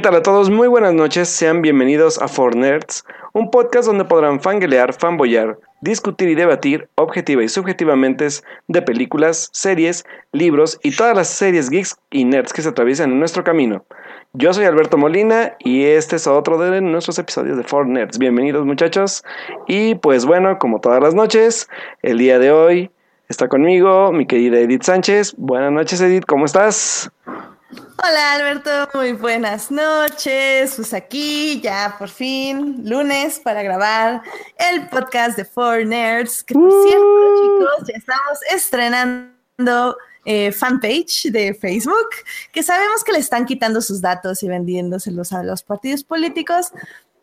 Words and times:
¿Qué 0.00 0.04
tal 0.04 0.14
a 0.14 0.22
todos? 0.22 0.48
Muy 0.48 0.66
buenas 0.66 0.94
noches, 0.94 1.28
sean 1.28 1.60
bienvenidos 1.60 2.22
a 2.22 2.26
For 2.26 2.56
Nerds, 2.56 3.04
un 3.34 3.50
podcast 3.50 3.86
donde 3.86 4.06
podrán 4.06 4.40
fanguelear, 4.40 4.94
fanboyar, 4.94 5.58
discutir 5.82 6.30
y 6.30 6.34
debatir 6.34 6.88
objetiva 6.94 7.44
y 7.44 7.50
subjetivamente 7.50 8.26
de 8.66 8.80
películas, 8.80 9.50
series, 9.52 10.06
libros 10.32 10.80
y 10.82 10.96
todas 10.96 11.14
las 11.14 11.28
series 11.28 11.68
geeks 11.68 11.98
y 12.10 12.24
nerds 12.24 12.54
que 12.54 12.62
se 12.62 12.70
atraviesan 12.70 13.10
en 13.12 13.18
nuestro 13.18 13.44
camino. 13.44 13.84
Yo 14.32 14.54
soy 14.54 14.64
Alberto 14.64 14.96
Molina 14.96 15.56
y 15.58 15.84
este 15.84 16.16
es 16.16 16.26
otro 16.26 16.56
de 16.56 16.80
nuestros 16.80 17.18
episodios 17.18 17.58
de 17.58 17.62
For 17.62 17.86
Nerds. 17.86 18.16
Bienvenidos 18.16 18.64
muchachos. 18.64 19.22
Y 19.68 19.96
pues 19.96 20.24
bueno, 20.24 20.58
como 20.58 20.80
todas 20.80 21.02
las 21.02 21.14
noches, 21.14 21.68
el 22.00 22.16
día 22.16 22.38
de 22.38 22.52
hoy 22.52 22.90
está 23.28 23.48
conmigo 23.48 24.12
mi 24.12 24.24
querida 24.24 24.60
Edith 24.60 24.84
Sánchez. 24.84 25.34
Buenas 25.36 25.72
noches 25.72 26.00
Edith, 26.00 26.24
¿cómo 26.24 26.46
estás? 26.46 27.12
Hola 27.72 28.32
Alberto, 28.32 28.88
muy 28.94 29.12
buenas 29.12 29.70
noches. 29.70 30.74
Pues 30.74 30.92
aquí 30.92 31.60
ya 31.60 31.94
por 31.98 32.08
fin, 32.08 32.82
lunes 32.84 33.38
para 33.38 33.62
grabar 33.62 34.22
el 34.58 34.88
podcast 34.88 35.36
de 35.36 35.44
Four 35.44 35.86
Nerds, 35.86 36.42
que 36.42 36.54
por 36.54 36.70
cierto 36.82 37.04
uh. 37.04 37.42
chicos, 37.42 37.88
ya 37.88 37.98
estamos 37.98 38.38
estrenando 38.52 39.96
eh, 40.24 40.50
fanpage 40.50 41.30
de 41.30 41.54
Facebook, 41.54 42.08
que 42.52 42.64
sabemos 42.64 43.04
que 43.04 43.12
le 43.12 43.18
están 43.18 43.46
quitando 43.46 43.80
sus 43.80 44.00
datos 44.00 44.42
y 44.42 44.48
vendiéndoselos 44.48 45.32
a 45.32 45.44
los 45.44 45.62
partidos 45.62 46.02
políticos, 46.02 46.72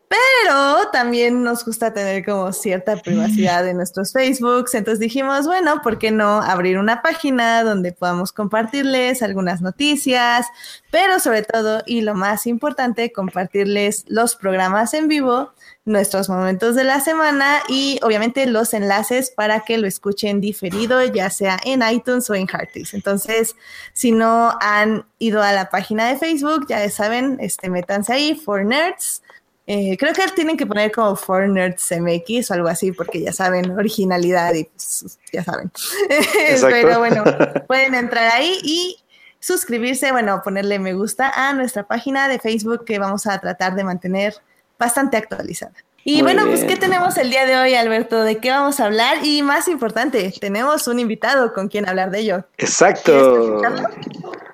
pero 0.08 0.89
también 0.91 1.44
nos 1.44 1.66
gusta 1.66 1.94
tener 1.94 2.23
como 2.23 2.53
cierta 2.53 2.95
privacidad 2.97 3.67
en 3.67 3.77
nuestros 3.77 4.13
Facebooks. 4.13 4.73
Entonces 4.75 5.00
dijimos, 5.00 5.45
bueno, 5.45 5.81
¿por 5.81 6.00
qué 6.00 6.11
no 6.11 6.41
abrir 6.41 6.77
una 6.77 7.02
página 7.02 7.63
donde 7.63 7.91
podamos 7.91 8.31
compartirles 8.31 9.22
algunas 9.22 9.61
noticias? 9.61 10.47
Pero 10.91 11.19
sobre 11.19 11.44
todo, 11.44 11.83
y 11.85 12.02
lo 12.02 12.13
más 12.16 12.47
importante, 12.47 13.11
compartirles 13.11 14.05
los 14.08 14.35
programas 14.35 14.94
en 14.94 15.09
vivo, 15.09 15.52
nuestros 15.83 16.30
momentos 16.30 16.75
de 16.75 16.83
la 16.83 17.00
semana 17.00 17.61
y 17.69 18.00
obviamente 18.03 18.45
los 18.45 18.73
enlaces 18.73 19.31
para 19.31 19.61
que 19.61 19.78
lo 19.78 19.88
escuchen 19.88 20.41
diferido, 20.41 21.03
ya 21.05 21.30
sea 21.30 21.58
en 21.63 21.81
iTunes 21.81 22.30
o 22.30 22.35
en 22.35 22.47
Hearties. 22.47 22.94
Entonces, 22.94 23.55
si 23.94 24.11
no 24.11 24.58
han 24.61 25.05
ido 25.19 25.41
a 25.41 25.53
la 25.53 25.69
página 25.69 26.08
de 26.08 26.17
Facebook, 26.17 26.67
ya 26.67 26.89
saben, 26.89 27.38
este, 27.39 27.69
métanse 27.69 28.13
ahí, 28.13 28.35
for 28.35 28.63
nerds 28.63 29.22
eh, 29.70 29.98
creo 29.98 30.14
que 30.14 30.23
tienen 30.34 30.56
que 30.56 30.66
poner 30.66 30.94
como 30.94 31.18
For 31.18 31.48
Nerds 31.48 31.92
MX 31.92 32.50
o 32.50 32.54
algo 32.54 32.70
así, 32.70 32.94
porque 32.94 33.22
ya 33.22 33.34
saben, 33.34 33.70
originalidad 33.72 34.54
y 34.54 34.64
pues, 34.64 35.20
ya 35.34 35.44
saben. 35.44 35.70
Pero 36.62 37.00
bueno, 37.00 37.26
pueden 37.68 37.94
entrar 37.94 38.32
ahí 38.32 38.59
y 38.64 38.98
suscribirse, 39.42 40.14
bueno, 40.14 40.42
ponerle 40.42 40.80
me 40.80 40.94
gusta 40.94 41.32
a 41.36 41.54
nuestra 41.54 41.84
página 41.84 42.30
de 42.30 42.40
Facebook 42.40 42.86
que 42.86 42.98
vamos 42.98 43.28
a 43.28 43.38
tratar 43.40 43.76
de 43.76 43.84
mantener 43.84 44.36
bastante 44.80 45.18
actualizada. 45.18 45.74
Y 46.06 46.22
bueno, 46.22 46.46
pues 46.46 46.64
¿qué 46.64 46.78
tenemos 46.78 47.18
el 47.18 47.30
día 47.30 47.46
de 47.46 47.58
hoy, 47.58 47.76
Alberto? 47.76 48.24
¿De 48.24 48.38
qué 48.38 48.50
vamos 48.50 48.80
a 48.80 48.86
hablar? 48.86 49.18
Y 49.26 49.44
más 49.44 49.68
importante, 49.68 50.34
tenemos 50.40 50.88
un 50.88 51.00
invitado 51.00 51.52
con 51.52 51.68
quien 51.68 51.90
hablar 51.90 52.12
de 52.12 52.20
ello. 52.20 52.46
Exacto. 52.58 53.62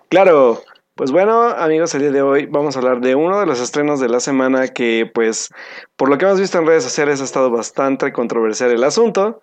Claro. 0.09 0.63
Pues 0.95 1.11
bueno, 1.11 1.49
amigos, 1.49 1.95
el 1.95 2.01
día 2.01 2.11
de 2.11 2.21
hoy 2.21 2.45
vamos 2.45 2.75
a 2.75 2.79
hablar 2.79 3.01
de 3.01 3.15
uno 3.15 3.39
de 3.39 3.47
los 3.47 3.59
estrenos 3.59 3.99
de 3.99 4.09
la 4.09 4.19
semana 4.19 4.67
que, 4.67 5.09
pues, 5.11 5.49
por 5.95 6.07
lo 6.07 6.19
que 6.19 6.25
hemos 6.25 6.39
visto 6.39 6.59
en 6.59 6.67
redes 6.67 6.83
sociales 6.83 7.19
ha 7.19 7.23
estado 7.23 7.49
bastante 7.49 8.13
controversial 8.13 8.69
el 8.69 8.83
asunto. 8.83 9.41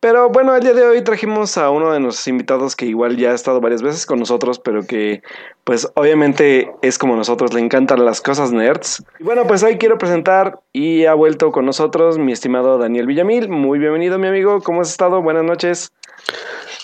Pero 0.00 0.28
bueno, 0.28 0.56
el 0.56 0.62
día 0.62 0.72
de 0.72 0.84
hoy 0.84 1.02
trajimos 1.02 1.56
a 1.56 1.70
uno 1.70 1.92
de 1.92 2.00
nuestros 2.00 2.26
invitados 2.26 2.74
que 2.74 2.86
igual 2.86 3.16
ya 3.16 3.30
ha 3.30 3.34
estado 3.34 3.60
varias 3.60 3.80
veces 3.80 4.06
con 4.06 4.18
nosotros, 4.18 4.58
pero 4.58 4.84
que 4.88 5.22
pues 5.62 5.88
obviamente 5.94 6.68
es 6.82 6.98
como 6.98 7.14
nosotros, 7.14 7.54
le 7.54 7.60
encantan 7.60 8.04
las 8.04 8.20
cosas 8.20 8.50
nerds. 8.50 9.04
Y 9.20 9.22
bueno, 9.22 9.46
pues 9.46 9.62
hoy 9.62 9.78
quiero 9.78 9.98
presentar 9.98 10.58
y 10.72 11.04
ha 11.04 11.14
vuelto 11.14 11.52
con 11.52 11.64
nosotros 11.64 12.18
mi 12.18 12.32
estimado 12.32 12.76
Daniel 12.76 13.06
Villamil. 13.06 13.48
Muy 13.48 13.78
bienvenido 13.78 14.18
mi 14.18 14.26
amigo, 14.26 14.60
¿cómo 14.62 14.80
has 14.80 14.90
estado? 14.90 15.22
Buenas 15.22 15.44
noches. 15.44 15.92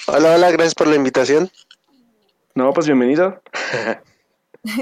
Hola, 0.07 0.37
hola, 0.37 0.53
gracias 0.53 0.75
por 0.77 0.87
la 0.87 0.95
invitación. 0.95 1.51
No, 2.55 2.73
pues 2.73 2.87
bienvenido. 2.87 3.43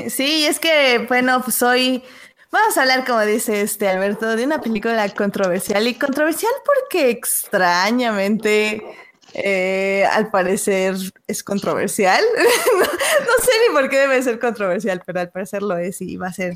Sí, 0.09 0.47
es 0.47 0.61
que, 0.61 1.05
bueno, 1.09 1.43
pues 1.43 1.61
hoy 1.61 2.05
vamos 2.53 2.79
a 2.79 2.83
hablar, 2.83 3.05
como 3.05 3.21
dice 3.23 3.63
este 3.63 3.89
Alberto, 3.89 4.37
de 4.37 4.45
una 4.45 4.61
película 4.61 5.09
controversial. 5.09 5.89
Y 5.89 5.95
controversial 5.95 6.53
porque 6.65 7.11
extrañamente, 7.11 8.81
eh, 9.35 10.07
al 10.13 10.31
parecer, 10.31 10.95
es 11.27 11.43
controversial. 11.43 12.23
no, 12.79 13.45
sé 13.45 13.51
ni 13.67 13.75
por 13.75 13.91
qué 13.91 13.99
debe 13.99 14.23
ser 14.23 14.39
controversial, 14.39 15.03
pero 15.05 15.19
al 15.19 15.31
parecer 15.31 15.65
lo 15.65 15.77
es 15.77 16.01
y 16.01 16.17
va 16.17 16.29
a 16.29 16.33
ser. 16.33 16.55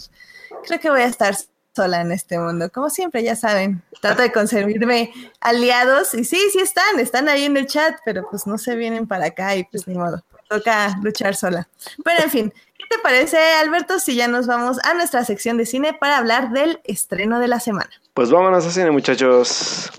Creo 0.64 0.78
que 0.78 0.90
voy 0.90 1.00
a 1.00 1.06
estar 1.06 1.34
sola 1.74 2.02
en 2.02 2.12
este 2.12 2.38
mundo. 2.38 2.70
Como 2.70 2.90
siempre, 2.90 3.24
ya 3.24 3.34
saben, 3.34 3.82
trato 4.00 4.22
de 4.22 4.30
conseguirme 4.30 5.12
aliados 5.40 6.14
y 6.14 6.22
sí, 6.22 6.38
sí 6.52 6.60
están, 6.60 7.00
están 7.00 7.28
ahí 7.28 7.42
en 7.42 7.56
el 7.56 7.66
chat, 7.66 7.96
pero 8.04 8.24
pues 8.30 8.46
no 8.46 8.56
se 8.56 8.76
vienen 8.76 9.08
para 9.08 9.26
acá 9.26 9.56
y 9.56 9.64
pues 9.64 9.88
ni 9.88 9.96
modo 9.96 10.22
toca 10.48 10.96
luchar 11.02 11.34
sola. 11.36 11.68
Pero 12.04 12.24
en 12.24 12.30
fin, 12.30 12.54
¿qué 12.78 12.84
te 12.90 12.98
parece, 13.02 13.38
Alberto, 13.60 13.98
si 13.98 14.14
ya 14.14 14.28
nos 14.28 14.46
vamos 14.46 14.78
a 14.84 14.94
nuestra 14.94 15.24
sección 15.24 15.56
de 15.56 15.66
cine 15.66 15.92
para 15.92 16.18
hablar 16.18 16.50
del 16.50 16.80
estreno 16.84 17.38
de 17.38 17.48
la 17.48 17.60
semana? 17.60 17.90
Pues 18.14 18.30
vámonos 18.30 18.64
a 18.66 18.70
cine, 18.70 18.90
muchachos. 18.90 19.90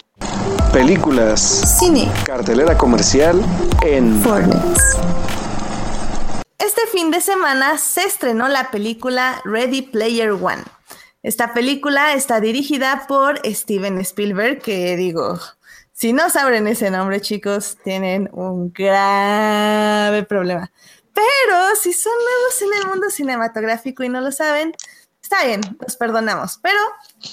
Películas. 0.74 1.78
Cine. 1.80 2.12
Cartelera 2.26 2.78
comercial 2.78 3.42
en 3.86 4.22
Fortnite. 4.22 4.58
Este 6.60 6.82
fin 6.92 7.12
de 7.12 7.22
semana 7.22 7.78
se 7.78 8.04
estrenó 8.04 8.48
la 8.48 8.72
película 8.72 9.42
Ready 9.46 9.84
Player 9.84 10.32
One. 10.32 10.64
Esta 11.24 11.54
película 11.54 12.14
está 12.14 12.40
dirigida 12.40 13.06
por 13.08 13.40
Steven 13.46 13.98
Spielberg, 14.00 14.62
que 14.62 14.96
digo, 14.96 15.40
si 15.98 16.14
no 16.14 16.30
saben 16.30 16.68
ese 16.68 16.92
nombre, 16.92 17.22
chicos, 17.22 17.76
tienen 17.84 18.30
un 18.32 18.72
grave 18.72 20.22
problema. 20.22 20.72
Pero 21.12 21.76
si 21.82 21.92
son 21.92 22.14
nuevos 22.14 22.62
en 22.62 22.80
el 22.80 22.88
mundo 22.88 23.10
cinematográfico 23.10 24.04
y 24.04 24.10
no 24.10 24.22
lo 24.22 24.32
saben, 24.32 24.76
está 25.24 25.44
bien, 25.44 25.62
los 25.80 25.96
perdonamos. 25.96 26.60
Pero 26.62 26.78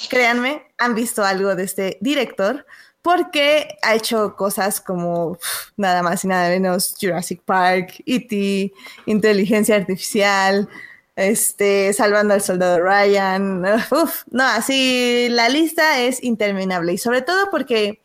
créanme, 0.08 0.66
han 0.78 0.94
visto 0.94 1.22
algo 1.22 1.54
de 1.54 1.64
este 1.64 1.98
director 2.00 2.64
porque 3.02 3.76
ha 3.82 3.96
hecho 3.96 4.34
cosas 4.34 4.80
como 4.80 5.36
nada 5.76 6.02
más 6.02 6.24
y 6.24 6.28
nada 6.28 6.48
menos 6.48 6.96
Jurassic 6.98 7.42
Park, 7.42 8.02
E.T., 8.06 8.72
Inteligencia 9.04 9.76
Artificial, 9.76 10.70
este, 11.16 11.92
Salvando 11.92 12.32
al 12.32 12.40
Soldado 12.40 12.80
Ryan. 12.80 13.62
Uf, 13.90 14.22
no, 14.30 14.44
así 14.44 15.28
la 15.28 15.50
lista 15.50 16.00
es 16.00 16.24
interminable 16.24 16.94
y 16.94 16.98
sobre 16.98 17.20
todo 17.20 17.50
porque 17.50 18.00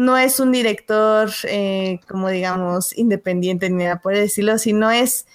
no 0.00 0.16
es 0.16 0.40
un 0.40 0.50
director, 0.50 1.30
eh, 1.44 2.00
como 2.08 2.30
digamos, 2.30 2.96
independiente 2.96 3.68
ni 3.68 3.84
nada 3.84 4.00
por 4.00 4.14
decirlo, 4.14 4.56
sino 4.56 4.90
es 4.90 5.26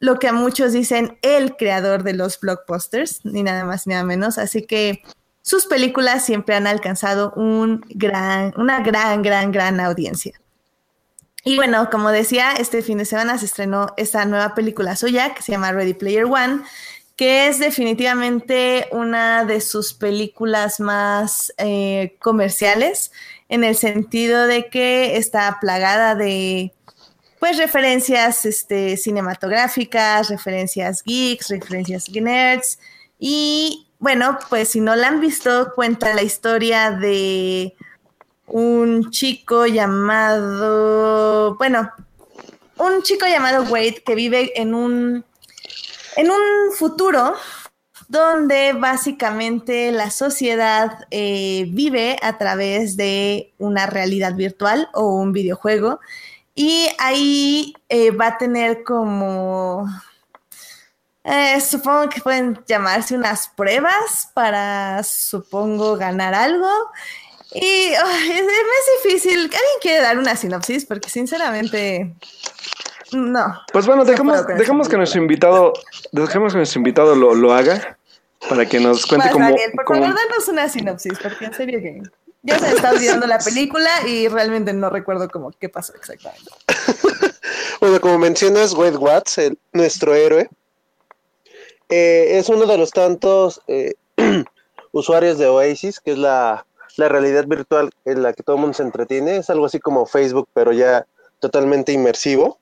lo 0.00 0.18
que 0.18 0.28
a 0.28 0.32
muchos 0.32 0.72
dicen 0.72 1.18
el 1.20 1.56
creador 1.56 2.04
de 2.04 2.14
los 2.14 2.40
blockbusters, 2.40 3.22
ni 3.24 3.42
nada 3.42 3.66
más 3.66 3.86
ni 3.86 3.92
nada 3.92 4.04
menos. 4.04 4.38
Así 4.38 4.62
que 4.62 5.02
sus 5.42 5.66
películas 5.66 6.24
siempre 6.24 6.54
han 6.54 6.66
alcanzado 6.66 7.34
un 7.36 7.84
gran, 7.90 8.54
una 8.56 8.80
gran, 8.80 9.20
gran, 9.20 9.52
gran 9.52 9.78
audiencia. 9.78 10.40
Y 11.44 11.56
bueno, 11.56 11.90
como 11.90 12.10
decía, 12.10 12.52
este 12.52 12.80
fin 12.80 12.96
de 12.96 13.04
semana 13.04 13.36
se 13.36 13.44
estrenó 13.44 13.92
esta 13.98 14.24
nueva 14.24 14.54
película 14.54 14.96
suya 14.96 15.34
que 15.34 15.42
se 15.42 15.52
llama 15.52 15.72
Ready 15.72 15.92
Player 15.92 16.24
One, 16.24 16.62
que 17.16 17.48
es 17.48 17.58
definitivamente 17.58 18.88
una 18.90 19.44
de 19.44 19.60
sus 19.60 19.92
películas 19.92 20.80
más 20.80 21.52
eh, 21.58 22.16
comerciales 22.20 23.12
en 23.48 23.64
el 23.64 23.76
sentido 23.76 24.46
de 24.46 24.68
que 24.68 25.16
está 25.16 25.58
plagada 25.60 26.14
de 26.14 26.72
pues 27.38 27.58
referencias 27.58 28.46
este, 28.46 28.96
cinematográficas, 28.96 30.30
referencias 30.30 31.02
geeks, 31.04 31.50
referencias 31.50 32.08
nerds. 32.10 32.78
Y 33.18 33.86
bueno, 33.98 34.38
pues 34.48 34.70
si 34.70 34.80
no 34.80 34.96
la 34.96 35.08
han 35.08 35.20
visto, 35.20 35.72
cuenta 35.74 36.14
la 36.14 36.22
historia 36.22 36.90
de 36.90 37.74
un 38.46 39.10
chico 39.10 39.66
llamado, 39.66 41.56
bueno, 41.56 41.92
un 42.78 43.02
chico 43.02 43.26
llamado 43.26 43.64
Wade 43.64 44.02
que 44.04 44.14
vive 44.14 44.58
en 44.60 44.74
un 44.74 45.24
en 46.16 46.30
un 46.30 46.72
futuro 46.76 47.34
donde 48.08 48.72
básicamente 48.72 49.90
la 49.92 50.10
sociedad 50.10 51.06
eh, 51.10 51.66
vive 51.70 52.16
a 52.22 52.38
través 52.38 52.96
de 52.96 53.52
una 53.58 53.86
realidad 53.86 54.34
virtual 54.34 54.88
o 54.94 55.14
un 55.14 55.32
videojuego 55.32 56.00
y 56.54 56.88
ahí 56.98 57.74
eh, 57.88 58.10
va 58.12 58.28
a 58.28 58.38
tener 58.38 58.84
como, 58.84 59.86
eh, 61.24 61.60
supongo 61.60 62.08
que 62.08 62.20
pueden 62.20 62.62
llamarse 62.66 63.16
unas 63.16 63.48
pruebas 63.48 64.30
para, 64.34 65.02
supongo, 65.02 65.96
ganar 65.96 66.34
algo. 66.34 66.70
Y 67.52 67.92
es, 67.92 69.02
difícil. 69.04 69.38
¿Alguien 69.38 69.78
quiere 69.80 70.00
dar 70.02 70.18
una 70.18 70.36
sinopsis? 70.36 70.84
Porque 70.84 71.08
sinceramente 71.08 72.14
no. 73.14 73.60
Pues 73.72 73.86
bueno, 73.86 74.04
dejemos, 74.04 74.46
dejemos 74.46 74.88
que 74.88 74.96
nuestro 74.96 75.20
invitado, 75.20 75.72
dejemos 76.12 76.52
que 76.52 76.58
nuestro 76.58 76.80
invitado 76.80 77.14
lo, 77.14 77.34
lo 77.34 77.52
haga. 77.52 77.98
para 78.48 78.66
que 78.66 78.78
nos 78.78 79.06
cuente 79.06 79.30
cómo... 79.30 79.48
por 79.74 79.96
favor, 79.96 80.14
danos 80.14 80.48
una 80.48 80.68
sinopsis, 80.68 81.18
porque 81.18 81.46
en 81.46 81.54
serio 81.54 81.80
que... 81.80 82.02
Ya 82.46 82.58
se 82.58 82.74
está 82.74 82.90
olvidando 82.90 83.26
la 83.26 83.38
película 83.38 83.88
y 84.06 84.28
realmente 84.28 84.74
no 84.74 84.90
recuerdo 84.90 85.30
cómo 85.30 85.50
qué 85.58 85.70
pasó 85.70 85.94
exactamente. 85.94 86.50
bueno, 87.80 87.98
como 88.02 88.18
mencionas, 88.18 88.74
Wade 88.74 88.98
Watts, 88.98 89.40
nuestro 89.72 90.14
héroe, 90.14 90.50
eh, 91.88 92.38
es 92.38 92.48
uno 92.48 92.66
de 92.66 92.76
los 92.78 92.90
tantos 92.90 93.62
eh, 93.66 93.94
usuarios 94.92 95.38
de 95.38 95.46
Oasis, 95.46 96.00
que 96.00 96.12
es 96.12 96.18
la, 96.18 96.66
realidad 96.96 97.46
virtual 97.46 97.90
en 98.04 98.22
la 98.22 98.32
que 98.32 98.42
todo 98.42 98.56
el 98.56 98.60
mundo 98.60 98.74
se 98.74 98.82
entretiene. 98.82 99.38
Es 99.38 99.48
algo 99.50 99.66
así 99.66 99.80
como 99.80 100.06
Facebook, 100.06 100.48
pero 100.52 100.72
ya 100.72 101.06
totalmente 101.40 101.92
inmersivo. 101.92 102.58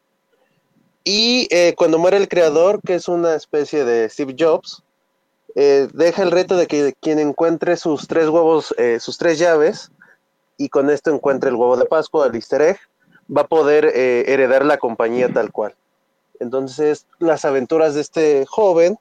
Y 1.04 1.48
eh, 1.50 1.74
cuando 1.76 1.98
muere 1.98 2.16
el 2.16 2.28
creador, 2.28 2.80
que 2.82 2.94
es 2.94 3.08
una 3.08 3.34
especie 3.34 3.84
de 3.84 4.08
Steve 4.08 4.36
Jobs, 4.38 4.82
deja 5.54 6.22
el 6.22 6.30
reto 6.30 6.56
de 6.56 6.66
que 6.66 6.94
quien 6.98 7.18
encuentre 7.18 7.76
sus 7.76 8.08
tres 8.08 8.28
huevos, 8.28 8.74
sus 9.00 9.18
tres 9.18 9.38
llaves, 9.38 9.90
y 10.56 10.70
con 10.70 10.88
esto 10.88 11.10
encuentre 11.12 11.50
el 11.50 11.56
huevo 11.56 11.76
de 11.76 11.84
Pascua, 11.84 12.26
el 12.26 12.34
easter 12.34 12.62
egg, 12.62 12.78
va 13.28 13.42
a 13.42 13.46
poder 13.46 13.84
heredar 13.84 14.64
la 14.64 14.78
compañía 14.78 15.30
tal 15.30 15.52
cual. 15.52 15.74
Entonces, 16.40 17.06
las 17.18 17.44
aventuras 17.44 17.94
de 17.94 18.00
este 18.00 18.46
joven 18.46 18.98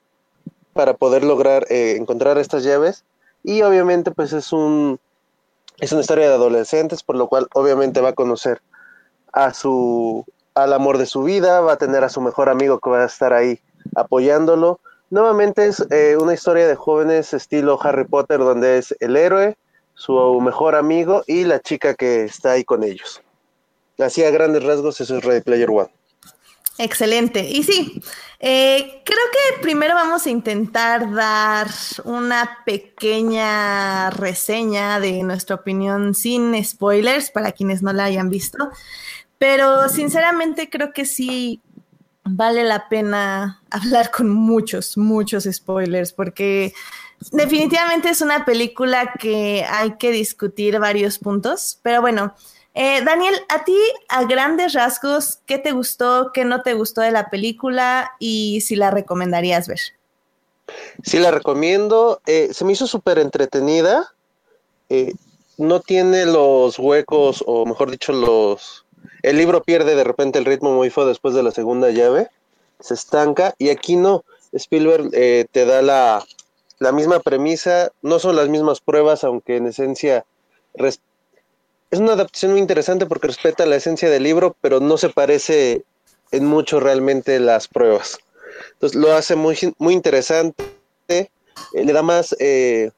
para 0.73 0.93
poder 0.95 1.23
lograr 1.23 1.65
eh, 1.69 1.95
encontrar 1.97 2.37
estas 2.37 2.63
llaves. 2.63 3.03
Y 3.43 3.61
obviamente 3.63 4.11
pues 4.11 4.33
es 4.33 4.53
un 4.53 4.99
es 5.79 5.91
una 5.91 6.01
historia 6.01 6.29
de 6.29 6.35
adolescentes, 6.35 7.01
por 7.01 7.15
lo 7.15 7.27
cual 7.27 7.47
obviamente 7.53 8.01
va 8.01 8.09
a 8.09 8.13
conocer 8.13 8.61
a 9.33 9.53
su 9.53 10.25
al 10.55 10.73
amor 10.73 10.97
de 10.97 11.05
su 11.05 11.23
vida, 11.23 11.61
va 11.61 11.73
a 11.73 11.77
tener 11.77 12.03
a 12.03 12.09
su 12.09 12.21
mejor 12.21 12.49
amigo 12.49 12.79
que 12.79 12.89
va 12.89 13.03
a 13.03 13.05
estar 13.05 13.33
ahí 13.33 13.59
apoyándolo. 13.95 14.79
Nuevamente 15.09 15.67
es 15.67 15.85
eh, 15.91 16.15
una 16.19 16.33
historia 16.33 16.67
de 16.67 16.75
jóvenes 16.75 17.33
estilo 17.33 17.79
Harry 17.81 18.05
Potter, 18.05 18.39
donde 18.39 18.77
es 18.77 18.95
el 18.99 19.17
héroe, 19.17 19.57
su 19.93 20.39
mejor 20.41 20.75
amigo 20.75 21.23
y 21.27 21.43
la 21.43 21.59
chica 21.59 21.95
que 21.95 22.23
está 22.23 22.51
ahí 22.51 22.63
con 22.63 22.83
ellos. 22.83 23.21
Así 23.99 24.23
a 24.23 24.31
grandes 24.31 24.63
rasgos, 24.63 24.99
eso 25.01 25.17
es 25.17 25.23
Ready 25.23 25.41
Player 25.41 25.69
One. 25.69 25.89
Excelente. 26.77 27.47
Y 27.47 27.61
sí, 27.63 28.01
eh, 28.39 29.03
creo 29.05 29.19
que 29.31 29.61
primero 29.61 29.93
vamos 29.93 30.25
a 30.25 30.29
intentar 30.31 31.13
dar 31.13 31.67
una 32.05 32.63
pequeña 32.65 34.09
reseña 34.09 34.99
de 34.99 35.21
nuestra 35.21 35.57
opinión 35.57 36.15
sin 36.15 36.63
spoilers 36.63 37.29
para 37.29 37.51
quienes 37.51 37.83
no 37.83 37.93
la 37.93 38.05
hayan 38.05 38.29
visto. 38.29 38.71
Pero 39.41 39.89
sinceramente 39.89 40.69
creo 40.69 40.93
que 40.93 41.03
sí 41.03 41.61
vale 42.23 42.63
la 42.63 42.87
pena 42.89 43.59
hablar 43.71 44.11
con 44.11 44.29
muchos, 44.29 44.99
muchos 44.99 45.45
spoilers 45.51 46.13
porque 46.13 46.75
definitivamente 47.31 48.09
es 48.09 48.21
una 48.21 48.45
película 48.45 49.13
que 49.19 49.65
hay 49.67 49.97
que 49.97 50.11
discutir 50.11 50.77
varios 50.77 51.17
puntos. 51.17 51.79
Pero 51.81 52.01
bueno. 52.01 52.35
Eh, 52.73 53.03
Daniel, 53.03 53.35
a 53.49 53.65
ti, 53.65 53.77
a 54.07 54.23
grandes 54.23 54.71
rasgos, 54.71 55.39
¿qué 55.45 55.57
te 55.57 55.73
gustó, 55.73 56.31
qué 56.33 56.45
no 56.45 56.61
te 56.61 56.73
gustó 56.73 57.01
de 57.01 57.11
la 57.11 57.29
película 57.29 58.13
y 58.17 58.61
si 58.61 58.77
la 58.77 58.91
recomendarías 58.91 59.67
ver? 59.67 59.79
Sí, 61.03 61.19
la 61.19 61.31
recomiendo. 61.31 62.21
Eh, 62.27 62.53
se 62.53 62.63
me 62.63 62.71
hizo 62.71 62.87
súper 62.87 63.19
entretenida. 63.19 64.13
Eh, 64.87 65.13
no 65.57 65.81
tiene 65.81 66.25
los 66.25 66.79
huecos, 66.79 67.43
o 67.45 67.65
mejor 67.65 67.91
dicho, 67.91 68.13
los... 68.13 68.85
El 69.23 69.37
libro 69.37 69.63
pierde 69.63 69.95
de 69.95 70.03
repente 70.03 70.39
el 70.39 70.45
ritmo 70.45 70.73
muy 70.73 70.89
feo 70.89 71.05
después 71.05 71.33
de 71.33 71.43
la 71.43 71.51
segunda 71.51 71.89
llave. 71.91 72.29
Se 72.79 72.93
estanca. 72.93 73.53
Y 73.57 73.69
aquí 73.69 73.95
no. 73.95 74.23
Spielberg 74.53 75.11
te 75.11 75.65
da 75.65 75.81
la, 75.81 76.25
la 76.79 76.91
misma 76.91 77.19
premisa. 77.19 77.91
No 78.01 78.19
son 78.19 78.35
las 78.35 78.49
mismas 78.49 78.81
pruebas, 78.81 79.23
aunque 79.23 79.57
en 79.57 79.67
esencia 79.67 80.25
es 81.91 81.99
una 81.99 82.13
adaptación 82.13 82.51
muy 82.51 82.61
interesante 82.61 83.05
porque 83.05 83.27
respeta 83.27 83.65
la 83.65 83.75
esencia 83.75 84.09
del 84.09 84.23
libro, 84.23 84.55
pero 84.61 84.79
no 84.79 84.97
se 84.97 85.09
parece 85.09 85.83
en 86.31 86.45
mucho 86.45 86.79
realmente 86.79 87.39
las 87.39 87.67
pruebas. 87.67 88.17
Entonces 88.73 88.97
lo 88.97 89.13
hace 89.13 89.35
muy, 89.35 89.57
muy 89.77 89.93
interesante, 89.93 90.63
eh, 91.09 91.27
le 91.73 91.91
da 91.91 92.01
más, 92.01 92.33
eh, 92.39 92.91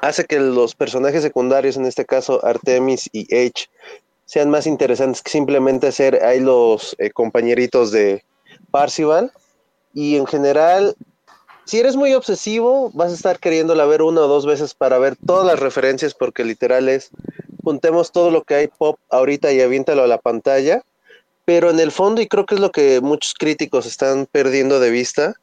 hace 0.00 0.24
que 0.24 0.40
los 0.40 0.74
personajes 0.74 1.22
secundarios, 1.22 1.76
en 1.76 1.86
este 1.86 2.04
caso 2.04 2.44
Artemis 2.44 3.08
y 3.12 3.32
H, 3.32 3.68
sean 4.26 4.50
más 4.50 4.66
interesantes 4.66 5.22
que 5.22 5.30
simplemente 5.30 5.92
ser 5.92 6.22
ahí 6.24 6.40
los 6.40 6.96
eh, 6.98 7.10
compañeritos 7.10 7.92
de 7.92 8.24
Parcival. 8.70 9.32
Y 9.92 10.16
en 10.16 10.26
general, 10.26 10.96
si 11.64 11.78
eres 11.78 11.96
muy 11.96 12.14
obsesivo, 12.14 12.90
vas 12.94 13.12
a 13.12 13.14
estar 13.14 13.38
queriéndola 13.38 13.86
ver 13.86 14.02
una 14.02 14.22
o 14.22 14.28
dos 14.28 14.46
veces 14.46 14.74
para 14.74 14.98
ver 14.98 15.16
todas 15.24 15.46
las 15.46 15.60
referencias, 15.60 16.14
porque 16.14 16.44
literal 16.44 16.88
es 16.88 17.10
juntemos 17.62 18.12
todo 18.12 18.30
lo 18.30 18.44
que 18.44 18.54
hay 18.54 18.68
pop 18.68 18.98
ahorita 19.10 19.50
y 19.52 19.60
aviéntalo 19.60 20.02
a 20.02 20.06
la 20.06 20.18
pantalla, 20.18 20.82
pero 21.44 21.70
en 21.70 21.80
el 21.80 21.92
fondo, 21.92 22.20
y 22.20 22.28
creo 22.28 22.46
que 22.46 22.54
es 22.54 22.60
lo 22.60 22.70
que 22.70 23.00
muchos 23.00 23.34
críticos 23.34 23.86
están 23.86 24.26
perdiendo 24.30 24.80
de 24.80 24.90
vista, 24.90 25.34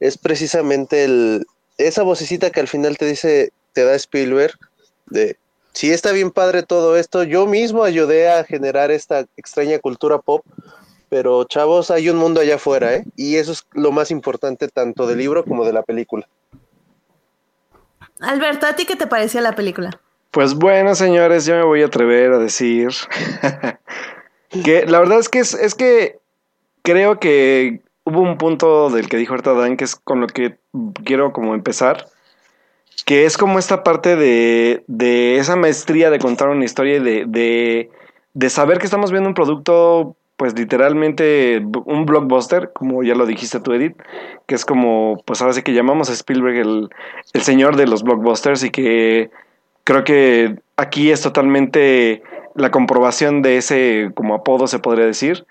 es 0.00 0.18
precisamente 0.18 1.04
el, 1.04 1.46
esa 1.78 2.02
vocecita 2.02 2.50
que 2.50 2.60
al 2.60 2.68
final 2.68 2.98
te 2.98 3.06
dice, 3.06 3.52
te 3.72 3.84
da 3.84 3.94
Spielberg, 3.94 4.58
de, 5.06 5.36
si 5.72 5.90
está 5.90 6.12
bien 6.12 6.30
padre 6.30 6.62
todo 6.62 6.96
esto, 6.96 7.22
yo 7.22 7.46
mismo 7.46 7.84
ayudé 7.84 8.30
a 8.30 8.44
generar 8.44 8.90
esta 8.90 9.26
extraña 9.36 9.78
cultura 9.78 10.18
pop, 10.18 10.44
pero 11.08 11.44
chavos, 11.44 11.90
hay 11.90 12.08
un 12.08 12.16
mundo 12.16 12.40
allá 12.40 12.56
afuera, 12.56 12.94
¿eh? 12.94 13.04
Y 13.16 13.36
eso 13.36 13.52
es 13.52 13.66
lo 13.72 13.92
más 13.92 14.10
importante 14.10 14.68
tanto 14.68 15.06
del 15.06 15.18
libro 15.18 15.44
como 15.44 15.64
de 15.64 15.72
la 15.72 15.82
película. 15.82 16.28
Alberto, 18.20 18.66
¿a 18.66 18.76
ti 18.76 18.84
qué 18.84 18.96
te 18.96 19.06
pareció 19.06 19.40
la 19.40 19.54
película? 19.54 19.90
Pues 20.30 20.54
bueno, 20.54 20.94
señores, 20.94 21.46
yo 21.46 21.56
me 21.56 21.64
voy 21.64 21.82
a 21.82 21.86
atrever 21.86 22.32
a 22.32 22.38
decir 22.38 22.90
que 24.64 24.86
la 24.86 25.00
verdad 25.00 25.18
es 25.18 25.28
que 25.28 25.40
es, 25.40 25.74
que 25.74 26.18
creo 26.82 27.18
que 27.18 27.80
hubo 28.04 28.20
un 28.20 28.38
punto 28.38 28.90
del 28.90 29.08
que 29.08 29.16
dijo 29.16 29.32
ahorita 29.32 29.54
Dan, 29.54 29.76
que 29.76 29.84
es 29.84 29.96
con 29.96 30.20
lo 30.20 30.28
que 30.28 30.58
quiero 31.04 31.32
como 31.32 31.54
empezar, 31.54 32.06
que 33.04 33.24
es 33.24 33.36
como 33.36 33.58
esta 33.58 33.82
parte 33.82 34.16
de, 34.16 34.84
de 34.86 35.36
esa 35.36 35.56
maestría 35.56 36.10
de 36.10 36.18
contar 36.18 36.48
una 36.48 36.64
historia 36.64 36.96
y 36.96 37.00
de, 37.00 37.24
de, 37.26 37.90
de 38.34 38.50
saber 38.50 38.78
que 38.78 38.84
estamos 38.84 39.10
viendo 39.10 39.28
un 39.28 39.34
producto 39.34 40.16
pues 40.36 40.58
literalmente 40.58 41.62
un 41.84 42.06
blockbuster, 42.06 42.72
como 42.72 43.02
ya 43.02 43.14
lo 43.14 43.26
dijiste 43.26 43.60
tú, 43.60 43.74
Edith, 43.74 44.00
que 44.46 44.54
es 44.54 44.64
como, 44.64 45.22
pues 45.26 45.42
ahora 45.42 45.52
sí 45.52 45.60
que 45.62 45.74
llamamos 45.74 46.08
a 46.08 46.14
Spielberg 46.14 46.56
el, 46.56 46.88
el 47.34 47.42
señor 47.42 47.76
de 47.76 47.86
los 47.86 48.02
blockbusters 48.02 48.64
y 48.64 48.70
que 48.70 49.30
creo 49.84 50.02
que 50.02 50.56
aquí 50.78 51.10
es 51.10 51.20
totalmente 51.20 52.22
la 52.54 52.70
comprobación 52.70 53.42
de 53.42 53.58
ese 53.58 54.12
como 54.14 54.34
apodo 54.34 54.66
se 54.66 54.78
podría 54.78 55.04
decir 55.04 55.44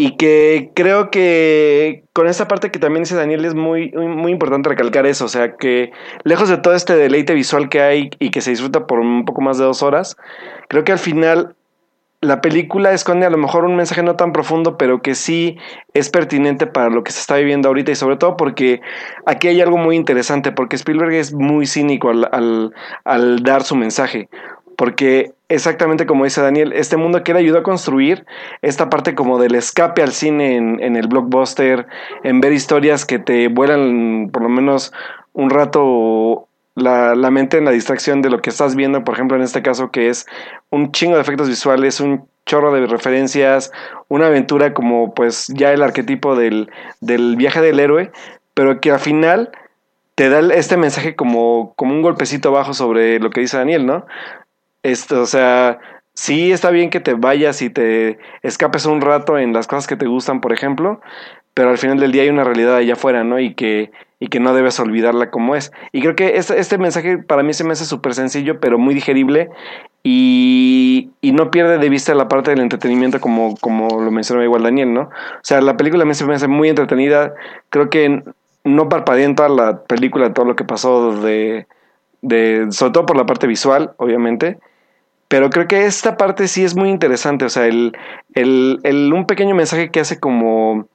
y 0.00 0.16
que 0.16 0.70
creo 0.74 1.10
que 1.10 2.04
con 2.12 2.28
esta 2.28 2.46
parte 2.46 2.70
que 2.70 2.78
también 2.78 3.02
dice 3.02 3.16
Daniel 3.16 3.44
es 3.44 3.54
muy, 3.54 3.90
muy 3.90 4.30
importante 4.30 4.68
recalcar 4.68 5.06
eso, 5.06 5.24
o 5.24 5.28
sea 5.28 5.56
que 5.56 5.90
lejos 6.22 6.48
de 6.48 6.56
todo 6.56 6.74
este 6.74 6.94
deleite 6.94 7.34
visual 7.34 7.68
que 7.68 7.82
hay 7.82 8.10
y 8.20 8.30
que 8.30 8.40
se 8.40 8.50
disfruta 8.50 8.86
por 8.86 9.00
un 9.00 9.24
poco 9.24 9.40
más 9.40 9.58
de 9.58 9.64
dos 9.64 9.82
horas, 9.82 10.16
creo 10.68 10.84
que 10.84 10.92
al 10.92 11.00
final 11.00 11.56
la 12.20 12.40
película 12.40 12.92
esconde 12.92 13.26
a 13.26 13.30
lo 13.30 13.38
mejor 13.38 13.64
un 13.64 13.74
mensaje 13.74 14.04
no 14.04 14.14
tan 14.14 14.32
profundo, 14.32 14.76
pero 14.76 15.02
que 15.02 15.16
sí 15.16 15.56
es 15.94 16.10
pertinente 16.10 16.68
para 16.68 16.90
lo 16.90 17.02
que 17.02 17.10
se 17.10 17.20
está 17.20 17.36
viviendo 17.36 17.68
ahorita 17.68 17.90
y 17.90 17.96
sobre 17.96 18.16
todo 18.16 18.36
porque 18.36 18.80
aquí 19.26 19.48
hay 19.48 19.60
algo 19.60 19.78
muy 19.78 19.96
interesante, 19.96 20.52
porque 20.52 20.76
Spielberg 20.76 21.14
es 21.14 21.32
muy 21.32 21.66
cínico 21.66 22.10
al, 22.10 22.72
al, 23.04 23.42
dar 23.42 23.64
su 23.64 23.74
mensaje, 23.74 24.28
porque 24.76 25.32
exactamente 25.48 26.06
como 26.06 26.24
dice 26.24 26.42
Daniel, 26.42 26.72
este 26.72 26.96
mundo 26.96 27.22
que 27.22 27.32
él 27.32 27.38
ayudó 27.38 27.58
a 27.58 27.62
construir, 27.62 28.26
esta 28.62 28.90
parte 28.90 29.14
como 29.14 29.38
del 29.38 29.54
escape 29.54 30.02
al 30.02 30.12
cine 30.12 30.56
en, 30.56 30.82
en 30.82 30.96
el 30.96 31.08
blockbuster, 31.08 31.86
en 32.22 32.40
ver 32.40 32.52
historias 32.52 33.04
que 33.04 33.18
te 33.18 33.48
vuelan 33.48 34.30
por 34.32 34.42
lo 34.42 34.48
menos 34.48 34.92
un 35.32 35.50
rato 35.50 36.48
la, 36.74 37.14
la, 37.14 37.30
mente 37.30 37.58
en 37.58 37.64
la 37.64 37.70
distracción 37.70 38.22
de 38.22 38.30
lo 38.30 38.40
que 38.40 38.50
estás 38.50 38.76
viendo, 38.76 39.02
por 39.02 39.14
ejemplo, 39.14 39.36
en 39.36 39.42
este 39.42 39.62
caso, 39.62 39.90
que 39.90 40.08
es 40.08 40.26
un 40.70 40.92
chingo 40.92 41.16
de 41.16 41.22
efectos 41.22 41.48
visuales, 41.48 42.00
un 42.00 42.28
chorro 42.46 42.72
de 42.72 42.86
referencias, 42.86 43.72
una 44.08 44.26
aventura 44.26 44.74
como 44.74 45.14
pues 45.14 45.48
ya 45.48 45.72
el 45.72 45.82
arquetipo 45.82 46.36
del, 46.36 46.70
del 47.00 47.36
viaje 47.36 47.60
del 47.60 47.80
héroe, 47.80 48.10
pero 48.54 48.80
que 48.80 48.90
al 48.90 49.00
final 49.00 49.50
te 50.14 50.28
da 50.30 50.40
este 50.54 50.76
mensaje 50.76 51.14
como, 51.14 51.74
como 51.76 51.92
un 51.92 52.02
golpecito 52.02 52.50
bajo 52.50 52.74
sobre 52.74 53.20
lo 53.20 53.30
que 53.30 53.42
dice 53.42 53.56
Daniel, 53.56 53.86
¿no? 53.86 54.06
Esto, 54.82 55.22
o 55.22 55.26
sea, 55.26 55.78
sí 56.14 56.52
está 56.52 56.70
bien 56.70 56.90
que 56.90 57.00
te 57.00 57.14
vayas 57.14 57.62
y 57.62 57.70
te 57.70 58.18
escapes 58.42 58.86
un 58.86 59.00
rato 59.00 59.38
en 59.38 59.52
las 59.52 59.66
cosas 59.66 59.86
que 59.86 59.96
te 59.96 60.06
gustan, 60.06 60.40
por 60.40 60.52
ejemplo, 60.52 61.00
pero 61.54 61.70
al 61.70 61.78
final 61.78 61.98
del 61.98 62.12
día 62.12 62.22
hay 62.22 62.28
una 62.28 62.44
realidad 62.44 62.76
allá 62.76 62.94
afuera, 62.94 63.24
¿no? 63.24 63.40
Y 63.40 63.54
que, 63.54 63.90
y 64.20 64.28
que 64.28 64.40
no 64.40 64.54
debes 64.54 64.78
olvidarla 64.80 65.30
como 65.30 65.56
es. 65.56 65.72
Y 65.92 66.00
creo 66.00 66.14
que 66.14 66.36
este, 66.36 66.58
este 66.58 66.78
mensaje 66.78 67.18
para 67.18 67.42
mí 67.42 67.52
se 67.54 67.64
me 67.64 67.72
hace 67.72 67.84
súper 67.84 68.14
sencillo, 68.14 68.60
pero 68.60 68.78
muy 68.78 68.94
digerible 68.94 69.48
y, 70.02 71.10
y, 71.20 71.32
no 71.32 71.50
pierde 71.50 71.78
de 71.78 71.88
vista 71.88 72.14
la 72.14 72.28
parte 72.28 72.50
del 72.50 72.60
entretenimiento 72.60 73.20
como, 73.20 73.56
como 73.56 73.88
lo 74.00 74.10
mencionaba 74.10 74.44
igual 74.44 74.62
Daniel, 74.62 74.94
¿no? 74.94 75.02
O 75.02 75.42
sea, 75.42 75.60
la 75.60 75.76
película 75.76 76.04
a 76.04 76.06
mí 76.06 76.14
se 76.14 76.24
me 76.24 76.34
hace 76.34 76.48
muy 76.48 76.68
entretenida, 76.68 77.34
creo 77.70 77.90
que 77.90 78.22
no 78.64 78.88
parpadeé 78.88 79.24
en 79.24 79.34
toda 79.34 79.48
la 79.48 79.82
película 79.82 80.32
todo 80.32 80.46
lo 80.46 80.56
que 80.56 80.64
pasó 80.64 81.20
de, 81.20 81.66
de, 82.22 82.68
sobre 82.70 82.92
todo 82.92 83.06
por 83.06 83.16
la 83.16 83.26
parte 83.26 83.46
visual, 83.46 83.92
obviamente, 83.96 84.58
pero 85.28 85.50
creo 85.50 85.68
que 85.68 85.84
esta 85.84 86.16
parte 86.16 86.48
sí 86.48 86.64
es 86.64 86.74
muy 86.74 86.90
interesante, 86.90 87.44
o 87.44 87.48
sea, 87.48 87.66
el, 87.66 87.96
el, 88.34 88.80
el 88.82 89.12
un 89.12 89.26
pequeño 89.26 89.54
mensaje 89.54 89.90
que 89.90 90.00
hace 90.00 90.18
como 90.18 90.88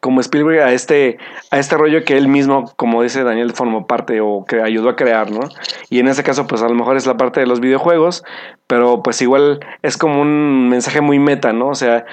como 0.00 0.20
Spielberg 0.20 0.62
a 0.62 0.72
este, 0.72 1.18
a 1.50 1.58
este 1.58 1.76
rollo 1.76 2.04
que 2.04 2.16
él 2.16 2.28
mismo, 2.28 2.72
como 2.76 3.02
dice 3.02 3.24
Daniel, 3.24 3.52
formó 3.52 3.86
parte 3.86 4.20
o 4.20 4.44
que 4.46 4.62
ayudó 4.62 4.88
a 4.88 4.96
crear, 4.96 5.30
¿no? 5.30 5.40
Y 5.88 5.98
en 5.98 6.08
ese 6.08 6.22
caso, 6.22 6.46
pues 6.46 6.62
a 6.62 6.68
lo 6.68 6.74
mejor 6.74 6.96
es 6.96 7.06
la 7.06 7.16
parte 7.16 7.40
de 7.40 7.46
los 7.46 7.60
videojuegos, 7.60 8.24
pero 8.66 9.02
pues 9.02 9.20
igual 9.20 9.60
es 9.82 9.96
como 9.96 10.22
un 10.22 10.68
mensaje 10.68 11.00
muy 11.00 11.18
meta, 11.18 11.52
¿no? 11.52 11.68
O 11.68 11.74
sea, 11.74 12.06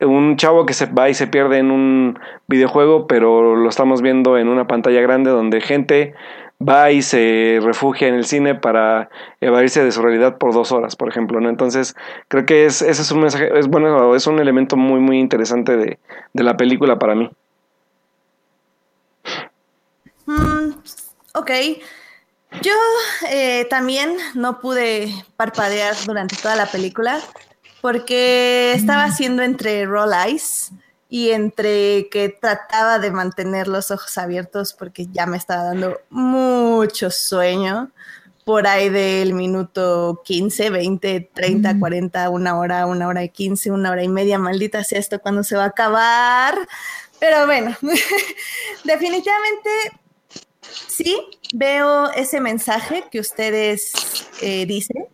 un 0.00 0.36
chavo 0.36 0.64
que 0.64 0.74
se 0.74 0.86
va 0.86 1.08
y 1.08 1.14
se 1.14 1.26
pierde 1.26 1.58
en 1.58 1.70
un 1.72 2.18
videojuego, 2.46 3.08
pero 3.08 3.56
lo 3.56 3.68
estamos 3.68 4.00
viendo 4.00 4.38
en 4.38 4.48
una 4.48 4.68
pantalla 4.68 5.00
grande 5.00 5.30
donde 5.30 5.60
gente 5.60 6.14
va 6.66 6.90
y 6.90 7.02
se 7.02 7.60
refugia 7.62 8.08
en 8.08 8.14
el 8.14 8.24
cine 8.24 8.54
para 8.54 9.10
evadirse 9.40 9.84
de 9.84 9.92
su 9.92 10.02
realidad 10.02 10.38
por 10.38 10.52
dos 10.52 10.72
horas, 10.72 10.96
por 10.96 11.08
ejemplo, 11.08 11.40
¿no? 11.40 11.48
Entonces, 11.48 11.94
creo 12.28 12.46
que 12.46 12.66
es, 12.66 12.82
ese 12.82 13.02
es 13.02 13.10
un 13.12 13.20
mensaje, 13.20 13.56
es 13.58 13.68
bueno, 13.68 14.14
es 14.14 14.26
un 14.26 14.40
elemento 14.40 14.76
muy, 14.76 15.00
muy 15.00 15.18
interesante 15.18 15.76
de, 15.76 15.98
de 16.32 16.42
la 16.42 16.56
película 16.56 16.98
para 16.98 17.14
mí. 17.14 17.30
Mm, 20.26 20.70
ok. 21.34 21.50
Yo 22.62 22.72
eh, 23.30 23.66
también 23.68 24.16
no 24.34 24.58
pude 24.60 25.12
parpadear 25.36 25.94
durante 26.06 26.34
toda 26.36 26.56
la 26.56 26.66
película 26.66 27.20
porque 27.80 28.72
estaba 28.72 29.04
haciendo 29.04 29.42
entre 29.42 29.84
Roll 29.84 30.12
Eyes 30.12 30.72
y 31.08 31.30
entre 31.30 32.08
que 32.10 32.28
trataba 32.28 32.98
de 32.98 33.10
mantener 33.10 33.66
los 33.66 33.90
ojos 33.90 34.18
abiertos 34.18 34.74
porque 34.74 35.06
ya 35.10 35.26
me 35.26 35.36
estaba 35.36 35.64
dando 35.64 36.00
mucho 36.10 37.10
sueño 37.10 37.90
por 38.44 38.66
ahí 38.66 38.88
del 38.88 39.34
minuto 39.34 40.22
15, 40.24 40.70
20, 40.70 41.30
30, 41.34 41.78
40, 41.78 42.30
una 42.30 42.58
hora, 42.58 42.86
una 42.86 43.06
hora 43.06 43.22
y 43.22 43.28
15, 43.28 43.70
una 43.70 43.90
hora 43.90 44.02
y 44.02 44.08
media, 44.08 44.38
maldita 44.38 44.84
sea 44.84 44.98
esto 44.98 45.20
cuando 45.20 45.42
se 45.42 45.54
va 45.54 45.64
a 45.64 45.68
acabar. 45.68 46.58
Pero 47.20 47.44
bueno, 47.44 47.76
definitivamente 48.84 49.70
sí 50.62 51.20
veo 51.52 52.10
ese 52.12 52.40
mensaje 52.40 53.04
que 53.10 53.20
ustedes 53.20 53.92
eh, 54.40 54.64
dicen. 54.64 55.06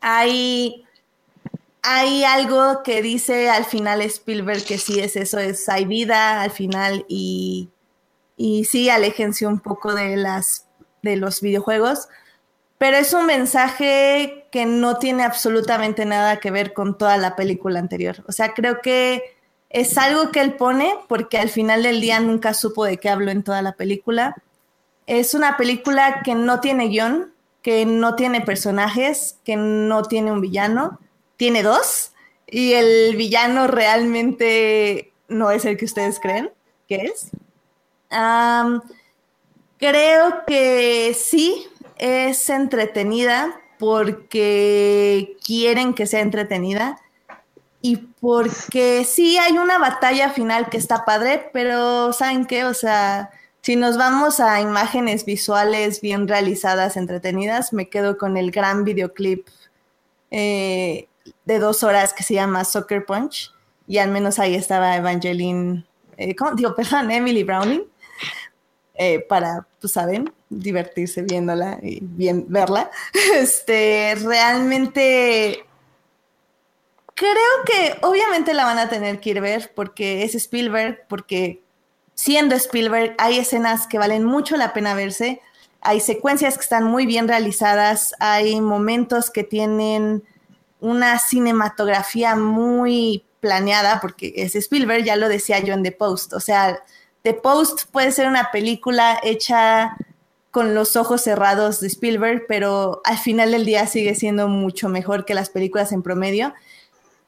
Hay 0.00 0.84
hay 1.82 2.24
algo 2.24 2.82
que 2.82 3.02
dice 3.02 3.50
al 3.50 3.64
final 3.64 4.02
Spielberg 4.02 4.64
que 4.64 4.78
sí 4.78 5.00
es 5.00 5.16
eso, 5.16 5.38
es 5.38 5.68
hay 5.68 5.84
vida 5.84 6.42
al 6.42 6.50
final 6.50 7.04
y, 7.08 7.68
y 8.36 8.64
sí, 8.64 8.88
aléjense 8.90 9.46
un 9.46 9.60
poco 9.60 9.94
de, 9.94 10.16
las, 10.16 10.66
de 11.02 11.16
los 11.16 11.40
videojuegos, 11.40 12.08
pero 12.78 12.96
es 12.96 13.12
un 13.12 13.26
mensaje 13.26 14.46
que 14.52 14.66
no 14.66 14.98
tiene 14.98 15.24
absolutamente 15.24 16.04
nada 16.06 16.38
que 16.38 16.50
ver 16.50 16.72
con 16.72 16.96
toda 16.96 17.16
la 17.16 17.34
película 17.34 17.80
anterior. 17.80 18.24
O 18.28 18.32
sea, 18.32 18.54
creo 18.54 18.80
que 18.80 19.36
es 19.68 19.98
algo 19.98 20.30
que 20.30 20.40
él 20.40 20.54
pone 20.54 20.94
porque 21.08 21.38
al 21.38 21.48
final 21.48 21.82
del 21.82 22.00
día 22.00 22.20
nunca 22.20 22.54
supo 22.54 22.84
de 22.84 22.98
qué 22.98 23.08
habló 23.08 23.30
en 23.32 23.42
toda 23.42 23.62
la 23.62 23.72
película. 23.72 24.36
Es 25.06 25.34
una 25.34 25.56
película 25.56 26.22
que 26.22 26.34
no 26.34 26.60
tiene 26.60 26.88
guion, 26.88 27.32
que 27.62 27.84
no 27.84 28.14
tiene 28.14 28.40
personajes, 28.40 29.38
que 29.44 29.56
no 29.56 30.04
tiene 30.04 30.30
un 30.30 30.40
villano 30.40 31.00
tiene 31.38 31.62
dos 31.62 32.12
y 32.46 32.74
el 32.74 33.16
villano 33.16 33.66
realmente 33.66 35.12
no 35.28 35.50
es 35.50 35.64
el 35.64 35.78
que 35.78 35.86
ustedes 35.86 36.20
creen 36.20 36.50
que 36.86 36.96
es. 36.96 37.30
creo 39.78 40.44
que 40.46 41.14
sí 41.18 41.66
es 41.96 42.50
entretenida 42.50 43.58
porque 43.78 45.36
quieren 45.44 45.94
que 45.94 46.06
sea 46.06 46.20
entretenida 46.20 46.98
y 47.80 47.96
porque 47.96 49.04
sí 49.04 49.38
hay 49.38 49.56
una 49.56 49.78
batalla 49.78 50.30
final 50.30 50.68
que 50.68 50.78
está 50.78 51.04
padre, 51.04 51.50
pero 51.52 52.12
¿saben 52.12 52.46
qué? 52.46 52.64
O 52.64 52.74
sea, 52.74 53.30
si 53.62 53.76
nos 53.76 53.96
vamos 53.96 54.40
a 54.40 54.60
imágenes 54.60 55.24
visuales 55.24 56.00
bien 56.00 56.26
realizadas, 56.26 56.96
entretenidas, 56.96 57.72
me 57.72 57.88
quedo 57.88 58.18
con 58.18 58.36
el 58.36 58.50
gran 58.50 58.82
videoclip 58.82 59.46
eh, 60.30 61.07
de 61.44 61.58
dos 61.58 61.82
horas 61.82 62.12
que 62.12 62.22
se 62.22 62.34
llama 62.34 62.64
Soccer 62.64 63.04
Punch 63.04 63.52
y 63.86 63.98
al 63.98 64.10
menos 64.10 64.38
ahí 64.38 64.54
estaba 64.54 64.96
Evangeline, 64.96 65.86
eh, 66.16 66.36
¿cómo? 66.36 66.52
digo, 66.52 66.74
perdón, 66.76 67.10
Emily 67.10 67.42
Browning, 67.42 67.84
eh, 68.94 69.20
para, 69.20 69.66
pues 69.80 69.92
saben, 69.92 70.32
divertirse 70.50 71.22
viéndola 71.22 71.78
y 71.82 72.00
bien 72.02 72.46
verla. 72.48 72.90
Este, 73.34 74.16
realmente 74.22 75.64
creo 77.14 77.34
que 77.66 77.96
obviamente 78.02 78.54
la 78.54 78.64
van 78.64 78.78
a 78.78 78.88
tener 78.88 79.20
que 79.20 79.30
ir 79.30 79.40
ver 79.40 79.72
porque 79.74 80.22
es 80.22 80.34
Spielberg, 80.34 81.04
porque 81.08 81.62
siendo 82.14 82.54
Spielberg 82.54 83.14
hay 83.18 83.38
escenas 83.38 83.86
que 83.86 83.98
valen 83.98 84.24
mucho 84.24 84.56
la 84.56 84.72
pena 84.72 84.94
verse, 84.94 85.40
hay 85.80 86.00
secuencias 86.00 86.56
que 86.56 86.62
están 86.62 86.84
muy 86.84 87.06
bien 87.06 87.28
realizadas, 87.28 88.14
hay 88.18 88.60
momentos 88.60 89.30
que 89.30 89.44
tienen 89.44 90.24
una 90.80 91.18
cinematografía 91.18 92.36
muy 92.36 93.24
planeada, 93.40 94.00
porque 94.00 94.32
es 94.36 94.54
Spielberg, 94.54 95.04
ya 95.04 95.16
lo 95.16 95.28
decía 95.28 95.58
yo 95.60 95.74
en 95.74 95.82
The 95.82 95.92
Post, 95.92 96.32
o 96.32 96.40
sea, 96.40 96.82
The 97.22 97.34
Post 97.34 97.90
puede 97.90 98.12
ser 98.12 98.26
una 98.26 98.50
película 98.50 99.18
hecha 99.22 99.96
con 100.50 100.74
los 100.74 100.96
ojos 100.96 101.22
cerrados 101.22 101.80
de 101.80 101.88
Spielberg, 101.88 102.46
pero 102.48 103.00
al 103.04 103.18
final 103.18 103.52
del 103.52 103.64
día 103.64 103.86
sigue 103.86 104.14
siendo 104.14 104.48
mucho 104.48 104.88
mejor 104.88 105.24
que 105.24 105.34
las 105.34 105.50
películas 105.50 105.92
en 105.92 106.02
promedio. 106.02 106.54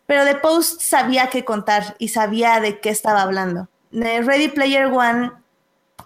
Pero 0.07 0.25
The 0.25 0.37
Post 0.37 0.80
sabía 0.80 1.28
qué 1.28 1.45
contar 1.45 1.97
y 1.99 2.09
sabía 2.09 2.61
de 2.61 2.80
qué 2.80 2.88
estaba 2.88 3.23
hablando. 3.23 3.69
Ready 3.92 4.49
Player 4.49 4.87
One, 4.87 5.33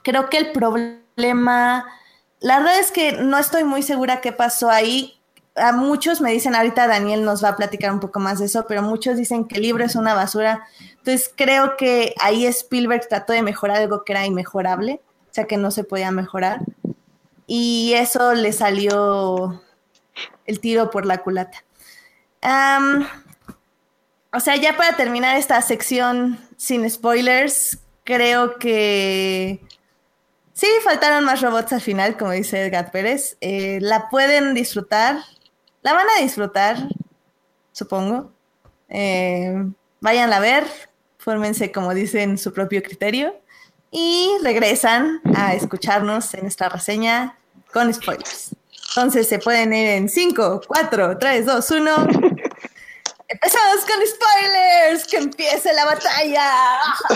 creo 0.03 0.29
que 0.29 0.39
el 0.39 0.53
problema, 0.53 1.87
la 2.41 2.59
verdad 2.59 2.79
es 2.79 2.91
que 2.91 3.13
no 3.13 3.39
estoy 3.39 3.65
muy 3.65 3.83
segura 3.83 4.21
qué 4.21 4.33
pasó 4.33 4.69
ahí 4.69 5.14
a 5.57 5.73
muchos 5.73 6.21
me 6.21 6.33
dicen, 6.33 6.55
ahorita 6.55 6.87
Daniel 6.87 7.25
nos 7.25 7.45
va 7.45 7.51
a 7.51 7.57
platicar 7.57 7.93
un 7.93 8.01
poco 8.01 8.19
más 8.19 8.41
de 8.41 8.47
eso, 8.47 8.67
pero 8.67 8.83
muchos 8.83 9.17
dicen 9.17 9.45
que 9.47 9.57
el 9.57 9.63
libro 9.63 9.85
es 9.85 9.95
una 9.95 10.15
basura. 10.15 10.67
Entonces 10.99 11.33
creo 11.35 11.77
que 11.77 12.15
ahí 12.21 12.47
Spielberg 12.47 13.09
trató 13.09 13.33
de 13.33 13.43
mejorar 13.43 13.79
algo 13.79 14.05
que 14.05 14.13
era 14.13 14.27
inmejorable, 14.27 15.01
o 15.31 15.35
sea 15.35 15.45
que 15.45 15.57
no 15.57 15.71
se 15.71 15.85
podía 15.85 16.11
mejorar. 16.11 16.61
Y 17.47 17.93
eso 17.95 18.35
le 18.35 18.53
salió 18.53 19.63
el 20.47 20.61
tiro 20.61 20.91
por 20.91 21.07
la 21.07 21.19
culata. 21.19 21.65
o 24.33 24.41
sea, 24.41 24.57
ya 24.57 24.77
para 24.77 24.97
terminar 24.97 25.37
esta 25.37 25.61
sección 25.63 26.39
sin 26.57 26.89
spoilers, 26.89 27.79
creo 28.05 28.59
que 28.59 29.61
sí, 30.53 30.67
faltaron 30.83 31.25
más 31.25 31.41
robots 31.41 31.73
al 31.73 31.81
final, 31.81 32.17
como 32.17 32.33
dice 32.33 32.65
Edgar 32.65 32.91
Pérez. 32.91 33.37
Eh, 33.41 33.79
la 33.81 34.09
pueden 34.09 34.55
disfrutar, 34.55 35.19
la 35.85 35.93
van 35.93 36.07
a 36.17 36.23
disfrutar, 36.23 36.89
supongo. 37.71 38.33
Eh, 38.89 39.55
vayan 40.01 40.33
a 40.33 40.41
ver, 40.41 40.67
fórmense 41.19 41.71
como 41.71 41.95
dicen 41.95 42.39
su 42.39 42.53
propio 42.53 42.83
criterio 42.83 43.35
y 43.91 44.31
regresan 44.43 45.21
a 45.37 45.55
escucharnos 45.55 46.35
en 46.35 46.47
esta 46.47 46.69
reseña 46.69 47.39
con 47.73 47.93
spoilers. 47.93 48.57
Entonces 48.89 49.29
se 49.29 49.39
pueden 49.39 49.73
ir 49.73 49.89
en 49.89 50.09
5, 50.09 50.63
4, 50.67 51.19
3, 51.19 51.47
2, 51.47 51.71
1. 51.71 51.97
Empezamos 53.29 53.85
con 53.85 54.07
spoilers, 54.07 55.07
que 55.07 55.17
empiece 55.19 55.73
la 55.73 55.85
batalla. 55.85 56.51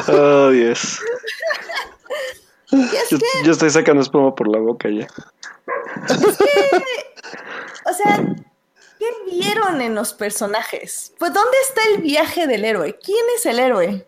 Oh, 0.08 0.50
Dios. 0.50 1.00
yo, 3.44 3.52
estoy 3.52 3.70
sacando 3.70 4.02
espuma 4.02 4.34
por 4.34 4.48
la 4.48 4.58
boca 4.58 4.88
ya. 4.90 5.06
o 7.84 7.92
sea, 7.92 8.36
¿Qué 8.98 9.06
vieron 9.30 9.80
en 9.80 9.94
los 9.94 10.12
personajes? 10.12 11.12
Pues, 11.18 11.32
¿dónde 11.32 11.56
está 11.68 11.82
el 11.94 12.02
viaje 12.02 12.46
del 12.46 12.64
héroe? 12.64 12.98
¿Quién 13.02 13.24
es 13.36 13.46
el 13.46 13.58
héroe? 13.58 14.06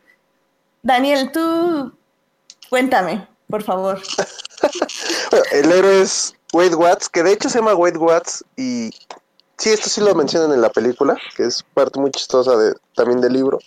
Daniel, 0.82 1.30
tú 1.32 1.92
cuéntame, 2.68 3.28
por 3.48 3.62
favor. 3.62 4.00
el 5.52 5.70
héroe 5.70 6.02
es 6.02 6.34
Wade 6.52 6.74
Watts, 6.74 7.08
que 7.08 7.22
de 7.22 7.32
hecho 7.32 7.48
se 7.48 7.58
llama 7.58 7.74
Wade 7.74 7.98
Watts 7.98 8.44
y 8.56 8.90
sí, 9.58 9.70
esto 9.70 9.88
sí 9.88 10.00
lo 10.00 10.14
mencionan 10.14 10.52
en 10.52 10.62
la 10.62 10.70
película, 10.70 11.16
que 11.36 11.44
es 11.44 11.62
parte 11.74 12.00
muy 12.00 12.10
chistosa 12.10 12.56
de, 12.56 12.74
también 12.94 13.20
del 13.20 13.34
libro. 13.34 13.58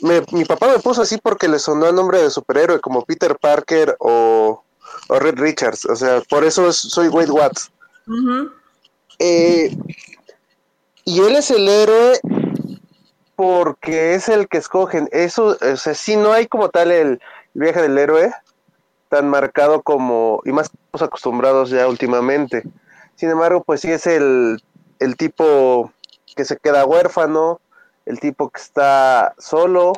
mi 0.00 0.44
papá 0.44 0.68
me 0.68 0.78
puso 0.78 1.02
así 1.02 1.18
porque 1.18 1.48
le 1.48 1.58
sonó 1.58 1.88
el 1.88 1.94
nombre 1.94 2.22
de 2.22 2.30
superhéroe, 2.30 2.80
como 2.80 3.04
Peter 3.04 3.36
Parker 3.40 3.96
o, 3.98 4.62
Red 5.08 5.38
Richards. 5.38 5.86
O 5.86 5.96
sea, 5.96 6.20
por 6.28 6.44
eso 6.44 6.72
soy 6.72 7.08
Wade 7.08 7.30
Watts. 7.30 7.70
Eh, 9.18 9.76
y 11.04 11.20
él 11.20 11.36
es 11.36 11.50
el 11.50 11.68
héroe 11.68 12.18
porque 13.36 14.14
es 14.14 14.28
el 14.28 14.48
que 14.48 14.58
escogen. 14.58 15.08
Eso, 15.12 15.56
o 15.60 15.76
sea, 15.76 15.94
si 15.94 16.16
no 16.16 16.32
hay 16.32 16.46
como 16.46 16.68
tal 16.68 16.90
el 16.90 17.20
viaje 17.52 17.82
del 17.82 17.98
héroe, 17.98 18.32
tan 19.08 19.28
marcado 19.28 19.82
como, 19.82 20.40
y 20.44 20.52
más 20.52 20.70
acostumbrados 20.92 21.70
ya 21.70 21.86
últimamente. 21.88 22.62
Sin 23.16 23.30
embargo, 23.30 23.62
pues 23.62 23.80
sí 23.80 23.90
es 23.90 24.06
el, 24.06 24.62
el 24.98 25.16
tipo 25.16 25.92
que 26.34 26.44
se 26.44 26.56
queda 26.56 26.84
huérfano, 26.84 27.60
el 28.06 28.18
tipo 28.20 28.50
que 28.50 28.60
está 28.60 29.34
solo 29.38 29.92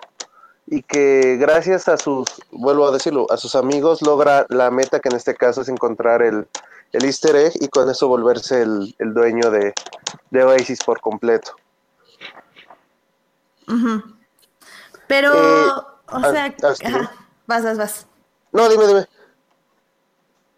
y 0.66 0.82
que 0.82 1.36
gracias 1.38 1.88
a 1.88 1.96
sus, 1.96 2.26
vuelvo 2.50 2.88
a 2.88 2.92
decirlo, 2.92 3.26
a 3.30 3.36
sus 3.36 3.54
amigos 3.54 4.02
logra 4.02 4.46
la 4.48 4.70
meta 4.70 5.00
que 5.00 5.08
en 5.08 5.16
este 5.16 5.34
caso 5.34 5.62
es 5.62 5.68
encontrar 5.68 6.22
el, 6.22 6.46
el 6.92 7.04
easter 7.04 7.36
egg 7.36 7.52
y 7.60 7.68
con 7.68 7.88
eso 7.90 8.08
volverse 8.08 8.62
el, 8.62 8.96
el 8.98 9.14
dueño 9.14 9.50
de, 9.50 9.72
de, 10.30 10.44
Oasis 10.44 10.80
por 10.84 11.00
completo. 11.00 11.54
Pero, 15.06 15.34
eh, 15.34 15.70
o 16.08 16.20
sea, 16.20 16.54
ajá, 16.84 17.12
vas, 17.46 17.64
vas, 17.64 17.78
vas. 17.78 18.06
No, 18.52 18.68
dime, 18.68 18.86
dime. 18.86 19.08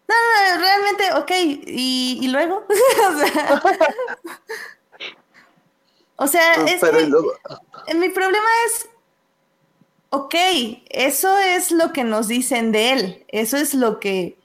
No, 0.08 0.14
no, 0.14 0.58
realmente, 0.60 1.12
ok, 1.14 1.30
¿y, 1.66 2.18
y 2.22 2.28
luego? 2.28 2.64
o 6.16 6.26
sea, 6.26 6.54
es 6.66 6.80
que 6.80 7.94
mi 7.94 8.08
problema 8.08 8.48
es, 8.66 8.88
ok, 10.10 10.34
eso 10.88 11.38
es 11.38 11.70
lo 11.70 11.92
que 11.92 12.04
nos 12.04 12.28
dicen 12.28 12.72
de 12.72 12.92
él, 12.92 13.26
eso 13.28 13.58
es 13.58 13.74
lo 13.74 14.00
que 14.00 14.37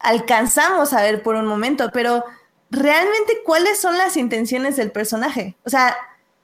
alcanzamos 0.00 0.92
a 0.92 1.02
ver 1.02 1.22
por 1.22 1.36
un 1.36 1.46
momento, 1.46 1.90
pero 1.92 2.24
realmente 2.70 3.40
cuáles 3.44 3.80
son 3.80 3.96
las 3.98 4.16
intenciones 4.16 4.76
del 4.76 4.90
personaje. 4.90 5.56
O 5.64 5.70
sea, 5.70 5.96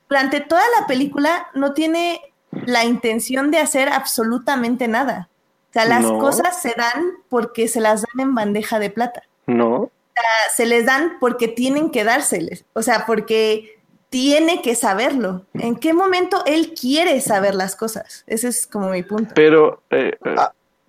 durante 0.08 0.40
toda 0.40 0.62
la 0.78 0.86
película 0.86 1.48
no 1.54 1.72
tiene 1.72 2.20
la 2.64 2.84
intención 2.84 3.50
de 3.50 3.58
hacer 3.58 3.88
absolutamente 3.88 4.88
nada. 4.88 5.28
O 5.70 5.72
sea, 5.72 5.84
las 5.84 6.06
cosas 6.06 6.62
se 6.62 6.74
dan 6.76 7.12
porque 7.28 7.68
se 7.68 7.80
las 7.80 8.02
dan 8.02 8.28
en 8.28 8.34
bandeja 8.34 8.78
de 8.78 8.88
plata. 8.88 9.24
No. 9.46 9.74
O 9.74 9.90
sea, 10.14 10.54
se 10.54 10.64
les 10.64 10.86
dan 10.86 11.18
porque 11.20 11.48
tienen 11.48 11.90
que 11.90 12.04
dárseles. 12.04 12.64
O 12.72 12.82
sea, 12.82 13.04
porque 13.04 13.78
tiene 14.08 14.62
que 14.62 14.74
saberlo. 14.74 15.44
¿En 15.54 15.76
qué 15.76 15.92
momento 15.92 16.42
él 16.46 16.72
quiere 16.72 17.20
saber 17.20 17.54
las 17.54 17.76
cosas? 17.76 18.24
Ese 18.26 18.48
es 18.48 18.66
como 18.66 18.90
mi 18.90 19.02
punto. 19.02 19.34
Pero, 19.34 19.82
eh, 19.90 20.16
eh, 20.24 20.34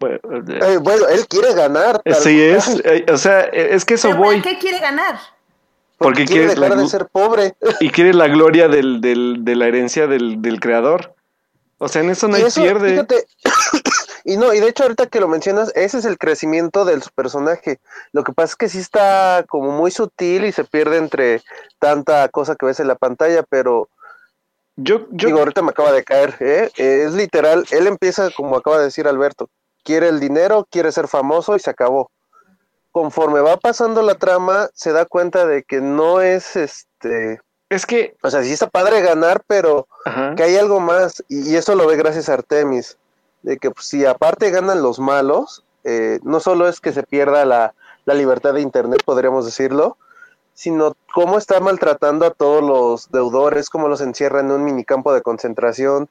ah, 0.01 0.71
eh, 0.71 0.77
bueno, 0.77 1.07
él 1.07 1.27
quiere 1.27 1.53
ganar. 1.53 2.01
Sí, 2.21 2.41
es, 2.41 2.81
o 3.11 3.17
sea, 3.17 3.41
es 3.41 3.85
que 3.85 3.95
eso 3.95 4.15
voy. 4.15 4.41
¿Por 4.41 4.51
qué 4.51 4.59
quiere 4.59 4.79
ganar? 4.79 5.19
Porque, 5.97 6.25
quiere, 6.25 6.53
dejar 6.53 6.77
de 6.77 6.87
ser 6.87 7.07
pobre. 7.07 7.55
Y 7.79 7.89
quiere 7.89 8.13
la 8.13 8.27
gloria 8.27 8.67
del, 8.67 9.01
del, 9.01 9.37
de 9.41 9.55
la 9.55 9.67
herencia 9.67 10.07
del, 10.07 10.41
del 10.41 10.59
creador. 10.59 11.15
O 11.79 11.87
sea, 11.87 12.01
en 12.01 12.09
eso 12.09 12.27
no 12.27 12.35
hay 12.35 12.45
pierde. 12.53 13.05
y 14.23 14.37
no, 14.37 14.53
y 14.53 14.59
de 14.59 14.69
hecho 14.69 14.83
ahorita 14.83 15.07
que 15.07 15.19
lo 15.19 15.27
mencionas, 15.27 15.71
ese 15.75 15.99
es 15.99 16.05
el 16.05 16.17
crecimiento 16.17 16.85
del 16.85 17.03
su 17.03 17.11
personaje. 17.11 17.79
Lo 18.11 18.23
que 18.23 18.33
pasa 18.33 18.51
es 18.51 18.55
que 18.55 18.69
sí 18.69 18.79
está 18.79 19.45
como 19.47 19.71
muy 19.71 19.91
sutil 19.91 20.45
y 20.45 20.51
se 20.51 20.63
pierde 20.63 20.97
entre 20.97 21.41
tanta 21.79 22.27
cosa 22.29 22.55
que 22.55 22.65
ves 22.65 22.79
en 22.79 22.87
la 22.87 22.95
pantalla, 22.95 23.43
pero 23.43 23.89
yo, 24.75 25.07
yo... 25.11 25.27
digo, 25.27 25.39
ahorita 25.39 25.61
me 25.61 25.69
acaba 25.69 25.91
de 25.91 26.03
caer, 26.03 26.35
¿eh? 26.39 26.71
es 26.77 27.13
literal, 27.13 27.65
él 27.71 27.87
empieza 27.87 28.29
como 28.31 28.57
acaba 28.57 28.77
de 28.77 28.85
decir 28.85 29.07
Alberto, 29.07 29.49
quiere 29.88 30.10
el 30.10 30.20
dinero, 30.20 30.67
quiere 30.70 30.91
ser 30.91 31.08
famoso 31.08 31.56
y 31.56 31.60
se 31.60 31.70
acabó. 31.70 32.12
Conforme 32.91 33.39
va 33.39 33.56
pasando 33.56 34.02
la 34.02 34.15
trama, 34.15 34.67
se 34.73 34.91
da 34.91 35.06
cuenta 35.06 35.45
de 35.45 35.63
que 35.63 35.80
no 35.80 36.19
es 36.19 36.58
este 36.58 37.39
es 37.69 37.86
que. 37.86 38.17
O 38.21 38.30
sea, 38.30 38.43
sí 38.43 38.52
está 38.52 38.67
padre 38.67 39.02
ganar, 39.02 39.43
pero 39.47 39.88
que 40.36 40.43
hay 40.43 40.58
algo 40.58 40.82
más. 40.82 41.23
Y, 41.30 41.56
eso 41.56 41.73
lo 41.76 41.88
ve 41.88 41.95
gracias 41.95 42.28
a 42.28 42.34
Artemis. 42.34 42.97
De 43.43 43.58
que 43.58 43.71
pues, 43.71 43.86
si 43.86 44.06
aparte 44.06 44.52
ganan 44.52 44.82
los 44.82 45.00
malos, 45.00 45.63
eh, 45.86 46.19
no 46.23 46.41
solo 46.41 46.67
es 46.67 46.82
que 46.82 46.91
se 46.91 47.04
pierda 47.04 47.45
la, 47.45 47.73
la, 48.04 48.13
libertad 48.13 48.54
de 48.54 48.62
Internet, 48.62 49.04
podríamos 49.06 49.45
decirlo, 49.45 49.95
sino 50.54 50.97
cómo 51.13 51.38
está 51.38 51.62
maltratando 51.62 52.26
a 52.26 52.32
todos 52.32 52.62
los 52.62 53.10
deudores, 53.10 53.69
cómo 53.69 53.88
los 53.88 54.02
encierra 54.02 54.41
en 54.41 54.52
un 54.52 54.65
minicampo 54.65 55.13
de 55.13 55.21
concentración. 55.21 56.10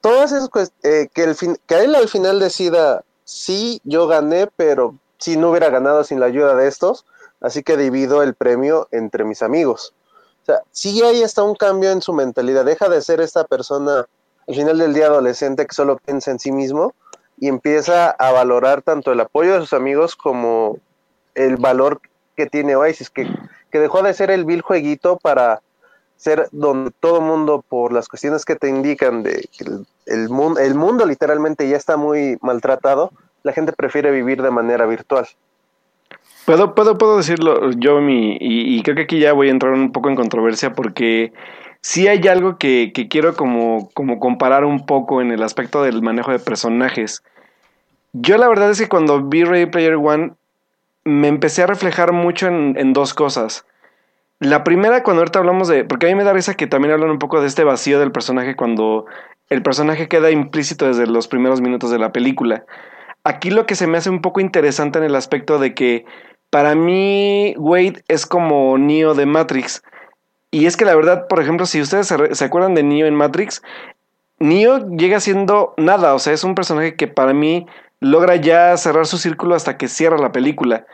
Todas 0.00 0.32
esas 0.32 0.72
eh, 0.82 1.08
que, 1.12 1.24
el 1.24 1.34
fin, 1.34 1.56
que 1.66 1.82
él 1.84 1.94
al 1.94 2.08
final 2.08 2.40
decida, 2.40 3.04
sí, 3.24 3.80
yo 3.84 4.06
gané, 4.06 4.48
pero 4.56 4.94
si 5.18 5.36
no 5.36 5.50
hubiera 5.50 5.70
ganado 5.70 6.04
sin 6.04 6.20
la 6.20 6.26
ayuda 6.26 6.54
de 6.54 6.68
estos, 6.68 7.04
así 7.40 7.62
que 7.62 7.76
divido 7.76 8.22
el 8.22 8.34
premio 8.34 8.88
entre 8.90 9.24
mis 9.24 9.42
amigos. 9.42 9.94
O 10.42 10.46
sea, 10.46 10.62
sí 10.70 11.02
hay 11.02 11.22
hasta 11.22 11.42
un 11.42 11.54
cambio 11.54 11.90
en 11.90 12.00
su 12.00 12.12
mentalidad. 12.12 12.64
Deja 12.64 12.88
de 12.88 13.02
ser 13.02 13.20
esta 13.20 13.44
persona, 13.44 14.06
al 14.46 14.54
final 14.54 14.78
del 14.78 14.94
día 14.94 15.06
adolescente, 15.06 15.66
que 15.66 15.74
solo 15.74 15.98
piensa 15.98 16.30
en 16.30 16.38
sí 16.38 16.52
mismo 16.52 16.94
y 17.38 17.48
empieza 17.48 18.10
a 18.10 18.32
valorar 18.32 18.82
tanto 18.82 19.12
el 19.12 19.20
apoyo 19.20 19.54
de 19.54 19.60
sus 19.60 19.72
amigos 19.72 20.16
como 20.16 20.78
el 21.34 21.56
valor 21.56 22.00
que 22.34 22.46
tiene 22.46 22.76
Oasis, 22.76 23.10
que, 23.10 23.28
que 23.70 23.78
dejó 23.78 24.02
de 24.02 24.14
ser 24.14 24.30
el 24.30 24.44
vil 24.44 24.62
jueguito 24.62 25.18
para 25.18 25.60
ser 26.16 26.48
donde 26.52 26.90
todo 27.00 27.20
mundo, 27.20 27.64
por 27.68 27.92
las 27.92 28.08
cuestiones 28.08 28.44
que 28.44 28.56
te 28.56 28.68
indican 28.68 29.22
de 29.22 29.48
que 29.56 29.64
el, 30.06 30.28
mundo, 30.28 30.60
el 30.60 30.74
mundo 30.74 31.06
literalmente 31.06 31.68
ya 31.68 31.76
está 31.76 31.96
muy 31.96 32.38
maltratado, 32.40 33.12
la 33.42 33.52
gente 33.52 33.72
prefiere 33.72 34.10
vivir 34.10 34.42
de 34.42 34.50
manera 34.50 34.86
virtual. 34.86 35.26
Puedo, 36.44 36.74
puedo, 36.74 36.96
puedo 36.96 37.16
decirlo 37.16 37.72
yo, 37.72 38.00
mi, 38.00 38.36
y, 38.40 38.82
creo 38.82 38.94
que 38.94 39.02
aquí 39.02 39.18
ya 39.18 39.32
voy 39.32 39.48
a 39.48 39.50
entrar 39.50 39.72
un 39.72 39.90
poco 39.90 40.08
en 40.08 40.14
controversia 40.14 40.72
porque 40.72 41.32
sí 41.80 42.06
hay 42.06 42.26
algo 42.28 42.56
que, 42.56 42.92
que 42.94 43.08
quiero 43.08 43.34
como, 43.34 43.90
como 43.94 44.20
comparar 44.20 44.64
un 44.64 44.86
poco 44.86 45.20
en 45.20 45.32
el 45.32 45.42
aspecto 45.42 45.82
del 45.82 46.02
manejo 46.02 46.30
de 46.30 46.38
personajes. 46.38 47.24
Yo 48.12 48.38
la 48.38 48.48
verdad 48.48 48.70
es 48.70 48.78
que 48.78 48.88
cuando 48.88 49.22
vi 49.22 49.44
Ready 49.44 49.66
Player 49.66 49.96
One 49.96 50.34
me 51.06 51.28
empecé 51.28 51.62
a 51.62 51.66
reflejar 51.66 52.12
mucho 52.12 52.48
en, 52.48 52.92
dos 52.92 53.14
cosas. 53.14 53.64
La 54.38 54.64
primera, 54.64 55.02
cuando 55.02 55.22
ahorita 55.22 55.38
hablamos 55.38 55.68
de. 55.68 55.84
Porque 55.84 56.06
a 56.06 56.08
mí 56.10 56.14
me 56.14 56.24
da 56.24 56.32
risa 56.32 56.54
que 56.54 56.66
también 56.66 56.92
hablan 56.92 57.10
un 57.10 57.18
poco 57.18 57.40
de 57.40 57.46
este 57.46 57.64
vacío 57.64 57.98
del 57.98 58.12
personaje 58.12 58.54
cuando 58.54 59.06
el 59.48 59.62
personaje 59.62 60.08
queda 60.08 60.30
implícito 60.30 60.86
desde 60.86 61.06
los 61.06 61.28
primeros 61.28 61.60
minutos 61.60 61.90
de 61.90 61.98
la 61.98 62.12
película. 62.12 62.64
Aquí 63.24 63.50
lo 63.50 63.66
que 63.66 63.74
se 63.74 63.86
me 63.86 63.98
hace 63.98 64.10
un 64.10 64.20
poco 64.20 64.40
interesante 64.40 64.98
en 64.98 65.04
el 65.04 65.16
aspecto 65.16 65.58
de 65.58 65.74
que 65.74 66.04
para 66.50 66.74
mí, 66.74 67.54
Wade 67.58 68.02
es 68.08 68.26
como 68.26 68.78
Neo 68.78 69.14
de 69.14 69.26
Matrix. 69.26 69.82
Y 70.50 70.66
es 70.66 70.76
que 70.76 70.84
la 70.84 70.94
verdad, 70.94 71.26
por 71.28 71.40
ejemplo, 71.40 71.66
si 71.66 71.80
ustedes 71.80 72.06
se, 72.06 72.44
acuerdan 72.44 72.74
de 72.74 72.82
Neo 72.82 73.06
en 73.06 73.14
Matrix, 73.14 73.62
Neo 74.38 74.88
llega 74.96 75.20
siendo 75.20 75.74
nada, 75.76 76.14
o 76.14 76.18
sea, 76.18 76.32
es 76.32 76.44
un 76.44 76.54
personaje 76.54 76.94
que 76.94 77.08
para 77.08 77.34
mí 77.34 77.66
logra 78.00 78.36
ya 78.36 78.76
cerrar 78.76 79.06
su 79.06 79.18
círculo 79.18 79.54
hasta 79.54 79.76
que 79.76 79.88
cierra 79.88 80.18
la 80.18 80.32
película. 80.32 80.86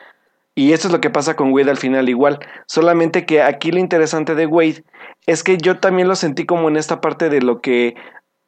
Y 0.54 0.72
eso 0.72 0.88
es 0.88 0.92
lo 0.92 1.00
que 1.00 1.10
pasa 1.10 1.34
con 1.34 1.52
Wade 1.52 1.70
al 1.70 1.78
final 1.78 2.08
igual. 2.08 2.38
Solamente 2.66 3.24
que 3.24 3.42
aquí 3.42 3.72
lo 3.72 3.78
interesante 3.78 4.34
de 4.34 4.46
Wade 4.46 4.84
es 5.26 5.42
que 5.42 5.56
yo 5.56 5.78
también 5.78 6.08
lo 6.08 6.16
sentí 6.16 6.44
como 6.44 6.68
en 6.68 6.76
esta 6.76 7.00
parte 7.00 7.30
de 7.30 7.40
lo 7.40 7.60
que 7.60 7.94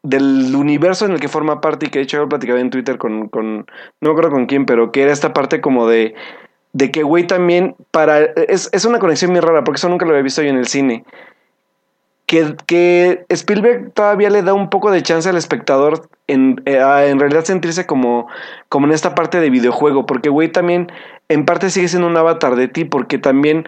del 0.02 0.54
universo 0.54 1.06
en 1.06 1.12
el 1.12 1.20
que 1.20 1.28
forma 1.28 1.62
parte 1.62 1.86
y 1.86 1.88
que 1.88 1.98
de 1.98 2.04
hecho 2.04 2.18
yo 2.18 2.28
platicaba 2.28 2.60
en 2.60 2.68
Twitter 2.68 2.98
con, 2.98 3.28
con 3.28 3.58
no 3.58 3.64
me 4.02 4.10
acuerdo 4.10 4.30
con 4.30 4.44
quién, 4.44 4.66
pero 4.66 4.92
que 4.92 5.02
era 5.02 5.12
esta 5.12 5.32
parte 5.32 5.62
como 5.62 5.88
de 5.88 6.14
de 6.74 6.90
que 6.90 7.04
güey 7.04 7.26
también 7.26 7.74
para 7.90 8.20
es, 8.20 8.68
es, 8.72 8.84
una 8.84 8.98
conexión 8.98 9.30
muy 9.30 9.40
rara 9.40 9.64
porque 9.64 9.78
eso 9.78 9.88
nunca 9.88 10.04
lo 10.04 10.10
había 10.10 10.24
visto 10.24 10.42
yo 10.42 10.50
en 10.50 10.58
el 10.58 10.66
cine 10.66 11.04
que, 12.66 13.24
Spielberg 13.28 13.92
todavía 13.92 14.30
le 14.30 14.42
da 14.42 14.54
un 14.54 14.70
poco 14.70 14.90
de 14.90 15.02
chance 15.02 15.28
al 15.28 15.36
espectador 15.36 16.08
en, 16.26 16.62
eh, 16.66 16.78
en 17.08 17.18
realidad 17.18 17.44
sentirse 17.44 17.86
como, 17.86 18.28
como 18.68 18.86
en 18.86 18.92
esta 18.92 19.14
parte 19.14 19.40
de 19.40 19.50
videojuego 19.50 20.06
porque 20.06 20.28
güey 20.28 20.50
también 20.50 20.90
en 21.28 21.44
parte 21.44 21.70
sigue 21.70 21.88
siendo 21.88 22.08
un 22.08 22.16
avatar 22.16 22.56
de 22.56 22.68
ti 22.68 22.84
porque 22.84 23.18
también 23.18 23.66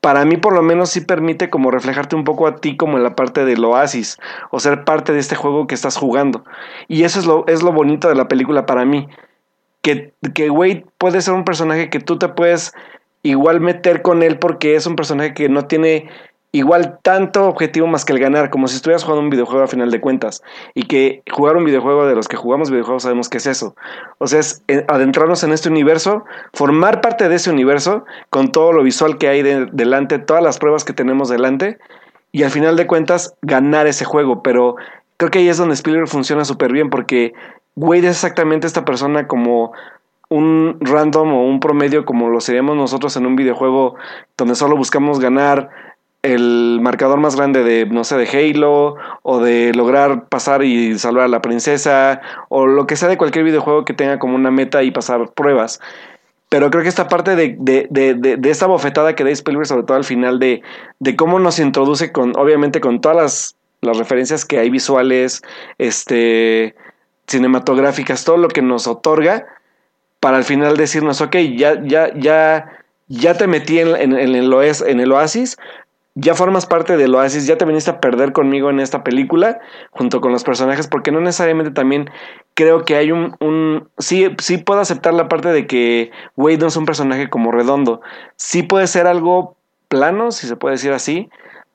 para 0.00 0.24
mí 0.24 0.36
por 0.36 0.54
lo 0.54 0.62
menos 0.62 0.90
sí 0.90 1.00
permite 1.00 1.50
como 1.50 1.70
reflejarte 1.70 2.16
un 2.16 2.24
poco 2.24 2.46
a 2.46 2.56
ti 2.56 2.76
como 2.76 2.96
en 2.96 3.02
la 3.02 3.16
parte 3.16 3.44
del 3.44 3.64
oasis 3.64 4.18
o 4.50 4.60
ser 4.60 4.84
parte 4.84 5.12
de 5.12 5.18
este 5.18 5.34
juego 5.34 5.66
que 5.66 5.74
estás 5.74 5.96
jugando. 5.96 6.44
Y 6.86 7.02
eso 7.02 7.18
es 7.18 7.26
lo, 7.26 7.44
es 7.48 7.62
lo 7.62 7.72
bonito 7.72 8.08
de 8.08 8.14
la 8.14 8.28
película 8.28 8.64
para 8.64 8.84
mí 8.84 9.08
que, 9.82 10.12
que 10.34 10.50
Wade 10.50 10.84
puede 10.98 11.20
ser 11.20 11.34
un 11.34 11.44
personaje 11.44 11.90
que 11.90 12.00
tú 12.00 12.18
te 12.18 12.28
puedes 12.28 12.72
igual 13.22 13.60
meter 13.60 14.02
con 14.02 14.22
él 14.22 14.38
porque 14.38 14.76
es 14.76 14.86
un 14.86 14.96
personaje 14.96 15.34
que 15.34 15.48
no 15.48 15.66
tiene 15.66 16.08
igual 16.52 16.98
tanto 17.02 17.46
objetivo 17.46 17.86
más 17.86 18.04
que 18.04 18.12
el 18.12 18.18
ganar, 18.18 18.50
como 18.50 18.68
si 18.68 18.76
estuvieras 18.76 19.04
jugando 19.04 19.22
un 19.22 19.30
videojuego 19.30 19.64
a 19.64 19.68
final 19.68 19.90
de 19.90 20.00
cuentas. 20.00 20.42
Y 20.74 20.84
que 20.84 21.22
jugar 21.30 21.56
un 21.56 21.64
videojuego 21.64 22.06
de 22.06 22.14
los 22.14 22.28
que 22.28 22.36
jugamos 22.36 22.70
videojuegos 22.70 23.02
sabemos 23.02 23.28
que 23.28 23.38
es 23.38 23.46
eso. 23.46 23.74
O 24.18 24.26
sea, 24.26 24.40
es 24.40 24.62
eh, 24.68 24.84
adentrarnos 24.88 25.44
en 25.44 25.52
este 25.52 25.68
universo, 25.68 26.24
formar 26.54 27.00
parte 27.00 27.28
de 27.28 27.36
ese 27.36 27.50
universo 27.50 28.04
con 28.30 28.50
todo 28.50 28.72
lo 28.72 28.82
visual 28.82 29.18
que 29.18 29.28
hay 29.28 29.42
delante, 29.42 30.18
todas 30.18 30.42
las 30.42 30.58
pruebas 30.58 30.84
que 30.84 30.92
tenemos 30.92 31.28
delante. 31.28 31.78
Y 32.32 32.42
al 32.42 32.50
final 32.50 32.76
de 32.76 32.86
cuentas, 32.86 33.34
ganar 33.42 33.86
ese 33.86 34.04
juego. 34.04 34.42
Pero 34.42 34.76
creo 35.18 35.30
que 35.30 35.40
ahí 35.40 35.48
es 35.48 35.58
donde 35.58 35.74
Spielberg 35.74 36.08
funciona 36.08 36.44
súper 36.44 36.72
bien 36.72 36.88
porque 36.88 37.34
Wade 37.76 38.08
es 38.08 38.16
exactamente 38.16 38.66
esta 38.66 38.84
persona 38.84 39.26
como 39.26 39.72
un 40.30 40.76
random 40.80 41.32
o 41.32 41.46
un 41.46 41.60
promedio 41.60 42.04
como 42.04 42.28
lo 42.28 42.40
seríamos 42.40 42.76
nosotros 42.76 43.16
en 43.16 43.24
un 43.24 43.34
videojuego 43.34 43.94
donde 44.36 44.54
solo 44.54 44.76
buscamos 44.76 45.20
ganar 45.20 45.70
el 46.22 46.80
marcador 46.82 47.20
más 47.20 47.36
grande 47.36 47.62
de, 47.62 47.86
no 47.86 48.04
sé, 48.04 48.16
de 48.16 48.26
Halo, 48.26 48.96
o 49.22 49.40
de 49.40 49.72
lograr 49.74 50.28
pasar 50.28 50.64
y 50.64 50.98
salvar 50.98 51.24
a 51.24 51.28
la 51.28 51.40
princesa, 51.40 52.20
o 52.48 52.66
lo 52.66 52.86
que 52.86 52.96
sea 52.96 53.08
de 53.08 53.16
cualquier 53.16 53.44
videojuego 53.44 53.84
que 53.84 53.94
tenga 53.94 54.18
como 54.18 54.34
una 54.34 54.50
meta 54.50 54.82
y 54.82 54.90
pasar 54.90 55.30
pruebas. 55.32 55.80
Pero 56.48 56.70
creo 56.70 56.82
que 56.82 56.88
esta 56.88 57.08
parte 57.08 57.36
de, 57.36 57.56
de, 57.58 57.86
de, 57.90 58.14
de 58.14 58.50
esta 58.50 58.66
bofetada 58.66 59.14
que 59.14 59.22
da 59.22 59.30
Spielberg, 59.30 59.66
sobre 59.66 59.82
todo 59.82 59.96
al 59.96 60.04
final, 60.04 60.38
de, 60.38 60.62
de 60.98 61.14
cómo 61.14 61.38
nos 61.38 61.58
introduce 61.58 62.10
con, 62.10 62.36
obviamente, 62.36 62.80
con 62.80 63.00
todas 63.00 63.16
las, 63.16 63.56
las 63.82 63.98
referencias 63.98 64.44
que 64.44 64.58
hay 64.58 64.70
visuales, 64.70 65.42
este, 65.76 66.74
cinematográficas, 67.26 68.24
todo 68.24 68.38
lo 68.38 68.48
que 68.48 68.62
nos 68.62 68.86
otorga, 68.86 69.46
para 70.20 70.38
al 70.38 70.44
final 70.44 70.76
decirnos, 70.76 71.20
ok, 71.20 71.36
ya, 71.56 71.80
ya, 71.84 72.12
ya, 72.16 72.72
ya 73.08 73.34
te 73.34 73.46
metí 73.46 73.78
en, 73.78 73.88
en, 73.94 74.18
en, 74.18 74.34
el, 74.34 74.52
en 74.86 75.00
el 75.00 75.12
oasis, 75.12 75.56
ya 76.20 76.34
formas 76.34 76.66
parte 76.66 76.96
del 76.96 77.14
Oasis, 77.14 77.46
ya 77.46 77.56
te 77.56 77.64
viniste 77.64 77.90
a 77.90 78.00
perder 78.00 78.32
conmigo 78.32 78.70
en 78.70 78.80
esta 78.80 79.04
película, 79.04 79.60
junto 79.92 80.20
con 80.20 80.32
los 80.32 80.42
personajes, 80.42 80.88
porque 80.88 81.12
no 81.12 81.20
necesariamente 81.20 81.70
también 81.70 82.10
creo 82.54 82.84
que 82.84 82.96
hay 82.96 83.12
un, 83.12 83.88
sí, 83.98 84.34
sí 84.38 84.58
puedo 84.58 84.80
aceptar 84.80 85.14
la 85.14 85.28
parte 85.28 85.48
de 85.50 85.68
que 85.68 86.10
Wade 86.36 86.58
no 86.58 86.66
es 86.66 86.76
un 86.76 86.86
personaje 86.86 87.30
como 87.30 87.52
redondo, 87.52 88.00
sí 88.34 88.64
puede 88.64 88.88
ser 88.88 89.06
algo 89.06 89.56
plano, 89.86 90.32
si 90.32 90.48
se 90.48 90.56
puede 90.56 90.74
decir 90.74 90.92
así, 90.92 91.30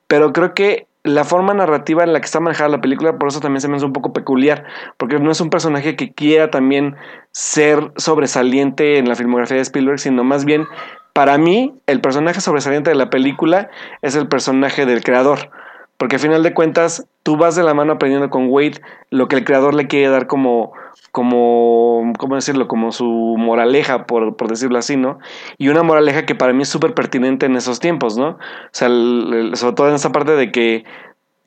pero 0.08 0.34
creo 0.34 0.52
que 0.52 0.86
la 1.04 1.24
forma 1.24 1.54
narrativa 1.54 2.04
en 2.04 2.12
la 2.12 2.20
que 2.20 2.26
está 2.26 2.40
manejada 2.40 2.68
la 2.68 2.80
película, 2.82 3.18
por 3.18 3.28
eso 3.28 3.40
también 3.40 3.62
se 3.62 3.68
me 3.68 3.76
hace 3.76 3.86
un 3.86 3.94
poco 3.94 4.12
peculiar, 4.12 4.64
porque 4.98 5.18
no 5.18 5.30
es 5.30 5.40
un 5.40 5.48
personaje 5.48 5.96
que 5.96 6.12
quiera 6.12 6.50
también 6.50 6.96
ser 7.32 7.92
sobresaliente 7.96 8.98
en 8.98 9.08
la 9.08 9.14
filmografía 9.14 9.56
de 9.56 9.62
Spielberg, 9.62 9.98
sino 9.98 10.22
más 10.22 10.44
bien 10.44 10.66
para 11.14 11.38
mí, 11.38 11.72
el 11.86 12.00
personaje 12.00 12.40
sobresaliente 12.40 12.90
de 12.90 12.96
la 12.96 13.08
película 13.08 13.70
es 14.02 14.16
el 14.16 14.26
personaje 14.26 14.84
del 14.84 15.02
creador. 15.02 15.50
Porque 15.96 16.16
al 16.16 16.20
final 16.20 16.42
de 16.42 16.52
cuentas, 16.52 17.06
tú 17.22 17.36
vas 17.36 17.54
de 17.54 17.62
la 17.62 17.72
mano 17.72 17.92
aprendiendo 17.92 18.30
con 18.30 18.48
Wade 18.50 18.80
lo 19.10 19.28
que 19.28 19.36
el 19.36 19.44
creador 19.44 19.74
le 19.74 19.86
quiere 19.86 20.08
dar 20.08 20.26
como, 20.26 20.72
como, 21.12 22.12
¿cómo 22.18 22.34
decirlo? 22.34 22.66
Como 22.66 22.90
su 22.90 23.06
moraleja, 23.38 24.06
por, 24.06 24.36
por 24.36 24.48
decirlo 24.48 24.76
así, 24.76 24.96
¿no? 24.96 25.20
Y 25.56 25.68
una 25.68 25.84
moraleja 25.84 26.26
que 26.26 26.34
para 26.34 26.52
mí 26.52 26.62
es 26.62 26.68
súper 26.68 26.94
pertinente 26.94 27.46
en 27.46 27.54
esos 27.54 27.78
tiempos, 27.78 28.18
¿no? 28.18 28.30
O 28.30 28.38
sea, 28.72 28.88
sobre 28.88 29.74
todo 29.76 29.88
en 29.88 29.94
esa 29.94 30.10
parte 30.10 30.32
de 30.32 30.50
que 30.50 30.84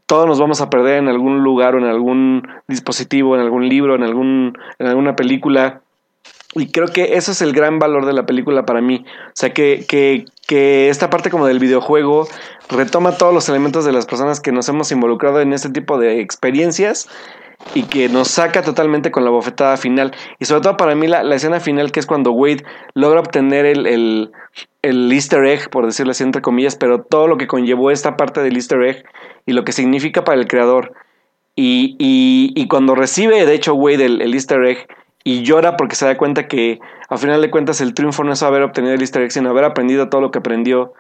todos 0.06 0.28
nos 0.28 0.40
vamos 0.40 0.62
a 0.62 0.70
perder 0.70 1.00
en 1.00 1.10
algún 1.10 1.44
lugar 1.44 1.76
o 1.76 1.80
en 1.80 1.84
algún 1.84 2.48
dispositivo, 2.70 3.36
en 3.36 3.42
algún 3.42 3.68
libro, 3.68 3.96
en, 3.96 4.04
algún, 4.04 4.58
en 4.80 4.88
alguna 4.88 5.18
película 5.18 5.82
y 6.60 6.68
creo 6.68 6.88
que 6.88 7.18
eso 7.18 7.32
es 7.32 7.42
el 7.42 7.54
gran 7.54 7.80
valor 7.80 8.06
de 8.06 8.14
la 8.14 8.26
película 8.26 8.66
para 8.66 8.82
mí. 8.82 9.06
O 9.28 9.32
sea, 9.34 9.54
que, 9.54 9.86
que, 9.88 10.90
esta 10.90 11.10
parte 11.10 11.30
como 11.30 11.46
del 11.46 11.60
videojuego 11.60 12.28
retoma 12.70 13.18
todos 13.18 13.34
los 13.34 13.50
elementos 13.50 13.86
de 13.86 13.92
las 13.92 14.06
personas 14.06 14.40
que 14.40 14.52
nos 14.52 14.70
hemos 14.70 14.92
involucrado 14.92 15.42
en 15.42 15.54
este 15.54 15.70
tipo 15.70 15.98
de 15.98 16.22
experiencias 16.22 17.10
y 17.74 17.84
que 17.84 18.08
nos 18.08 18.30
saca 18.30 18.62
totalmente 18.62 19.12
con 19.12 19.26
la 19.26 19.30
bofetada 19.30 19.78
final. 19.78 20.16
Y 20.40 20.46
sobre 20.46 20.62
todo 20.62 20.78
para 20.78 20.96
mí 20.96 21.08
la, 21.08 21.24
la 21.24 21.36
escena 21.36 21.60
final 21.60 21.92
que 21.92 22.00
es 22.00 22.06
cuando 22.06 22.32
Wade 22.32 22.64
logra 22.94 23.20
obtener 23.20 23.66
el, 23.66 24.32
el, 24.82 25.12
easter 25.12 25.44
egg, 25.46 25.70
por 25.70 25.86
decirlo 25.86 26.12
así 26.12 26.24
entre 26.24 26.42
comillas, 26.42 26.76
pero 26.76 27.02
todo 27.02 27.28
lo 27.28 27.38
que 27.38 27.48
conllevó 27.48 27.92
esta 27.92 28.16
parte 28.16 28.42
del 28.42 28.56
easter 28.56 28.82
egg 28.84 29.04
y 29.46 29.52
lo 29.52 29.66
que 29.66 29.74
significa 29.74 30.24
para 30.24 30.40
el 30.40 30.48
creador. 30.48 30.94
Y, 31.56 31.96
y, 32.00 32.54
y 32.56 32.68
cuando 32.68 32.96
recibe, 32.96 33.46
de 33.46 33.54
hecho, 33.54 33.74
Wade 33.74 34.06
el 34.06 34.34
easter 34.34 34.64
egg 34.64 34.88
y 35.28 35.44
llora 35.44 35.76
porque 35.76 35.98
se 35.98 36.06
da 36.06 36.16
cuenta 36.16 36.48
que 36.48 36.80
a 37.10 37.18
final 37.18 37.42
de 37.42 37.52
cuentas 37.52 37.82
el 37.82 37.94
triunfo 37.94 38.24
no 38.24 38.32
es 38.32 38.44
haber 38.44 38.62
obtenido 38.62 38.94
el 38.94 39.02
easter 39.02 39.24
egg, 39.24 39.34
sino 39.34 39.50
haber 39.50 39.66
aprendido 39.66 40.08
todo 40.08 40.22
lo 40.22 40.32
que 40.32 40.40
aprendió, 40.40 40.94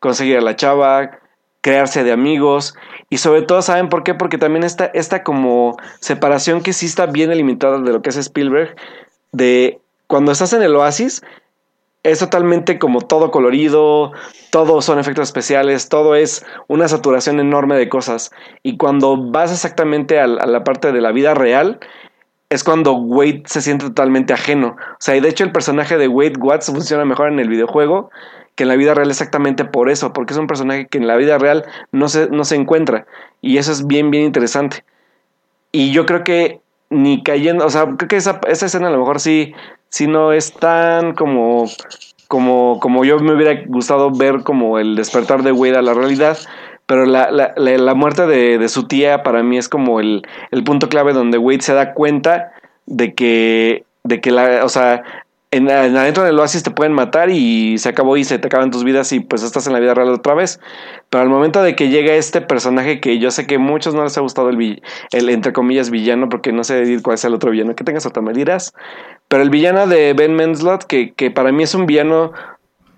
conseguir 0.00 0.36
a 0.36 0.42
la 0.42 0.54
chava, 0.54 1.18
crearse 1.62 2.04
de 2.04 2.12
amigos 2.12 2.74
y 3.08 3.16
sobre 3.16 3.40
todo 3.40 3.62
saben 3.62 3.88
por 3.88 4.02
qué, 4.02 4.12
porque 4.12 4.36
también 4.36 4.64
esta, 4.64 4.84
esta 4.92 5.22
como 5.22 5.78
separación 5.98 6.60
que 6.60 6.74
sí 6.74 6.84
está 6.84 7.06
bien 7.06 7.30
delimitada 7.30 7.78
de 7.78 7.90
lo 7.90 8.02
que 8.02 8.10
es 8.10 8.18
Spielberg, 8.18 8.76
de 9.32 9.80
cuando 10.08 10.32
estás 10.32 10.52
en 10.52 10.60
el 10.60 10.76
oasis, 10.76 11.22
es 12.02 12.18
totalmente 12.18 12.78
como 12.78 13.00
todo 13.00 13.30
colorido, 13.30 14.12
todo 14.50 14.82
son 14.82 14.98
efectos 14.98 15.28
especiales, 15.28 15.88
todo 15.88 16.16
es 16.16 16.44
una 16.68 16.86
saturación 16.86 17.40
enorme 17.40 17.76
de 17.76 17.88
cosas. 17.88 18.30
Y 18.62 18.76
cuando 18.76 19.16
vas 19.16 19.50
exactamente 19.52 20.20
a, 20.20 20.24
a 20.24 20.26
la 20.46 20.64
parte 20.64 20.92
de 20.92 21.00
la 21.00 21.12
vida 21.12 21.32
real, 21.32 21.80
es 22.50 22.64
cuando 22.64 22.94
Wade 22.94 23.44
se 23.46 23.62
siente 23.62 23.86
totalmente 23.86 24.32
ajeno. 24.32 24.76
O 24.76 24.96
sea, 24.98 25.16
y 25.16 25.20
de 25.20 25.28
hecho 25.28 25.44
el 25.44 25.52
personaje 25.52 25.96
de 25.96 26.08
Wade 26.08 26.38
Watts 26.38 26.66
funciona 26.66 27.04
mejor 27.04 27.28
en 27.28 27.38
el 27.38 27.48
videojuego 27.48 28.10
que 28.56 28.64
en 28.64 28.68
la 28.68 28.76
vida 28.76 28.92
real 28.92 29.08
exactamente 29.08 29.64
por 29.64 29.88
eso, 29.88 30.12
porque 30.12 30.34
es 30.34 30.38
un 30.38 30.48
personaje 30.48 30.86
que 30.88 30.98
en 30.98 31.06
la 31.06 31.16
vida 31.16 31.38
real 31.38 31.64
no 31.92 32.08
se, 32.08 32.28
no 32.28 32.44
se 32.44 32.56
encuentra. 32.56 33.06
Y 33.40 33.58
eso 33.58 33.70
es 33.70 33.86
bien, 33.86 34.10
bien 34.10 34.24
interesante. 34.24 34.84
Y 35.72 35.92
yo 35.92 36.04
creo 36.04 36.24
que 36.24 36.60
ni 36.90 37.22
cayendo, 37.22 37.64
o 37.64 37.70
sea, 37.70 37.84
creo 37.96 38.08
que 38.08 38.16
esa, 38.16 38.40
esa 38.48 38.66
escena 38.66 38.88
a 38.88 38.90
lo 38.90 38.98
mejor 38.98 39.20
sí, 39.20 39.54
sí 39.88 40.08
no 40.08 40.32
es 40.32 40.52
tan 40.52 41.14
como, 41.14 41.66
como, 42.26 42.80
como 42.80 43.04
yo 43.04 43.20
me 43.20 43.32
hubiera 43.32 43.62
gustado 43.66 44.10
ver 44.10 44.42
como 44.42 44.80
el 44.80 44.96
despertar 44.96 45.44
de 45.44 45.52
Wade 45.52 45.76
a 45.76 45.82
la 45.82 45.94
realidad, 45.94 46.36
pero 46.90 47.06
la, 47.06 47.30
la, 47.30 47.54
la 47.56 47.94
muerte 47.94 48.26
de, 48.26 48.58
de, 48.58 48.68
su 48.68 48.88
tía 48.88 49.22
para 49.22 49.44
mí 49.44 49.56
es 49.56 49.68
como 49.68 50.00
el, 50.00 50.26
el, 50.50 50.64
punto 50.64 50.88
clave 50.88 51.12
donde 51.12 51.38
Wade 51.38 51.60
se 51.60 51.72
da 51.72 51.94
cuenta 51.94 52.50
de 52.86 53.14
que, 53.14 53.84
de 54.02 54.20
que 54.20 54.32
la, 54.32 54.64
o 54.64 54.68
sea, 54.68 55.04
en, 55.52 55.70
en, 55.70 55.96
adentro 55.96 56.24
del 56.24 56.36
oasis 56.36 56.64
te 56.64 56.72
pueden 56.72 56.92
matar 56.92 57.30
y 57.30 57.78
se 57.78 57.90
acabó 57.90 58.16
y 58.16 58.24
se 58.24 58.40
te 58.40 58.48
acaban 58.48 58.72
tus 58.72 58.82
vidas 58.82 59.12
y 59.12 59.20
pues 59.20 59.44
estás 59.44 59.68
en 59.68 59.72
la 59.72 59.78
vida 59.78 59.94
real 59.94 60.08
otra 60.08 60.34
vez. 60.34 60.58
Pero 61.10 61.22
al 61.22 61.28
momento 61.28 61.62
de 61.62 61.76
que 61.76 61.90
llega 61.90 62.12
este 62.14 62.40
personaje 62.40 62.98
que 62.98 63.20
yo 63.20 63.30
sé 63.30 63.46
que 63.46 63.54
a 63.54 63.60
muchos 63.60 63.94
no 63.94 64.02
les 64.02 64.18
ha 64.18 64.22
gustado 64.22 64.48
el, 64.48 64.82
el 65.12 65.30
entre 65.30 65.52
comillas 65.52 65.90
villano, 65.90 66.28
porque 66.28 66.50
no 66.50 66.64
sé 66.64 66.74
decir 66.74 67.02
cuál 67.02 67.14
es 67.14 67.24
el 67.24 67.34
otro 67.34 67.52
villano 67.52 67.76
que 67.76 67.84
tengas 67.84 68.04
otra 68.04 68.20
me 68.20 68.32
dirás. 68.32 68.74
Pero 69.28 69.44
el 69.44 69.50
villano 69.50 69.86
de 69.86 70.12
Ben 70.12 70.34
Menslot, 70.34 70.86
que, 70.86 71.12
que 71.12 71.30
para 71.30 71.52
mí 71.52 71.62
es 71.62 71.72
un 71.72 71.86
villano 71.86 72.32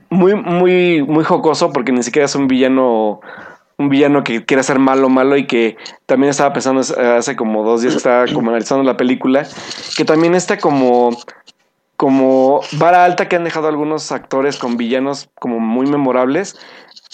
muy, 0.09 0.35
muy, 0.35 1.03
muy 1.03 1.25
jocoso, 1.25 1.75
porque 1.75 1.93
ni 1.93 2.03
siquiera 2.03 2.25
es 2.25 2.35
un 2.35 2.49
villano 2.49 3.21
un 3.83 3.88
villano 3.88 4.25
que 4.25 4.45
quiere 4.45 4.62
ser 4.62 4.79
malo, 4.79 5.09
malo 5.09 5.37
y 5.37 5.47
que 5.47 5.77
también 6.07 6.31
estaba 6.31 6.53
pensando 6.53 6.81
hace 6.81 7.37
como 7.37 7.64
dos 7.64 7.83
días 7.83 7.95
que 7.95 7.99
estaba 7.99 8.27
como 8.27 8.51
analizando 8.51 8.85
la 8.85 8.97
película, 8.97 9.47
que 9.97 10.05
también 10.05 10.35
está 10.35 10.59
como 10.59 11.11
como 11.97 12.62
vara 12.73 13.05
alta 13.05 13.29
que 13.29 13.37
han 13.37 13.45
dejado 13.45 13.68
algunos 13.68 14.11
actores 14.11 14.59
con 14.59 14.77
villanos 14.77 15.31
como 15.38 15.61
muy 15.61 15.87
memorables. 15.87 16.59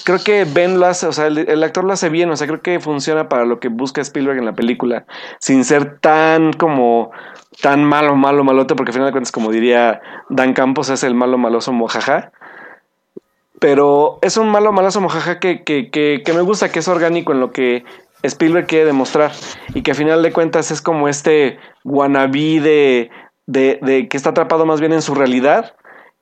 Creo 0.04 0.18
que 0.18 0.44
Ben 0.44 0.80
lo 0.80 0.86
hace, 0.86 1.06
o 1.06 1.12
sea, 1.12 1.26
el, 1.26 1.38
el, 1.38 1.62
actor 1.62 1.84
lo 1.84 1.92
hace 1.92 2.08
bien, 2.08 2.30
o 2.30 2.36
sea, 2.36 2.46
creo 2.46 2.62
que 2.62 2.80
funciona 2.80 3.28
para 3.28 3.44
lo 3.44 3.60
que 3.60 3.68
busca 3.68 4.00
Spielberg 4.00 4.38
en 4.38 4.46
la 4.46 4.54
película, 4.54 5.04
sin 5.40 5.64
ser 5.64 5.98
tan 5.98 6.54
como 6.54 7.10
tan 7.60 7.84
malo, 7.84 8.16
malo, 8.16 8.44
malote, 8.44 8.76
porque 8.76 8.90
al 8.90 8.94
final 8.94 9.08
de 9.08 9.12
cuentas, 9.12 9.32
como 9.32 9.50
diría 9.50 10.00
Dan 10.30 10.54
Campos, 10.54 10.88
es 10.88 11.02
el 11.02 11.14
malo, 11.14 11.36
maloso, 11.36 11.72
mojaja. 11.72 12.32
Pero 13.60 14.18
es 14.22 14.36
un 14.36 14.48
malo 14.50 14.72
malazo 14.72 15.00
mojaja 15.00 15.40
que, 15.40 15.64
que, 15.64 15.90
que, 15.90 16.22
que, 16.24 16.32
me 16.32 16.42
gusta, 16.42 16.70
que 16.70 16.78
es 16.78 16.88
orgánico 16.88 17.32
en 17.32 17.40
lo 17.40 17.50
que 17.50 17.84
Spielberg 18.22 18.66
quiere 18.66 18.84
demostrar. 18.84 19.32
Y 19.74 19.82
que 19.82 19.92
a 19.92 19.94
final 19.94 20.22
de 20.22 20.32
cuentas 20.32 20.70
es 20.70 20.80
como 20.80 21.08
este 21.08 21.58
wannabe 21.84 22.60
de, 22.60 23.10
de, 23.46 23.78
de 23.82 24.08
que 24.08 24.16
está 24.16 24.30
atrapado 24.30 24.66
más 24.66 24.80
bien 24.80 24.92
en 24.92 25.02
su 25.02 25.14
realidad 25.14 25.74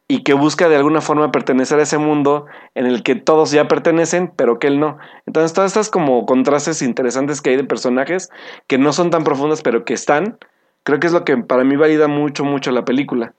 y 0.08 0.22
que 0.22 0.34
busca 0.34 0.68
de 0.68 0.76
alguna 0.76 1.00
forma 1.00 1.32
pertenecer 1.32 1.80
a 1.80 1.82
ese 1.82 1.98
mundo 1.98 2.46
en 2.74 2.86
el 2.86 3.02
que 3.02 3.16
todos 3.16 3.50
ya 3.50 3.66
pertenecen, 3.66 4.32
pero 4.34 4.58
que 4.58 4.68
él 4.68 4.78
no. 4.78 4.98
Entonces, 5.26 5.52
todas 5.52 5.72
estas 5.72 5.90
como 5.90 6.26
contrastes 6.26 6.80
interesantes 6.82 7.40
que 7.40 7.50
hay 7.50 7.56
de 7.56 7.64
personajes 7.64 8.30
que 8.68 8.78
no 8.78 8.92
son 8.92 9.10
tan 9.10 9.24
profundas, 9.24 9.62
pero 9.62 9.84
que 9.84 9.94
están, 9.94 10.38
creo 10.84 11.00
que 11.00 11.08
es 11.08 11.12
lo 11.12 11.24
que 11.24 11.36
para 11.36 11.64
mí 11.64 11.74
valida 11.74 12.06
mucho, 12.06 12.44
mucho 12.44 12.70
la 12.70 12.84
película. 12.84 13.34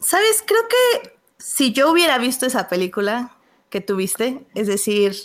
¿Sabes? 0.00 0.42
Creo 0.46 0.62
que 0.68 1.12
si 1.42 1.72
yo 1.72 1.90
hubiera 1.90 2.18
visto 2.18 2.46
esa 2.46 2.68
película 2.68 3.32
que 3.68 3.80
tuviste, 3.80 4.46
es 4.54 4.68
decir, 4.68 5.16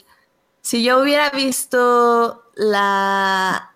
si 0.61 0.83
yo 0.83 0.99
hubiera 0.99 1.29
visto 1.29 2.43
la, 2.55 3.75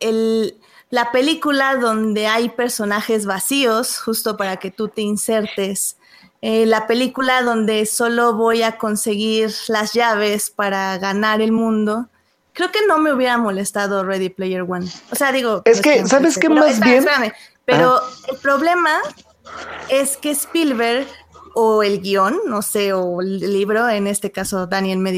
el, 0.00 0.58
la 0.90 1.12
película 1.12 1.76
donde 1.76 2.26
hay 2.26 2.48
personajes 2.48 3.26
vacíos, 3.26 3.98
justo 3.98 4.36
para 4.36 4.56
que 4.56 4.72
tú 4.72 4.88
te 4.88 5.02
insertes, 5.02 5.96
eh, 6.42 6.66
la 6.66 6.88
película 6.88 7.42
donde 7.42 7.86
solo 7.86 8.34
voy 8.34 8.62
a 8.62 8.76
conseguir 8.76 9.54
las 9.68 9.92
llaves 9.92 10.50
para 10.50 10.98
ganar 10.98 11.40
el 11.40 11.52
mundo, 11.52 12.08
creo 12.54 12.72
que 12.72 12.86
no 12.88 12.98
me 12.98 13.12
hubiera 13.12 13.38
molestado 13.38 14.04
Ready 14.04 14.30
Player 14.30 14.62
One. 14.62 14.88
O 15.12 15.14
sea, 15.14 15.30
digo... 15.30 15.62
Es 15.64 15.80
que, 15.80 16.04
¿sabes 16.06 16.38
qué 16.38 16.48
más 16.48 16.72
espérame, 16.72 16.84
bien? 16.84 17.08
Espérame, 17.08 17.32
pero 17.64 18.00
ah. 18.02 18.10
el 18.28 18.36
problema 18.38 19.00
es 19.88 20.16
que 20.16 20.30
Spielberg 20.30 21.06
o 21.60 21.82
el 21.82 22.00
guion, 22.00 22.38
no 22.46 22.62
sé, 22.62 22.92
o 22.92 23.20
el 23.20 23.40
libro, 23.40 23.88
en 23.88 24.06
este 24.06 24.30
caso 24.30 24.68
Daniel 24.68 24.98
me 24.98 25.10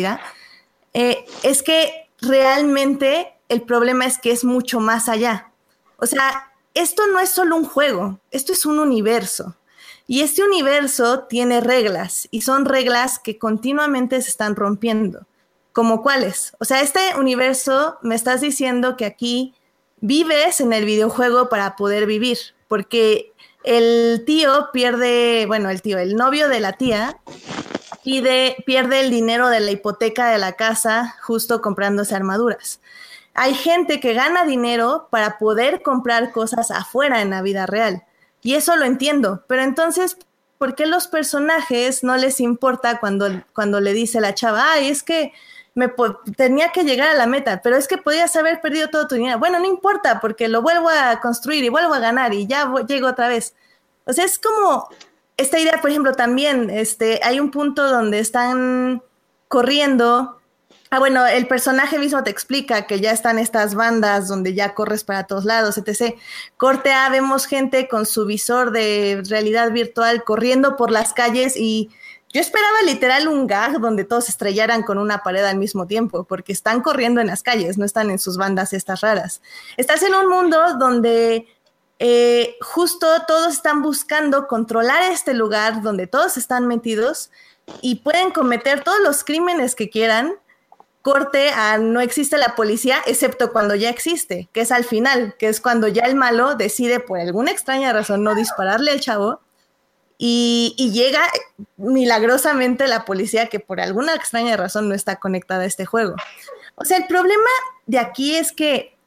eh, 0.94 1.26
es 1.42 1.62
que 1.62 2.08
realmente 2.18 3.34
el 3.50 3.60
problema 3.60 4.06
es 4.06 4.16
que 4.16 4.30
es 4.30 4.42
mucho 4.42 4.80
más 4.80 5.10
allá. 5.10 5.52
O 5.98 6.06
sea, 6.06 6.50
esto 6.72 7.06
no 7.08 7.20
es 7.20 7.28
solo 7.28 7.56
un 7.56 7.66
juego, 7.66 8.20
esto 8.30 8.54
es 8.54 8.64
un 8.64 8.78
universo. 8.78 9.54
Y 10.06 10.22
este 10.22 10.42
universo 10.42 11.24
tiene 11.24 11.60
reglas 11.60 12.26
y 12.30 12.40
son 12.40 12.64
reglas 12.64 13.18
que 13.18 13.38
continuamente 13.38 14.22
se 14.22 14.30
están 14.30 14.56
rompiendo. 14.56 15.26
¿Como 15.72 16.02
cuáles? 16.02 16.54
O 16.58 16.64
sea, 16.64 16.80
este 16.80 17.00
universo 17.18 17.98
me 18.00 18.14
estás 18.14 18.40
diciendo 18.40 18.96
que 18.96 19.04
aquí 19.04 19.54
vives 20.00 20.62
en 20.62 20.72
el 20.72 20.86
videojuego 20.86 21.50
para 21.50 21.76
poder 21.76 22.06
vivir, 22.06 22.38
porque 22.66 23.34
el 23.64 24.24
tío 24.26 24.70
pierde, 24.72 25.44
bueno, 25.46 25.70
el 25.70 25.82
tío, 25.82 25.98
el 25.98 26.16
novio 26.16 26.48
de 26.48 26.60
la 26.60 26.72
tía 26.72 27.18
pide, 28.04 28.56
pierde 28.66 29.00
el 29.00 29.10
dinero 29.10 29.48
de 29.48 29.60
la 29.60 29.70
hipoteca 29.70 30.30
de 30.30 30.38
la 30.38 30.52
casa 30.52 31.16
justo 31.22 31.60
comprándose 31.60 32.14
armaduras. 32.14 32.80
Hay 33.34 33.54
gente 33.54 34.00
que 34.00 34.14
gana 34.14 34.44
dinero 34.44 35.08
para 35.10 35.38
poder 35.38 35.82
comprar 35.82 36.32
cosas 36.32 36.70
afuera 36.70 37.22
en 37.22 37.30
la 37.30 37.42
vida 37.42 37.66
real. 37.66 38.04
Y 38.42 38.54
eso 38.54 38.76
lo 38.76 38.84
entiendo. 38.84 39.44
Pero 39.46 39.62
entonces, 39.62 40.16
¿por 40.58 40.74
qué 40.74 40.86
los 40.86 41.06
personajes 41.06 42.02
no 42.02 42.16
les 42.16 42.40
importa 42.40 42.98
cuando, 42.98 43.42
cuando 43.54 43.80
le 43.80 43.92
dice 43.92 44.20
la 44.20 44.34
chava, 44.34 44.72
ay, 44.72 44.88
es 44.88 45.02
que 45.02 45.32
me 45.74 45.92
tenía 46.36 46.72
que 46.72 46.84
llegar 46.84 47.08
a 47.08 47.14
la 47.14 47.26
meta, 47.26 47.60
pero 47.62 47.76
es 47.76 47.86
que 47.86 47.98
podías 47.98 48.34
haber 48.36 48.60
perdido 48.60 48.88
todo 48.88 49.06
tu 49.06 49.14
dinero. 49.14 49.38
Bueno, 49.38 49.58
no 49.58 49.66
importa, 49.66 50.20
porque 50.20 50.48
lo 50.48 50.62
vuelvo 50.62 50.88
a 50.88 51.20
construir 51.20 51.64
y 51.64 51.68
vuelvo 51.68 51.94
a 51.94 52.00
ganar 52.00 52.34
y 52.34 52.46
ya 52.46 52.72
llego 52.86 53.08
otra 53.08 53.28
vez. 53.28 53.54
O 54.04 54.12
sea, 54.12 54.24
es 54.24 54.38
como 54.38 54.88
esta 55.36 55.58
idea, 55.58 55.80
por 55.80 55.90
ejemplo, 55.90 56.12
también, 56.12 56.70
este, 56.70 57.20
hay 57.22 57.40
un 57.40 57.50
punto 57.50 57.88
donde 57.88 58.18
están 58.18 59.02
corriendo. 59.48 60.38
Ah, 60.90 60.98
bueno, 60.98 61.24
el 61.26 61.46
personaje 61.46 61.98
mismo 61.98 62.22
te 62.24 62.30
explica 62.30 62.86
que 62.86 63.00
ya 63.00 63.12
están 63.12 63.38
estas 63.38 63.74
bandas 63.74 64.28
donde 64.28 64.54
ya 64.54 64.74
corres 64.74 65.04
para 65.04 65.26
todos 65.26 65.44
lados, 65.44 65.78
etc. 65.78 66.16
Corte 66.56 66.92
A, 66.92 67.08
vemos 67.08 67.46
gente 67.46 67.88
con 67.88 68.06
su 68.06 68.26
visor 68.26 68.72
de 68.72 69.22
realidad 69.28 69.70
virtual 69.72 70.24
corriendo 70.24 70.76
por 70.76 70.90
las 70.90 71.14
calles 71.14 71.56
y 71.56 71.90
yo 72.32 72.40
esperaba 72.40 72.82
literal 72.86 73.26
un 73.26 73.46
gag 73.46 73.80
donde 73.80 74.04
todos 74.04 74.28
estrellaran 74.28 74.84
con 74.84 74.98
una 74.98 75.22
pared 75.22 75.44
al 75.44 75.56
mismo 75.56 75.86
tiempo, 75.86 76.24
porque 76.24 76.52
están 76.52 76.80
corriendo 76.80 77.20
en 77.20 77.26
las 77.26 77.42
calles, 77.42 77.76
no 77.76 77.84
están 77.84 78.08
en 78.10 78.20
sus 78.20 78.36
bandas 78.36 78.72
estas 78.72 79.00
raras. 79.00 79.42
Estás 79.76 80.02
en 80.04 80.14
un 80.14 80.28
mundo 80.28 80.58
donde 80.78 81.48
eh, 81.98 82.56
justo 82.60 83.06
todos 83.26 83.52
están 83.52 83.82
buscando 83.82 84.46
controlar 84.46 85.10
este 85.10 85.34
lugar 85.34 85.82
donde 85.82 86.06
todos 86.06 86.36
están 86.36 86.68
metidos 86.68 87.30
y 87.82 87.96
pueden 87.96 88.30
cometer 88.30 88.84
todos 88.84 89.00
los 89.00 89.24
crímenes 89.24 89.74
que 89.74 89.90
quieran. 89.90 90.34
Corte 91.02 91.48
a 91.50 91.78
no 91.78 92.00
existe 92.00 92.36
la 92.36 92.54
policía, 92.54 92.98
excepto 93.06 93.52
cuando 93.52 93.74
ya 93.74 93.88
existe, 93.88 94.50
que 94.52 94.60
es 94.60 94.70
al 94.70 94.84
final, 94.84 95.34
que 95.38 95.48
es 95.48 95.60
cuando 95.60 95.88
ya 95.88 96.02
el 96.02 96.14
malo 96.14 96.54
decide 96.54 97.00
por 97.00 97.18
alguna 97.18 97.50
extraña 97.50 97.92
razón 97.92 98.22
no 98.22 98.34
dispararle 98.34 98.92
al 98.92 99.00
chavo 99.00 99.40
y, 100.22 100.90
llega 100.92 101.22
milagrosamente 101.78 102.86
la 102.86 103.06
policía 103.06 103.46
que 103.46 103.58
por 103.58 103.80
alguna 103.80 104.14
extraña 104.14 104.54
razón 104.54 104.86
no 104.86 104.94
está 104.94 105.16
conectada 105.16 105.62
a 105.62 105.66
este 105.66 105.86
juego. 105.86 106.14
O 106.74 106.84
sea, 106.84 106.98
el 106.98 107.06
problema 107.06 107.48
de 107.86 107.98
aquí 107.98 108.36
es 108.36 108.52
que 108.52 108.98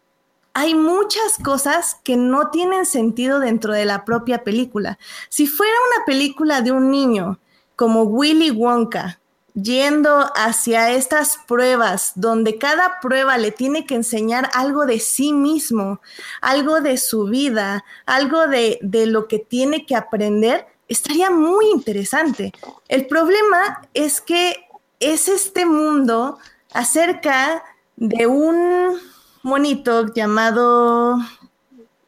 hay 0.56 0.74
muchas 0.74 1.38
cosas 1.44 1.98
que 2.04 2.18
no 2.18 2.50
tienen 2.50 2.88
sentido 2.88 3.40
dentro 3.40 3.74
de 3.74 3.86
la 3.86 4.06
propia 4.06 4.44
película. 4.44 4.98
Si 5.30 5.46
fuera 5.46 5.74
una 5.96 6.06
película 6.06 6.62
de 6.62 6.72
un 6.72 6.90
niño 6.90 7.40
como 7.76 8.04
Willy 8.04 8.50
Wonka, 8.50 9.20
yendo 9.54 10.32
hacia 10.36 10.92
estas 10.92 11.38
pruebas, 11.48 12.14
donde 12.16 12.58
cada 12.58 13.00
prueba 13.02 13.38
le 13.38 13.52
tiene 13.52 13.86
que 13.86 13.96
enseñar 13.96 14.50
algo 14.54 14.86
de 14.86 15.00
sí 15.00 15.32
mismo, 15.32 16.02
algo 16.42 16.82
de 16.82 16.98
su 16.98 17.26
vida, 17.26 17.86
algo 18.06 18.48
de, 18.48 18.80
lo 18.82 19.28
que 19.28 19.40
tiene 19.40 19.86
que 19.86 19.96
aprender, 19.96 20.68
estaría 20.94 21.30
muy 21.30 21.70
interesante. 21.72 22.54
El 22.88 23.08
problema 23.08 23.88
es 23.94 24.22
que 24.22 24.66
es 25.00 25.28
este 25.28 25.66
mundo 25.66 26.38
acerca 26.72 27.64
de 27.96 28.28
un 28.28 29.00
monito 29.44 30.14
llamado, 30.14 31.18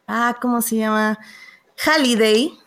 ah, 0.06 0.36
¿cómo 0.40 0.62
se 0.62 0.76
llama? 0.76 1.18
Halliday, 1.84 2.58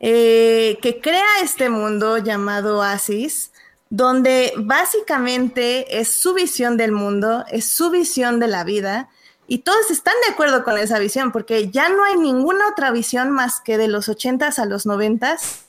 eh, 0.00 0.78
que 0.82 1.00
crea 1.00 1.40
este 1.42 1.68
mundo 1.70 2.18
llamado 2.18 2.82
Asis, 2.82 3.52
donde 3.90 4.52
básicamente 4.56 6.00
es 6.00 6.08
su 6.08 6.34
visión 6.34 6.76
del 6.76 6.92
mundo, 6.92 7.44
es 7.48 7.68
su 7.68 7.90
visión 7.90 8.38
de 8.40 8.48
la 8.48 8.64
vida, 8.64 9.08
y 9.50 9.60
todos 9.60 9.90
están 9.90 10.14
de 10.26 10.34
acuerdo 10.34 10.62
con 10.62 10.76
esa 10.76 10.98
visión, 10.98 11.32
porque 11.32 11.70
ya 11.70 11.88
no 11.88 12.04
hay 12.04 12.16
ninguna 12.18 12.68
otra 12.68 12.90
visión 12.90 13.30
más 13.30 13.60
que 13.60 13.78
de 13.78 13.88
los 13.88 14.10
ochentas 14.10 14.58
a 14.58 14.66
los 14.66 14.84
noventas. 14.84 15.64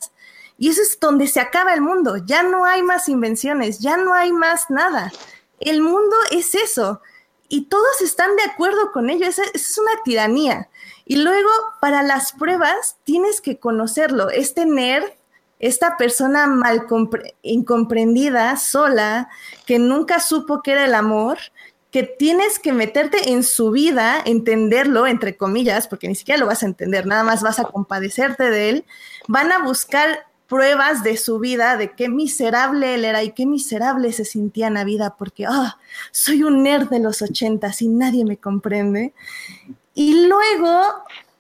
Y 0.58 0.68
eso 0.68 0.82
es 0.82 1.00
donde 1.00 1.28
se 1.28 1.39
acaba 1.39 1.74
el 1.74 1.80
mundo. 1.80 2.18
Ya 2.18 2.44
no 2.44 2.65
hay 2.65 2.84
más 2.84 3.08
invenciones, 3.08 3.80
ya 3.80 3.96
no 3.96 4.13
hay 4.13 4.34
más 4.34 4.70
nada. 4.70 5.13
El 5.62 5.82
mundo 5.82 6.18
es 6.32 6.56
eso. 6.56 7.02
Y 7.48 7.68
todos 7.68 8.02
están 8.02 8.36
de 8.36 8.44
acuerdo 8.44 8.92
con 8.92 9.10
ello. 9.10 9.26
Esa, 9.26 9.44
es 9.54 9.78
una 9.78 10.04
tiranía. 10.04 10.68
Y 11.06 11.15
luego, 11.15 11.50
para 11.80 12.04
las 12.04 12.34
pruebas, 12.34 12.98
tienes 13.06 13.39
que 13.39 13.60
conocerlo. 13.60 14.30
Este 14.30 14.65
nerd, 14.65 15.06
esta 15.60 15.96
persona 15.96 16.48
mal 16.48 16.86
incomprendida, 17.44 18.58
sola, 18.58 19.30
que 19.65 19.80
nunca 19.80 20.20
supo 20.20 20.62
qué 20.62 20.74
era 20.74 20.84
el 20.84 20.96
amor, 20.96 21.38
que 21.91 22.04
tienes 22.04 22.60
que 22.60 22.71
meterte 22.71 23.32
en 23.32 23.43
su 23.43 23.71
vida, 23.71 24.21
entenderlo, 24.23 25.08
entre 25.08 25.38
comillas, 25.38 25.88
porque 25.88 26.08
ni 26.08 26.15
siquiera 26.15 26.39
lo 26.39 26.45
vas 26.45 26.62
a 26.62 26.67
entender, 26.67 27.06
nada 27.08 27.23
más 27.23 27.41
vas 27.41 27.60
a 27.60 27.63
compadecerte 27.63 28.52
de 28.52 28.69
él, 28.69 28.86
van 29.28 29.52
a 29.52 29.63
buscar 29.63 30.28
pruebas 30.47 31.04
de 31.04 31.17
su 31.17 31.39
vida, 31.39 31.78
de 31.78 31.91
qué 31.91 32.10
miserable 32.10 32.95
él 32.95 33.06
era 33.06 33.23
y 33.23 33.32
qué 33.32 33.45
miserable 33.45 34.12
se 34.13 34.25
sentía 34.25 34.67
en 34.67 34.75
la 34.75 34.84
vida, 34.84 35.15
porque, 35.17 35.45
ah, 35.47 35.78
soy 36.12 36.43
un 36.43 36.63
nerd 36.63 36.89
de 36.89 36.99
los 36.99 37.21
ochentas 37.21 37.82
y 37.82 37.88
nadie 37.88 38.25
me 38.25 38.38
comprende. 38.38 39.13
Y 39.93 40.28
luego 40.28 40.82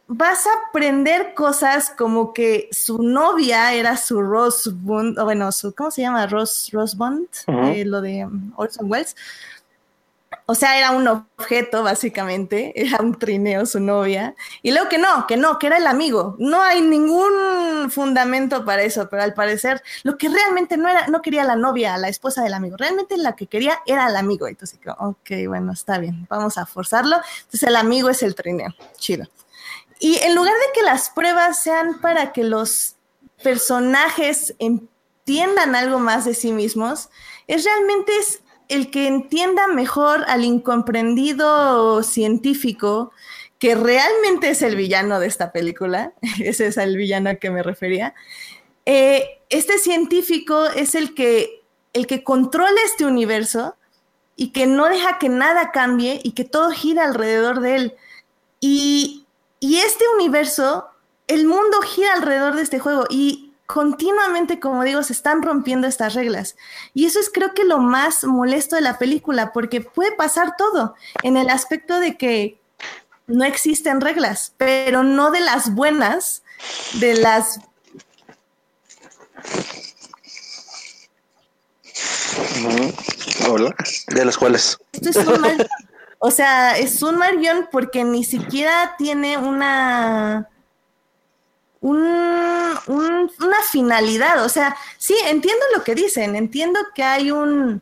vas 0.07 0.45
a 0.47 0.49
aprender 0.67 1.33
cosas 1.35 1.91
como 1.95 2.33
que 2.33 2.69
su 2.71 3.01
novia 3.01 3.73
era 3.73 3.97
su 3.97 4.21
Rose 4.21 4.71
Bond, 4.73 5.17
o 5.19 5.25
bueno, 5.25 5.51
su, 5.51 5.73
¿cómo 5.73 5.91
se 5.91 6.01
llama? 6.01 6.25
Rose, 6.25 6.71
Rose 6.71 6.95
Bond, 6.97 7.27
eh, 7.47 7.85
lo 7.85 8.01
de 8.01 8.27
Orson 8.55 8.91
Welles 8.91 9.15
o 10.45 10.55
sea, 10.55 10.77
era 10.77 10.91
un 10.91 11.07
objeto, 11.07 11.83
básicamente, 11.83 12.73
era 12.75 13.01
un 13.01 13.17
trineo 13.17 13.65
su 13.65 13.79
novia. 13.79 14.35
Y 14.61 14.71
luego 14.71 14.89
que 14.89 14.97
no, 14.97 15.27
que 15.27 15.37
no, 15.37 15.59
que 15.59 15.67
era 15.67 15.77
el 15.77 15.87
amigo. 15.87 16.35
No 16.39 16.61
hay 16.61 16.81
ningún 16.81 17.89
fundamento 17.91 18.65
para 18.65 18.81
eso, 18.81 19.09
pero 19.09 19.23
al 19.23 19.33
parecer 19.33 19.81
lo 20.03 20.17
que 20.17 20.29
realmente 20.29 20.77
no 20.77 20.89
era, 20.89 21.07
no 21.07 21.21
quería 21.21 21.43
la 21.43 21.55
novia, 21.55 21.97
la 21.97 22.09
esposa 22.09 22.43
del 22.43 22.53
amigo. 22.53 22.77
Realmente 22.77 23.17
la 23.17 23.35
que 23.35 23.47
quería 23.47 23.79
era 23.85 24.07
el 24.07 24.15
amigo. 24.15 24.47
Entonces, 24.47 24.79
ok, 24.97 25.29
bueno, 25.47 25.71
está 25.71 25.99
bien, 25.99 26.25
vamos 26.29 26.57
a 26.57 26.65
forzarlo. 26.65 27.17
Entonces 27.41 27.63
el 27.63 27.75
amigo 27.75 28.09
es 28.09 28.23
el 28.23 28.35
trineo. 28.35 28.73
Chido. 28.97 29.27
Y 29.99 30.17
en 30.17 30.33
lugar 30.33 30.53
de 30.53 30.73
que 30.73 30.83
las 30.83 31.09
pruebas 31.09 31.61
sean 31.61 31.99
para 32.01 32.31
que 32.31 32.43
los 32.43 32.95
personajes 33.43 34.55
entiendan 34.57 35.75
algo 35.75 35.99
más 35.99 36.25
de 36.25 36.33
sí 36.33 36.51
mismos, 36.51 37.09
es 37.47 37.63
realmente 37.65 38.11
es 38.17 38.41
el 38.69 38.91
que 38.91 39.07
entienda 39.07 39.67
mejor 39.67 40.23
al 40.27 40.45
incomprendido 40.45 42.03
científico, 42.03 43.11
que 43.57 43.75
realmente 43.75 44.51
es 44.51 44.61
el 44.61 44.75
villano 44.75 45.19
de 45.19 45.27
esta 45.27 45.51
película, 45.51 46.13
ese 46.39 46.67
es 46.67 46.77
el 46.77 46.95
villano 46.95 47.31
al 47.31 47.39
que 47.39 47.49
me 47.49 47.63
refería, 47.63 48.13
eh, 48.85 49.41
este 49.49 49.77
científico 49.79 50.67
es 50.67 50.95
el 50.95 51.13
que, 51.13 51.63
el 51.93 52.07
que 52.07 52.23
controla 52.23 52.79
este 52.85 53.05
universo 53.05 53.75
y 54.35 54.51
que 54.51 54.67
no 54.67 54.87
deja 54.87 55.17
que 55.17 55.29
nada 55.29 55.71
cambie 55.71 56.21
y 56.23 56.31
que 56.31 56.45
todo 56.45 56.71
gira 56.71 57.03
alrededor 57.03 57.59
de 57.59 57.75
él. 57.75 57.95
Y, 58.59 59.25
y 59.59 59.77
este 59.77 60.05
universo, 60.15 60.87
el 61.27 61.45
mundo 61.45 61.81
gira 61.81 62.13
alrededor 62.13 62.55
de 62.55 62.61
este 62.61 62.79
juego 62.79 63.05
y 63.09 63.48
continuamente, 63.69 64.59
como 64.59 64.83
digo, 64.83 65.03
se 65.03 65.13
están 65.13 65.43
rompiendo 65.43 65.85
estas 65.85 66.15
reglas. 66.15 66.55
Y 66.95 67.05
eso 67.05 67.19
es 67.19 67.29
creo 67.31 67.53
que 67.53 67.65
lo 67.65 67.77
más 67.77 68.23
molesto 68.23 68.75
de 68.75 68.81
la 68.81 68.97
película, 68.97 69.53
porque 69.53 69.79
puede 69.79 70.11
pasar 70.13 70.55
todo 70.57 70.95
en 71.21 71.37
el 71.37 71.51
aspecto 71.51 71.99
de 71.99 72.17
que 72.17 72.59
no 73.27 73.45
existen 73.45 74.01
reglas, 74.01 74.53
pero 74.57 75.03
no 75.03 75.29
de 75.29 75.41
las 75.41 75.75
buenas, 75.75 76.41
de 76.93 77.13
las... 77.13 77.59
Hola. 83.47 83.75
De 84.07 84.25
las 84.25 84.35
cuales. 84.35 84.79
Esto 84.93 85.09
es 85.11 85.27
un 85.27 85.41
mal... 85.41 85.69
O 86.17 86.31
sea, 86.31 86.75
es 86.75 87.03
un 87.03 87.19
mal 87.19 87.37
porque 87.71 88.03
ni 88.03 88.23
siquiera 88.23 88.95
tiene 88.97 89.37
una 89.37 90.49
una 91.81 93.61
finalidad. 93.71 94.43
O 94.43 94.49
sea, 94.49 94.75
sí, 94.97 95.15
entiendo 95.25 95.65
lo 95.75 95.83
que 95.83 95.95
dicen, 95.95 96.35
entiendo 96.35 96.79
que 96.93 97.03
hay 97.03 97.31
un, 97.31 97.81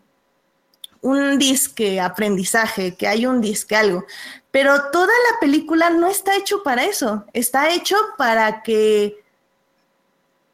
un 1.01 1.39
disque 1.39 1.99
aprendizaje, 1.99 2.95
que 2.95 3.07
hay 3.07 3.25
un 3.25 3.41
disque 3.41 3.75
algo, 3.75 4.05
pero 4.51 4.89
toda 4.91 5.13
la 5.31 5.39
película 5.39 5.89
no 5.89 6.07
está 6.07 6.35
hecho 6.35 6.63
para 6.63 6.85
eso, 6.85 7.25
está 7.33 7.69
hecho 7.69 7.95
para 8.17 8.63
que 8.63 9.17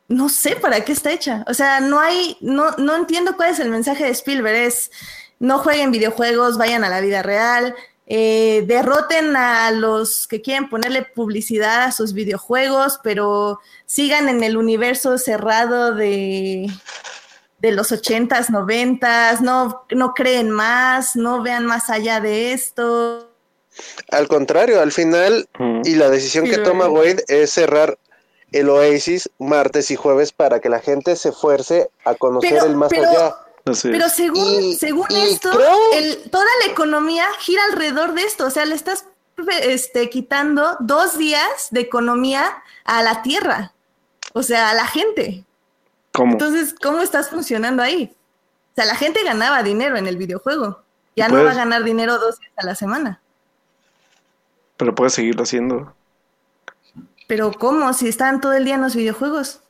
no 0.08 0.30
sé 0.30 0.56
para 0.56 0.84
qué 0.84 0.92
está 0.92 1.12
hecha. 1.12 1.44
O 1.48 1.54
sea, 1.54 1.80
no 1.80 2.00
hay, 2.00 2.38
no, 2.42 2.72
no 2.78 2.96
entiendo 2.96 3.36
cuál 3.36 3.52
es 3.52 3.60
el 3.60 3.70
mensaje 3.70 4.04
de 4.06 4.12
Spielberg. 4.12 4.56
Es 4.56 4.92
no 5.40 5.60
jueguen 5.60 5.92
videojuegos, 5.92 6.58
vayan 6.58 6.84
a 6.84 6.90
la 6.90 7.02
vida 7.02 7.22
real, 7.22 7.76
eh, 8.06 8.64
derroten 8.68 9.36
a 9.36 9.72
los 9.72 10.28
que 10.28 10.42
quieren 10.42 10.70
ponerle 10.70 11.04
publicidad 11.04 11.84
a 11.84 11.92
sus 11.92 12.14
videojuegos, 12.14 13.00
pero 13.04 13.60
sigan 13.86 14.30
en 14.30 14.44
el 14.44 14.58
universo 14.58 15.18
cerrado 15.18 15.96
de, 15.96 16.70
de 17.60 17.72
los 17.72 17.92
ochentas, 17.92 18.50
noventas, 18.50 19.42
no, 19.42 19.86
no 19.92 20.14
creen 20.14 20.52
más, 20.52 21.16
no 21.16 21.42
vean 21.42 21.66
más 21.66 21.90
allá 21.90 22.20
de 22.20 22.54
esto. 22.54 23.30
Al 24.12 24.28
contrario, 24.28 24.82
al 24.82 24.92
final, 24.92 25.48
y 25.84 25.96
la 25.96 26.10
decisión 26.10 26.46
que 26.46 26.60
toma 26.60 26.88
Wade 26.90 27.24
es 27.28 27.52
cerrar 27.52 27.98
el 28.52 28.70
Oasis 28.70 29.30
martes 29.40 29.90
y 29.92 29.96
jueves 29.96 30.32
para 30.32 30.60
que 30.60 30.70
la 30.70 30.80
gente 30.80 31.16
se 31.16 31.32
fuerce 31.32 31.90
a 32.06 32.16
conocer 32.16 32.60
el 32.66 32.76
más 32.76 32.92
allá. 32.94 33.36
Pero 33.64 34.10
según, 34.10 34.76
según 34.76 35.08
esto, 35.10 35.50
toda 35.50 36.46
la 36.66 36.72
economía 36.72 37.26
gira 37.40 37.64
alrededor 37.72 38.14
de 38.14 38.24
esto. 38.24 38.46
O 38.46 38.50
sea, 38.50 38.66
le 38.66 38.76
estás 38.76 39.06
este, 39.62 40.10
quitando 40.10 40.76
dos 40.82 41.18
días 41.18 41.70
de 41.72 41.80
economía 41.80 42.62
a 42.84 43.02
la 43.04 43.22
tierra. 43.22 43.74
O 44.34 44.44
sea, 44.44 44.70
a 44.70 44.74
la 44.74 44.86
gente. 44.86 45.46
¿Cómo? 46.12 46.34
Entonces, 46.34 46.76
¿cómo 46.82 47.02
estás 47.02 47.30
funcionando 47.30 47.82
ahí? 47.82 48.14
O 48.72 48.76
sea, 48.76 48.86
la 48.86 48.96
gente 48.96 49.24
ganaba 49.24 49.64
dinero 49.64 49.96
en 49.98 50.08
el 50.08 50.18
videojuego. 50.18 50.82
Ya 51.16 51.30
no 51.30 51.44
va 51.44 51.52
a 51.52 51.56
ganar 51.56 51.84
dinero 51.84 52.18
dos 52.18 52.40
días 52.40 52.52
a 52.58 52.66
la 52.66 52.76
semana. 52.76 53.22
Pero 54.78 54.96
puedes 54.96 55.14
seguirlo 55.14 55.44
haciendo. 55.44 55.94
Pero 57.28 57.54
¿cómo? 57.54 57.94
Si 57.94 58.08
están 58.08 58.42
todo 58.42 58.54
el 58.54 58.66
día 58.66 58.76
en 58.76 58.82
los 58.82 58.96
videojuegos. 58.96 59.62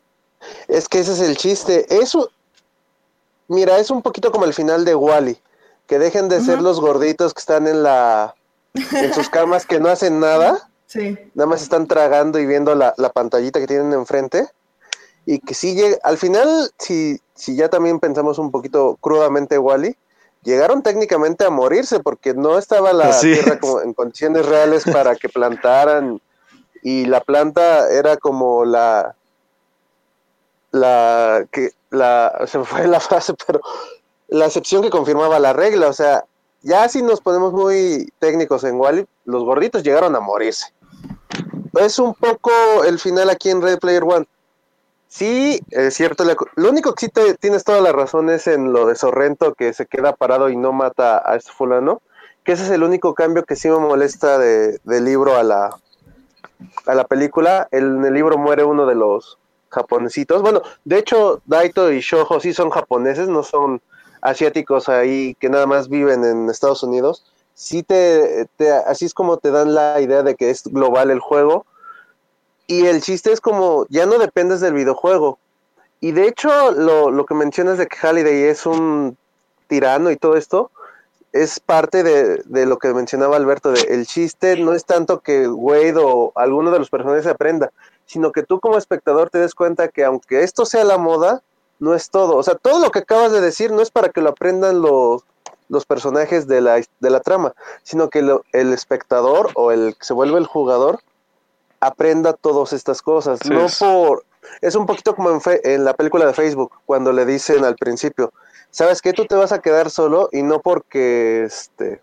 Es 0.68 0.88
que 0.88 1.00
ese 1.00 1.14
es 1.14 1.20
el 1.20 1.38
chiste. 1.38 1.86
Eso, 1.90 2.32
mira, 3.48 3.78
es 3.78 3.90
un 3.92 4.02
poquito 4.02 4.32
como 4.32 4.46
el 4.46 4.54
final 4.54 4.86
de 4.86 4.96
Wally. 4.96 5.38
Que 5.88 6.00
dejen 6.00 6.30
de 6.30 6.42
ser 6.42 6.62
los 6.62 6.80
gorditos 6.80 7.34
que 7.34 7.40
están 7.40 7.68
en 7.68 7.84
la 7.84 8.36
en 8.74 9.14
sus 9.14 9.30
camas 9.30 9.66
que 9.66 9.80
no 9.80 9.90
hacen 9.90 10.20
nada. 10.20 10.70
Sí. 10.88 11.18
Nada 11.34 11.48
más 11.48 11.62
están 11.62 11.88
tragando 11.88 12.40
y 12.40 12.46
viendo 12.46 12.74
la, 12.74 12.94
la 12.98 13.12
pantallita 13.12 13.60
que 13.60 13.68
tienen 13.68 13.94
enfrente. 13.94 14.48
Y 15.26 15.40
que 15.40 15.54
si 15.54 15.76
llega, 15.76 15.98
al 16.04 16.18
final, 16.18 16.72
si, 16.80 17.20
si 17.36 17.56
ya 17.56 17.70
también 17.70 18.00
pensamos 18.00 18.38
un 18.40 18.52
poquito 18.52 18.98
crudamente 19.02 19.58
Wally, 19.58 19.96
llegaron 20.44 20.84
técnicamente 20.84 21.46
a 21.46 21.50
morirse 21.50 22.00
porque 22.00 22.34
no 22.34 22.58
estaba 22.58 22.94
la 22.94 23.18
tierra 23.20 23.60
como 23.60 23.82
en 23.82 23.94
condiciones 23.94 24.46
reales 24.46 24.84
para 24.84 25.16
que 25.16 25.30
plantaran 25.30 26.22
y 26.82 27.06
la 27.06 27.22
planta 27.22 27.90
era 27.90 28.18
como 28.18 28.66
la 28.66 29.16
la 30.74 31.46
que 31.52 31.72
la 31.92 32.44
se 32.48 32.58
me 32.58 32.66
fue 32.66 32.86
la 32.88 33.00
frase 33.00 33.34
pero 33.48 33.62
la 34.28 34.48
excepción 34.48 34.82
que 34.82 34.90
confirmaba 34.90 35.40
la 35.40 35.54
regla 35.54 35.88
o 35.88 35.94
sea 35.94 36.26
ya 36.62 36.90
si 36.90 37.02
nos 37.02 37.22
ponemos 37.22 37.54
muy 37.54 38.12
técnicos 38.20 38.64
en 38.66 38.76
Wally 38.76 39.06
los 39.26 39.44
gorditos 39.44 39.84
llegaron 39.84 40.16
a 40.16 40.20
morirse 40.20 40.74
es 41.80 42.00
un 42.00 42.14
poco 42.14 42.52
el 42.86 43.00
final 43.00 43.30
aquí 43.30 43.50
en 43.50 43.62
Red 43.62 43.80
Player 43.80 44.04
One 44.04 44.28
Sí, 45.14 45.62
es 45.70 45.94
cierto. 45.94 46.24
Lo 46.56 46.70
único 46.72 46.96
que 46.96 47.06
sí 47.06 47.12
te, 47.12 47.36
tienes 47.36 47.64
toda 47.64 47.82
la 47.82 47.92
razón 47.92 48.32
es 48.32 48.48
en 48.48 48.74
lo 48.74 48.88
de 48.88 48.96
Sorrento, 48.96 49.54
que 49.54 49.72
se 49.72 49.86
queda 49.86 50.16
parado 50.16 50.50
y 50.50 50.58
no 50.58 50.74
mata 50.74 51.22
a 51.24 51.36
este 51.36 51.52
fulano. 51.52 52.02
Que 52.44 52.54
ese 52.54 52.64
es 52.64 52.72
el 52.72 52.82
único 52.82 53.14
cambio 53.14 53.44
que 53.44 53.56
sí 53.56 53.70
me 53.70 53.78
molesta 53.78 54.40
de, 54.40 54.80
del 54.84 55.06
libro 55.06 55.38
a 55.38 55.44
la, 55.44 55.70
a 56.88 56.96
la 56.96 57.04
película. 57.04 57.68
en 57.70 58.04
el 58.04 58.12
libro 58.16 58.40
muere 58.40 58.64
uno 58.64 58.88
de 58.88 58.96
los 58.96 59.38
japonesitos. 59.74 60.42
Bueno, 60.42 60.62
de 60.86 61.00
hecho, 61.00 61.42
Daito 61.46 61.92
y 61.92 62.00
Shoujo 62.00 62.40
sí 62.40 62.54
son 62.54 62.70
japoneses, 62.70 63.28
no 63.28 63.44
son 63.44 63.82
asiáticos 64.22 64.88
ahí 64.90 65.36
que 65.36 65.50
nada 65.50 65.66
más 65.66 65.90
viven 65.90 66.24
en 66.24 66.50
Estados 66.50 66.84
Unidos. 66.84 67.26
Sí 67.54 67.84
te, 67.84 68.48
así 68.88 69.06
es 69.06 69.14
como 69.14 69.38
te 69.38 69.52
dan 69.52 69.74
la 69.74 70.02
idea 70.02 70.24
de 70.24 70.36
que 70.36 70.50
es 70.50 70.64
global 70.64 71.12
el 71.12 71.20
juego 71.20 71.66
y 72.68 72.86
el 72.86 73.02
chiste 73.02 73.32
es 73.32 73.42
como, 73.42 73.86
ya 73.90 74.06
no 74.06 74.18
dependes 74.18 74.62
del 74.62 74.74
videojuego. 74.74 75.38
Y 76.00 76.12
de 76.12 76.28
hecho, 76.28 76.72
lo, 76.72 77.12
lo 77.12 77.26
que 77.26 77.34
mencionas 77.36 77.78
de 77.78 77.88
que 77.88 77.98
Halliday 77.98 78.44
es 78.44 78.66
un 78.66 79.18
tirano 79.68 80.12
y 80.12 80.18
todo 80.18 80.36
esto, 80.36 80.72
es 81.34 81.60
parte 81.60 82.04
de, 82.04 82.42
de, 82.46 82.66
lo 82.66 82.78
que 82.78 82.94
mencionaba 82.94 83.36
Alberto, 83.36 83.72
de 83.72 83.82
el 83.90 84.06
chiste 84.06 84.56
no 84.58 84.74
es 84.74 84.86
tanto 84.86 85.20
que 85.20 85.48
Wade 85.48 85.98
o 85.98 86.32
alguno 86.36 86.72
de 86.72 86.80
los 86.80 86.90
personajes 86.90 87.26
aprenda, 87.26 87.72
sino 88.06 88.32
que 88.32 88.44
tú 88.44 88.60
como 88.60 88.78
espectador 88.78 89.30
te 89.30 89.40
des 89.40 89.56
cuenta 89.56 89.88
que 89.88 90.06
aunque 90.06 90.44
esto 90.44 90.66
sea 90.66 90.84
la 90.84 90.98
moda, 90.98 91.42
no 91.80 91.96
es 91.96 92.10
todo. 92.10 92.38
O 92.38 92.44
sea, 92.44 92.56
todo 92.56 92.80
lo 92.80 92.92
que 92.92 93.00
acabas 93.00 93.32
de 93.32 93.42
decir 93.42 93.72
no 93.72 93.82
es 93.82 93.92
para 93.92 94.10
que 94.10 94.22
lo 94.22 94.30
aprendan 94.30 94.82
los, 94.82 95.24
los 95.70 95.86
personajes 95.86 96.48
de 96.48 96.62
la, 96.62 96.76
de 96.76 97.10
la 97.10 97.20
trama, 97.20 97.54
sino 97.82 98.10
que 98.10 98.22
lo, 98.22 98.44
el 98.54 98.72
espectador 98.72 99.50
o 99.56 99.72
el 99.72 99.96
que 99.98 100.06
se 100.06 100.14
vuelve 100.14 100.38
el 100.38 100.46
jugador 100.46 101.00
aprenda 101.80 102.34
todas 102.34 102.74
estas 102.74 103.02
cosas. 103.02 103.44
no 103.46 103.68
por. 103.80 104.24
Es 104.62 104.76
un 104.76 104.86
poquito 104.86 105.16
como 105.16 105.32
en, 105.32 105.42
en, 105.64 105.86
la 105.86 105.94
película 105.94 106.26
de 106.26 106.34
Facebook, 106.34 106.72
cuando 106.86 107.12
le 107.12 107.26
dicen 107.26 107.64
al 107.64 107.76
principio, 107.76 108.34
¿sabes 108.74 109.02
qué? 109.02 109.14
Tú 109.14 109.26
te 109.26 109.36
vas 109.36 109.54
a 109.54 109.62
quedar 109.62 109.90
solo 109.90 110.28
y 110.34 110.44
no 110.44 110.60
porque 110.60 111.44
este. 111.46 112.02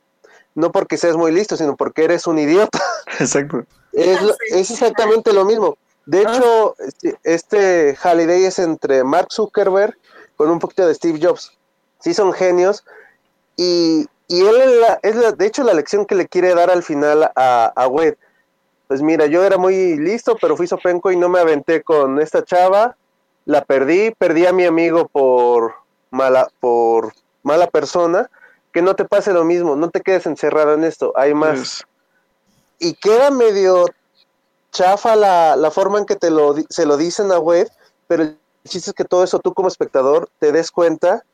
No 0.55 0.73
porque 0.73 0.97
seas 0.97 1.17
muy 1.17 1.31
listo, 1.31 1.57
sino 1.57 1.77
porque 1.77 2.05
eres 2.05 2.27
un 2.27 2.39
idiota. 2.39 2.81
Exacto. 3.19 3.65
Es, 3.93 4.19
es 4.51 4.71
exactamente 4.71 5.33
lo 5.33 5.45
mismo. 5.45 5.77
De 6.07 6.25
ah. 6.27 6.33
hecho, 6.33 6.75
este, 6.79 7.19
este 7.23 7.99
Holiday 8.03 8.45
es 8.45 8.59
entre 8.59 9.05
Mark 9.05 9.29
Zuckerberg 9.31 9.97
con 10.37 10.51
un 10.51 10.59
poquito 10.59 10.87
de 10.87 10.95
Steve 10.95 11.21
Jobs. 11.23 11.53
Sí 11.99 12.15
son 12.15 12.33
genios. 12.33 12.85
Y, 13.57 14.07
y 14.29 14.41
él 14.41 14.57
es, 15.03 15.17
la, 15.17 15.33
de 15.33 15.47
hecho 15.47 15.63
la 15.63 15.75
lección 15.75 16.07
que 16.07 16.15
le 16.15 16.27
quiere 16.27 16.55
dar 16.55 16.71
al 16.71 16.83
final 16.83 17.31
a, 17.37 17.73
a 17.75 17.87
Wade 17.89 18.17
pues 18.91 19.03
mira, 19.03 19.27
yo 19.27 19.45
era 19.45 19.57
muy 19.57 19.97
listo, 19.99 20.37
pero 20.41 20.57
fui 20.57 20.67
sopenco 20.67 21.13
y 21.13 21.17
no 21.17 21.29
me 21.29 21.39
aventé 21.39 21.81
con 21.85 22.21
esta 22.21 22.43
chava, 22.43 22.97
la 23.45 23.65
perdí, 23.65 24.11
perdí 24.19 24.47
a 24.47 24.53
mi 24.53 24.65
amigo 24.65 25.07
por 25.07 25.75
mala, 26.11 26.49
por 26.61 27.15
mala 27.43 27.69
persona, 27.69 28.31
que 28.73 28.83
no 28.83 28.95
te 28.95 29.05
pase 29.05 29.33
lo 29.33 29.45
mismo, 29.45 29.77
no 29.77 29.91
te 29.91 30.01
quedes 30.01 30.27
encerrado 30.27 30.75
en 30.75 30.85
esto, 30.85 31.13
hay 31.17 31.35
más. 31.35 31.85
Y 32.79 32.95
queda 32.95 33.31
medio 33.31 33.87
chafa 34.73 35.17
la, 35.17 35.57
la, 35.57 35.71
forma 35.71 35.99
en 35.99 36.07
que 36.07 36.17
te 36.17 36.31
lo, 36.31 36.55
se 36.69 36.87
lo 36.87 36.97
dicen 36.97 37.33
a 37.33 37.39
web, 37.39 37.69
pero 38.07 38.23
el 38.23 38.39
chiste 38.69 38.91
es 38.91 38.95
que 38.95 39.05
todo 39.05 39.25
eso 39.25 39.41
tú 39.41 39.53
como 39.53 39.69
espectador 39.69 40.31
te 40.39 40.53
des 40.53 40.71
cuenta 40.71 41.25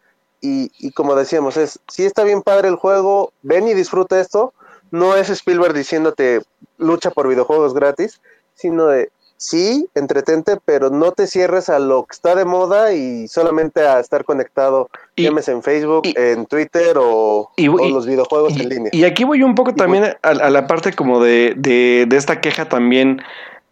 y, 0.40 0.72
y 0.78 0.92
como 0.92 1.14
decíamos, 1.14 1.56
es, 1.56 1.78
si 1.88 2.04
está 2.04 2.24
bien 2.24 2.42
padre 2.42 2.68
el 2.68 2.76
juego, 2.76 3.32
ven 3.42 3.68
y 3.68 3.74
disfruta 3.74 4.20
esto, 4.20 4.54
no 4.90 5.16
es 5.16 5.28
Spielberg 5.28 5.74
diciéndote 5.74 6.42
lucha 6.78 7.10
por 7.10 7.28
videojuegos 7.28 7.74
gratis, 7.74 8.20
sino 8.54 8.86
de 8.86 9.10
sí, 9.36 9.88
entretente, 9.94 10.58
pero 10.64 10.90
no 10.90 11.12
te 11.12 11.26
cierres 11.26 11.68
a 11.68 11.78
lo 11.78 12.04
que 12.04 12.14
está 12.14 12.34
de 12.34 12.44
moda 12.44 12.92
y 12.92 13.28
solamente 13.28 13.86
a 13.86 14.00
estar 14.00 14.24
conectado, 14.24 14.88
y, 15.14 15.26
en 15.26 15.62
Facebook, 15.62 16.02
en 16.14 16.46
Twitter 16.46 16.96
o, 16.98 17.50
los 17.56 18.06
videojuegos 18.06 18.54
en 18.56 18.68
línea. 18.68 18.90
Y 18.92 19.04
aquí 19.04 19.24
voy 19.24 19.42
un 19.42 19.54
poco 19.54 19.74
también 19.74 20.16
a, 20.22 20.34
la 20.34 20.66
parte 20.66 20.92
como 20.92 21.22
de, 21.22 21.54
de, 21.56 22.06
de 22.08 22.16
esta 22.16 22.40
queja 22.40 22.68
también, 22.68 23.22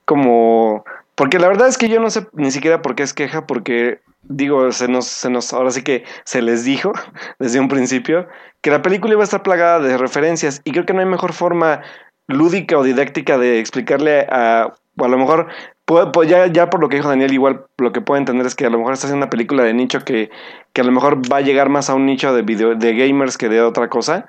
como... 0.05 0.85
Porque 1.15 1.39
la 1.39 1.47
verdad 1.47 1.69
es 1.69 1.79
que 1.79 1.89
yo 1.89 2.01
no 2.01 2.11
sé 2.11 2.27
ni 2.33 2.51
siquiera 2.51 2.83
por 2.83 2.97
qué 2.97 3.05
es 3.05 3.15
queja, 3.15 3.47
porque 3.47 4.01
digo, 4.29 4.73
se 4.73 4.89
nos, 4.89 5.07
se 5.07 5.31
nos, 5.31 5.53
ahora 5.53 5.71
sí 5.71 5.83
que 5.83 6.05
se 6.25 6.43
les 6.43 6.65
dijo 6.65 6.93
desde 7.39 7.61
un 7.61 7.69
principio 7.69 8.27
que 8.61 8.71
la 8.71 8.83
película 8.83 9.13
iba 9.13 9.23
a 9.23 9.25
estar 9.25 9.43
plagada 9.43 9.81
de 9.81 9.97
referencias 9.99 10.61
y 10.65 10.73
creo 10.73 10.87
que 10.87 10.95
no 10.95 11.01
hay 11.01 11.07
mejor 11.07 11.33
forma 11.33 11.83
lúdica 12.27 12.79
o 12.79 12.83
didáctica 12.83 13.37
de 13.37 13.61
explicarle 13.61 14.27
a, 14.31 14.73
a 14.97 15.09
lo 15.09 15.19
mejor, 15.19 15.49
pues 15.85 16.29
ya, 16.29 16.47
ya 16.47 16.71
por 16.71 16.81
lo 16.81 16.89
que 16.89 16.97
dijo 16.97 17.09
Daniel, 17.09 17.33
igual 17.33 17.67
lo 17.79 17.93
que 17.93 18.01
puedo 18.01 18.19
entender 18.19 18.47
es 18.47 18.55
que 18.55 18.67
a 18.67 18.71
lo 18.71 18.79
mejor 18.79 18.93
está 18.93 19.07
haciendo 19.07 19.25
una 19.25 19.31
película 19.31 19.65
de 19.65 19.75
nicho 19.75 20.01
que, 20.01 20.31
que 20.73 20.81
a 20.81 20.85
lo 20.85 20.93
mejor 20.93 21.21
va 21.31 21.39
a 21.39 21.43
llegar 21.43 21.69
más 21.69 21.91
a 21.91 21.95
un 21.95 22.07
nicho 22.07 22.35
de 22.35 22.43
video, 22.43 22.75
de 22.75 22.95
gamers 22.95 23.37
que 23.37 23.49
de 23.49 23.61
otra 23.61 23.89
cosa, 23.89 24.27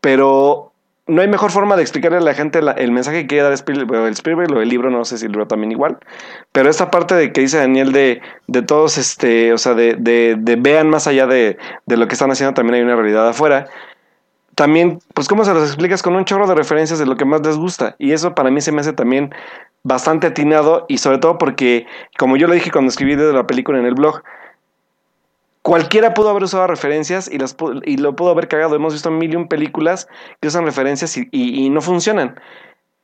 pero 0.00 0.72
no 1.08 1.22
hay 1.22 1.28
mejor 1.28 1.50
forma 1.50 1.74
de 1.74 1.82
explicarle 1.82 2.18
a 2.18 2.20
la 2.20 2.34
gente 2.34 2.60
el 2.76 2.92
mensaje 2.92 3.22
que 3.22 3.26
quiere 3.26 3.44
dar 3.44 3.52
Spielberg, 3.54 4.50
el 4.50 4.56
o 4.56 4.60
el 4.60 4.68
libro, 4.68 4.90
no 4.90 5.04
sé 5.04 5.16
si 5.16 5.24
el 5.24 5.32
libro 5.32 5.48
también 5.48 5.72
igual, 5.72 5.98
pero 6.52 6.68
esta 6.68 6.90
parte 6.90 7.14
de 7.14 7.32
que 7.32 7.40
dice 7.40 7.56
Daniel 7.56 7.92
de, 7.92 8.20
de 8.46 8.62
todos, 8.62 8.98
este, 8.98 9.52
o 9.52 9.58
sea, 9.58 9.74
de, 9.74 9.96
de, 9.98 10.36
de 10.38 10.56
vean 10.56 10.90
más 10.90 11.06
allá 11.06 11.26
de, 11.26 11.56
de, 11.86 11.96
lo 11.96 12.06
que 12.06 12.12
están 12.12 12.30
haciendo, 12.30 12.52
también 12.54 12.74
hay 12.74 12.82
una 12.82 12.94
realidad 12.94 13.26
afuera. 13.26 13.68
También, 14.58 14.98
pues, 15.14 15.28
¿cómo 15.28 15.44
se 15.44 15.54
los 15.54 15.68
explicas? 15.68 16.02
Con 16.02 16.16
un 16.16 16.24
chorro 16.24 16.48
de 16.48 16.56
referencias 16.56 16.98
de 16.98 17.06
lo 17.06 17.14
que 17.14 17.24
más 17.24 17.46
les 17.46 17.56
gusta. 17.56 17.94
Y 17.96 18.10
eso 18.10 18.34
para 18.34 18.50
mí 18.50 18.60
se 18.60 18.72
me 18.72 18.80
hace 18.80 18.92
también 18.92 19.32
bastante 19.84 20.26
atinado 20.26 20.84
y 20.88 20.98
sobre 20.98 21.18
todo 21.18 21.38
porque, 21.38 21.86
como 22.18 22.36
yo 22.36 22.48
lo 22.48 22.54
dije 22.54 22.72
cuando 22.72 22.88
escribí 22.88 23.14
de 23.14 23.32
la 23.32 23.46
película 23.46 23.78
en 23.78 23.86
el 23.86 23.94
blog, 23.94 24.24
Cualquiera 25.62 26.14
pudo 26.14 26.30
haber 26.30 26.42
usado 26.42 26.66
referencias 26.66 27.30
y, 27.30 27.38
las, 27.38 27.54
y 27.84 27.98
lo 27.98 28.16
pudo 28.16 28.30
haber 28.30 28.48
cagado. 28.48 28.74
Hemos 28.74 28.94
visto 28.94 29.10
mil 29.10 29.32
y 29.32 29.36
un 29.36 29.48
películas 29.48 30.08
que 30.40 30.48
usan 30.48 30.64
referencias 30.64 31.16
y, 31.16 31.28
y, 31.30 31.68
no 31.68 31.80
funcionan. 31.82 32.40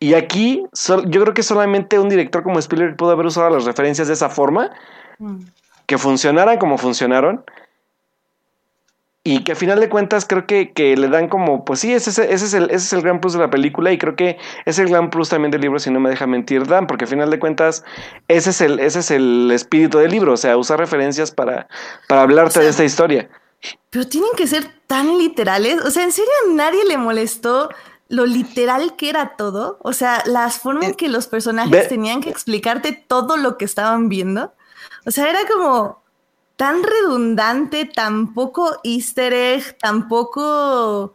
Y 0.01 0.15
aquí 0.15 0.65
yo 1.07 1.23
creo 1.23 1.35
que 1.35 1.43
solamente 1.43 1.99
un 1.99 2.09
director 2.09 2.43
como 2.43 2.59
Spielberg 2.59 2.97
pudo 2.97 3.11
haber 3.11 3.27
usado 3.27 3.51
las 3.51 3.65
referencias 3.65 4.09
de 4.09 4.15
esa 4.15 4.31
forma, 4.31 4.71
mm. 5.19 5.41
que 5.87 5.99
funcionaran 5.99 6.59
como 6.59 6.79
funcionaron, 6.79 7.45
y 9.27 9.43
que 9.43 9.53
a 9.53 9.57
final 9.57 9.81
de 9.81 9.89
cuentas 9.89 10.27
creo 10.27 10.47
que, 10.47 10.97
le 10.99 11.09
dan 11.09 11.29
como, 11.29 11.64
pues 11.64 11.81
sí, 11.81 11.95
ese, 11.95 12.11
ese, 12.11 12.35
es 12.35 12.53
el, 12.53 12.64
ese 12.64 12.77
es 12.77 12.93
el 12.93 13.01
gran 13.01 13.22
plus 13.22 13.33
de 13.33 13.39
la 13.39 13.49
película 13.49 13.91
y 13.91 13.97
creo 13.97 14.16
que 14.16 14.37
es 14.66 14.79
el 14.79 14.91
gran 14.91 15.09
plus 15.09 15.31
también 15.31 15.51
del 15.51 15.62
libro, 15.62 15.79
si 15.79 15.91
no 15.91 15.99
me 15.99 16.11
deja 16.11 16.27
mentir 16.27 16.66
Dan, 16.66 16.87
porque 16.87 17.05
a 17.05 17.09
final 17.09 17.31
de 17.31 17.39
cuentas 17.39 17.85
ese 18.29 18.51
es 18.51 18.61
el, 18.61 18.79
ese 18.81 18.99
es 18.99 19.11
el 19.11 19.51
espíritu 19.51 19.97
del 19.97 20.11
libro, 20.11 20.35
o 20.35 20.37
sea, 20.37 20.59
usar 20.59 20.79
referencias 20.79 21.31
para, 21.31 21.68
para 22.07 22.20
hablarte 22.20 22.61
de 22.61 22.68
esta 22.68 22.85
historia. 22.85 23.31
Pero 23.89 24.07
tienen 24.07 24.31
que 24.37 24.47
ser 24.47 24.66
tan 24.87 25.16
literales, 25.16 25.83
o 25.83 25.91
sea, 25.91 26.05
¿en 26.05 26.12
serio 26.12 26.31
a 26.47 26.53
nadie 26.53 26.85
le 26.85 26.99
molestó 26.99 27.70
lo 28.09 28.27
literal 28.27 28.95
que 28.95 29.09
era 29.09 29.37
todo? 29.37 29.79
O 29.81 29.95
sea, 29.95 30.22
las 30.27 30.59
formas 30.59 30.85
en 30.85 30.91
eh, 30.91 30.97
que 30.97 31.09
los 31.09 31.29
personajes 31.29 31.89
tenían 31.89 32.20
que 32.20 32.29
explicarte 32.29 32.93
todo 32.93 33.39
lo 33.39 33.57
que 33.57 33.64
estaban 33.64 34.11
viendo. 34.11 34.53
O 35.07 35.11
sea, 35.11 35.31
era 35.31 35.41
como, 35.51 36.04
tan 36.57 36.83
redundante, 36.83 37.85
tampoco 37.85 38.81
easter 38.85 39.33
egg, 39.33 39.77
tampoco... 39.79 41.15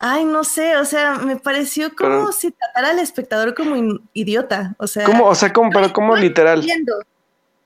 Ay, 0.00 0.24
no 0.24 0.44
sé, 0.44 0.76
o 0.76 0.84
sea, 0.84 1.14
me 1.14 1.36
pareció 1.36 1.96
como 1.96 2.30
si 2.30 2.52
tratara 2.52 2.90
al 2.90 3.00
espectador 3.00 3.54
como 3.54 3.98
idiota, 4.12 4.76
o 4.78 4.86
sea... 4.86 5.04
¿Cómo? 5.04 5.26
O 5.26 5.34
sea, 5.34 5.52
como, 5.52 5.70
pero 5.70 5.92
como 5.92 6.14
literal. 6.14 6.64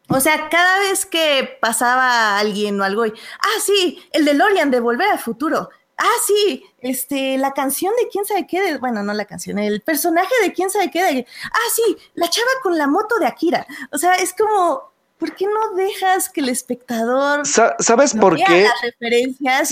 O 0.09 0.19
sea, 0.19 0.49
cada 0.49 0.79
vez 0.79 1.05
que 1.05 1.59
pasaba 1.61 2.39
alguien 2.39 2.81
o 2.81 2.85
algo, 2.85 3.05
y, 3.05 3.13
ah, 3.39 3.61
sí, 3.63 4.03
el 4.13 4.25
de 4.25 4.35
Lorian 4.35 4.71
de 4.71 4.81
Volver 4.81 5.09
al 5.09 5.19
Futuro. 5.19 5.69
Ah, 5.99 6.19
sí, 6.27 6.65
este, 6.81 7.37
la 7.37 7.53
canción 7.53 7.93
de 8.01 8.09
quién 8.09 8.25
sabe 8.25 8.47
qué, 8.47 8.79
bueno, 8.79 9.03
no 9.03 9.13
la 9.13 9.27
canción, 9.27 9.59
el 9.59 9.83
personaje 9.83 10.35
de 10.43 10.53
quién 10.53 10.71
sabe 10.71 10.91
qué, 10.91 11.03
de, 11.05 11.27
ah, 11.45 11.71
sí, 11.75 11.97
la 12.15 12.31
chava 12.31 12.51
con 12.63 12.79
la 12.79 12.87
moto 12.87 13.19
de 13.19 13.27
Akira. 13.27 13.67
O 13.91 13.99
sea, 13.99 14.15
es 14.15 14.33
como, 14.33 14.92
¿por 15.23 15.37
qué 15.37 15.47
no 15.47 15.77
dejas 15.77 16.29
que 16.29 16.41
el 16.41 16.49
espectador 16.49 17.47
¿Sabes 17.47 18.13
por 18.13 18.35
qué? 18.35 18.63
las 18.63 18.83
referencias 18.83 19.69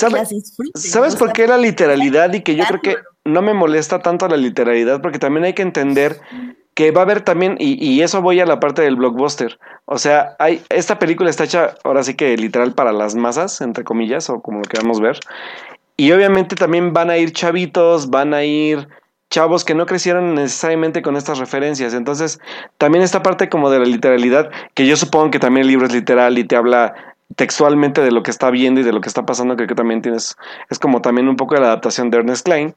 ¿Sabes 0.76 1.16
por 1.16 1.32
qué 1.32 1.48
la 1.48 1.58
literalidad 1.58 2.32
y 2.32 2.42
que 2.42 2.54
yo 2.54 2.64
creo 2.66 2.80
que 2.80 2.96
no 3.24 3.42
me 3.42 3.52
molesta 3.52 3.98
tanto 3.98 4.28
la 4.28 4.36
literalidad? 4.36 5.02
Porque 5.02 5.18
también 5.18 5.44
hay 5.44 5.54
que 5.54 5.62
entender 5.62 6.20
que 6.74 6.92
va 6.92 7.00
a 7.00 7.04
haber 7.04 7.22
también, 7.22 7.56
y, 7.58 8.00
eso 8.00 8.22
voy 8.22 8.38
a 8.38 8.46
la 8.46 8.60
parte 8.60 8.82
del 8.82 8.94
blockbuster. 8.94 9.58
O 9.86 9.98
sea, 9.98 10.36
hay, 10.38 10.62
esta 10.68 11.00
película 11.00 11.28
está 11.28 11.44
hecha 11.44 11.74
ahora 11.82 12.04
sí 12.04 12.14
que 12.14 12.36
literal 12.36 12.74
para 12.74 12.92
las 12.92 13.16
masas, 13.16 13.60
entre 13.60 13.82
comillas, 13.82 14.30
o 14.30 14.40
como 14.40 14.60
lo 14.60 14.64
queramos 14.64 15.00
ver. 15.00 15.18
Y 15.96 16.12
obviamente 16.12 16.54
también 16.54 16.92
van 16.92 17.10
a 17.10 17.18
ir 17.18 17.32
chavitos, 17.32 18.08
van 18.08 18.32
a 18.34 18.44
ir 18.44 18.88
chavos 19.30 19.64
que 19.64 19.74
no 19.74 19.86
crecieron 19.86 20.34
necesariamente 20.34 21.02
con 21.02 21.16
estas 21.16 21.38
referencias. 21.38 21.94
Entonces, 21.94 22.40
también 22.78 23.02
esta 23.02 23.22
parte 23.22 23.48
como 23.48 23.70
de 23.70 23.78
la 23.78 23.84
literalidad, 23.86 24.50
que 24.74 24.86
yo 24.86 24.96
supongo 24.96 25.30
que 25.30 25.38
también 25.38 25.62
el 25.62 25.68
libro 25.68 25.86
es 25.86 25.92
literal 25.92 26.36
y 26.38 26.44
te 26.44 26.56
habla 26.56 26.94
textualmente 27.36 28.00
de 28.02 28.10
lo 28.10 28.22
que 28.22 28.32
está 28.32 28.50
viendo 28.50 28.80
y 28.80 28.84
de 28.84 28.92
lo 28.92 29.00
que 29.00 29.08
está 29.08 29.24
pasando, 29.24 29.54
creo 29.54 29.68
que 29.68 29.76
también 29.76 30.02
tienes, 30.02 30.36
es 30.68 30.78
como 30.80 31.00
también 31.00 31.28
un 31.28 31.36
poco 31.36 31.54
de 31.54 31.60
la 31.60 31.68
adaptación 31.68 32.10
de 32.10 32.18
Ernest 32.18 32.44
Klein. 32.44 32.74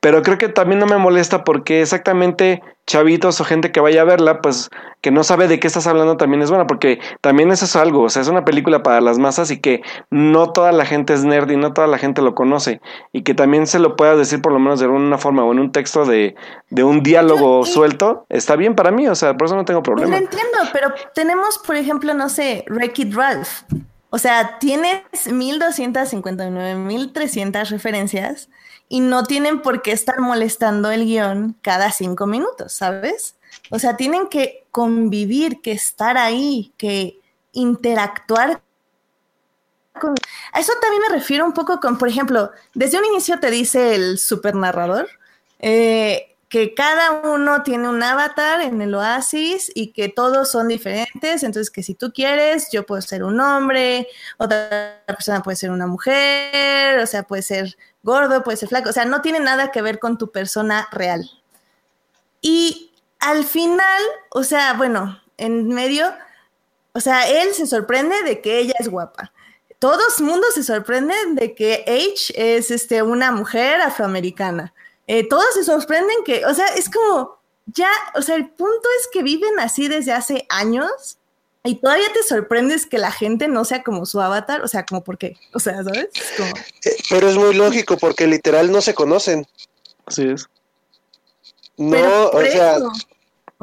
Pero 0.00 0.22
creo 0.22 0.38
que 0.38 0.48
también 0.48 0.80
no 0.80 0.86
me 0.86 0.96
molesta 0.96 1.44
porque 1.44 1.82
exactamente 1.82 2.62
chavitos 2.86 3.40
o 3.40 3.44
gente 3.44 3.72
que 3.72 3.80
vaya 3.80 4.02
a 4.02 4.04
verla, 4.04 4.42
pues 4.42 4.70
que 5.00 5.10
no 5.10 5.24
sabe 5.24 5.48
de 5.48 5.60
qué 5.60 5.66
estás 5.66 5.86
hablando 5.86 6.16
también 6.16 6.42
es 6.42 6.50
buena, 6.50 6.66
porque 6.66 7.00
también 7.20 7.50
eso 7.50 7.64
es 7.64 7.76
algo, 7.76 8.02
o 8.02 8.08
sea, 8.08 8.22
es 8.22 8.28
una 8.28 8.44
película 8.44 8.82
para 8.82 9.00
las 9.00 9.18
masas 9.18 9.50
y 9.50 9.60
que 9.60 9.82
no 10.10 10.52
toda 10.52 10.72
la 10.72 10.84
gente 10.84 11.14
es 11.14 11.24
nerd 11.24 11.50
y 11.50 11.56
no 11.56 11.72
toda 11.72 11.86
la 11.86 11.98
gente 11.98 12.22
lo 12.22 12.34
conoce, 12.34 12.80
y 13.12 13.22
que 13.22 13.34
también 13.34 13.66
se 13.66 13.78
lo 13.78 13.96
pueda 13.96 14.16
decir 14.16 14.40
por 14.40 14.52
lo 14.52 14.58
menos 14.58 14.80
de 14.80 14.86
alguna 14.86 15.18
forma 15.18 15.44
o 15.44 15.52
en 15.52 15.58
un 15.58 15.72
texto 15.72 16.04
de, 16.04 16.34
de 16.70 16.84
un 16.84 17.02
diálogo 17.02 17.64
suelto, 17.64 18.26
está 18.28 18.56
bien 18.56 18.74
para 18.74 18.90
mí, 18.90 19.08
o 19.08 19.14
sea, 19.14 19.36
por 19.36 19.46
eso 19.46 19.56
no 19.56 19.64
tengo 19.64 19.82
problema. 19.82 20.10
Lo 20.10 20.16
entiendo, 20.16 20.58
pero 20.72 20.92
tenemos, 21.14 21.58
por 21.58 21.76
ejemplo, 21.76 22.14
no 22.14 22.28
sé, 22.28 22.64
Wreck-It 22.68 23.14
Ralph. 23.14 23.62
O 24.10 24.18
sea, 24.18 24.58
tienes 24.60 25.02
1259, 25.28 26.76
1300 26.76 27.70
referencias 27.70 28.48
y 28.88 29.00
no 29.00 29.24
tienen 29.24 29.62
por 29.62 29.82
qué 29.82 29.92
estar 29.92 30.20
molestando 30.20 30.90
el 30.90 31.04
guion 31.04 31.56
cada 31.62 31.90
cinco 31.90 32.26
minutos, 32.26 32.72
¿sabes? 32.72 33.36
O 33.70 33.78
sea, 33.78 33.96
tienen 33.96 34.28
que 34.28 34.66
convivir, 34.70 35.60
que 35.62 35.72
estar 35.72 36.18
ahí, 36.18 36.72
que 36.76 37.18
interactuar 37.52 38.60
con... 40.00 40.14
A 40.52 40.60
eso 40.60 40.72
también 40.80 41.02
me 41.08 41.14
refiero 41.14 41.44
un 41.44 41.52
poco 41.52 41.80
con, 41.80 41.98
por 41.98 42.08
ejemplo, 42.08 42.50
desde 42.74 42.98
un 42.98 43.04
inicio 43.04 43.38
te 43.40 43.50
dice 43.50 43.94
el 43.94 44.18
super 44.18 44.54
narrador 44.54 45.08
eh, 45.60 46.36
que 46.48 46.74
cada 46.74 47.22
uno 47.22 47.62
tiene 47.62 47.88
un 47.88 48.02
avatar 48.02 48.60
en 48.60 48.80
el 48.80 48.94
oasis 48.94 49.72
y 49.74 49.92
que 49.92 50.08
todos 50.08 50.50
son 50.50 50.68
diferentes, 50.68 51.42
entonces 51.42 51.70
que 51.70 51.82
si 51.82 51.94
tú 51.94 52.12
quieres, 52.12 52.68
yo 52.70 52.86
puedo 52.86 53.02
ser 53.02 53.24
un 53.24 53.40
hombre, 53.40 54.06
otra 54.38 55.02
persona 55.06 55.42
puede 55.42 55.56
ser 55.56 55.70
una 55.70 55.86
mujer, 55.86 56.98
o 57.00 57.06
sea, 57.06 57.24
puede 57.24 57.42
ser 57.42 57.76
gordo, 58.04 58.44
puede 58.44 58.56
ser 58.56 58.68
flaco, 58.68 58.90
o 58.90 58.92
sea, 58.92 59.06
no 59.06 59.22
tiene 59.22 59.40
nada 59.40 59.72
que 59.72 59.82
ver 59.82 59.98
con 59.98 60.18
tu 60.18 60.30
persona 60.30 60.86
real. 60.92 61.28
Y 62.40 62.92
al 63.18 63.44
final, 63.44 64.02
o 64.30 64.44
sea, 64.44 64.74
bueno, 64.74 65.20
en 65.38 65.68
medio, 65.68 66.12
o 66.92 67.00
sea, 67.00 67.28
él 67.28 67.54
se 67.54 67.66
sorprende 67.66 68.22
de 68.22 68.40
que 68.40 68.58
ella 68.58 68.74
es 68.78 68.88
guapa. 68.88 69.32
Todo 69.78 70.00
el 70.18 70.24
mundo 70.24 70.46
se 70.54 70.62
sorprende 70.62 71.14
de 71.32 71.54
que 71.54 71.84
H 71.86 72.32
es 72.36 72.70
este, 72.70 73.02
una 73.02 73.32
mujer 73.32 73.80
afroamericana. 73.80 74.72
Eh, 75.06 75.28
todos 75.28 75.54
se 75.54 75.64
sorprenden 75.64 76.16
que, 76.24 76.46
o 76.46 76.54
sea, 76.54 76.66
es 76.68 76.88
como, 76.88 77.38
ya, 77.66 77.90
o 78.14 78.22
sea, 78.22 78.36
el 78.36 78.50
punto 78.50 78.88
es 79.00 79.08
que 79.12 79.22
viven 79.22 79.58
así 79.58 79.88
desde 79.88 80.12
hace 80.12 80.46
años 80.50 81.18
y 81.64 81.76
todavía 81.76 82.12
te 82.12 82.22
sorprendes 82.22 82.84
que 82.84 82.98
la 82.98 83.10
gente 83.10 83.48
no 83.48 83.64
sea 83.64 83.82
como 83.82 84.04
su 84.04 84.20
avatar, 84.20 84.62
o 84.62 84.68
sea, 84.68 84.84
como 84.84 85.02
por 85.02 85.16
qué, 85.16 85.36
o 85.54 85.58
sea, 85.58 85.82
¿sabes? 85.82 86.08
Eh, 86.84 86.96
pero 87.08 87.28
es 87.28 87.36
muy 87.36 87.54
lógico 87.54 87.96
porque 87.96 88.26
literal 88.26 88.70
no 88.70 88.82
se 88.82 88.94
conocen. 88.94 89.46
Así 90.04 90.28
es. 90.28 90.46
No, 91.78 92.28
o 92.28 92.42
sea, 92.42 92.78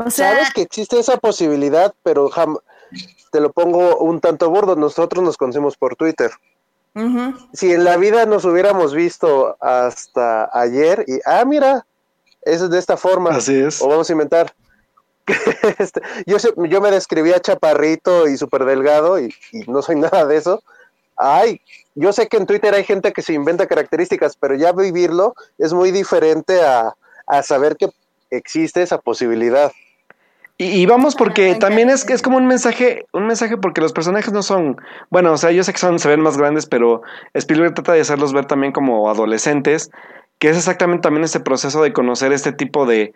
sabes 0.09 0.51
que 0.53 0.63
existe 0.63 0.99
esa 0.99 1.17
posibilidad, 1.17 1.93
pero 2.01 2.29
te 3.31 3.39
lo 3.39 3.51
pongo 3.51 3.97
un 3.99 4.19
tanto 4.19 4.49
bordo, 4.49 4.75
nosotros 4.75 5.23
nos 5.23 5.37
conocemos 5.37 5.77
por 5.77 5.95
Twitter. 5.95 6.31
Si 7.53 7.71
en 7.71 7.85
la 7.85 7.95
vida 7.95 8.25
nos 8.25 8.43
hubiéramos 8.43 8.93
visto 8.93 9.55
hasta 9.61 10.49
ayer 10.51 11.05
y, 11.07 11.19
ah, 11.25 11.45
mira, 11.45 11.85
eso 12.41 12.65
es 12.65 12.71
de 12.71 12.79
esta 12.79 12.97
forma. 12.97 13.29
Así 13.29 13.55
es. 13.55 13.81
O 13.81 13.87
vamos 13.87 14.09
a 14.09 14.11
inventar. 14.11 14.53
Este, 15.79 16.01
yo, 16.25 16.37
yo 16.67 16.81
me 16.81 16.91
describía 16.91 17.39
chaparrito 17.39 18.27
y 18.27 18.37
súper 18.37 18.65
delgado 18.65 19.19
y, 19.19 19.33
no 19.67 19.81
soy 19.81 19.95
nada 19.99 20.25
de 20.25 20.37
eso. 20.37 20.63
Ay, 21.17 21.61
yo 21.95 22.13
sé 22.13 22.27
que 22.27 22.37
en 22.37 22.45
Twitter 22.45 22.73
hay 22.73 22.83
gente 22.83 23.11
que 23.11 23.21
se 23.21 23.33
inventa 23.33 23.67
características, 23.67 24.35
pero 24.37 24.55
ya 24.55 24.71
vivirlo 24.71 25.35
es 25.57 25.73
muy 25.73 25.91
diferente 25.91 26.61
a, 26.61 26.95
saber 27.43 27.77
que 27.77 27.89
existe 28.29 28.81
esa 28.81 28.97
posibilidad. 28.97 29.71
Y, 30.57 30.85
vamos 30.85 31.15
porque 31.15 31.55
también 31.55 31.89
es 31.89 32.03
que 32.03 32.13
es 32.13 32.21
como 32.21 32.37
un 32.37 32.45
mensaje, 32.45 33.05
un 33.13 33.25
mensaje 33.25 33.57
porque 33.57 33.81
los 33.81 33.93
personajes 33.93 34.31
no 34.31 34.43
son, 34.43 34.79
bueno, 35.09 35.31
o 35.31 35.37
sea, 35.37 35.51
yo 35.51 35.63
sé 35.63 35.71
que 35.71 35.79
son, 35.79 35.97
se 35.97 36.07
ven 36.07 36.19
más 36.19 36.37
grandes, 36.37 36.67
pero 36.67 37.01
Spielberg 37.33 37.73
trata 37.73 37.93
de 37.93 38.01
hacerlos 38.01 38.33
ver 38.33 38.45
también 38.45 38.71
como 38.71 39.09
adolescentes, 39.09 39.89
que 40.39 40.49
es 40.49 40.57
exactamente 40.57 41.03
también 41.03 41.23
ese 41.23 41.39
proceso 41.39 41.81
de 41.81 41.93
conocer 41.93 42.31
este 42.31 42.51
tipo 42.51 42.85
de, 42.85 43.13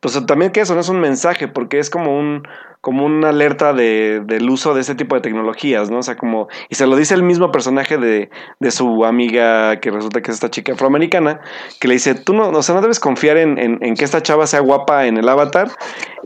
pues 0.00 0.18
también 0.26 0.50
que 0.50 0.60
eso 0.60 0.74
no 0.74 0.80
es 0.80 0.88
un 0.88 1.00
mensaje, 1.00 1.46
porque 1.46 1.78
es 1.78 1.90
como 1.90 2.18
un, 2.18 2.48
como 2.80 3.04
una 3.04 3.28
alerta 3.28 3.74
de, 3.74 4.22
del 4.24 4.48
uso 4.48 4.72
de 4.72 4.80
ese 4.80 4.94
tipo 4.94 5.14
de 5.14 5.20
tecnologías, 5.20 5.90
¿no? 5.90 5.98
O 5.98 6.02
sea, 6.02 6.16
como, 6.16 6.48
y 6.70 6.74
se 6.74 6.86
lo 6.86 6.96
dice 6.96 7.14
el 7.14 7.22
mismo 7.22 7.52
personaje 7.52 7.98
de, 7.98 8.30
de 8.58 8.70
su 8.70 9.04
amiga, 9.04 9.78
que 9.80 9.90
resulta 9.90 10.22
que 10.22 10.30
es 10.30 10.36
esta 10.36 10.50
chica 10.50 10.72
afroamericana, 10.72 11.40
que 11.78 11.88
le 11.88 11.94
dice, 11.94 12.14
tú 12.14 12.32
no, 12.32 12.48
o 12.48 12.62
sea, 12.62 12.74
no 12.74 12.80
debes 12.80 12.98
confiar 12.98 13.36
en, 13.36 13.58
en, 13.58 13.94
que 13.94 14.04
esta 14.04 14.22
chava 14.22 14.46
sea 14.46 14.60
guapa 14.60 15.06
en 15.06 15.18
el 15.18 15.28
avatar 15.28 15.70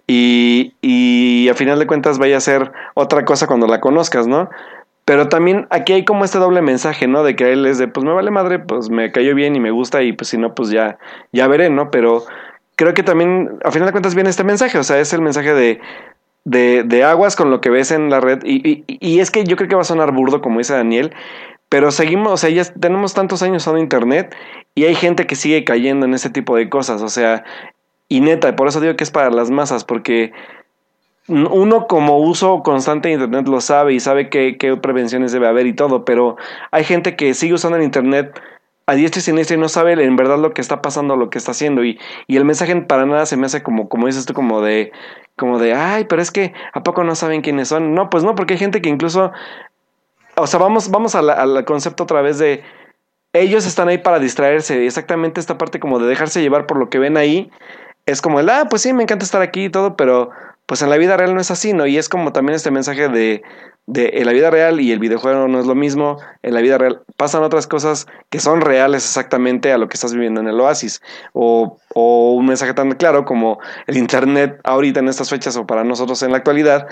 y, 0.06 0.74
y 0.80 1.48
a 1.48 1.54
final 1.54 1.80
de 1.80 1.88
cuentas 1.88 2.18
vaya 2.18 2.36
a 2.36 2.40
ser 2.40 2.70
otra 2.94 3.24
cosa 3.24 3.48
cuando 3.48 3.66
la 3.66 3.80
conozcas, 3.80 4.28
¿no? 4.28 4.48
Pero 5.04 5.28
también 5.28 5.66
aquí 5.70 5.92
hay 5.92 6.04
como 6.04 6.24
este 6.24 6.38
doble 6.38 6.62
mensaje, 6.62 7.06
¿no? 7.06 7.24
De 7.24 7.36
que 7.36 7.52
él 7.52 7.66
es 7.66 7.78
de, 7.78 7.88
pues 7.88 8.04
me 8.04 8.12
vale 8.12 8.30
madre, 8.30 8.58
pues 8.58 8.88
me 8.88 9.12
cayó 9.12 9.34
bien 9.34 9.54
y 9.54 9.60
me 9.60 9.70
gusta 9.70 10.02
y 10.02 10.12
pues 10.12 10.28
si 10.28 10.38
no, 10.38 10.54
pues 10.54 10.70
ya, 10.70 10.98
ya 11.32 11.46
veré, 11.46 11.68
¿no? 11.68 11.90
Pero 11.90 12.24
creo 12.76 12.94
que 12.94 13.02
también, 13.02 13.58
a 13.64 13.70
final 13.70 13.86
de 13.86 13.92
cuentas, 13.92 14.14
viene 14.14 14.30
este 14.30 14.44
mensaje, 14.44 14.78
o 14.78 14.84
sea, 14.84 14.98
es 14.98 15.12
el 15.12 15.20
mensaje 15.20 15.54
de, 15.54 15.80
de, 16.44 17.04
aguas 17.04 17.36
con 17.36 17.50
lo 17.50 17.60
que 17.60 17.70
ves 17.70 17.90
en 17.90 18.10
la 18.10 18.20
red. 18.20 18.40
Y, 18.44 18.84
y, 18.86 19.20
es 19.20 19.30
que 19.30 19.44
yo 19.44 19.56
creo 19.56 19.68
que 19.68 19.76
va 19.76 19.82
a 19.82 19.84
sonar 19.84 20.12
burdo, 20.12 20.40
como 20.40 20.58
dice 20.58 20.74
Daniel, 20.74 21.12
pero 21.68 21.90
seguimos, 21.90 22.32
o 22.32 22.36
sea, 22.36 22.50
ya 22.50 22.64
tenemos 22.64 23.14
tantos 23.14 23.42
años 23.42 23.62
usando 23.62 23.80
Internet 23.80 24.34
y 24.74 24.84
hay 24.84 24.94
gente 24.94 25.26
que 25.26 25.36
sigue 25.36 25.64
cayendo 25.64 26.06
en 26.06 26.14
ese 26.14 26.30
tipo 26.30 26.56
de 26.56 26.68
cosas, 26.68 27.02
o 27.02 27.08
sea, 27.08 27.44
y 28.08 28.20
neta, 28.20 28.54
por 28.54 28.68
eso 28.68 28.80
digo 28.80 28.96
que 28.96 29.04
es 29.04 29.10
para 29.10 29.30
las 29.30 29.50
masas, 29.50 29.84
porque 29.84 30.32
uno 31.26 31.86
como 31.86 32.18
uso 32.18 32.62
constante 32.62 33.08
de 33.08 33.14
Internet 33.14 33.48
lo 33.48 33.60
sabe 33.60 33.94
y 33.94 34.00
sabe 34.00 34.28
qué, 34.28 34.58
qué 34.58 34.76
prevenciones 34.76 35.32
debe 35.32 35.48
haber 35.48 35.66
y 35.66 35.72
todo, 35.72 36.04
pero 36.04 36.36
hay 36.70 36.84
gente 36.84 37.16
que 37.16 37.32
sigue 37.32 37.54
usando 37.54 37.78
el 37.78 37.82
Internet 37.82 38.38
a 38.86 38.94
diestra 38.94 39.20
y 39.20 39.22
siniestra 39.22 39.56
y 39.56 39.60
no 39.60 39.68
sabe 39.68 39.92
en 39.92 40.16
verdad 40.16 40.38
lo 40.38 40.52
que 40.52 40.60
está 40.60 40.82
pasando, 40.82 41.16
lo 41.16 41.30
que 41.30 41.38
está 41.38 41.52
haciendo. 41.52 41.84
Y, 41.84 41.98
y 42.26 42.36
el 42.36 42.44
mensaje 42.44 42.74
para 42.82 43.06
nada 43.06 43.26
se 43.26 43.36
me 43.36 43.46
hace 43.46 43.62
como, 43.62 43.88
como 43.88 44.06
dices 44.06 44.26
tú, 44.26 44.34
como 44.34 44.60
de, 44.60 44.92
como 45.36 45.58
de, 45.58 45.74
ay, 45.74 46.04
pero 46.04 46.22
es 46.22 46.30
que 46.30 46.52
¿a 46.72 46.82
poco 46.82 47.04
no 47.04 47.14
saben 47.14 47.42
quiénes 47.42 47.68
son? 47.68 47.94
No, 47.94 48.10
pues 48.10 48.24
no, 48.24 48.34
porque 48.34 48.54
hay 48.54 48.58
gente 48.58 48.82
que 48.82 48.88
incluso, 48.88 49.32
o 50.36 50.46
sea, 50.46 50.60
vamos, 50.60 50.90
vamos 50.90 51.14
al 51.14 51.64
concepto 51.64 52.04
otra 52.04 52.20
vez 52.22 52.38
de, 52.38 52.62
ellos 53.34 53.66
están 53.66 53.88
ahí 53.88 53.98
para 53.98 54.18
distraerse. 54.18 54.86
Exactamente 54.86 55.40
esta 55.40 55.58
parte 55.58 55.80
como 55.80 55.98
de 55.98 56.06
dejarse 56.06 56.40
llevar 56.40 56.66
por 56.66 56.78
lo 56.78 56.88
que 56.88 56.98
ven 56.98 57.18
ahí. 57.18 57.50
Es 58.06 58.22
como 58.22 58.40
el, 58.40 58.48
ah, 58.48 58.66
pues 58.70 58.82
sí, 58.82 58.92
me 58.92 59.02
encanta 59.02 59.24
estar 59.24 59.42
aquí 59.42 59.64
y 59.64 59.70
todo, 59.70 59.96
pero 59.96 60.30
pues 60.66 60.82
en 60.82 60.90
la 60.90 60.96
vida 60.96 61.16
real 61.16 61.34
no 61.34 61.40
es 61.40 61.50
así, 61.50 61.72
¿no? 61.72 61.86
Y 61.86 61.98
es 61.98 62.08
como 62.08 62.32
también 62.32 62.56
este 62.56 62.70
mensaje 62.70 63.08
de, 63.08 63.42
de 63.86 64.10
en 64.14 64.26
la 64.26 64.32
vida 64.32 64.50
real 64.50 64.80
y 64.80 64.92
el 64.92 64.98
videojuego 64.98 65.46
no 65.46 65.60
es 65.60 65.66
lo 65.66 65.74
mismo, 65.74 66.18
en 66.42 66.54
la 66.54 66.60
vida 66.60 66.78
real 66.78 67.02
pasan 67.16 67.42
otras 67.42 67.66
cosas 67.66 68.06
que 68.30 68.40
son 68.40 68.60
reales 68.60 69.04
exactamente 69.04 69.72
a 69.72 69.78
lo 69.78 69.88
que 69.88 69.94
estás 69.94 70.14
viviendo 70.14 70.40
en 70.40 70.48
el 70.48 70.58
oasis. 70.60 71.02
O, 71.32 71.78
o 71.94 72.32
un 72.32 72.46
mensaje 72.46 72.72
tan 72.74 72.92
claro 72.92 73.24
como 73.24 73.58
el 73.86 73.96
Internet 73.96 74.58
ahorita 74.64 75.00
en 75.00 75.08
estas 75.08 75.30
fechas 75.30 75.56
o 75.56 75.66
para 75.66 75.84
nosotros 75.84 76.22
en 76.22 76.32
la 76.32 76.38
actualidad, 76.38 76.86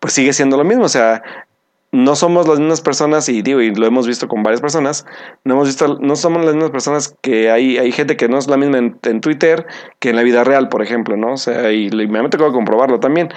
pues 0.00 0.14
sigue 0.14 0.32
siendo 0.32 0.56
lo 0.56 0.64
mismo. 0.64 0.84
O 0.84 0.88
sea, 0.88 1.22
no 1.94 2.16
somos 2.16 2.48
las 2.48 2.58
mismas 2.58 2.80
personas, 2.80 3.28
y 3.28 3.40
digo, 3.40 3.60
y 3.60 3.72
lo 3.72 3.86
hemos 3.86 4.08
visto 4.08 4.26
con 4.26 4.42
varias 4.42 4.60
personas, 4.60 5.06
no 5.44 5.54
hemos 5.54 5.68
visto, 5.68 5.96
no 6.00 6.16
somos 6.16 6.44
las 6.44 6.54
mismas 6.54 6.72
personas 6.72 7.16
que 7.20 7.52
hay, 7.52 7.78
hay 7.78 7.92
gente 7.92 8.16
que 8.16 8.28
no 8.28 8.36
es 8.36 8.48
la 8.48 8.56
misma 8.56 8.78
en, 8.78 9.20
Twitter 9.20 9.64
que 10.00 10.10
en 10.10 10.16
la 10.16 10.24
vida 10.24 10.42
real, 10.42 10.68
por 10.68 10.82
ejemplo, 10.82 11.16
¿no? 11.16 11.34
O 11.34 11.36
sea, 11.36 11.70
y, 11.70 11.90
me 11.90 12.18
ha 12.18 12.28
tocado 12.28 12.52
comprobarlo 12.52 12.98
también. 12.98 13.28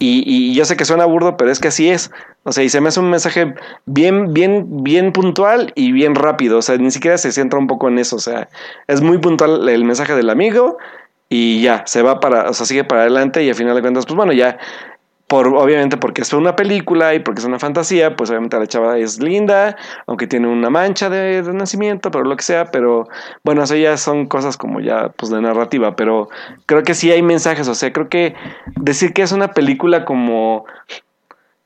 Y, 0.00 0.24
y, 0.26 0.52
yo 0.52 0.64
sé 0.64 0.76
que 0.76 0.84
suena 0.84 1.06
burdo, 1.06 1.36
pero 1.36 1.52
es 1.52 1.60
que 1.60 1.68
así 1.68 1.88
es. 1.88 2.10
O 2.42 2.50
sea, 2.50 2.64
y 2.64 2.68
se 2.68 2.80
me 2.80 2.88
hace 2.88 2.98
un 2.98 3.08
mensaje 3.08 3.54
bien, 3.86 4.34
bien, 4.34 4.82
bien 4.82 5.12
puntual 5.12 5.72
y 5.76 5.92
bien 5.92 6.16
rápido. 6.16 6.58
O 6.58 6.62
sea, 6.62 6.76
ni 6.76 6.90
siquiera 6.90 7.16
se 7.18 7.30
centra 7.30 7.58
un 7.58 7.68
poco 7.68 7.88
en 7.88 7.98
eso. 7.98 8.16
O 8.16 8.20
sea, 8.20 8.48
es 8.88 9.00
muy 9.00 9.18
puntual 9.18 9.66
el 9.68 9.84
mensaje 9.84 10.14
del 10.14 10.28
amigo 10.28 10.76
y 11.28 11.62
ya, 11.62 11.82
se 11.86 12.02
va 12.02 12.20
para, 12.20 12.50
o 12.50 12.52
sea, 12.52 12.66
sigue 12.66 12.84
para 12.84 13.02
adelante 13.02 13.42
y 13.42 13.48
al 13.48 13.54
final 13.54 13.74
de 13.74 13.80
cuentas, 13.80 14.06
pues 14.06 14.16
bueno, 14.16 14.32
ya 14.32 14.58
por, 15.28 15.48
obviamente 15.48 15.96
porque 15.96 16.22
es 16.22 16.32
una 16.32 16.54
película 16.54 17.14
y 17.14 17.18
porque 17.18 17.40
es 17.40 17.44
una 17.44 17.58
fantasía, 17.58 18.14
pues 18.14 18.30
obviamente 18.30 18.58
la 18.58 18.66
chava 18.66 18.98
es 18.98 19.20
linda, 19.20 19.76
aunque 20.06 20.26
tiene 20.26 20.46
una 20.46 20.70
mancha 20.70 21.10
de, 21.10 21.42
nacimiento, 21.52 22.10
pero 22.10 22.24
lo 22.24 22.36
que 22.36 22.44
sea, 22.44 22.66
pero 22.66 23.08
bueno, 23.42 23.62
eso 23.64 23.74
ya 23.74 23.96
son 23.96 24.26
cosas 24.26 24.56
como 24.56 24.80
ya 24.80 25.08
pues 25.16 25.32
de 25.32 25.40
narrativa, 25.40 25.96
pero 25.96 26.28
creo 26.66 26.84
que 26.84 26.94
sí 26.94 27.10
hay 27.10 27.22
mensajes, 27.22 27.66
o 27.66 27.74
sea, 27.74 27.92
creo 27.92 28.08
que 28.08 28.34
decir 28.76 29.12
que 29.12 29.22
es 29.22 29.32
una 29.32 29.48
película 29.48 30.04
como 30.04 30.64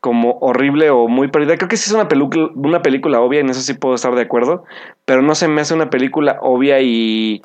como 0.00 0.38
horrible 0.40 0.88
o 0.88 1.08
muy 1.08 1.28
perdida. 1.28 1.58
Creo 1.58 1.68
que 1.68 1.76
sí 1.76 1.90
es 1.90 1.94
una 1.94 2.08
una 2.54 2.80
película 2.80 3.20
obvia, 3.20 3.40
en 3.40 3.50
eso 3.50 3.60
sí 3.60 3.74
puedo 3.74 3.94
estar 3.94 4.14
de 4.14 4.22
acuerdo, 4.22 4.64
pero 5.04 5.20
no 5.20 5.34
se 5.34 5.46
me 5.48 5.60
hace 5.60 5.74
una 5.74 5.90
película 5.90 6.38
obvia 6.40 6.80
y 6.80 7.42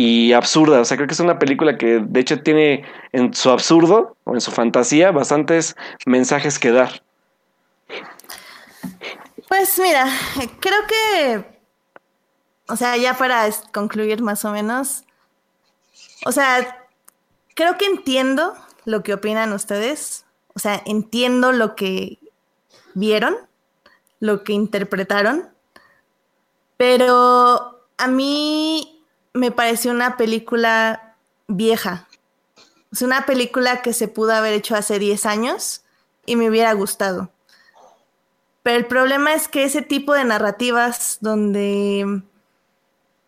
y 0.00 0.32
absurda. 0.32 0.80
O 0.80 0.84
sea, 0.86 0.96
creo 0.96 1.06
que 1.06 1.12
es 1.12 1.20
una 1.20 1.38
película 1.38 1.76
que 1.76 2.00
de 2.02 2.20
hecho 2.20 2.42
tiene 2.42 2.84
en 3.12 3.34
su 3.34 3.50
absurdo 3.50 4.16
o 4.24 4.32
en 4.32 4.40
su 4.40 4.50
fantasía 4.50 5.10
bastantes 5.10 5.76
mensajes 6.06 6.58
que 6.58 6.70
dar. 6.70 7.02
Pues 9.46 9.78
mira, 9.78 10.06
creo 10.60 10.78
que, 10.88 11.44
o 12.68 12.76
sea, 12.76 12.96
ya 12.96 13.12
para 13.18 13.46
concluir 13.74 14.22
más 14.22 14.42
o 14.46 14.52
menos, 14.52 15.04
o 16.24 16.32
sea, 16.32 16.86
creo 17.54 17.76
que 17.76 17.84
entiendo 17.84 18.54
lo 18.86 19.02
que 19.02 19.12
opinan 19.12 19.52
ustedes, 19.52 20.24
o 20.54 20.60
sea, 20.60 20.80
entiendo 20.86 21.52
lo 21.52 21.76
que 21.76 22.18
vieron, 22.94 23.36
lo 24.18 24.44
que 24.44 24.54
interpretaron, 24.54 25.50
pero 26.78 27.84
a 27.98 28.06
mí 28.06 28.99
me 29.32 29.50
pareció 29.50 29.90
una 29.90 30.16
película 30.16 31.16
vieja. 31.46 32.08
Es 32.92 33.02
una 33.02 33.26
película 33.26 33.82
que 33.82 33.92
se 33.92 34.08
pudo 34.08 34.32
haber 34.32 34.52
hecho 34.52 34.74
hace 34.74 34.98
10 34.98 35.26
años 35.26 35.82
y 36.26 36.36
me 36.36 36.48
hubiera 36.48 36.72
gustado. 36.72 37.30
Pero 38.62 38.76
el 38.76 38.86
problema 38.86 39.32
es 39.32 39.48
que 39.48 39.64
ese 39.64 39.82
tipo 39.82 40.12
de 40.12 40.24
narrativas 40.24 41.18
donde, 41.20 42.22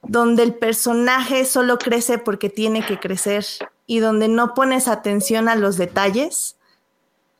donde 0.02 0.42
el 0.42 0.54
personaje 0.54 1.44
solo 1.44 1.78
crece 1.78 2.18
porque 2.18 2.50
tiene 2.50 2.84
que 2.84 2.98
crecer 2.98 3.46
y 3.86 4.00
donde 4.00 4.28
no 4.28 4.54
pones 4.54 4.88
atención 4.88 5.48
a 5.48 5.54
los 5.54 5.76
detalles, 5.76 6.56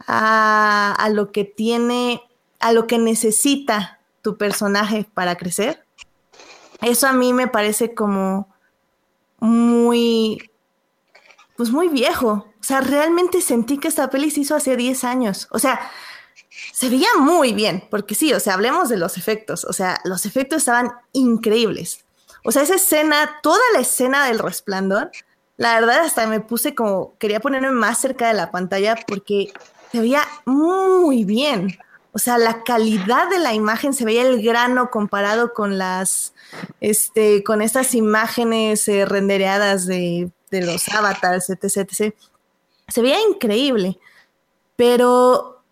a, 0.06 0.94
a 0.98 1.08
lo 1.10 1.32
que 1.32 1.44
tiene, 1.44 2.22
a 2.60 2.72
lo 2.72 2.86
que 2.86 2.98
necesita 2.98 4.00
tu 4.22 4.38
personaje 4.38 5.06
para 5.12 5.36
crecer, 5.36 5.84
eso 6.80 7.06
a 7.06 7.12
mí 7.12 7.32
me 7.32 7.46
parece 7.46 7.94
como 7.94 8.51
muy, 9.42 10.50
pues 11.56 11.70
muy 11.70 11.88
viejo. 11.88 12.46
O 12.60 12.64
sea, 12.64 12.80
realmente 12.80 13.40
sentí 13.40 13.76
que 13.78 13.88
esta 13.88 14.08
peli 14.08 14.30
se 14.30 14.40
hizo 14.40 14.54
hace 14.54 14.76
10 14.76 15.02
años. 15.02 15.48
O 15.50 15.58
sea, 15.58 15.80
se 16.72 16.88
veía 16.88 17.08
muy 17.18 17.52
bien, 17.52 17.82
porque 17.90 18.14
sí, 18.14 18.32
o 18.32 18.38
sea, 18.38 18.54
hablemos 18.54 18.88
de 18.88 18.98
los 18.98 19.18
efectos. 19.18 19.64
O 19.64 19.72
sea, 19.72 20.00
los 20.04 20.26
efectos 20.26 20.58
estaban 20.58 20.92
increíbles. 21.12 22.04
O 22.44 22.52
sea, 22.52 22.62
esa 22.62 22.76
escena, 22.76 23.40
toda 23.42 23.60
la 23.74 23.80
escena 23.80 24.26
del 24.26 24.38
resplandor, 24.38 25.10
la 25.56 25.74
verdad 25.74 26.00
hasta 26.04 26.26
me 26.28 26.38
puse 26.38 26.76
como, 26.76 27.18
quería 27.18 27.40
ponerme 27.40 27.72
más 27.72 27.98
cerca 28.00 28.28
de 28.28 28.34
la 28.34 28.52
pantalla 28.52 28.96
porque 29.08 29.52
se 29.90 30.00
veía 30.00 30.22
muy 30.46 31.24
bien. 31.24 31.78
O 32.14 32.18
sea, 32.18 32.36
la 32.36 32.62
calidad 32.62 33.30
de 33.30 33.38
la 33.38 33.54
imagen, 33.54 33.94
se 33.94 34.04
veía 34.04 34.22
el 34.22 34.42
grano 34.42 34.90
comparado 34.90 35.54
con 35.54 35.78
las, 35.78 36.34
este, 36.80 37.42
con 37.42 37.62
estas 37.62 37.94
imágenes 37.94 38.86
eh, 38.86 39.06
rendereadas 39.06 39.86
de, 39.86 40.30
de, 40.50 40.62
los 40.62 40.88
avatars, 40.88 41.48
etc, 41.48 41.78
etc. 41.90 42.14
Se 42.88 43.00
veía 43.00 43.18
increíble, 43.26 43.98
pero, 44.76 45.62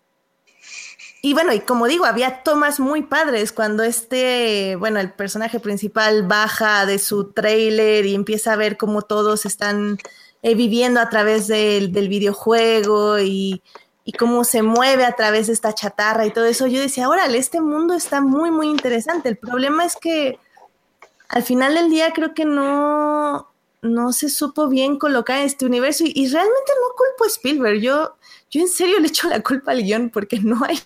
y 1.21 1.33
bueno, 1.33 1.53
y 1.53 1.59
como 1.59 1.87
digo, 1.87 2.05
había 2.05 2.41
tomas 2.41 2.79
muy 2.79 3.03
padres 3.03 3.51
cuando 3.51 3.83
este, 3.83 4.75
bueno, 4.79 4.99
el 4.99 5.13
personaje 5.13 5.59
principal 5.59 6.23
baja 6.23 6.87
de 6.87 6.97
su 6.97 7.33
trailer 7.33 8.07
y 8.07 8.15
empieza 8.15 8.53
a 8.53 8.55
ver 8.55 8.77
cómo 8.77 9.03
todos 9.03 9.45
están 9.45 9.99
eh, 10.41 10.55
viviendo 10.55 11.01
a 11.01 11.09
través 11.09 11.45
del, 11.45 11.91
del 11.91 12.09
videojuego 12.09 13.19
y 13.19 13.61
y 14.11 14.13
cómo 14.13 14.43
se 14.43 14.61
mueve 14.61 15.05
a 15.05 15.13
través 15.13 15.47
de 15.47 15.53
esta 15.53 15.73
chatarra 15.73 16.25
y 16.25 16.31
todo 16.31 16.43
eso, 16.43 16.67
yo 16.67 16.81
decía, 16.81 17.07
órale, 17.07 17.37
este 17.37 17.61
mundo 17.61 17.93
está 17.93 18.19
muy, 18.19 18.51
muy 18.51 18.67
interesante. 18.67 19.29
El 19.29 19.37
problema 19.37 19.85
es 19.85 19.95
que 19.95 20.37
al 21.29 21.43
final 21.43 21.75
del 21.75 21.89
día 21.89 22.11
creo 22.11 22.33
que 22.33 22.43
no, 22.43 23.49
no 23.81 24.11
se 24.11 24.27
supo 24.27 24.67
bien 24.67 24.99
colocar 24.99 25.39
en 25.39 25.45
este 25.45 25.65
universo 25.65 26.03
y, 26.05 26.27
realmente 26.27 26.71
no 26.81 26.95
culpo 26.97 27.23
a 27.23 27.27
Spielberg. 27.27 27.79
Yo, 27.79 28.17
yo 28.49 28.61
en 28.61 28.67
serio 28.67 28.99
le 28.99 29.07
echo 29.07 29.29
la 29.29 29.41
culpa 29.41 29.71
al 29.71 29.81
guion 29.81 30.09
porque 30.09 30.39
no 30.41 30.59
hay, 30.65 30.77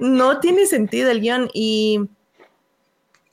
no 0.00 0.40
tiene 0.40 0.66
sentido 0.66 1.12
el 1.12 1.20
guion 1.20 1.48
y, 1.54 2.10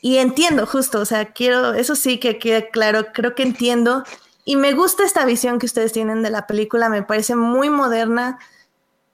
y 0.01 0.17
entiendo 0.17 0.67
justo, 0.67 0.99
o 0.99 1.05
sea, 1.05 1.33
quiero, 1.33 1.73
eso 1.73 1.95
sí 1.95 2.19
que 2.19 2.37
quede 2.37 2.69
claro, 2.69 3.07
creo 3.11 3.33
que 3.33 3.41
entiendo 3.41 4.03
y 4.45 4.55
me 4.55 4.73
gusta 4.73 5.03
esta 5.03 5.25
visión 5.25 5.57
que 5.57 5.65
ustedes 5.65 5.93
tienen 5.93 6.21
de 6.21 6.29
la 6.29 6.45
película, 6.45 6.89
me 6.89 7.01
parece 7.01 7.35
muy 7.35 7.71
moderna 7.71 8.37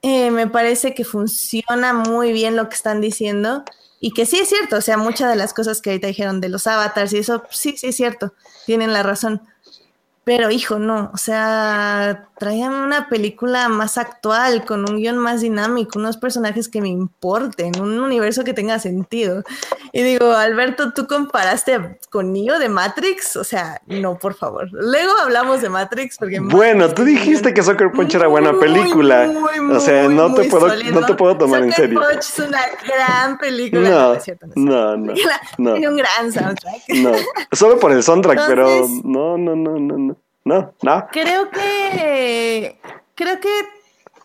eh, 0.02 0.30
me 0.30 0.46
parece 0.46 0.94
que 0.94 1.04
funciona 1.04 1.92
muy 1.92 2.32
bien 2.32 2.56
lo 2.56 2.68
que 2.68 2.74
están 2.74 3.00
diciendo 3.00 3.64
y 4.00 4.12
que 4.12 4.24
sí 4.24 4.38
es 4.38 4.48
cierto, 4.48 4.76
o 4.76 4.80
sea, 4.80 4.96
muchas 4.96 5.28
de 5.28 5.36
las 5.36 5.52
cosas 5.52 5.82
que 5.82 5.90
ahorita 5.90 6.06
dijeron 6.06 6.40
de 6.40 6.48
los 6.48 6.66
avatars 6.66 7.12
y 7.12 7.18
eso, 7.18 7.44
sí, 7.50 7.76
sí 7.76 7.88
es 7.88 7.96
cierto, 7.96 8.32
tienen 8.64 8.92
la 8.92 9.02
razón. 9.02 9.42
Pero 10.22 10.50
hijo, 10.50 10.78
no, 10.78 11.10
o 11.14 11.16
sea, 11.16 12.28
traían 12.38 12.72
una 12.72 13.08
película 13.08 13.68
más 13.68 13.98
actual, 13.98 14.64
con 14.64 14.88
un 14.88 14.98
guion 14.98 15.18
más 15.18 15.40
dinámico, 15.40 15.98
unos 15.98 16.18
personajes 16.18 16.68
que 16.68 16.80
me 16.80 16.88
importen, 16.88 17.80
un 17.80 17.98
universo 17.98 18.44
que 18.44 18.54
tenga 18.54 18.78
sentido. 18.78 19.42
Y 19.92 20.02
digo, 20.02 20.32
Alberto, 20.32 20.92
¿tú 20.92 21.06
comparaste 21.06 21.98
con 22.10 22.32
Neo 22.32 22.58
de 22.58 22.68
Matrix? 22.68 23.36
O 23.36 23.44
sea, 23.44 23.80
no, 23.86 24.18
por 24.18 24.34
favor. 24.34 24.68
Luego 24.72 25.12
hablamos 25.20 25.62
de 25.62 25.68
Matrix 25.68 26.16
porque... 26.18 26.38
Bueno, 26.40 26.88
tú 26.90 27.04
dijiste 27.04 27.52
que 27.52 27.62
Soccer 27.62 27.90
Punch 27.92 28.14
era 28.14 28.26
buena 28.26 28.52
película. 28.58 29.30
o 29.70 29.80
sea, 29.80 30.08
no, 30.08 30.34
te 30.34 30.44
puedo, 30.44 30.68
no 30.92 31.06
te 31.06 31.14
puedo 31.14 31.36
tomar 31.36 31.62
en 31.62 31.72
serio. 31.72 31.98
Soccer 31.98 32.14
Punch 32.14 32.28
es 32.28 32.38
una 32.38 32.62
gran 32.86 33.38
película. 33.38 33.90
No, 34.54 34.96
no, 34.96 34.96
no, 34.96 35.14
no, 35.58 35.72
Tiene 35.72 35.88
un 35.90 35.96
gran 35.96 36.32
soundtrack. 36.32 36.88
No, 36.88 37.12
solo 37.52 37.78
por 37.78 37.92
el 37.92 38.02
soundtrack, 38.02 38.46
pero 38.46 38.86
no, 39.04 39.36
no, 39.36 39.56
no, 39.56 39.78
no, 39.78 39.98
no. 39.98 40.09
No, 40.44 40.74
no. 40.82 41.06
Creo 41.12 41.50
que. 41.50 42.78
Creo 43.14 43.40
que 43.40 43.50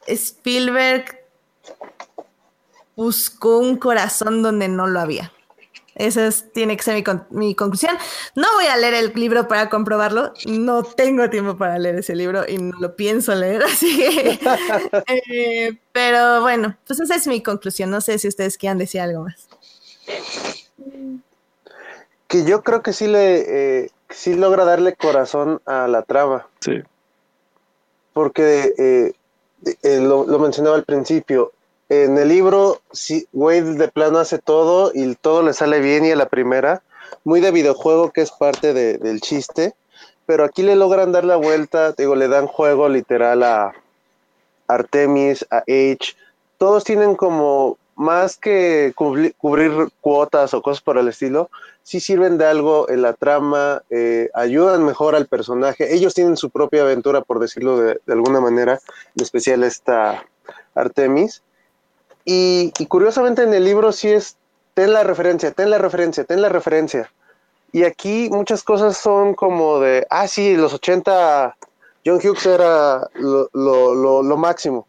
Spielberg 0.08 1.06
buscó 2.96 3.60
un 3.60 3.78
corazón 3.78 4.42
donde 4.42 4.68
no 4.68 4.88
lo 4.88 5.00
había. 5.00 5.32
Esa 5.96 6.30
tiene 6.54 6.76
que 6.76 6.84
ser 6.84 7.04
mi, 7.30 7.56
conclusión. 7.56 7.98
No 8.36 8.48
voy 8.56 8.66
a 8.66 8.76
leer 8.76 8.94
el 8.96 9.14
libro 9.16 9.48
para 9.48 9.70
comprobarlo. 9.70 10.34
No 10.46 10.84
tengo 10.84 11.30
tiempo 11.30 11.58
para 11.58 11.80
leer 11.80 11.96
ese 11.96 12.16
libro 12.16 12.44
y 12.48 12.58
no 12.58 12.78
lo 12.80 12.96
pienso 12.96 13.34
leer, 13.34 13.64
así 13.66 13.98
que. 13.98 14.40
Eh, 15.08 15.78
pero 15.94 16.42
bueno, 16.42 16.78
pues 16.86 17.00
esa 17.00 17.16
es 17.16 17.28
mi 17.28 17.42
conclusión. 17.42 17.90
No 17.90 18.02
sé 18.02 18.20
si 18.20 18.28
ustedes 18.28 18.58
quieran 18.58 18.78
decir 18.78 19.02
algo 19.02 19.24
más 19.24 19.48
que 22.28 22.44
yo 22.44 22.64
creo 22.64 22.82
que 22.82 22.94
sí 22.94 23.08
le 23.08 23.84
eh, 23.84 23.92
sí 24.10 24.36
logra 24.36 24.66
darle 24.66 24.96
corazón 24.96 25.62
a 25.66 25.88
la 25.88 26.02
trama. 26.04 26.48
Sí. 26.60 26.82
Porque 28.14 28.74
eh, 28.78 29.14
eh, 29.84 30.00
lo, 30.00 30.26
lo, 30.26 30.40
mencionaba 30.40 30.76
al 30.76 30.86
principio. 30.86 31.52
En 31.90 32.18
el 32.18 32.30
libro, 32.30 32.82
sí, 32.92 33.28
Wade 33.34 33.76
de 33.76 33.88
plano 33.88 34.20
hace 34.20 34.40
todo 34.40 34.92
y 34.94 35.16
todo 35.16 35.44
le 35.44 35.54
sale 35.54 35.80
bien 35.80 36.06
y 36.06 36.12
a 36.12 36.16
la 36.16 36.30
primera, 36.30 36.82
muy 37.24 37.42
de 37.42 37.52
videojuego 37.52 38.12
que 38.12 38.22
es 38.22 38.32
parte 38.32 38.74
de, 38.74 38.98
del 38.98 39.22
chiste, 39.22 39.76
pero 40.26 40.44
aquí 40.44 40.64
le 40.64 40.76
logran 40.76 41.12
dar 41.12 41.24
la 41.24 41.36
vuelta, 41.36 41.92
digo, 41.92 42.16
le 42.16 42.28
dan 42.28 42.48
juego 42.48 42.90
literal 42.90 43.44
a 43.44 43.74
Artemis, 44.68 45.46
a 45.52 45.58
H, 45.68 46.16
todos 46.58 46.84
tienen 46.84 47.16
como 47.16 47.78
más 47.96 48.36
que 48.36 48.94
cubrir, 48.96 49.34
cuotas 50.02 50.54
o 50.54 50.62
cosas 50.62 50.82
por 50.82 50.98
el 50.98 51.08
estilo, 51.08 51.50
sí 51.82 52.00
sirven 52.00 52.38
de 52.38 52.46
algo 52.46 52.90
en 52.90 53.02
la 53.02 53.14
trama, 53.14 53.84
eh, 53.90 54.30
ayudan 54.34 54.84
mejor 54.84 55.16
al 55.16 55.28
personaje. 55.28 55.94
Ellos 55.94 56.14
tienen 56.14 56.36
su 56.38 56.50
propia 56.50 56.82
aventura, 56.82 57.22
por 57.22 57.40
decirlo 57.40 57.78
de, 57.78 58.00
alguna 58.08 58.42
manera, 58.42 58.80
en 59.16 59.24
especial 59.24 59.64
esta 59.64 60.26
Artemis. 60.76 61.42
Y, 62.26 62.72
curiosamente 62.90 63.44
en 63.44 63.54
el 63.54 63.64
libro 63.64 63.92
sí 63.92 64.10
es, 64.10 64.36
ten 64.74 64.92
la 64.92 65.04
referencia, 65.04 65.52
ten 65.52 65.70
la 65.70 65.78
referencia, 65.78 66.26
ten 66.26 66.42
la 66.42 66.50
referencia. 66.50 67.12
Y 67.72 67.84
aquí 67.84 68.30
muchas 68.30 68.64
cosas 68.64 68.98
son 68.98 69.34
como 69.36 69.80
de, 69.80 70.06
ah, 70.10 70.28
sí, 70.28 70.56
los 70.56 70.74
80, 70.74 71.56
John 72.06 72.20
Hughes 72.24 72.46
era 72.46 73.10
lo, 73.14 73.50
lo, 73.54 74.24
lo 74.24 74.38
máximo. 74.38 74.88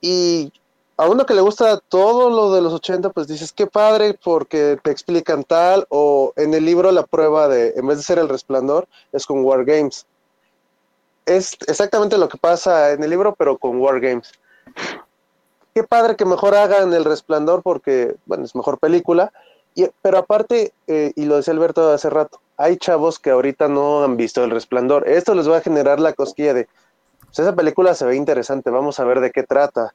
Y 0.00 0.52
a 0.96 1.08
uno 1.08 1.26
que 1.26 1.34
le 1.34 1.42
gusta 1.42 1.78
todo 1.88 2.30
lo 2.30 2.54
de 2.54 2.62
los 2.62 2.72
80, 2.72 3.10
pues 3.10 3.28
dices, 3.28 3.52
qué 3.52 3.66
padre 3.66 4.18
porque 4.22 4.78
te 4.82 4.90
explican 4.90 5.44
tal, 5.44 5.86
o 5.90 6.32
en 6.36 6.54
el 6.54 6.64
libro 6.64 6.90
la 6.90 7.04
prueba 7.04 7.48
de, 7.48 7.74
en 7.76 7.86
vez 7.86 7.98
de 7.98 8.02
ser 8.02 8.18
el 8.18 8.28
resplandor, 8.28 8.88
es 9.12 9.26
con 9.26 9.44
Wargames. 9.44 10.06
Es 11.26 11.56
exactamente 11.66 12.16
lo 12.16 12.28
que 12.28 12.38
pasa 12.38 12.92
en 12.92 13.02
el 13.02 13.10
libro, 13.10 13.34
pero 13.34 13.58
con 13.58 13.78
Wargames. 13.78 14.32
Qué 15.74 15.84
padre 15.84 16.16
que 16.16 16.24
mejor 16.24 16.54
hagan 16.54 16.94
el 16.94 17.04
resplandor 17.04 17.62
porque, 17.62 18.16
bueno, 18.24 18.44
es 18.44 18.54
mejor 18.54 18.78
película, 18.78 19.32
y, 19.74 19.86
pero 20.00 20.16
aparte, 20.16 20.72
eh, 20.86 21.12
y 21.14 21.26
lo 21.26 21.36
decía 21.36 21.52
Alberto 21.52 21.92
hace 21.92 22.08
rato, 22.08 22.40
hay 22.56 22.78
chavos 22.78 23.18
que 23.18 23.28
ahorita 23.28 23.68
no 23.68 24.02
han 24.02 24.16
visto 24.16 24.42
el 24.42 24.50
resplandor. 24.50 25.06
Esto 25.06 25.34
les 25.34 25.50
va 25.50 25.58
a 25.58 25.60
generar 25.60 26.00
la 26.00 26.14
cosquilla 26.14 26.54
de, 26.54 26.68
pues 27.26 27.40
esa 27.40 27.54
película 27.54 27.94
se 27.94 28.06
ve 28.06 28.16
interesante, 28.16 28.70
vamos 28.70 28.98
a 28.98 29.04
ver 29.04 29.20
de 29.20 29.30
qué 29.30 29.42
trata 29.42 29.92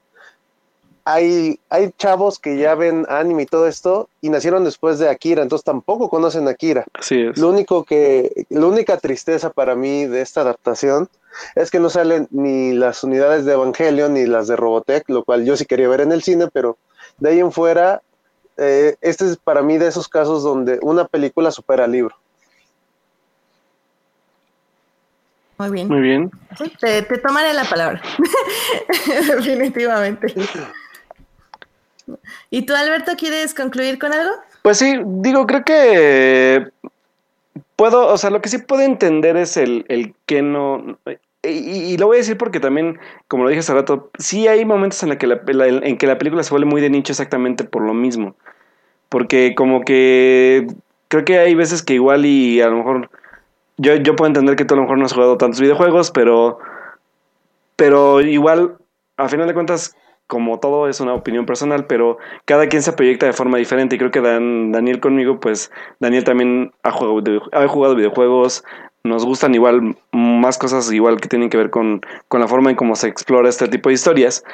hay, 1.06 1.60
hay 1.70 1.92
chavos 1.98 2.40
que 2.40 2.58
ya 2.58 2.76
ven 2.76 3.06
anime 3.10 3.44
y 3.44 3.46
todo 3.46 3.68
esto 3.68 4.10
y 4.22 4.30
nacieron 4.30 4.64
después 4.64 5.00
de 5.00 5.10
Akira, 5.10 5.42
entonces 5.42 5.64
tampoco 5.64 6.10
conocen 6.10 6.48
a 6.48 6.52
Akira. 6.52 6.86
Así 6.94 7.22
es. 7.22 7.38
Lo 7.38 7.50
único 7.50 7.84
que, 7.84 8.46
la 8.50 8.68
única 8.68 8.98
tristeza 8.98 9.50
para 9.50 9.76
mí 9.76 10.06
de 10.06 10.22
esta 10.22 10.42
adaptación 10.42 11.10
es 11.56 11.72
que 11.72 11.80
no 11.80 11.90
salen 11.90 12.28
ni 12.32 12.74
las 12.74 13.04
unidades 13.04 13.46
de 13.46 13.54
Evangelion 13.54 14.14
ni 14.14 14.26
las 14.26 14.48
de 14.48 14.56
Robotech, 14.56 15.10
lo 15.10 15.24
cual 15.24 15.46
yo 15.46 15.58
sí 15.58 15.66
quería 15.66 15.88
ver 15.88 16.02
en 16.02 16.12
el 16.12 16.22
cine, 16.22 16.48
pero 16.52 16.78
de 17.18 17.30
ahí 17.30 17.40
en 17.40 17.52
fuera, 17.52 18.02
eh, 18.58 18.96
este 19.02 19.26
es 19.26 19.38
para 19.38 19.62
mí 19.62 19.78
de 19.78 19.88
esos 19.88 20.08
casos 20.08 20.44
donde 20.44 20.80
una 20.82 21.06
película 21.06 21.52
supera 21.52 21.86
al 21.86 21.92
libro. 21.92 22.16
Muy 25.58 25.70
bien. 25.70 25.88
Muy 25.88 26.02
bien. 26.02 26.32
te, 26.80 27.04
te 27.04 27.18
tomaré 27.20 27.54
la 27.54 27.66
palabra. 27.66 28.02
Definitivamente. 29.36 30.34
¿Y 32.50 32.64
tú, 32.66 32.74
Alberto, 32.76 33.14
quieres 33.18 33.54
concluir 33.54 34.00
con 34.00 34.14
algo? 34.14 34.32
Pues 34.62 34.78
sí, 34.78 35.00
digo, 35.06 35.46
creo 35.46 35.64
que 35.64 36.68
puedo, 37.76 38.08
o 38.08 38.18
sea, 38.18 38.30
lo 38.30 38.42
que 38.42 38.50
sí 38.50 38.60
puedo 38.60 38.84
entender 38.84 39.38
es 39.38 39.58
el, 39.58 39.86
el 39.88 40.14
que 40.26 40.42
no... 40.42 40.98
Y, 41.44 41.98
lo 41.98 42.06
voy 42.06 42.18
a 42.18 42.20
decir 42.20 42.38
porque 42.38 42.60
también, 42.60 43.00
como 43.28 43.44
lo 43.44 43.50
dije 43.50 43.62
hace 43.62 43.74
rato, 43.74 44.12
sí 44.20 44.48
hay 44.48 44.64
momentos 44.64 45.02
en, 45.02 45.10
la 45.10 45.18
que 45.18 45.26
la, 45.26 45.42
en 45.68 45.98
que 45.98 46.06
la 46.06 46.20
película 46.20 46.44
se 46.44 46.52
vuelve 46.52 46.68
muy 46.68 46.82
de 46.82 46.92
nicho 46.92 47.12
exactamente 47.12 47.64
por 47.64 47.82
lo 47.82 47.96
mismo. 47.96 48.36
Porque 49.10 49.56
como 49.56 49.82
que 49.82 50.68
creo 51.08 51.26
que 51.26 51.40
hay 51.40 51.56
veces 51.56 51.82
que 51.82 51.96
igual 51.96 52.26
y 52.26 52.62
a 52.62 52.68
lo 52.68 52.78
mejor... 52.78 53.10
Yo, 53.78 53.96
yo 53.96 54.16
puedo 54.16 54.28
entender 54.28 54.56
que 54.56 54.66
tú 54.66 54.76
a 54.76 54.78
lo 54.78 54.84
mejor 54.84 55.00
no 55.00 55.06
has 55.06 55.14
jugado 55.14 55.38
tantos 55.38 55.60
videojuegos, 55.60 56.12
pero... 56.12 56.60
Pero 57.76 58.22
igual, 58.22 58.78
a 59.18 59.28
final 59.28 59.48
de 59.48 59.56
cuentas, 59.56 59.96
como 60.32 60.62
todo 60.62 60.88
es 60.88 61.02
una 61.02 61.14
opinión 61.14 61.46
personal, 61.46 61.88
pero 61.88 62.18
cada 62.46 62.68
quien 62.68 62.82
se 62.82 62.94
proyecta 62.94 63.26
de 63.26 63.34
forma 63.34 63.58
diferente 63.58 63.98
y 63.98 64.00
creo 64.00 64.12
que 64.12 64.22
Dan, 64.22 64.72
Daniel 64.72 65.02
conmigo, 65.02 65.42
pues 65.42 65.74
Daniel 66.00 66.24
también 66.24 66.72
ha 66.84 66.92
jugado, 66.92 67.96
videojuegos, 67.96 68.64
nos 69.04 69.26
gustan 69.26 69.54
igual 69.56 69.98
más 70.14 70.58
cosas 70.58 70.90
igual 70.94 71.20
que 71.20 71.28
tienen 71.28 71.50
que 71.50 71.58
ver 71.58 71.70
con, 71.70 72.00
con 72.30 72.40
la 72.40 72.48
forma 72.48 72.70
en 72.70 72.78
cómo 72.78 72.96
se 72.96 73.10
explora 73.10 73.50
este 73.50 73.68
tipo 73.68 73.90
de 73.90 73.96
historias. 73.96 74.46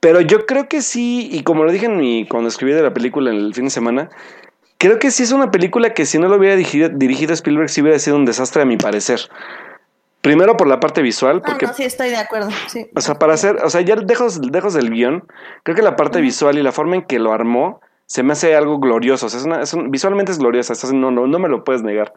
Pero 0.00 0.22
yo 0.22 0.46
creo 0.46 0.70
que 0.70 0.80
sí, 0.80 1.28
y 1.30 1.42
como 1.42 1.64
lo 1.64 1.70
dije 1.70 1.84
en 1.84 1.98
mi, 1.98 2.26
cuando 2.26 2.48
escribí 2.48 2.72
de 2.72 2.82
la 2.82 2.94
película 2.94 3.30
el 3.30 3.52
fin 3.52 3.64
de 3.64 3.70
semana, 3.70 4.08
creo 4.78 4.98
que 4.98 5.10
sí 5.10 5.22
es 5.22 5.32
una 5.32 5.50
película 5.50 5.92
que 5.92 6.06
si 6.06 6.18
no 6.18 6.28
lo 6.28 6.36
hubiera 6.36 6.56
dirigido, 6.56 6.88
dirigido 6.88 7.34
Spielberg 7.34 7.68
sí 7.68 7.82
hubiera 7.82 7.98
sido 7.98 8.16
un 8.16 8.24
desastre 8.24 8.62
a 8.62 8.64
mi 8.64 8.78
parecer. 8.78 9.20
Primero 10.20 10.56
por 10.56 10.66
la 10.66 10.80
parte 10.80 11.00
visual, 11.00 11.42
porque... 11.42 11.66
Ah, 11.66 11.68
no, 11.68 11.74
sí, 11.74 11.84
estoy 11.84 12.10
de 12.10 12.16
acuerdo, 12.16 12.50
sí. 12.66 12.88
O 12.94 13.00
sea, 13.00 13.14
para 13.14 13.34
hacer, 13.34 13.56
o 13.64 13.70
sea, 13.70 13.82
ya 13.82 13.94
lejos, 13.94 14.38
lejos 14.44 14.74
del 14.74 14.90
guion, 14.90 15.24
creo 15.62 15.76
que 15.76 15.82
la 15.82 15.96
parte 15.96 16.20
visual 16.20 16.58
y 16.58 16.62
la 16.62 16.72
forma 16.72 16.96
en 16.96 17.02
que 17.02 17.18
lo 17.18 17.32
armó 17.32 17.80
se 18.06 18.22
me 18.22 18.32
hace 18.32 18.56
algo 18.56 18.80
glorioso. 18.80 19.26
O 19.26 19.28
sea, 19.28 19.38
es 19.38 19.46
una, 19.46 19.62
es 19.62 19.72
un, 19.74 19.90
visualmente 19.90 20.32
es 20.32 20.38
gloriosa, 20.38 20.74
no, 20.92 21.10
no, 21.10 21.26
no 21.26 21.38
me 21.38 21.48
lo 21.48 21.62
puedes 21.62 21.82
negar. 21.82 22.12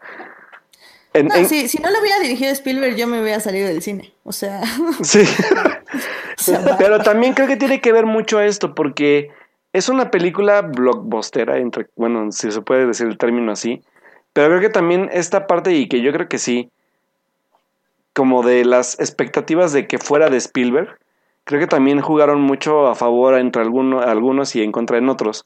no, 1.14 1.44
si 1.44 1.78
no 1.78 1.90
lo 1.90 2.00
hubiera 2.00 2.18
dirigido 2.18 2.50
Spielberg, 2.50 2.96
yo 2.96 3.06
me 3.06 3.22
hubiera 3.22 3.38
salido 3.40 3.68
del 3.68 3.82
cine. 3.82 4.12
O 4.24 4.32
sea. 4.32 4.62
Sí. 5.02 5.22
Pero 6.78 7.00
también 7.00 7.34
creo 7.34 7.46
que 7.46 7.56
tiene 7.56 7.80
que 7.80 7.92
ver 7.92 8.06
mucho 8.06 8.40
esto, 8.40 8.74
porque 8.74 9.30
es 9.72 9.88
una 9.88 10.10
película 10.10 10.62
blockbustera, 10.62 11.58
entre, 11.58 11.86
bueno, 11.94 12.32
si 12.32 12.50
se 12.50 12.62
puede 12.62 12.86
decir 12.86 13.06
el 13.06 13.18
término 13.18 13.52
así. 13.52 13.82
Pero 14.32 14.48
creo 14.48 14.60
que 14.60 14.70
también 14.70 15.10
esta 15.12 15.46
parte, 15.46 15.72
y 15.72 15.88
que 15.88 16.00
yo 16.00 16.12
creo 16.12 16.28
que 16.28 16.38
sí, 16.38 16.70
como 18.14 18.42
de 18.42 18.64
las 18.64 18.98
expectativas 19.00 19.72
de 19.72 19.86
que 19.86 19.98
fuera 19.98 20.28
de 20.28 20.36
Spielberg, 20.36 20.98
creo 21.44 21.60
que 21.60 21.66
también 21.66 22.00
jugaron 22.00 22.40
mucho 22.40 22.86
a 22.86 22.94
favor 22.94 23.38
entre 23.38 23.62
algunos, 23.62 24.04
algunos 24.04 24.54
y 24.56 24.62
en 24.62 24.72
contra 24.72 24.98
en 24.98 25.08
otros. 25.08 25.44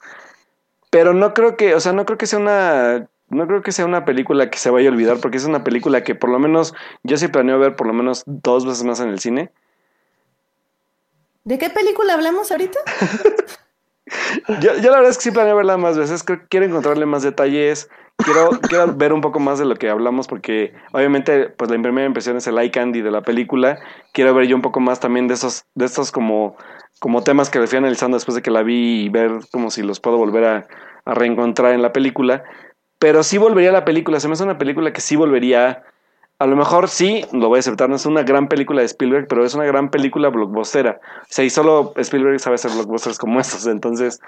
Pero 0.90 1.14
no 1.14 1.34
creo 1.34 1.56
que, 1.56 1.74
o 1.74 1.80
sea, 1.80 1.92
no 1.92 2.04
creo 2.04 2.18
que 2.18 2.26
sea 2.26 2.38
una 2.38 3.08
no 3.28 3.46
creo 3.48 3.62
que 3.62 3.72
sea 3.72 3.84
una 3.84 4.04
película 4.04 4.50
que 4.50 4.58
se 4.58 4.70
vaya 4.70 4.88
a 4.88 4.92
olvidar 4.92 5.18
porque 5.20 5.36
es 5.36 5.44
una 5.44 5.64
película 5.64 6.04
que 6.04 6.14
por 6.14 6.30
lo 6.30 6.38
menos 6.38 6.74
yo 7.02 7.16
sí 7.16 7.26
planeo 7.26 7.58
ver 7.58 7.74
por 7.74 7.88
lo 7.88 7.92
menos 7.92 8.22
dos 8.26 8.64
veces 8.64 8.84
más 8.84 9.00
en 9.00 9.08
el 9.08 9.18
cine. 9.18 9.50
¿De 11.42 11.58
qué 11.58 11.70
película 11.70 12.14
hablamos 12.14 12.50
ahorita? 12.50 12.78
yo, 14.60 14.74
yo, 14.76 14.90
la 14.90 14.98
verdad 14.98 15.10
es 15.10 15.18
que 15.18 15.24
sí 15.24 15.30
planeo 15.30 15.56
verla 15.56 15.76
más 15.76 15.98
veces, 15.98 16.24
quiero 16.48 16.66
encontrarle 16.66 17.06
más 17.06 17.22
detalles, 17.22 17.88
quiero, 18.16 18.50
ver 18.94 19.12
un 19.12 19.20
poco 19.20 19.40
más 19.40 19.58
de 19.58 19.64
lo 19.64 19.76
que 19.76 19.88
hablamos 19.88 20.26
porque 20.26 20.72
obviamente 20.92 21.48
pues 21.50 21.70
la 21.70 21.80
primera 21.80 22.06
impresión 22.06 22.36
es 22.36 22.46
el 22.46 22.58
eye 22.58 22.70
candy 22.70 23.02
de 23.02 23.10
la 23.10 23.22
película. 23.22 23.78
Quiero 24.12 24.34
ver 24.34 24.46
yo 24.46 24.56
un 24.56 24.62
poco 24.62 24.80
más 24.80 25.00
también 25.00 25.28
de 25.28 25.34
esos, 25.34 25.64
de 25.74 25.84
estos 25.84 26.12
como, 26.12 26.56
como 26.98 27.22
temas 27.22 27.50
que 27.50 27.58
le 27.58 27.66
fui 27.66 27.78
analizando 27.78 28.16
después 28.16 28.34
de 28.34 28.42
que 28.42 28.50
la 28.50 28.62
vi 28.62 29.04
y 29.04 29.08
ver 29.08 29.32
como 29.50 29.70
si 29.70 29.82
los 29.82 30.00
puedo 30.00 30.16
volver 30.16 30.44
a, 30.44 30.66
a 31.04 31.14
reencontrar 31.14 31.72
en 31.72 31.82
la 31.82 31.92
película. 31.92 32.44
Pero 32.98 33.22
sí 33.22 33.38
volvería 33.38 33.70
a 33.70 33.74
la 33.74 33.84
película, 33.84 34.20
se 34.20 34.28
me 34.28 34.34
hace 34.34 34.44
una 34.44 34.58
película 34.58 34.92
que 34.92 35.02
sí 35.02 35.16
volvería 35.16 35.82
a 36.38 36.46
lo 36.46 36.56
mejor 36.56 36.88
sí, 36.88 37.24
lo 37.32 37.48
voy 37.48 37.58
a 37.58 37.60
aceptar, 37.60 37.88
no 37.88 37.96
es 37.96 38.04
una 38.04 38.22
gran 38.22 38.48
película 38.48 38.80
de 38.80 38.86
Spielberg, 38.86 39.26
pero 39.26 39.44
es 39.44 39.54
una 39.54 39.64
gran 39.64 39.90
película 39.90 40.28
blockbustera. 40.28 41.00
O 41.22 41.26
sea, 41.28 41.44
y 41.44 41.50
solo 41.50 41.94
Spielberg 41.96 42.38
sabe 42.40 42.56
hacer 42.56 42.72
blockbusters 42.72 43.18
como 43.18 43.40
estos. 43.40 43.66
Entonces, 43.66 44.20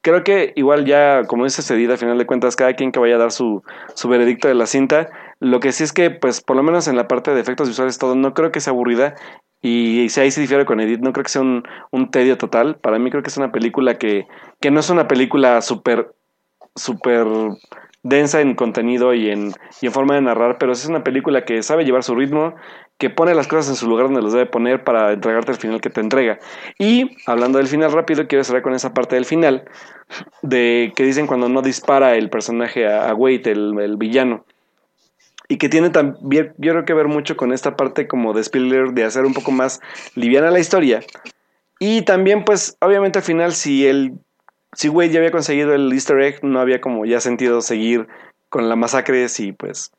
creo 0.00 0.22
que 0.22 0.52
igual 0.54 0.84
ya, 0.84 1.24
como 1.26 1.42
dice 1.42 1.62
Cedida, 1.62 1.94
a 1.94 1.96
final 1.96 2.18
de 2.18 2.26
cuentas, 2.26 2.54
cada 2.54 2.74
quien 2.74 2.92
que 2.92 3.00
vaya 3.00 3.16
a 3.16 3.18
dar 3.18 3.32
su, 3.32 3.64
su 3.94 4.08
veredicto 4.08 4.46
de 4.46 4.54
la 4.54 4.66
cinta, 4.66 5.10
lo 5.40 5.58
que 5.58 5.72
sí 5.72 5.82
es 5.82 5.92
que, 5.92 6.10
pues, 6.10 6.40
por 6.40 6.56
lo 6.56 6.62
menos 6.62 6.86
en 6.86 6.96
la 6.96 7.08
parte 7.08 7.34
de 7.34 7.40
efectos 7.40 7.66
visuales 7.66 7.98
todo, 7.98 8.14
no 8.14 8.32
creo 8.32 8.52
que 8.52 8.60
sea 8.60 8.72
aburrida. 8.72 9.16
Y, 9.60 10.08
si 10.10 10.20
ahí 10.20 10.30
se 10.30 10.40
difiere 10.40 10.66
con 10.66 10.78
Edith, 10.78 11.00
no 11.00 11.12
creo 11.12 11.24
que 11.24 11.30
sea 11.30 11.42
un, 11.42 11.64
un 11.90 12.12
tedio 12.12 12.38
total. 12.38 12.76
Para 12.76 13.00
mí 13.00 13.10
creo 13.10 13.24
que 13.24 13.30
es 13.30 13.36
una 13.36 13.50
película 13.50 13.98
que, 13.98 14.28
que 14.60 14.70
no 14.70 14.78
es 14.78 14.88
una 14.88 15.08
película 15.08 15.60
súper, 15.62 16.14
súper 16.76 17.26
densa 18.08 18.40
en 18.40 18.54
contenido 18.54 19.14
y 19.14 19.30
en, 19.30 19.52
y 19.80 19.86
en 19.86 19.92
forma 19.92 20.14
de 20.14 20.20
narrar, 20.20 20.58
pero 20.58 20.72
es 20.72 20.86
una 20.86 21.02
película 21.02 21.44
que 21.44 21.62
sabe 21.62 21.84
llevar 21.84 22.04
su 22.04 22.14
ritmo, 22.14 22.54
que 22.98 23.10
pone 23.10 23.34
las 23.34 23.48
cosas 23.48 23.68
en 23.68 23.74
su 23.74 23.88
lugar 23.88 24.06
donde 24.06 24.22
los 24.22 24.32
debe 24.32 24.46
poner 24.46 24.84
para 24.84 25.12
entregarte 25.12 25.50
el 25.50 25.58
final 25.58 25.80
que 25.80 25.90
te 25.90 26.00
entrega. 26.00 26.38
Y 26.78 27.16
hablando 27.26 27.58
del 27.58 27.66
final 27.66 27.92
rápido, 27.92 28.28
quiero 28.28 28.44
cerrar 28.44 28.62
con 28.62 28.74
esa 28.74 28.94
parte 28.94 29.16
del 29.16 29.24
final, 29.24 29.64
de 30.42 30.92
que 30.94 31.02
dicen 31.02 31.26
cuando 31.26 31.48
no 31.48 31.62
dispara 31.62 32.14
el 32.14 32.30
personaje 32.30 32.86
a, 32.86 33.12
Wade, 33.12 33.50
el, 33.50 33.96
villano. 33.96 34.44
Y 35.48 35.58
que 35.58 35.68
tiene 35.68 35.90
también, 35.90 36.54
yo 36.58 36.72
creo 36.72 36.84
que 36.84 36.94
ver 36.94 37.08
mucho 37.08 37.36
con 37.36 37.52
esta 37.52 37.76
parte 37.76 38.08
como 38.08 38.32
de 38.32 38.40
Spielberg 38.40 38.94
de 38.94 39.04
hacer 39.04 39.24
un 39.24 39.34
poco 39.34 39.50
más 39.50 39.80
liviana 40.14 40.50
la 40.50 40.60
historia. 40.60 41.00
Y 41.78 42.02
también, 42.02 42.44
pues, 42.44 42.76
obviamente 42.80 43.18
al 43.18 43.24
final, 43.24 43.52
si 43.52 43.86
el 43.86 44.14
si 44.76 44.90
Wade 44.90 45.10
ya 45.10 45.18
había 45.18 45.32
conseguido 45.32 45.74
el 45.74 45.92
easter 45.92 46.20
egg, 46.20 46.44
no 46.44 46.60
había 46.60 46.80
como 46.80 47.06
ya 47.06 47.20
sentido 47.20 47.62
seguir 47.62 48.06
con 48.50 48.68
la 48.68 48.76
masacre, 48.76 49.28
sí, 49.28 49.52
pues. 49.52 49.90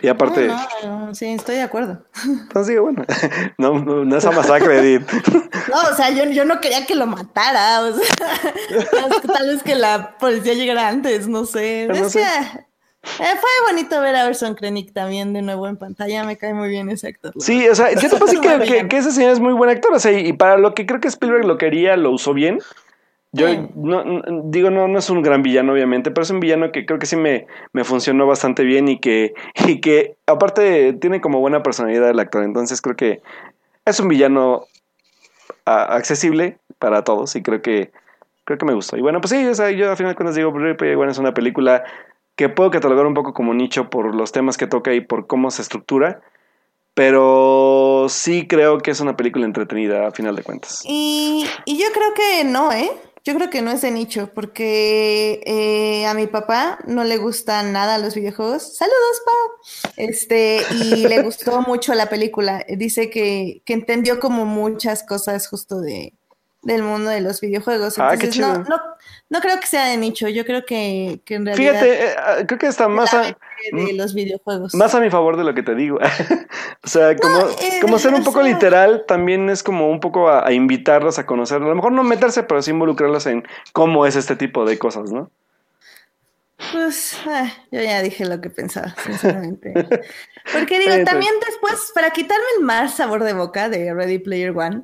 Y 0.00 0.08
aparte. 0.08 0.48
No, 0.48 1.06
no, 1.06 1.14
sí, 1.14 1.26
estoy 1.26 1.56
de 1.56 1.62
acuerdo. 1.62 2.04
Entonces 2.24 2.68
digo, 2.68 2.82
bueno, 2.82 3.04
no, 3.58 3.78
no, 3.78 4.04
no 4.04 4.16
esa 4.16 4.32
masacre, 4.32 4.78
Edith. 4.78 5.08
No, 5.68 5.90
o 5.92 5.94
sea, 5.94 6.10
yo, 6.10 6.24
yo 6.24 6.46
no 6.46 6.60
quería 6.60 6.86
que 6.86 6.94
lo 6.94 7.06
matara. 7.06 7.82
O 7.82 7.92
sea, 7.92 9.08
tal 9.34 9.48
vez 9.48 9.62
que 9.62 9.74
la 9.74 10.16
policía 10.18 10.54
llegara 10.54 10.88
antes, 10.88 11.28
no 11.28 11.44
sé. 11.44 11.84
Es 11.84 12.12
sé. 12.12 12.20
que 12.20 12.24
eh, 12.24 13.36
fue 13.38 13.50
bonito 13.70 14.00
ver 14.00 14.16
a 14.16 14.26
Orson 14.26 14.54
Krennic 14.54 14.94
también 14.94 15.34
de 15.34 15.42
nuevo 15.42 15.68
en 15.68 15.76
pantalla. 15.76 16.24
Me 16.24 16.38
cae 16.38 16.54
muy 16.54 16.70
bien 16.70 16.88
ese 16.88 17.08
actor. 17.08 17.34
Sí, 17.38 17.68
o 17.68 17.74
sea, 17.74 17.92
yo 17.92 18.00
te 18.00 18.16
puedo 18.16 18.26
decir 18.26 18.40
que, 18.40 18.88
que 18.88 18.96
ese 18.96 19.12
señor 19.12 19.32
es 19.32 19.40
muy 19.40 19.52
buen 19.52 19.68
actor, 19.68 19.92
o 19.92 19.98
sea, 19.98 20.12
y 20.12 20.32
para 20.32 20.56
lo 20.56 20.74
que 20.74 20.86
creo 20.86 21.00
que 21.00 21.08
Spielberg 21.08 21.44
lo 21.44 21.58
quería, 21.58 21.96
lo 21.98 22.10
usó 22.10 22.32
bien. 22.32 22.60
Yo 23.32 23.46
no, 23.74 24.04
no- 24.04 24.22
digo, 24.44 24.70
no, 24.70 24.88
no 24.88 24.98
es 24.98 25.10
un 25.10 25.22
gran 25.22 25.42
villano, 25.42 25.72
obviamente, 25.74 26.10
pero 26.10 26.22
es 26.22 26.30
un 26.30 26.40
villano 26.40 26.72
que 26.72 26.86
creo 26.86 26.98
que 26.98 27.06
sí 27.06 27.16
me, 27.16 27.46
me 27.72 27.84
funcionó 27.84 28.26
bastante 28.26 28.64
bien 28.64 28.88
y 28.88 28.98
que, 29.00 29.34
y 29.66 29.80
que 29.80 30.16
aparte 30.26 30.94
tiene 30.94 31.20
como 31.20 31.40
buena 31.40 31.62
personalidad 31.62 32.08
el 32.10 32.18
actor. 32.20 32.42
Entonces 32.42 32.80
creo 32.80 32.96
que 32.96 33.20
es 33.84 34.00
un 34.00 34.08
villano 34.08 34.66
a- 35.66 35.94
accesible 35.96 36.58
para 36.78 37.04
todos 37.04 37.34
y 37.36 37.42
creo 37.42 37.60
que 37.62 37.90
creo 38.44 38.56
que 38.56 38.64
me 38.64 38.72
gustó. 38.74 38.96
Y 38.96 39.02
bueno, 39.02 39.20
pues 39.20 39.30
sí, 39.30 39.44
o 39.46 39.54
sea, 39.54 39.70
yo 39.72 39.90
al 39.90 39.96
final 39.98 40.12
de 40.12 40.16
cuentas 40.16 40.34
digo, 40.34 40.48
One 40.48 41.10
es 41.10 41.18
una 41.18 41.34
película 41.34 41.84
que 42.34 42.48
puedo 42.48 42.70
catalogar 42.70 43.04
un 43.04 43.12
poco 43.12 43.34
como 43.34 43.52
nicho 43.52 43.90
por 43.90 44.14
los 44.14 44.32
temas 44.32 44.56
que 44.56 44.66
toca 44.66 44.94
y 44.94 45.00
por 45.02 45.26
cómo 45.26 45.50
se 45.50 45.60
estructura. 45.60 46.22
Pero 46.94 48.06
sí 48.08 48.48
creo 48.48 48.78
que 48.78 48.90
es 48.90 49.00
una 49.00 49.16
película 49.16 49.44
entretenida 49.44 50.08
a 50.08 50.10
final 50.10 50.34
de 50.34 50.42
cuentas. 50.42 50.82
Y, 50.84 51.46
y 51.64 51.78
yo 51.78 51.86
creo 51.94 52.12
que 52.14 52.42
no, 52.44 52.72
¿eh? 52.72 52.90
Yo 53.28 53.34
creo 53.34 53.50
que 53.50 53.60
no 53.60 53.70
es 53.70 53.82
de 53.82 53.90
nicho, 53.90 54.30
porque 54.32 55.42
eh, 55.44 56.06
a 56.06 56.14
mi 56.14 56.26
papá 56.26 56.78
no 56.86 57.04
le 57.04 57.18
gustan 57.18 57.74
nada 57.74 57.98
los 57.98 58.14
videojuegos. 58.14 58.74
Saludos, 58.74 59.22
pa. 59.22 59.92
Este, 59.98 60.62
y 60.70 61.06
le 61.06 61.20
gustó 61.24 61.60
mucho 61.60 61.92
la 61.92 62.08
película. 62.08 62.64
Dice 62.78 63.10
que, 63.10 63.60
que 63.66 63.74
entendió 63.74 64.18
como 64.18 64.46
muchas 64.46 65.02
cosas 65.02 65.46
justo 65.46 65.82
de, 65.82 66.14
del 66.62 66.82
mundo 66.82 67.10
de 67.10 67.20
los 67.20 67.40
videojuegos. 67.40 67.98
Ah, 67.98 68.14
Entonces, 68.14 68.40
no, 68.40 68.58
no, 68.58 68.80
no 69.30 69.40
creo 69.40 69.60
que 69.60 69.66
sea 69.66 69.86
de 69.86 69.96
nicho. 69.96 70.28
Yo 70.28 70.44
creo 70.44 70.64
que, 70.66 71.20
que 71.24 71.34
en 71.36 71.46
realidad 71.46 71.72
Fíjate, 71.74 72.04
eh, 72.04 72.14
ah, 72.18 72.36
creo 72.46 72.58
que 72.58 72.66
está 72.66 72.88
más 72.88 73.14
a, 73.14 73.22
de 73.22 73.92
los 73.94 74.12
videojuegos. 74.14 74.74
más 74.74 74.94
a 74.94 75.00
mi 75.00 75.08
favor 75.10 75.36
de 75.36 75.44
lo 75.44 75.54
que 75.54 75.62
te 75.62 75.74
digo. 75.74 75.98
o 76.84 76.88
sea, 76.88 77.14
como, 77.16 77.38
eh, 77.48 77.78
como 77.80 77.98
ser 77.98 78.12
un 78.14 78.24
poco 78.24 78.42
sea- 78.42 78.52
literal, 78.52 79.04
también 79.06 79.48
es 79.50 79.62
como 79.62 79.90
un 79.90 80.00
poco 80.00 80.28
a, 80.28 80.46
a 80.46 80.52
invitarlos 80.52 81.18
a 81.18 81.26
conocer. 81.26 81.62
A 81.62 81.66
lo 81.66 81.74
mejor 81.74 81.92
no 81.92 82.02
meterse, 82.02 82.42
pero 82.42 82.60
sí 82.62 82.72
involucrarlos 82.72 83.26
en 83.26 83.46
cómo 83.72 84.06
es 84.06 84.16
este 84.16 84.34
tipo 84.36 84.64
de 84.64 84.78
cosas, 84.78 85.12
¿no? 85.12 85.30
Pues 86.72 87.16
ah, 87.26 87.48
yo 87.70 87.80
ya 87.80 88.02
dije 88.02 88.24
lo 88.26 88.40
que 88.40 88.50
pensaba, 88.50 88.94
sinceramente. 89.06 89.72
Porque 90.52 90.78
digo, 90.80 91.04
también 91.04 91.32
después, 91.46 91.92
para 91.94 92.10
quitarme 92.10 92.44
el 92.58 92.64
mal 92.64 92.88
sabor 92.88 93.22
de 93.22 93.32
boca 93.32 93.68
de 93.68 93.94
Ready 93.94 94.18
Player 94.18 94.50
One, 94.56 94.82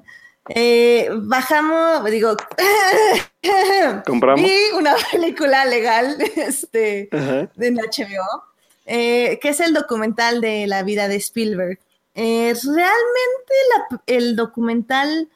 eh, 0.50 1.08
bajamos, 1.12 2.04
digo, 2.10 2.36
Compramos. 4.06 4.42
vi 4.44 4.56
una 4.76 4.94
película 5.10 5.64
legal 5.64 6.16
este, 6.36 7.08
Ajá. 7.12 7.48
en 7.58 7.76
HBO, 7.76 8.44
eh, 8.86 9.38
que 9.40 9.48
es 9.50 9.60
el 9.60 9.74
documental 9.74 10.40
de 10.40 10.66
la 10.66 10.82
vida 10.82 11.08
de 11.08 11.16
Spielberg. 11.16 11.78
Eh, 12.14 12.54
realmente 12.64 13.54
la- 13.90 14.02
el 14.06 14.36
documental 14.36 15.28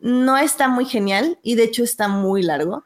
no 0.00 0.36
está 0.36 0.68
muy 0.68 0.84
genial 0.84 1.38
y 1.42 1.54
de 1.54 1.64
hecho 1.64 1.84
está 1.84 2.08
muy 2.08 2.42
largo, 2.42 2.84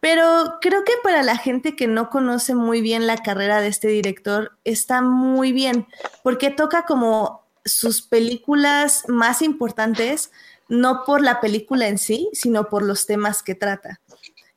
pero 0.00 0.54
creo 0.60 0.84
que 0.84 0.92
para 1.02 1.22
la 1.22 1.36
gente 1.36 1.76
que 1.76 1.86
no 1.86 2.08
conoce 2.08 2.54
muy 2.54 2.80
bien 2.80 3.06
la 3.06 3.16
carrera 3.18 3.60
de 3.60 3.68
este 3.68 3.88
director 3.88 4.52
está 4.64 5.02
muy 5.02 5.52
bien 5.52 5.86
porque 6.22 6.50
toca 6.50 6.84
como 6.84 7.42
sus 7.64 8.02
películas 8.02 9.04
más 9.08 9.42
importantes, 9.42 10.30
no 10.68 11.04
por 11.04 11.20
la 11.22 11.40
película 11.40 11.88
en 11.88 11.98
sí, 11.98 12.28
sino 12.32 12.68
por 12.68 12.82
los 12.82 13.06
temas 13.06 13.42
que 13.42 13.54
trata. 13.54 14.00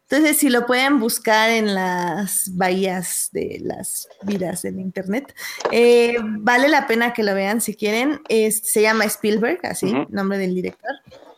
Entonces, 0.10 0.38
si 0.38 0.50
lo 0.50 0.66
pueden 0.66 1.02
buscar 1.02 1.50
en 1.50 1.76
las 1.76 2.56
bahías 2.56 3.28
de 3.34 3.60
las 3.62 4.08
vidas 4.22 4.62
del 4.62 4.80
internet, 4.80 5.36
eh, 5.72 6.16
vale 6.22 6.70
la 6.70 6.88
pena 6.88 7.12
que 7.12 7.24
lo 7.24 7.34
vean 7.36 7.60
si 7.60 7.76
quieren. 7.76 8.22
Es- 8.30 8.72
se 8.72 8.82
llama 8.82 9.04
Spielberg, 9.04 9.60
así, 9.64 9.88
Ujú. 9.88 10.06
nombre 10.10 10.38
del 10.38 10.56
director. 10.56 10.92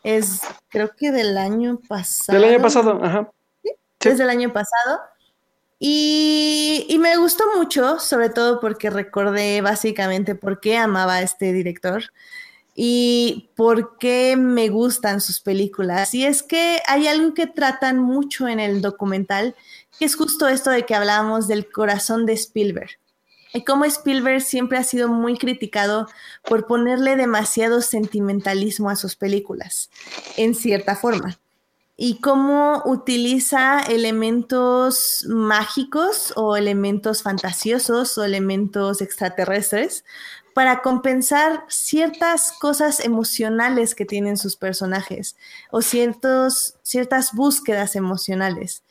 Es, 0.04 0.42
creo 0.70 0.96
que 0.96 1.12
del 1.12 1.36
año 1.38 1.80
pasado. 1.88 2.40
Del 2.40 2.48
año 2.54 2.62
pasado, 2.62 3.04
ajá. 3.04 3.32
Sí. 3.64 3.72
Desde 4.02 4.24
el 4.24 4.30
año 4.30 4.54
pasado. 4.54 5.00
Y, 5.80 6.86
y 6.90 7.00
me 7.00 7.16
gustó 7.18 7.46
mucho, 7.58 8.00
sobre 8.00 8.30
todo 8.30 8.60
porque 8.60 8.90
recordé 8.90 9.62
básicamente 9.62 10.36
por 10.36 10.60
qué 10.60 10.78
amaba 10.78 11.16
a 11.16 11.22
este 11.22 11.54
director 11.54 12.04
y 12.82 13.50
por 13.58 13.98
qué 13.98 14.38
me 14.38 14.70
gustan 14.70 15.20
sus 15.20 15.42
películas. 15.42 16.14
Y 16.14 16.26
es 16.26 16.44
que 16.44 16.80
hay 16.88 17.08
algo 17.08 17.34
que 17.34 17.46
tratan 17.46 18.00
mucho 18.00 18.48
en 18.48 18.62
el 18.62 18.82
documental, 18.82 19.54
que 20.00 20.06
es 20.06 20.16
justo 20.16 20.48
esto 20.48 20.70
de 20.70 20.86
que 20.86 20.96
hablábamos 20.96 21.50
del 21.50 21.70
corazón 21.70 22.26
de 22.26 22.32
Spielberg. 22.32 22.92
Y 23.54 23.66
cómo 23.66 23.84
Spielberg 23.84 24.40
siempre 24.40 24.78
ha 24.78 24.84
sido 24.86 25.10
muy 25.10 25.38
criticado 25.38 26.08
por 26.46 26.68
ponerle 26.68 27.18
demasiado 27.18 27.82
sentimentalismo 27.82 28.90
a 28.90 28.96
sus 28.96 29.18
películas, 29.18 29.90
en 30.38 30.56
cierta 30.56 30.96
forma. 30.96 31.38
Y 31.98 32.22
cómo 32.22 32.82
utiliza 32.86 33.82
elementos 33.82 35.26
mágicos 35.28 36.32
o 36.38 36.56
elementos 36.56 37.24
fantasiosos 37.24 38.18
o 38.18 38.24
elementos 38.24 39.02
extraterrestres 39.02 40.06
para 40.60 40.82
compensar 40.82 41.64
ciertas 41.70 42.52
cosas 42.52 43.00
emocionales 43.00 43.96
que 43.96 44.04
tienen 44.04 44.36
sus 44.36 44.58
personajes 44.58 45.38
o 45.72 45.82
ciertos, 45.82 46.76
ciertas 46.84 47.32
búsquedas 47.32 47.96
emocionales. 47.96 48.84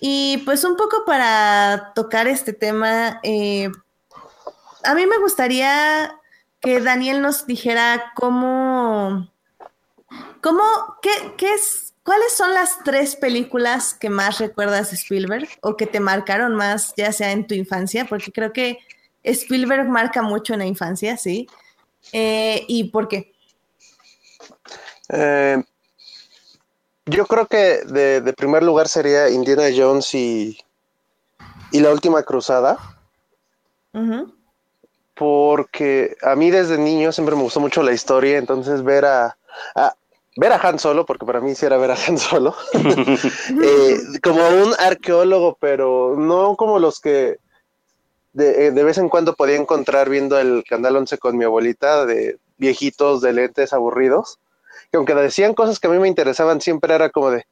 Y 0.00 0.42
pues 0.44 0.64
un 0.64 0.76
poco 0.76 1.06
para 1.06 1.92
tocar 1.94 2.28
este 2.28 2.52
tema, 2.52 3.20
eh, 3.22 3.70
a 4.84 4.94
mí 4.94 5.06
me 5.06 5.16
gustaría 5.16 6.14
que 6.60 6.78
Daniel 6.82 7.22
nos 7.22 7.46
dijera 7.46 8.12
cómo, 8.14 9.32
cómo, 10.42 10.62
qué, 11.00 11.32
qué 11.38 11.54
es, 11.54 11.94
cuáles 12.02 12.36
son 12.36 12.52
las 12.52 12.84
tres 12.84 13.16
películas 13.16 13.94
que 13.94 14.10
más 14.10 14.40
recuerdas 14.40 14.92
Spielberg 14.92 15.48
o 15.62 15.74
que 15.74 15.86
te 15.86 16.00
marcaron 16.00 16.54
más, 16.54 16.92
ya 16.98 17.12
sea 17.12 17.32
en 17.32 17.46
tu 17.46 17.54
infancia, 17.54 18.04
porque 18.04 18.30
creo 18.30 18.52
que 18.52 18.80
Spielberg 19.22 19.88
marca 19.88 20.22
mucho 20.22 20.52
en 20.54 20.60
la 20.60 20.66
infancia, 20.66 21.16
sí. 21.16 21.48
Eh, 22.12 22.64
¿Y 22.68 22.84
por 22.84 23.08
qué? 23.08 23.32
Eh, 25.10 25.62
yo 27.06 27.26
creo 27.26 27.46
que 27.46 27.80
de, 27.86 28.20
de 28.20 28.32
primer 28.32 28.62
lugar 28.62 28.88
sería 28.88 29.28
Indiana 29.30 29.64
Jones 29.74 30.14
y, 30.14 30.58
y 31.72 31.80
la 31.80 31.90
última 31.90 32.22
cruzada, 32.22 32.78
porque 35.14 36.16
a 36.22 36.34
mí 36.36 36.50
desde 36.50 36.78
niño 36.78 37.12
siempre 37.12 37.34
me 37.34 37.42
gustó 37.42 37.60
mucho 37.60 37.82
la 37.82 37.92
historia, 37.92 38.38
entonces 38.38 38.82
ver 38.84 39.04
a, 39.04 39.36
a- 39.74 39.94
ver 40.36 40.52
a 40.52 40.60
Han 40.68 40.78
Solo, 40.78 41.04
porque 41.04 41.26
para 41.26 41.40
mí 41.40 41.54
sí 41.54 41.66
era 41.66 41.76
ver 41.78 41.90
a 41.90 41.96
Han 42.06 42.18
Solo, 42.18 42.54
eh, 43.62 43.98
como 44.22 44.46
un 44.48 44.74
arqueólogo, 44.78 45.56
pero 45.60 46.14
no 46.16 46.54
como 46.56 46.78
los 46.78 47.00
que 47.00 47.38
de, 48.38 48.66
eh, 48.66 48.70
de 48.70 48.84
vez 48.84 48.98
en 48.98 49.08
cuando 49.08 49.34
podía 49.34 49.56
encontrar 49.56 50.08
viendo 50.08 50.38
el 50.38 50.62
Canal 50.62 50.96
11 50.96 51.18
con 51.18 51.36
mi 51.36 51.44
abuelita, 51.44 52.06
de 52.06 52.38
viejitos 52.56 53.20
de 53.20 53.32
lentes 53.32 53.72
aburridos, 53.72 54.38
que 54.90 54.96
aunque 54.96 55.14
decían 55.14 55.54
cosas 55.54 55.80
que 55.80 55.88
a 55.88 55.90
mí 55.90 55.98
me 55.98 56.06
interesaban, 56.06 56.60
siempre 56.60 56.94
era 56.94 57.10
como 57.10 57.32
de, 57.32 57.46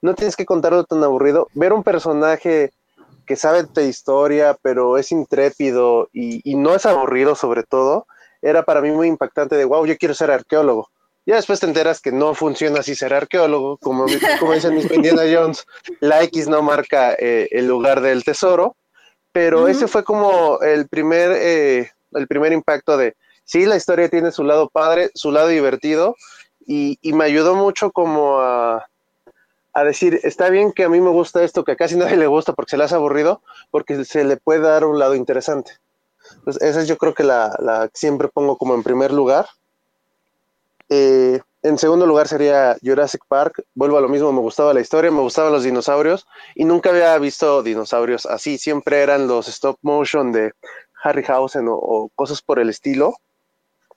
no 0.00 0.14
tienes 0.14 0.36
que 0.36 0.46
contarlo 0.46 0.84
tan 0.84 1.02
aburrido, 1.02 1.48
ver 1.54 1.72
un 1.72 1.82
personaje 1.82 2.70
que 3.26 3.34
sabe 3.34 3.64
de 3.64 3.88
historia, 3.88 4.56
pero 4.62 4.96
es 4.96 5.10
intrépido 5.10 6.08
y, 6.12 6.40
y 6.48 6.54
no 6.54 6.74
es 6.74 6.86
aburrido 6.86 7.34
sobre 7.34 7.64
todo, 7.64 8.06
era 8.40 8.62
para 8.62 8.80
mí 8.80 8.92
muy 8.92 9.08
impactante 9.08 9.56
de, 9.56 9.64
wow, 9.64 9.84
yo 9.86 9.96
quiero 9.98 10.14
ser 10.14 10.30
arqueólogo. 10.30 10.88
Ya 11.26 11.34
después 11.34 11.60
te 11.60 11.66
enteras 11.66 12.00
que 12.00 12.12
no 12.12 12.32
funciona 12.32 12.78
así 12.78 12.94
ser 12.94 13.12
arqueólogo, 13.12 13.76
como, 13.78 14.06
como 14.38 14.52
dicen 14.52 14.76
mis 14.76 14.90
Indiana 14.92 15.24
Jones, 15.30 15.66
la 15.98 16.22
X 16.22 16.46
no 16.46 16.62
marca 16.62 17.14
eh, 17.18 17.48
el 17.50 17.66
lugar 17.66 18.00
del 18.00 18.22
tesoro, 18.22 18.76
pero 19.38 19.68
ese 19.68 19.86
fue 19.86 20.02
como 20.02 20.60
el 20.62 20.88
primer, 20.88 21.30
eh, 21.30 21.92
el 22.14 22.26
primer 22.26 22.52
impacto 22.52 22.96
de, 22.96 23.14
sí, 23.44 23.66
la 23.66 23.76
historia 23.76 24.08
tiene 24.08 24.32
su 24.32 24.42
lado 24.42 24.68
padre, 24.68 25.12
su 25.14 25.30
lado 25.30 25.46
divertido, 25.46 26.16
y, 26.66 26.98
y 27.02 27.12
me 27.12 27.24
ayudó 27.24 27.54
mucho 27.54 27.92
como 27.92 28.40
a, 28.40 28.88
a 29.74 29.84
decir, 29.84 30.18
está 30.24 30.50
bien 30.50 30.72
que 30.72 30.82
a 30.82 30.88
mí 30.88 31.00
me 31.00 31.10
gusta 31.10 31.44
esto, 31.44 31.62
que 31.62 31.70
a 31.70 31.76
casi 31.76 31.94
nadie 31.94 32.16
le 32.16 32.26
gusta 32.26 32.52
porque 32.52 32.70
se 32.70 32.78
le 32.78 32.82
hace 32.82 32.96
aburrido, 32.96 33.40
porque 33.70 34.04
se 34.04 34.24
le 34.24 34.38
puede 34.38 34.58
dar 34.58 34.84
un 34.84 34.98
lado 34.98 35.14
interesante. 35.14 35.70
Entonces, 36.38 36.60
esa 36.60 36.82
es 36.82 36.88
yo 36.88 36.96
creo 36.96 37.14
que 37.14 37.22
la, 37.22 37.56
la 37.60 37.88
siempre 37.94 38.26
pongo 38.26 38.58
como 38.58 38.74
en 38.74 38.82
primer 38.82 39.12
lugar. 39.12 39.46
Eh, 40.88 41.38
en 41.62 41.78
segundo 41.78 42.06
lugar 42.06 42.28
sería 42.28 42.76
Jurassic 42.82 43.22
Park. 43.26 43.64
Vuelvo 43.74 43.98
a 43.98 44.00
lo 44.00 44.08
mismo, 44.08 44.32
me 44.32 44.40
gustaba 44.40 44.74
la 44.74 44.80
historia, 44.80 45.10
me 45.10 45.20
gustaban 45.20 45.52
los 45.52 45.64
dinosaurios 45.64 46.26
y 46.54 46.64
nunca 46.64 46.90
había 46.90 47.18
visto 47.18 47.62
dinosaurios 47.62 48.26
así. 48.26 48.58
Siempre 48.58 49.02
eran 49.02 49.26
los 49.26 49.48
stop 49.48 49.78
motion 49.82 50.32
de 50.32 50.52
Harryhausen 51.02 51.68
o, 51.68 51.74
o 51.74 52.08
cosas 52.14 52.42
por 52.42 52.58
el 52.58 52.68
estilo. 52.68 53.14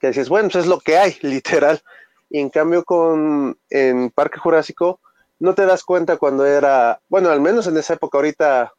Que 0.00 0.08
dices, 0.08 0.28
bueno, 0.28 0.48
pues 0.50 0.64
es 0.64 0.68
lo 0.68 0.80
que 0.80 0.98
hay, 0.98 1.16
literal. 1.22 1.80
Y 2.30 2.40
en 2.40 2.50
cambio 2.50 2.84
con 2.84 3.56
en 3.70 4.10
Parque 4.10 4.38
Jurásico 4.38 5.00
no 5.38 5.54
te 5.54 5.66
das 5.66 5.82
cuenta 5.82 6.16
cuando 6.16 6.46
era, 6.46 7.00
bueno, 7.08 7.28
al 7.30 7.40
menos 7.40 7.66
en 7.66 7.76
esa 7.76 7.94
época 7.94 8.18
ahorita, 8.18 8.72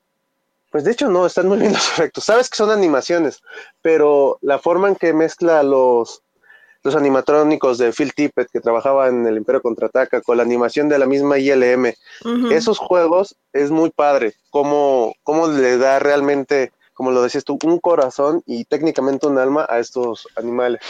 pues 0.71 0.85
de 0.85 0.91
hecho 0.91 1.09
no, 1.09 1.25
están 1.25 1.47
muy 1.47 1.57
bien 1.57 1.73
los 1.73 1.87
efectos. 1.93 2.23
Sabes 2.23 2.49
que 2.49 2.57
son 2.57 2.71
animaciones, 2.71 3.41
pero 3.81 4.39
la 4.41 4.59
forma 4.59 4.87
en 4.87 4.95
que 4.95 5.13
mezcla 5.13 5.61
los 5.61 6.23
los 6.83 6.95
animatrónicos 6.95 7.77
de 7.77 7.93
Phil 7.93 8.13
Tippett 8.13 8.49
que 8.51 8.59
trabajaba 8.59 9.07
en 9.07 9.25
el 9.25 9.37
Imperio 9.37 9.61
Contraataca 9.61 10.21
con 10.21 10.37
la 10.37 10.43
animación 10.43 10.89
de 10.89 10.99
la 10.99 11.05
misma 11.05 11.37
ILM. 11.39 11.93
Esos 12.51 12.77
juegos 12.77 13.35
es 13.53 13.71
muy 13.71 13.89
padre, 13.89 14.33
cómo, 14.49 15.13
cómo 15.23 15.47
le 15.47 15.77
da 15.77 15.99
realmente, 15.99 16.73
como 16.93 17.11
lo 17.11 17.21
decías 17.21 17.45
tú, 17.45 17.57
un 17.63 17.79
corazón 17.79 18.43
y 18.45 18.65
técnicamente 18.65 19.27
un 19.27 19.37
alma 19.37 19.65
a 19.69 19.79
estos 19.79 20.27
animales. 20.35 20.81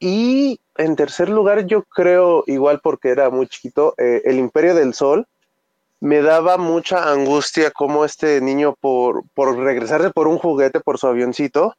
Y 0.00 0.60
en 0.76 0.96
tercer 0.96 1.28
lugar, 1.28 1.66
yo 1.66 1.82
creo, 1.82 2.44
igual 2.46 2.80
porque 2.80 3.10
era 3.10 3.30
muy 3.30 3.46
chiquito, 3.46 3.94
eh, 3.98 4.22
el 4.24 4.38
Imperio 4.38 4.74
del 4.74 4.94
Sol 4.94 5.26
me 6.00 6.22
daba 6.22 6.56
mucha 6.56 7.10
angustia 7.10 7.72
como 7.72 8.04
este 8.04 8.40
niño 8.40 8.74
por, 8.80 9.24
por 9.34 9.56
regresarse 9.58 10.10
por 10.10 10.28
un 10.28 10.38
juguete, 10.38 10.80
por 10.80 10.98
su 10.98 11.08
avioncito, 11.08 11.74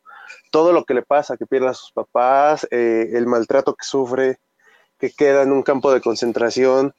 todo 0.50 0.74
lo 0.74 0.86
que 0.86 0.94
le 0.94 1.02
pasa, 1.02 1.38
que 1.38 1.46
pierde 1.46 1.70
a 1.70 1.74
sus 1.74 1.92
papás, 1.92 2.68
eh, 2.72 3.10
el 3.14 3.28
maltrato 3.28 3.76
que 3.76 3.86
sufre, 3.86 4.40
que 4.98 5.12
queda 5.12 5.44
en 5.44 5.52
un 5.52 5.64
campo 5.64 5.92
de 5.92 6.02
concentración, 6.02 6.94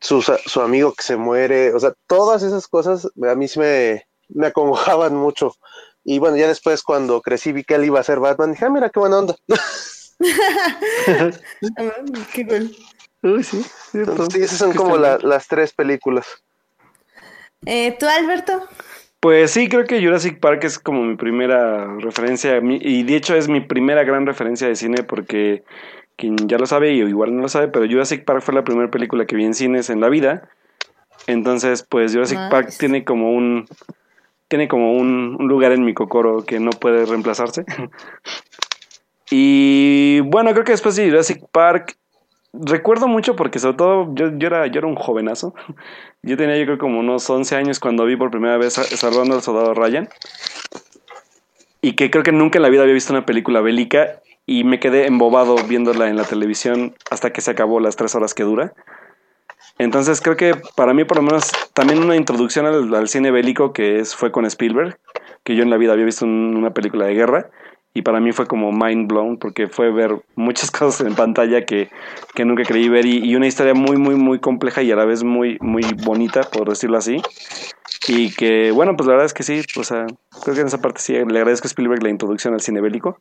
su, 0.00 0.22
su, 0.22 0.60
amigo 0.60 0.92
que 0.94 1.02
se 1.02 1.16
muere, 1.16 1.74
o 1.74 1.80
sea, 1.80 1.92
todas 2.06 2.42
esas 2.42 2.66
cosas 2.66 3.06
a 3.06 3.34
mí 3.34 3.46
sí 3.46 3.60
me, 3.60 4.06
me 4.28 4.48
acongojaban 4.48 5.14
mucho. 5.14 5.54
Y 6.04 6.18
bueno, 6.18 6.36
ya 6.36 6.48
después 6.48 6.82
cuando 6.82 7.20
crecí 7.20 7.52
vi 7.52 7.62
que 7.62 7.74
él 7.74 7.84
iba 7.84 8.00
a 8.00 8.04
ser 8.04 8.18
Batman, 8.18 8.52
dije, 8.52 8.64
ah, 8.64 8.70
mira 8.70 8.90
qué 8.90 8.98
buena 8.98 9.18
onda. 9.18 9.36
qué 12.32 12.46
cool. 12.46 12.76
Uy, 13.22 13.44
sí, 13.44 13.64
Entonces, 13.92 14.34
sí, 14.34 14.42
esas 14.42 14.58
son 14.58 14.72
como 14.72 14.96
la, 14.96 15.18
las 15.18 15.46
tres 15.46 15.72
películas. 15.72 16.26
Eh, 17.66 17.96
¿Tú, 17.98 18.06
Alberto? 18.06 18.66
Pues 19.22 19.52
sí, 19.52 19.68
creo 19.68 19.84
que 19.84 20.04
Jurassic 20.04 20.40
Park 20.40 20.64
es 20.64 20.80
como 20.80 21.04
mi 21.04 21.14
primera 21.14 21.94
referencia 21.98 22.60
y 22.60 23.04
de 23.04 23.14
hecho 23.14 23.36
es 23.36 23.48
mi 23.48 23.60
primera 23.60 24.02
gran 24.02 24.26
referencia 24.26 24.66
de 24.66 24.74
cine 24.74 25.04
porque 25.04 25.62
quien 26.16 26.36
ya 26.48 26.58
lo 26.58 26.66
sabe 26.66 26.92
y 26.92 27.02
igual 27.02 27.32
no 27.36 27.42
lo 27.42 27.48
sabe, 27.48 27.68
pero 27.68 27.86
Jurassic 27.86 28.24
Park 28.24 28.42
fue 28.42 28.52
la 28.52 28.64
primera 28.64 28.90
película 28.90 29.24
que 29.24 29.36
vi 29.36 29.44
en 29.44 29.54
cines 29.54 29.90
en 29.90 30.00
la 30.00 30.08
vida. 30.08 30.48
Entonces, 31.28 31.84
pues 31.88 32.12
Jurassic 32.12 32.40
Park 32.50 32.70
tiene 32.76 33.04
como 33.04 33.30
un 33.30 33.68
tiene 34.48 34.66
como 34.66 34.92
un, 34.94 35.36
un, 35.38 35.46
lugar 35.46 35.70
en 35.70 35.84
mi 35.84 35.94
cocoro 35.94 36.44
que 36.44 36.58
no 36.58 36.70
puede 36.70 37.06
reemplazarse. 37.06 37.64
y 39.30 40.18
bueno, 40.18 40.50
creo 40.50 40.64
que 40.64 40.72
después 40.72 40.96
de 40.96 41.08
Jurassic 41.08 41.44
Park 41.52 41.96
recuerdo 42.52 43.08
mucho 43.08 43.36
porque 43.36 43.58
sobre 43.58 43.76
todo 43.76 44.14
yo, 44.14 44.36
yo, 44.36 44.46
era, 44.46 44.66
yo 44.66 44.78
era 44.78 44.86
un 44.86 44.96
jovenazo. 44.96 45.54
Yo 46.24 46.36
tenía 46.36 46.56
yo 46.56 46.66
creo 46.66 46.78
como 46.78 47.00
unos 47.00 47.28
11 47.28 47.56
años 47.56 47.80
cuando 47.80 48.04
vi 48.04 48.14
por 48.14 48.30
primera 48.30 48.56
vez 48.56 48.74
Salvando 48.74 49.34
al 49.34 49.42
Soldado 49.42 49.74
Ryan. 49.74 50.08
Y 51.80 51.94
que 51.94 52.12
creo 52.12 52.22
que 52.22 52.30
nunca 52.30 52.58
en 52.58 52.62
la 52.62 52.68
vida 52.68 52.82
había 52.82 52.94
visto 52.94 53.12
una 53.12 53.26
película 53.26 53.60
bélica 53.60 54.20
y 54.46 54.62
me 54.62 54.78
quedé 54.78 55.08
embobado 55.08 55.56
viéndola 55.66 56.08
en 56.08 56.16
la 56.16 56.22
televisión 56.22 56.94
hasta 57.10 57.32
que 57.32 57.40
se 57.40 57.50
acabó 57.50 57.80
las 57.80 57.96
tres 57.96 58.14
horas 58.14 58.34
que 58.34 58.44
dura. 58.44 58.72
Entonces 59.78 60.20
creo 60.20 60.36
que 60.36 60.54
para 60.76 60.94
mí 60.94 61.02
por 61.02 61.16
lo 61.16 61.24
menos 61.24 61.50
también 61.74 61.98
una 61.98 62.14
introducción 62.14 62.66
al, 62.66 63.08
cine 63.08 63.32
bélico 63.32 63.72
que 63.72 63.98
es, 63.98 64.14
fue 64.14 64.30
con 64.30 64.46
Spielberg, 64.46 64.96
que 65.42 65.56
yo 65.56 65.64
en 65.64 65.70
la 65.70 65.76
vida 65.76 65.92
había 65.92 66.04
visto 66.04 66.24
una 66.24 66.72
película 66.72 67.06
de 67.06 67.14
guerra 67.14 67.50
y 67.94 68.02
para 68.02 68.20
mí 68.20 68.32
fue 68.32 68.46
como 68.46 68.72
mind 68.72 69.08
blown 69.08 69.36
porque 69.36 69.68
fue 69.68 69.90
ver 69.90 70.22
muchas 70.34 70.70
cosas 70.70 71.06
en 71.06 71.14
pantalla 71.14 71.64
que, 71.64 71.90
que 72.34 72.44
nunca 72.44 72.64
creí 72.64 72.88
ver 72.88 73.06
y, 73.06 73.34
una 73.36 73.46
historia 73.46 73.74
muy 73.74 73.96
muy 73.96 74.14
muy 74.14 74.38
compleja 74.38 74.82
y 74.82 74.92
a 74.92 74.96
la 74.96 75.04
vez 75.04 75.22
muy 75.24 75.58
muy 75.60 75.82
bonita 76.04 76.42
por 76.42 76.68
decirlo 76.68 76.98
así 76.98 77.20
y 78.08 78.32
que 78.34 78.70
bueno 78.72 78.96
pues 78.96 79.06
la 79.06 79.12
verdad 79.12 79.26
es 79.26 79.34
que 79.34 79.42
sí 79.42 79.62
o 79.78 79.84
sea 79.84 80.06
creo 80.42 80.54
que 80.54 80.60
en 80.60 80.66
esa 80.66 80.80
parte 80.80 81.00
sí 81.00 81.12
le 81.12 81.38
agradezco 81.38 81.66
a 81.66 81.68
Spielberg 81.68 82.02
la 82.02 82.10
introducción 82.10 82.54
al 82.54 82.60
cine 82.60 82.80
bélico 82.80 83.18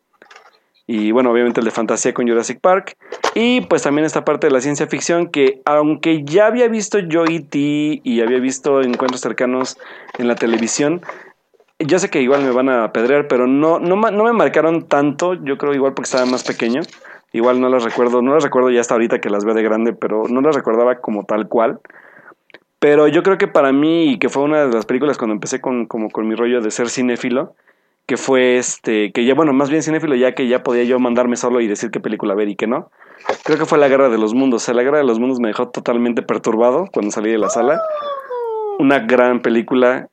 y 0.88 1.12
bueno 1.12 1.32
obviamente 1.32 1.60
el 1.62 1.66
de 1.66 1.72
fantasía 1.72 2.14
con 2.14 2.28
Jurassic 2.28 2.60
Park 2.60 2.98
y 3.36 3.62
pues 3.62 3.84
también 3.84 4.06
esta 4.06 4.26
parte 4.26 4.48
de 4.48 4.54
la 4.54 4.62
ciencia 4.62 4.88
ficción 4.88 5.28
que 5.28 5.62
aunque 5.66 6.24
ya 6.24 6.48
había 6.48 6.68
visto 6.68 7.00
yo 7.00 7.26
E.T. 7.26 8.02
y 8.04 8.22
había 8.22 8.40
visto 8.40 8.82
encuentros 8.82 9.22
cercanos 9.22 9.78
en 10.18 10.28
la 10.28 10.36
televisión 10.36 11.02
yo 11.86 12.00
sé 12.00 12.10
que 12.10 12.22
igual 12.22 12.44
me 12.44 12.52
van 12.52 12.70
a 12.70 12.86
apedrear, 12.86 13.28
pero 13.28 13.48
no, 13.48 13.80
no, 13.80 13.96
no 13.96 14.24
me 14.24 14.34
marcaron 14.34 14.88
tanto, 14.88 15.34
yo 15.34 15.58
creo 15.58 15.74
igual 15.74 15.94
porque 15.94 16.08
estaba 16.08 16.26
más 16.26 16.44
pequeño. 16.44 16.82
Igual 17.34 17.62
no 17.62 17.70
las 17.70 17.84
recuerdo, 17.84 18.22
no 18.22 18.34
las 18.34 18.44
recuerdo 18.44 18.70
ya 18.72 18.82
hasta 18.82 18.94
ahorita 18.94 19.22
que 19.22 19.30
las 19.30 19.46
veo 19.46 19.54
de 19.54 19.64
grande, 19.64 19.94
pero 19.94 20.24
no 20.30 20.42
las 20.42 20.56
recordaba 20.56 21.00
como 21.00 21.24
tal 21.24 21.48
cual. 21.48 21.80
Pero 22.80 23.08
yo 23.08 23.24
creo 23.24 23.38
que 23.38 23.48
para 23.48 23.72
mí, 23.72 24.18
que 24.20 24.28
fue 24.28 24.44
una 24.44 24.66
de 24.66 24.74
las 24.74 24.86
películas 24.86 25.18
cuando 25.18 25.34
empecé 25.34 25.62
con, 25.62 25.86
como 25.86 26.10
con 26.10 26.28
mi 26.28 26.36
rollo 26.36 26.62
de 26.62 26.72
ser 26.72 26.90
cinéfilo, 26.90 27.56
que 28.06 28.18
fue 28.18 28.58
este, 28.58 29.12
que 29.14 29.24
ya, 29.24 29.34
bueno, 29.36 29.54
más 29.54 29.70
bien 29.70 29.84
cinéfilo 29.84 30.16
ya 30.16 30.34
que 30.34 30.48
ya 30.48 30.64
podía 30.64 30.84
yo 30.84 31.00
mandarme 31.00 31.38
solo 31.38 31.62
y 31.62 31.68
decir 31.68 31.92
qué 31.92 32.00
película 32.00 32.36
ver 32.36 32.50
y 32.50 32.56
qué 32.56 32.68
no. 32.68 32.92
Creo 33.44 33.58
que 33.58 33.66
fue 33.66 33.78
La 33.78 33.88
Guerra 33.88 34.10
de 34.10 34.18
los 34.18 34.34
Mundos. 34.34 34.64
O 34.64 34.66
sea, 34.66 34.74
La 34.74 34.84
Guerra 34.84 34.98
de 34.98 35.04
los 35.04 35.20
Mundos 35.20 35.40
me 35.40 35.48
dejó 35.48 35.70
totalmente 35.70 36.24
perturbado 36.24 36.88
cuando 36.92 37.12
salí 37.12 37.32
de 37.32 37.38
la 37.38 37.50
sala 37.50 37.80
una 38.82 38.98
gran 38.98 39.44
película, 39.44 40.10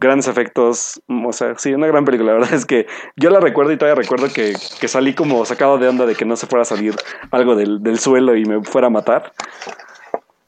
grandes 0.00 0.26
efectos, 0.26 1.00
o 1.06 1.32
sea, 1.32 1.56
sí, 1.56 1.72
una 1.72 1.86
gran 1.86 2.04
película. 2.04 2.32
La 2.32 2.38
verdad 2.40 2.54
es 2.54 2.66
que 2.66 2.86
yo 3.16 3.30
la 3.30 3.38
recuerdo 3.38 3.72
y 3.72 3.76
todavía 3.76 4.02
recuerdo 4.02 4.26
que, 4.34 4.54
salí 4.88 5.14
como 5.14 5.44
sacado 5.44 5.78
de 5.78 5.88
onda 5.88 6.06
de 6.06 6.16
que 6.16 6.24
no 6.24 6.34
se 6.34 6.48
fuera 6.48 6.62
a 6.62 6.64
salir 6.64 6.96
algo 7.30 7.54
del, 7.54 7.98
suelo 8.00 8.34
y 8.34 8.44
me 8.44 8.64
fuera 8.64 8.88
a 8.88 8.90
matar. 8.90 9.32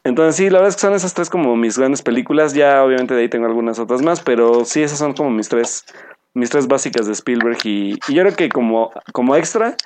Entonces 0.03 0.35
sí, 0.35 0.51
la 0.51 0.59
verdad 0.59 0.71
es 0.71 0.75
que 0.75 0.81
son 0.81 0.95
esas 0.95 1.15
tres 1.15 1.31
como 1.31 1.55
mis 1.55 1.79
grandes 1.79 2.03
películas. 2.03 2.53
Ya 2.53 2.83
obviamente 2.83 3.15
de 3.15 3.21
ahí 3.21 3.29
tengo 3.29 3.47
algunas 3.47 3.79
otras 3.79 4.03
más, 4.03 4.21
pero 4.21 4.65
sí, 4.65 4.83
esas 4.83 4.99
son 4.99 5.13
como 5.13 5.31
mis 5.31 5.49
tres, 5.49 5.85
mis 6.35 6.51
tres 6.51 6.67
básicas 6.67 7.07
de 7.07 7.13
Spielberg. 7.13 7.59
Y, 7.63 7.93
yo 8.13 8.23
creo 8.23 8.35
que 8.35 8.49
como, 8.49 8.91
como 9.13 9.37
extra, 9.37 9.77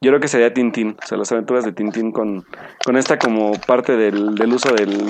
yo 0.00 0.12
creo 0.12 0.20
que 0.20 0.28
sería 0.28 0.54
Tintín, 0.54 0.96
o 1.02 1.06
sea, 1.06 1.18
las 1.18 1.32
aventuras 1.32 1.64
de 1.64 1.72
Tintín 1.72 2.12
con, 2.12 2.44
con 2.84 2.96
esta 2.96 3.18
como 3.18 3.54
parte 3.66 3.96
del, 3.96 4.36
del 4.36 4.52
uso 4.52 4.72
del, 4.72 5.08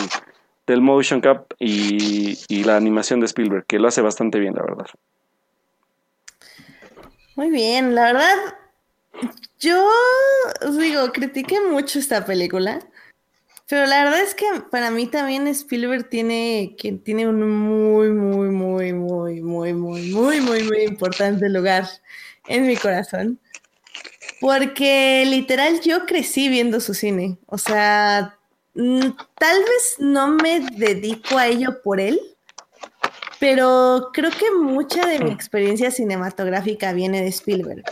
del 0.67 0.81
motion 0.81 1.21
cap 1.21 1.53
y, 1.59 2.65
la 2.65 2.77
animación 2.77 3.21
de 3.21 3.27
Spielberg, 3.27 3.67
que 3.67 3.79
lo 3.79 3.89
hace 3.89 4.01
bastante 4.01 4.39
bien, 4.39 4.55
la 4.55 4.63
verdad. 4.63 4.87
Muy 7.37 7.51
bien, 7.51 7.95
la 7.95 8.13
verdad, 8.13 8.37
yo 9.59 9.87
os 10.67 10.79
digo, 10.79 11.13
critiqué 11.13 11.61
mucho 11.61 11.99
esta 11.99 12.25
película, 12.25 12.81
pero 13.69 13.87
la 13.87 14.05
verdad 14.05 14.21
es 14.21 14.35
que 14.35 14.47
para 14.71 14.91
mí 14.91 15.07
también 15.07 15.47
Spielberg 15.49 16.09
tiene, 16.09 16.77
tiene 17.03 17.29
un 17.29 17.49
muy, 17.49 18.11
muy, 18.11 18.49
muy, 18.51 18.93
muy, 18.93 19.43
muy, 19.43 19.73
muy, 19.73 20.13
muy, 20.13 20.41
muy, 20.41 20.63
muy 20.63 20.83
importante 20.83 21.49
lugar 21.49 21.87
en 22.47 22.67
mi 22.67 22.77
corazón. 22.77 23.39
Porque 24.41 25.25
literal 25.27 25.81
yo 25.81 26.07
crecí 26.07 26.49
viendo 26.49 26.81
su 26.81 26.95
cine. 26.95 27.39
O 27.47 27.57
sea, 27.57 28.37
tal 28.75 29.59
vez 29.61 29.97
no 29.99 30.29
me 30.29 30.61
dedico 30.61 31.39
a 31.39 31.47
ello 31.47 31.81
por 31.83 32.01
él, 32.01 32.21
pero 33.39 34.11
creo 34.13 34.31
que 34.31 34.51
mucha 34.51 35.07
de 35.07 35.21
mi 35.21 35.31
experiencia 35.31 35.91
cinematográfica 35.91 36.93
viene 36.93 37.23
de 37.23 37.29
Spielberg. 37.29 37.85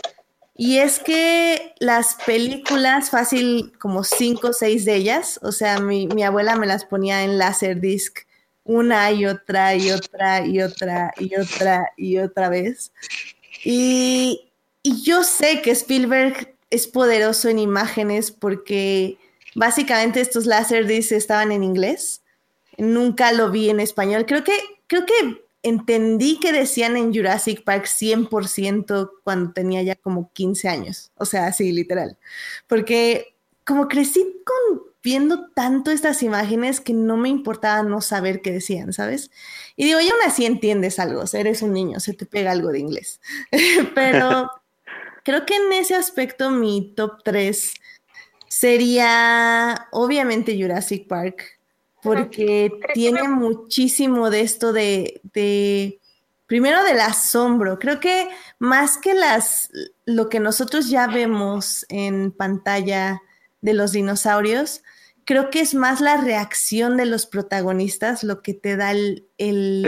Y 0.55 0.77
es 0.77 0.99
que 0.99 1.73
las 1.79 2.15
películas, 2.25 3.09
fácil 3.09 3.73
como 3.79 4.03
cinco 4.03 4.49
o 4.49 4.53
seis 4.53 4.85
de 4.85 4.95
ellas, 4.95 5.39
o 5.41 5.51
sea, 5.51 5.79
mi, 5.79 6.07
abuela 6.23 6.55
me 6.55 6.67
las 6.67 6.85
ponía 6.85 7.23
en 7.23 7.37
Laserdisc 7.37 8.19
una 8.65 9.11
y 9.11 9.25
otra 9.25 9.75
y 9.75 9.91
otra 9.91 10.45
y 10.45 10.61
otra 10.61 11.11
y 11.17 11.35
otra 11.35 11.91
y 11.97 12.17
otra 12.19 12.49
vez. 12.49 12.93
Y, 13.65 14.51
y 14.83 15.01
yo 15.03 15.23
sé 15.23 15.61
que 15.61 15.71
Spielberg 15.71 16.55
es 16.69 16.87
poderoso 16.87 17.49
en 17.49 17.59
imágenes 17.59 18.31
porque 18.31 19.17
Básicamente 19.55 20.21
estos 20.21 20.45
Laserdiscs 20.45 21.11
estaban 21.11 21.51
en 21.51 21.63
inglés. 21.63 22.23
Nunca 22.77 23.31
lo 23.31 23.51
vi 23.51 23.69
en 23.69 23.79
español. 23.79 24.25
Creo 24.25 24.43
que, 24.43 24.57
creo 24.87 25.05
que 25.05 25.43
entendí 25.63 26.39
que 26.39 26.51
decían 26.51 26.97
en 26.97 27.13
Jurassic 27.13 27.63
Park 27.63 27.85
100% 27.85 29.11
cuando 29.23 29.53
tenía 29.53 29.81
ya 29.81 29.95
como 29.95 30.31
15 30.33 30.69
años. 30.69 31.11
O 31.15 31.25
sea, 31.25 31.51
sí, 31.53 31.71
literal. 31.71 32.17
Porque 32.67 33.35
como 33.65 33.87
crecí 33.87 34.21
con 34.45 34.93
viendo 35.03 35.49
tanto 35.49 35.91
estas 35.91 36.23
imágenes 36.23 36.79
que 36.79 36.93
no 36.93 37.17
me 37.17 37.27
importaba 37.27 37.83
no 37.83 37.99
saber 37.99 38.41
qué 38.41 38.51
decían, 38.51 38.93
¿sabes? 38.93 39.31
Y 39.75 39.83
digo, 39.85 39.99
y 39.99 40.07
aún 40.07 40.19
así 40.25 40.45
entiendes 40.45 40.97
algo, 40.97 41.23
eres 41.33 41.61
un 41.61 41.73
niño, 41.73 41.99
se 41.99 42.13
te 42.13 42.25
pega 42.25 42.51
algo 42.51 42.69
de 42.69 42.79
inglés. 42.79 43.19
Pero 43.95 44.49
creo 45.25 45.45
que 45.45 45.57
en 45.57 45.73
ese 45.73 45.95
aspecto 45.95 46.49
mi 46.49 46.93
top 46.95 47.21
3 47.23 47.73
sería 48.53 49.87
obviamente 49.91 50.55
Jurassic 50.55 51.07
Park, 51.07 51.59
porque 52.03 52.71
tiene 52.93 53.27
muchísimo 53.27 54.29
de 54.29 54.41
esto 54.41 54.71
de, 54.71 55.21
de, 55.33 55.99
primero 56.45 56.83
del 56.83 56.99
asombro. 56.99 57.79
Creo 57.79 57.99
que 57.99 58.29
más 58.59 58.99
que 58.99 59.15
las, 59.15 59.71
lo 60.05 60.29
que 60.29 60.39
nosotros 60.39 60.87
ya 60.91 61.07
vemos 61.07 61.83
en 61.89 62.31
pantalla 62.31 63.23
de 63.61 63.73
los 63.73 63.91
dinosaurios, 63.91 64.83
creo 65.25 65.49
que 65.49 65.61
es 65.61 65.73
más 65.73 65.99
la 65.99 66.17
reacción 66.17 66.95
de 66.95 67.07
los 67.07 67.25
protagonistas 67.25 68.23
lo 68.23 68.43
que 68.43 68.53
te 68.53 68.77
da 68.77 68.91
el, 68.91 69.25
el, 69.39 69.83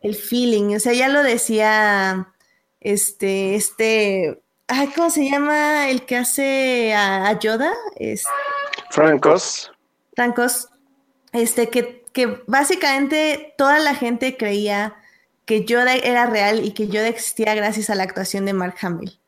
el 0.00 0.16
feeling. 0.16 0.74
O 0.74 0.80
sea, 0.80 0.94
ya 0.94 1.08
lo 1.08 1.22
decía 1.22 2.34
este, 2.80 3.54
este, 3.54 4.41
¿cómo 4.94 5.10
se 5.10 5.28
llama 5.28 5.88
el 5.88 6.04
que 6.06 6.16
hace 6.16 6.94
a, 6.94 7.38
Yoda? 7.38 7.72
Es, 7.96 8.24
Francos. 8.90 9.70
Francos, 10.14 10.68
este, 11.32 11.68
que, 11.68 12.04
que 12.12 12.42
básicamente 12.46 13.54
toda 13.56 13.78
la 13.78 13.94
gente 13.94 14.36
creía 14.36 14.96
que 15.44 15.64
Yoda 15.64 15.94
era 15.94 16.26
real 16.26 16.64
y 16.64 16.72
que 16.72 16.88
Yoda 16.88 17.08
existía 17.08 17.54
gracias 17.54 17.90
a 17.90 17.94
la 17.94 18.04
actuación 18.04 18.44
de 18.44 18.52
Mark 18.52 18.76
Hamill. 18.80 19.18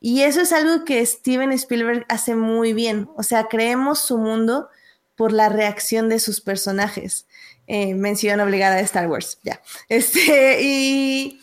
Y 0.00 0.22
eso 0.22 0.42
es 0.42 0.52
algo 0.52 0.84
que 0.84 1.04
Steven 1.04 1.52
Spielberg 1.52 2.04
hace 2.08 2.34
muy 2.34 2.72
bien. 2.74 3.08
O 3.16 3.22
sea, 3.22 3.44
creemos 3.44 4.00
su 4.00 4.18
mundo 4.18 4.68
por 5.16 5.32
la 5.32 5.48
reacción 5.48 6.08
de 6.08 6.20
sus 6.20 6.40
personajes. 6.40 7.26
Eh, 7.66 7.94
mención 7.94 8.40
obligada 8.40 8.76
de 8.76 8.82
Star 8.82 9.08
Wars, 9.08 9.38
ya. 9.42 9.62
Este, 9.88 10.60
y, 10.62 11.40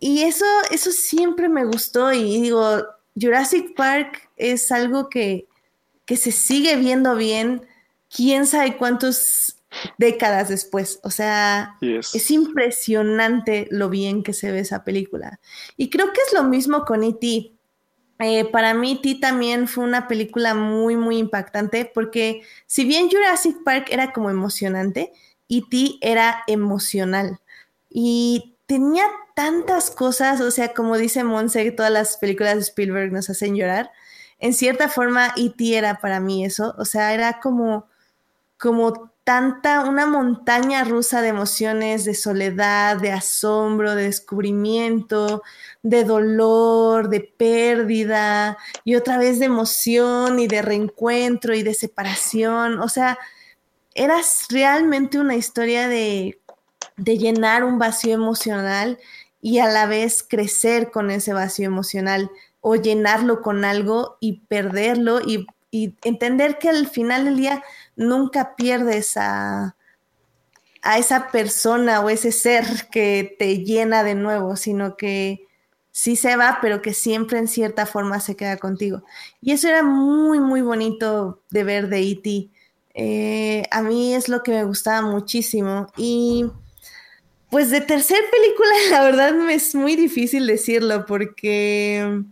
y 0.00 0.22
eso, 0.22 0.44
eso 0.70 0.92
siempre 0.92 1.48
me 1.48 1.64
gustó. 1.64 2.12
Y 2.12 2.40
digo, 2.40 2.84
Jurassic 3.20 3.74
Park 3.74 4.30
es 4.36 4.70
algo 4.72 5.08
que, 5.08 5.46
que 6.04 6.16
se 6.16 6.32
sigue 6.32 6.76
viendo 6.76 7.16
bien. 7.16 7.62
Quién 8.08 8.46
sabe 8.46 8.76
cuántos 8.76 9.58
décadas 9.98 10.48
después. 10.48 11.00
O 11.02 11.10
sea, 11.10 11.76
es 11.80 12.30
impresionante 12.30 13.68
lo 13.70 13.88
bien 13.88 14.22
que 14.22 14.32
se 14.32 14.50
ve 14.50 14.60
esa 14.60 14.84
película. 14.84 15.40
Y 15.76 15.90
creo 15.90 16.12
que 16.12 16.20
es 16.26 16.32
lo 16.32 16.44
mismo 16.44 16.84
con 16.84 17.04
E.T. 17.04 17.52
Eh, 18.20 18.44
para 18.46 18.74
mí, 18.74 19.00
T 19.00 19.16
también 19.20 19.68
fue 19.68 19.84
una 19.84 20.08
película 20.08 20.54
muy, 20.54 20.96
muy 20.96 21.18
impactante 21.18 21.88
porque 21.94 22.42
si 22.66 22.84
bien 22.84 23.08
Jurassic 23.08 23.62
Park 23.62 23.88
era 23.90 24.12
como 24.12 24.28
emocionante, 24.30 25.12
E.T. 25.48 25.98
era 26.00 26.42
emocional 26.48 27.38
y 27.88 28.56
tenía 28.66 29.04
tantas 29.38 29.92
cosas, 29.92 30.40
o 30.40 30.50
sea, 30.50 30.74
como 30.74 30.96
dice 30.98 31.22
Monse, 31.22 31.70
todas 31.70 31.92
las 31.92 32.16
películas 32.16 32.56
de 32.56 32.62
Spielberg 32.62 33.12
nos 33.12 33.30
hacen 33.30 33.54
llorar. 33.54 33.92
En 34.40 34.52
cierta 34.52 34.88
forma, 34.88 35.32
E.T. 35.36 35.78
era 35.78 36.00
para 36.00 36.18
mí 36.18 36.44
eso, 36.44 36.74
o 36.76 36.84
sea, 36.84 37.14
era 37.14 37.38
como, 37.38 37.86
como 38.58 39.12
tanta, 39.22 39.84
una 39.84 40.06
montaña 40.06 40.82
rusa 40.82 41.22
de 41.22 41.28
emociones, 41.28 42.04
de 42.04 42.16
soledad, 42.16 42.96
de 42.96 43.12
asombro, 43.12 43.94
de 43.94 44.02
descubrimiento, 44.06 45.44
de 45.84 46.02
dolor, 46.02 47.08
de 47.08 47.20
pérdida, 47.20 48.58
y 48.82 48.96
otra 48.96 49.18
vez 49.18 49.38
de 49.38 49.46
emoción 49.46 50.40
y 50.40 50.48
de 50.48 50.62
reencuentro 50.62 51.54
y 51.54 51.62
de 51.62 51.74
separación. 51.74 52.80
O 52.80 52.88
sea, 52.88 53.16
era 53.94 54.16
realmente 54.50 55.20
una 55.20 55.36
historia 55.36 55.86
de, 55.86 56.40
de 56.96 57.18
llenar 57.18 57.62
un 57.62 57.78
vacío 57.78 58.14
emocional 58.14 58.98
y 59.40 59.58
a 59.58 59.68
la 59.68 59.86
vez 59.86 60.24
crecer 60.28 60.90
con 60.90 61.10
ese 61.10 61.32
vacío 61.32 61.66
emocional 61.66 62.30
o 62.60 62.76
llenarlo 62.76 63.40
con 63.40 63.64
algo 63.64 64.16
y 64.20 64.40
perderlo 64.46 65.20
y, 65.20 65.46
entender 65.70 66.56
que 66.58 66.70
al 66.70 66.86
final 66.86 67.26
del 67.26 67.36
día 67.36 67.62
nunca 67.94 68.56
pierdes 68.56 69.18
a, 69.18 69.76
a 70.80 70.98
esa 70.98 71.30
persona 71.30 72.00
o 72.00 72.08
ese 72.08 72.32
ser 72.32 72.64
que 72.90 73.36
te 73.38 73.58
llena 73.64 74.02
de 74.02 74.14
nuevo, 74.14 74.56
sino 74.56 74.96
que 74.96 75.46
sí 75.90 76.16
se 76.16 76.36
va, 76.36 76.60
pero 76.62 76.80
que 76.80 76.94
siempre 76.94 77.38
en 77.38 77.48
cierta 77.48 77.84
forma 77.84 78.20
se 78.20 78.34
queda 78.34 78.56
contigo. 78.56 79.02
Y 79.42 79.52
eso 79.52 79.68
era 79.68 79.82
muy, 79.82 80.40
muy 80.40 80.62
bonito 80.62 81.42
de 81.50 81.64
ver 81.64 81.88
de 81.88 82.00
E.T. 82.00 82.50
Eh, 82.94 83.64
a 83.70 83.82
mí 83.82 84.14
es 84.14 84.28
lo 84.28 84.42
que 84.42 84.52
me 84.52 84.64
gustaba 84.64 85.06
muchísimo. 85.06 85.88
Y 85.96 86.46
pues 87.50 87.70
de 87.70 87.80
tercer 87.80 88.18
película, 88.30 88.70
la 88.90 89.02
verdad 89.04 89.34
me 89.34 89.54
es 89.54 89.74
muy 89.74 89.96
difícil 89.96 90.46
decirlo 90.46 91.06
porque... 91.06 92.22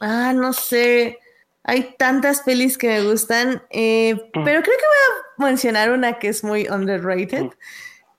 Ah, 0.00 0.32
no 0.32 0.54
sé. 0.54 1.18
Hay 1.62 1.94
tantas 1.98 2.40
pelis 2.40 2.78
que 2.78 2.88
me 2.88 3.04
gustan, 3.04 3.62
eh, 3.68 4.14
mm. 4.14 4.44
pero 4.44 4.62
creo 4.62 4.76
que 4.76 5.38
voy 5.38 5.46
a 5.46 5.50
mencionar 5.50 5.90
una 5.90 6.18
que 6.18 6.28
es 6.28 6.42
muy 6.42 6.66
underrated, 6.68 7.44
mm. 7.44 7.50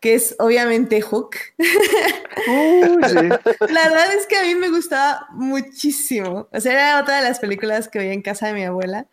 Que 0.01 0.15
es 0.15 0.35
obviamente 0.39 0.99
Hook. 1.01 1.35
La 2.47 3.83
verdad 3.83 4.13
es 4.17 4.25
que 4.25 4.35
a 4.35 4.43
mí 4.43 4.55
me 4.55 4.69
gustaba 4.69 5.27
muchísimo. 5.29 6.49
O 6.51 6.59
sea, 6.59 6.73
era 6.73 6.99
otra 6.99 7.17
de 7.17 7.23
las 7.23 7.39
películas 7.39 7.87
que 7.87 7.99
veía 7.99 8.13
en 8.13 8.23
casa 8.23 8.47
de 8.47 8.53
mi 8.53 8.63
abuela. 8.63 9.05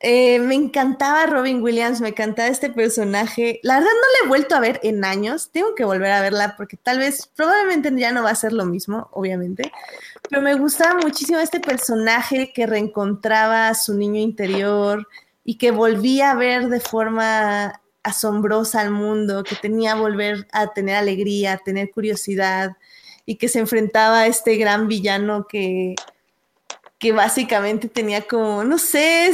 Eh, 0.00 0.38
me 0.38 0.54
encantaba 0.54 1.26
Robin 1.26 1.62
Williams, 1.62 2.00
me 2.00 2.08
encantaba 2.08 2.48
este 2.48 2.70
personaje. 2.70 3.60
La 3.62 3.74
verdad 3.74 3.90
no 3.90 4.00
la 4.00 4.24
he 4.24 4.28
vuelto 4.28 4.54
a 4.54 4.60
ver 4.60 4.80
en 4.82 5.04
años. 5.04 5.50
Tengo 5.52 5.74
que 5.74 5.84
volver 5.84 6.10
a 6.10 6.22
verla 6.22 6.54
porque 6.56 6.78
tal 6.78 6.98
vez, 6.98 7.30
probablemente 7.36 7.92
ya 7.94 8.10
no 8.10 8.22
va 8.22 8.30
a 8.30 8.34
ser 8.34 8.54
lo 8.54 8.64
mismo, 8.64 9.10
obviamente. 9.12 9.70
Pero 10.30 10.40
me 10.40 10.54
gustaba 10.54 10.98
muchísimo 10.98 11.40
este 11.40 11.60
personaje 11.60 12.52
que 12.54 12.66
reencontraba 12.66 13.68
a 13.68 13.74
su 13.74 13.92
niño 13.92 14.18
interior 14.18 15.06
y 15.44 15.58
que 15.58 15.72
volvía 15.72 16.30
a 16.30 16.36
ver 16.36 16.68
de 16.68 16.80
forma 16.80 17.81
asombrosa 18.02 18.80
al 18.80 18.90
mundo, 18.90 19.44
que 19.44 19.56
tenía 19.56 19.94
volver 19.94 20.46
a 20.52 20.72
tener 20.72 20.96
alegría, 20.96 21.54
a 21.54 21.58
tener 21.58 21.90
curiosidad 21.90 22.76
y 23.26 23.36
que 23.36 23.48
se 23.48 23.60
enfrentaba 23.60 24.20
a 24.20 24.26
este 24.26 24.56
gran 24.56 24.88
villano 24.88 25.46
que 25.48 25.94
que 27.02 27.10
básicamente 27.10 27.88
tenía 27.88 28.22
como, 28.28 28.62
no 28.62 28.78
sé, 28.78 29.28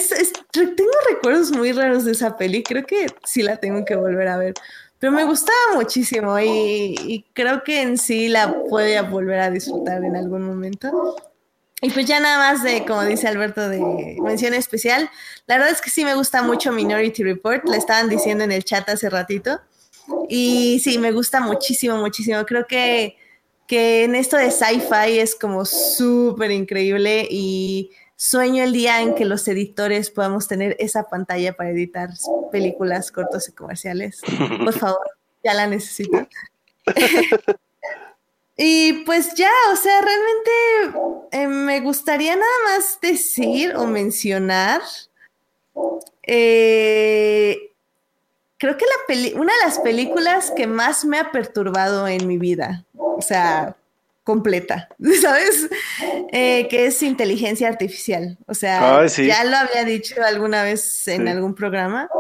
tengo 0.53 0.91
recuerdos 1.07 1.51
muy 1.51 1.73
raros 1.73 2.07
de 2.07 2.13
esa 2.13 2.35
peli, 2.35 2.63
creo 2.63 2.87
que 2.87 3.09
sí 3.25 3.43
la 3.43 3.59
tengo 3.59 3.85
que 3.85 3.95
volver 3.95 4.27
a 4.27 4.39
ver, 4.39 4.55
pero 4.99 5.13
me 5.13 5.25
gustaba 5.25 5.75
muchísimo 5.75 6.41
y, 6.41 7.27
creo 7.35 7.63
que 7.65 7.83
en 7.83 7.99
sí 7.99 8.29
la 8.29 8.63
puede 8.71 8.99
volver 9.03 9.41
a 9.41 9.51
disfrutar 9.51 10.03
en 10.03 10.17
algún 10.17 10.45
momento. 10.45 11.15
Y 11.81 11.91
pues 11.91 12.07
ya 12.07 12.19
nada 12.19 12.39
más 12.39 12.63
de, 12.65 12.85
como 12.85 13.05
dice 13.05 13.29
Alberto, 13.29 13.69
de 13.69 14.17
mención 14.21 14.53
especial, 14.55 15.11
la 15.47 15.59
verdad 15.59 15.73
es 15.73 15.81
que 15.81 15.91
sí 15.91 16.05
me 16.05 16.15
gusta 16.15 16.43
mucho 16.43 16.73
Minority 16.73 17.23
Report, 17.23 17.65
la 17.67 17.77
estaban 17.77 18.09
diciendo 18.09 18.43
en 18.43 18.51
el 18.51 18.65
chat 18.65 18.89
hace 18.89 19.09
ratito, 19.09 19.61
y 20.29 20.81
sí, 20.83 20.99
me 20.99 21.13
gusta 21.13 21.41
muchísimo, 21.41 21.97
muchísimo, 21.99 22.45
creo 22.47 22.67
que 22.67 23.17
que 23.69 24.05
en 24.05 24.15
esto 24.15 24.39
de 24.39 24.51
sci-fi 24.51 25.19
es 25.21 25.37
como 25.37 25.65
súper 25.67 26.51
increíble 26.51 27.29
y 27.31 27.91
sueño 28.17 28.65
el 28.65 28.73
día 28.73 29.03
en 29.03 29.15
que 29.15 29.27
los 29.27 29.47
editores 29.47 30.11
podamos 30.11 30.49
tener 30.49 30.75
esa 30.81 31.05
pantalla 31.05 31.53
para 31.53 31.71
editar 31.71 32.09
películas 32.51 33.13
cortos 33.13 33.47
y 33.49 33.53
comerciales. 33.53 34.23
Por 34.65 34.73
favor, 34.73 35.07
ya 35.45 35.53
la 35.53 35.67
necesito. 35.67 36.27
y 38.59 39.05
pues 39.05 39.35
ya, 39.35 39.51
o 39.73 39.77
sea, 39.77 40.01
realmente 40.03 41.29
eh, 41.33 41.47
me 41.47 41.81
gustaría 41.81 42.37
nada 42.37 42.53
más 42.67 42.99
decir 43.01 43.75
o 43.77 43.87
mencionar 43.87 44.83
eh, 46.31 47.73
creo 48.59 48.77
que 48.77 48.85
la 48.85 49.41
una 49.41 49.53
de 49.53 49.65
las 49.65 49.79
películas 49.79 50.53
que 50.55 50.67
más 50.67 51.05
me 51.05 51.19
ha 51.19 51.33
perturbado 51.33 52.07
en 52.07 52.27
mi 52.27 52.37
vida, 52.37 52.85
o 52.95 53.23
sea, 53.23 53.77
completa, 54.25 54.89
¿sabes? 55.23 55.71
Eh, 56.33 56.69
que 56.69 56.87
es 56.87 57.03
inteligencia 57.03 57.69
artificial. 57.69 58.37
O 58.47 58.55
sea, 58.55 59.07
ya 59.07 59.45
lo 59.45 59.57
había 59.57 59.85
dicho 59.85 60.23
alguna 60.23 60.63
vez 60.63 61.09
en 61.09 61.29
algún 61.29 61.55
programa. 61.55 62.11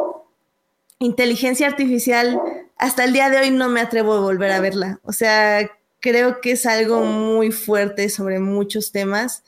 Inteligencia 1.01 1.67
artificial, 1.67 2.41
hasta 2.79 3.05
el 3.05 3.13
día 3.13 3.29
de 3.29 3.39
hoy 3.39 3.51
no 3.51 3.69
me 3.69 3.81
atrevo 3.83 4.15
a 4.15 4.21
volver 4.21 4.53
a 4.53 4.61
verla. 4.61 5.01
O 5.03 5.13
sea, 5.13 5.71
creo 6.01 6.41
que 6.41 6.53
es 6.53 6.67
algo 6.67 7.01
muy 7.01 7.53
fuerte 7.53 8.09
sobre 8.09 8.39
muchos 8.39 8.93
temas. 8.93 9.45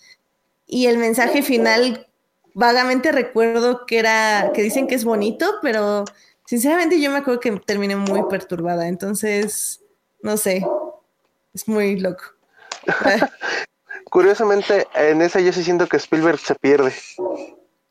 Y 0.66 0.86
el 0.86 0.98
mensaje 0.98 1.42
final, 1.42 2.06
vagamente 2.54 3.12
recuerdo 3.12 3.86
que 3.86 3.98
era, 3.98 4.52
que 4.54 4.62
dicen 4.62 4.86
que 4.86 4.94
es 4.94 5.04
bonito, 5.04 5.58
pero 5.62 6.04
Sinceramente 6.50 7.00
yo 7.00 7.12
me 7.12 7.18
acuerdo 7.18 7.38
que 7.38 7.52
terminé 7.64 7.94
muy 7.94 8.24
perturbada, 8.28 8.88
entonces, 8.88 9.82
no 10.20 10.36
sé, 10.36 10.66
es 11.54 11.68
muy 11.68 12.00
loco. 12.00 12.24
Curiosamente, 14.10 14.84
en 14.96 15.22
esa 15.22 15.38
yo 15.38 15.52
sí 15.52 15.62
siento 15.62 15.86
que 15.86 15.96
Spielberg 15.98 16.40
se 16.40 16.56
pierde. 16.56 16.92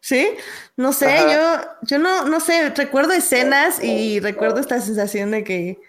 ¿Sí? 0.01 0.35
No 0.75 0.91
sé, 0.91 1.19
yo, 1.31 1.61
yo 1.83 1.99
no, 1.99 2.25
no 2.25 2.41
sé, 2.41 2.71
recuerdo 2.71 3.13
escenas 3.13 3.81
y 3.81 4.19
recuerdo 4.19 4.59
esta 4.59 4.81
sensación 4.81 5.31
de 5.31 5.45
que 5.45 5.79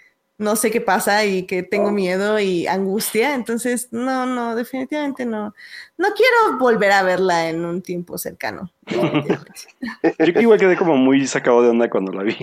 no 0.40 0.56
sé 0.56 0.70
qué 0.70 0.80
pasa 0.80 1.24
y 1.26 1.42
que 1.42 1.62
tengo 1.62 1.90
miedo 1.90 2.40
y 2.40 2.66
angustia. 2.66 3.34
Entonces, 3.34 3.88
no, 3.90 4.24
no, 4.24 4.56
definitivamente 4.56 5.26
no. 5.26 5.54
No 5.98 6.08
quiero 6.16 6.58
volver 6.58 6.92
a 6.92 7.02
verla 7.02 7.50
en 7.50 7.64
un 7.64 7.82
tiempo 7.82 8.16
cercano. 8.16 8.72
Yo 8.86 10.40
igual 10.40 10.58
quedé 10.58 10.76
como 10.76 10.96
muy 10.96 11.26
sacado 11.26 11.62
de 11.62 11.68
onda 11.68 11.90
cuando 11.90 12.12
la 12.12 12.22
vi. 12.22 12.36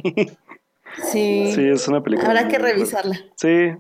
Sí. 1.12 1.52
Sí, 1.54 1.68
es 1.68 1.88
una 1.88 2.04
película. 2.04 2.30
Habrá 2.30 2.48
que 2.48 2.60
revisarla. 2.60 3.20
Sí. 3.36 3.74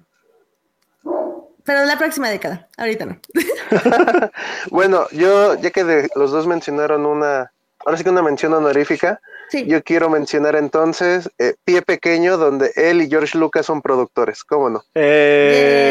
Pero 1.63 1.85
la 1.85 1.97
próxima 1.97 2.29
década, 2.29 2.67
ahorita 2.77 3.05
no. 3.05 3.19
bueno, 4.71 5.05
yo, 5.11 5.55
ya 5.55 5.69
que 5.69 6.07
los 6.15 6.31
dos 6.31 6.47
mencionaron 6.47 7.05
una, 7.05 7.51
ahora 7.85 7.97
sí 7.97 8.03
que 8.03 8.09
una 8.09 8.23
mención 8.23 8.53
honorífica, 8.53 9.21
yo 9.51 9.83
quiero 9.83 10.09
mencionar 10.09 10.55
entonces 10.55 11.29
eh, 11.37 11.55
Pie 11.63 11.81
Pequeño, 11.81 12.37
donde 12.37 12.71
él 12.75 13.01
y 13.01 13.09
George 13.09 13.37
Lucas 13.37 13.65
son 13.65 13.81
productores, 13.81 14.43
¿cómo 14.43 14.69
no? 14.69 14.83
Eh... 14.95 15.87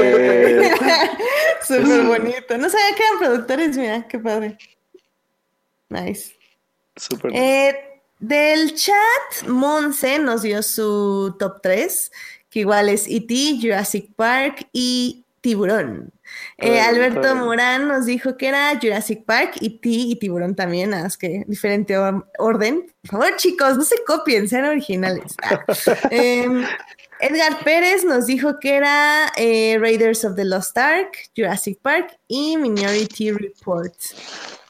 Súper 1.62 2.02
bonito. 2.02 2.58
No 2.58 2.68
sabía 2.68 2.94
que 2.96 3.02
eran 3.02 3.18
productores, 3.18 3.76
mira, 3.76 4.06
qué 4.08 4.18
padre. 4.18 4.58
Nice. 5.88 6.32
Súper. 6.96 7.30
Eh, 7.34 8.00
del 8.18 8.74
chat, 8.74 9.48
Monse 9.48 10.18
nos 10.18 10.42
dio 10.42 10.62
su 10.62 11.34
top 11.38 11.60
3, 11.62 12.12
que 12.50 12.60
igual 12.60 12.88
es 12.88 13.06
E.T., 13.08 13.58
Jurassic 13.60 14.12
Park 14.14 14.68
y 14.72 15.24
Tiburón. 15.40 16.12
Eh, 16.58 16.80
Alberto 16.80 17.34
Morán 17.36 17.88
nos 17.88 18.06
dijo 18.06 18.36
que 18.36 18.48
era 18.48 18.78
Jurassic 18.80 19.24
Park, 19.24 19.54
E.T. 19.60 19.88
y 19.88 20.16
Tiburón 20.16 20.54
también, 20.54 20.90
nada 20.90 21.04
más 21.04 21.16
que 21.16 21.44
diferente 21.46 21.96
orden. 22.38 22.86
Por 23.02 23.10
favor, 23.10 23.36
chicos, 23.36 23.76
no 23.76 23.84
se 23.84 23.96
copien, 24.04 24.48
sean 24.48 24.64
originales. 24.66 25.34
Ah. 25.42 25.64
Em, 26.10 26.64
Edgar 27.20 27.62
Pérez 27.64 28.04
nos 28.04 28.26
dijo 28.26 28.58
que 28.58 28.76
era 28.76 29.32
eh, 29.36 29.78
Raiders 29.78 30.24
of 30.24 30.36
the 30.36 30.44
Lost 30.44 30.76
Ark, 30.76 31.12
Jurassic 31.36 31.78
Park 31.80 32.18
y 32.28 32.56
Minority 32.56 33.32
Report. 33.32 33.94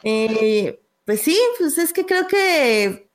Eh, 0.02 0.80
pues 1.04 1.22
sí, 1.22 1.38
pues 1.58 1.78
es 1.78 1.92
que 1.92 2.04
creo 2.06 2.26
que, 2.26 3.08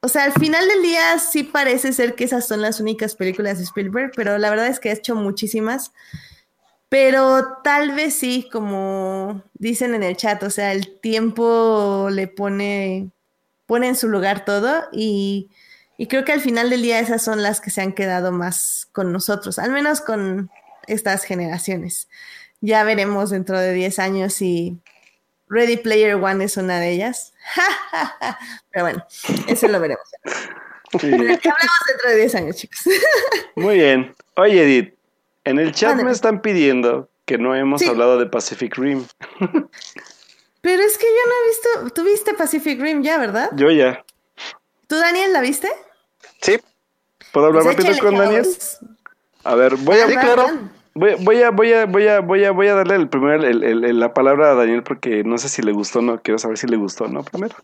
o 0.00 0.08
sea, 0.08 0.24
al 0.24 0.32
final 0.32 0.66
del 0.68 0.82
día 0.82 1.18
sí 1.18 1.42
parece 1.42 1.92
ser 1.92 2.14
que 2.14 2.24
esas 2.24 2.46
son 2.46 2.62
las 2.62 2.80
únicas 2.80 3.14
películas 3.14 3.58
de 3.58 3.64
Spielberg, 3.64 4.12
pero 4.16 4.38
la 4.38 4.50
verdad 4.50 4.68
es 4.68 4.80
que 4.80 4.90
ha 4.90 4.92
hecho 4.92 5.14
muchísimas. 5.14 5.92
Pero 6.94 7.58
tal 7.64 7.90
vez 7.90 8.14
sí, 8.14 8.48
como 8.52 9.42
dicen 9.54 9.96
en 9.96 10.04
el 10.04 10.16
chat, 10.16 10.40
o 10.44 10.50
sea, 10.50 10.70
el 10.70 11.00
tiempo 11.00 12.06
le 12.08 12.28
pone, 12.28 13.10
pone 13.66 13.88
en 13.88 13.96
su 13.96 14.08
lugar 14.08 14.44
todo 14.44 14.84
y, 14.92 15.50
creo 16.08 16.24
que 16.24 16.30
al 16.30 16.40
final 16.40 16.70
del 16.70 16.82
día 16.82 17.00
esas 17.00 17.20
son 17.20 17.42
las 17.42 17.60
que 17.60 17.70
se 17.70 17.80
han 17.80 17.94
quedado 17.94 18.30
más 18.30 18.86
con 18.92 19.10
nosotros, 19.10 19.58
al 19.58 19.72
menos 19.72 20.02
con 20.02 20.52
estas 20.86 21.24
generaciones. 21.24 22.08
Ya 22.60 22.84
veremos 22.84 23.30
dentro 23.30 23.58
de 23.58 23.72
10 23.72 23.98
años 23.98 24.34
si 24.34 24.78
Ready 25.48 25.78
Player 25.78 26.14
One 26.14 26.44
es 26.44 26.56
una 26.56 26.78
de 26.78 26.92
ellas. 26.92 27.32
Pero 28.70 28.84
bueno, 28.84 29.04
eso 29.48 29.66
lo 29.66 29.80
veremos. 29.80 30.06
hablamos 30.92 31.40
dentro 31.88 32.10
de 32.10 32.16
10 32.18 32.34
años, 32.36 32.54
chicos. 32.54 32.78
Muy 33.56 33.78
bien. 33.78 34.14
Oye, 34.36 34.62
Edith, 34.62 34.94
en 35.44 35.58
el 35.58 35.72
chat 35.72 35.96
me 36.02 36.10
están 36.10 36.40
pidiendo 36.40 37.08
que 37.24 37.38
no 37.38 37.54
hemos 37.54 37.82
hablado 37.82 38.18
de 38.18 38.26
Pacific 38.26 38.76
Rim. 38.76 39.04
Pero 40.60 40.82
es 40.82 40.96
que 40.96 41.06
yo 41.06 41.28
no 41.28 41.32
he 41.32 41.48
visto. 41.48 41.94
¿Tú 41.94 42.04
viste 42.04 42.34
Pacific 42.34 42.80
Rim 42.80 43.02
ya, 43.02 43.18
verdad? 43.18 43.50
Yo 43.54 43.70
ya. 43.70 44.04
¿Tú, 44.86 44.96
Daniel, 44.96 45.32
la 45.32 45.40
viste? 45.40 45.68
Sí. 46.40 46.58
¿Puedo 47.32 47.48
hablar 47.48 47.64
pues 47.64 47.76
rápido 47.76 47.98
con 47.98 48.16
Daniel? 48.16 48.46
A 49.44 49.54
ver, 49.54 49.76
voy 49.76 49.98
a. 49.98 50.06
Voy, 50.96 51.10
a, 51.10 51.50
voy 51.50 51.72
a, 51.72 51.86
voy 51.86 52.06
a, 52.06 52.20
voy 52.20 52.44
a, 52.44 52.50
voy 52.52 52.68
a 52.68 52.74
darle 52.74 52.94
el 52.94 53.08
primer, 53.08 53.42
la 53.42 54.14
palabra 54.14 54.52
a 54.52 54.54
Daniel 54.54 54.84
porque 54.84 55.24
no 55.24 55.38
sé 55.38 55.48
si 55.48 55.60
le 55.60 55.72
gustó 55.72 55.98
o 55.98 56.02
no. 56.02 56.22
Quiero 56.22 56.38
saber 56.38 56.56
si 56.56 56.68
le 56.68 56.76
gustó 56.76 57.04
o 57.04 57.08
no 57.08 57.24
primero. 57.24 57.56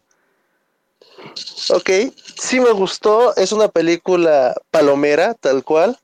Ok, 1.70 1.90
sí 2.36 2.58
me 2.60 2.72
gustó. 2.72 3.36
Es 3.36 3.52
una 3.52 3.68
película 3.68 4.54
palomera, 4.70 5.34
tal 5.34 5.62
cual 5.62 5.96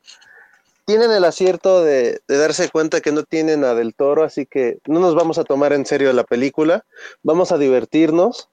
tienen 0.87 1.11
el 1.11 1.25
acierto 1.25 1.83
de, 1.83 2.21
darse 2.29 2.71
cuenta 2.71 3.01
que 3.01 3.11
no 3.11 3.25
tienen 3.25 3.65
a 3.65 3.75
Del 3.75 3.95
Toro, 3.95 4.23
así 4.23 4.47
que 4.47 4.79
no 4.87 5.01
nos 5.01 5.17
vamos 5.17 5.37
a 5.37 5.45
tomar 5.45 5.73
en 5.73 5.85
serio 5.85 6.13
la 6.13 6.23
película, 6.23 6.85
vamos 7.25 7.51
a 7.51 7.59
divertirnos 7.59 8.49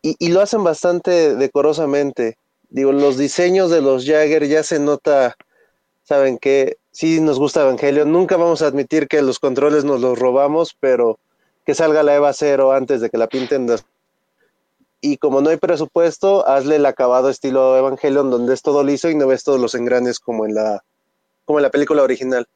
y, 0.00 0.28
lo 0.28 0.40
hacen 0.40 0.64
bastante 0.64 1.34
decorosamente. 1.34 2.38
Digo, 2.70 2.92
los 2.92 3.18
diseños 3.18 3.70
de 3.70 3.82
los 3.82 4.06
Jagger 4.06 4.46
ya 4.46 4.62
se 4.62 4.78
nota, 4.78 5.36
saben 6.04 6.38
que 6.38 6.78
sí 6.92 7.20
nos 7.20 7.38
gusta 7.38 7.62
Evangelion, 7.62 8.10
nunca 8.12 8.36
vamos 8.36 8.62
a 8.62 8.68
admitir 8.68 9.08
que 9.08 9.20
los 9.20 9.40
controles 9.40 9.84
nos 9.84 10.00
los 10.00 10.18
robamos, 10.18 10.76
pero 10.78 11.18
que 11.66 11.74
salga 11.74 12.04
la 12.04 12.14
Eva 12.14 12.32
Cero 12.32 12.72
antes 12.72 13.00
de 13.00 13.10
que 13.10 13.18
la 13.18 13.26
pinten. 13.26 13.66
Y 15.00 15.16
como 15.16 15.40
no 15.40 15.50
hay 15.50 15.56
presupuesto, 15.56 16.46
hazle 16.46 16.76
el 16.76 16.86
acabado 16.86 17.28
estilo 17.28 17.76
Evangelion, 17.76 18.30
donde 18.30 18.54
es 18.54 18.62
todo 18.62 18.84
liso 18.84 19.10
y 19.10 19.16
no 19.16 19.26
ves 19.26 19.42
todos 19.42 19.60
los 19.60 19.74
engranes 19.74 20.20
como 20.20 20.46
en 20.46 20.54
la 20.54 20.84
como 21.50 21.58
en 21.58 21.64
la 21.64 21.70
película 21.70 22.04
original. 22.04 22.46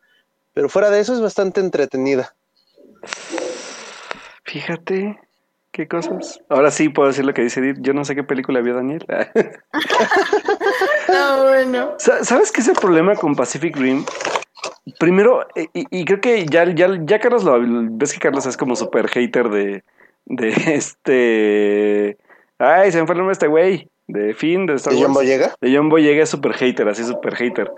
Pero 0.53 0.69
fuera 0.69 0.89
de 0.89 1.01
eso 1.01 1.15
es 1.15 1.21
bastante 1.21 1.61
entretenida. 1.61 2.33
Fíjate, 4.45 5.19
qué 5.73 5.89
cosas. 5.89 6.41
Ahora 6.49 6.71
sí 6.71 6.91
puedo 6.91 7.09
decir 7.09 7.25
lo 7.25 7.35
que 7.35 7.43
dice 7.43 7.59
Edith. 7.59 7.79
Yo 7.81 7.93
no 7.93 8.05
sé 8.05 8.15
qué 8.15 8.23
película 8.23 8.61
vio 8.61 8.77
Daniel. 8.77 9.05
no, 11.09 11.43
bueno. 11.49 11.95
¿Sabes 11.99 12.53
qué 12.53 12.61
es 12.61 12.69
el 12.69 12.77
problema 12.77 13.17
con 13.17 13.35
Pacific 13.35 13.77
Rim? 13.77 14.05
Primero, 15.01 15.45
y, 15.57 16.05
creo 16.05 16.21
que 16.21 16.47
ya, 16.47 16.73
ya, 16.73 16.89
ya 17.05 17.19
Carlos 17.19 17.43
lo 17.43 17.59
ves 17.91 18.13
que 18.13 18.21
Carlos 18.21 18.47
es 18.47 18.57
como 18.57 18.77
super 18.77 19.09
hater 19.09 19.49
de, 19.49 19.83
de 20.27 20.49
este. 20.69 22.17
Ay, 22.59 22.93
se 22.93 23.01
me 23.01 23.07
fue 23.07 23.15
el 23.15 23.19
nombre 23.19 23.33
de 23.33 23.33
este 23.33 23.49
güey 23.49 23.91
de 24.07 24.35
fin 24.35 24.67
de 24.67 24.75
Star 24.75 24.95
¿De 24.95 25.03
John 25.03 25.15
Boyega? 25.15 25.55
De 25.61 25.75
John 25.75 25.89
Boyega 25.89 26.23
es 26.23 26.31
super 26.31 26.53
hater, 26.53 26.89
así 26.89 27.05
super 27.05 27.35
hater. 27.35 27.71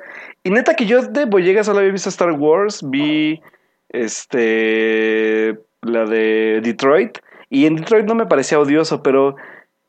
Y 0.46 0.50
neta 0.50 0.74
que 0.74 0.86
yo 0.86 1.02
de 1.02 1.24
Boyega 1.24 1.64
solo 1.64 1.80
había 1.80 1.90
visto 1.90 2.08
Star 2.08 2.30
Wars, 2.30 2.88
vi 2.88 3.42
este 3.88 5.58
la 5.80 6.04
de 6.04 6.60
Detroit 6.62 7.18
y 7.50 7.66
en 7.66 7.74
Detroit 7.74 8.06
no 8.06 8.14
me 8.14 8.26
parecía 8.26 8.60
odioso, 8.60 9.02
pero 9.02 9.34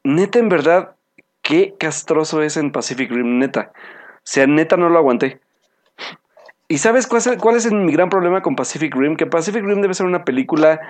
neta 0.04 0.40
en 0.40 0.50
verdad 0.50 0.96
qué 1.44 1.76
castroso 1.78 2.42
es 2.42 2.58
en 2.58 2.72
Pacific 2.72 3.12
Rim, 3.12 3.38
neta. 3.38 3.72
O 3.72 4.20
sea, 4.24 4.48
neta 4.48 4.78
no 4.78 4.90
lo 4.90 4.98
aguanté. 4.98 5.40
¿Y 6.68 6.80
sabes 6.80 7.06
cuál 7.06 7.22
es, 7.24 7.38
cuál 7.38 7.56
es 7.56 7.72
mi 7.72 7.92
gran 7.92 8.10
problema 8.10 8.42
con 8.42 8.56
Pacific 8.56 8.96
Rim? 8.96 9.16
Que 9.16 9.28
Pacific 9.28 9.64
Rim 9.64 9.82
debe 9.82 9.94
ser 9.94 10.08
una 10.08 10.26
película 10.26 10.82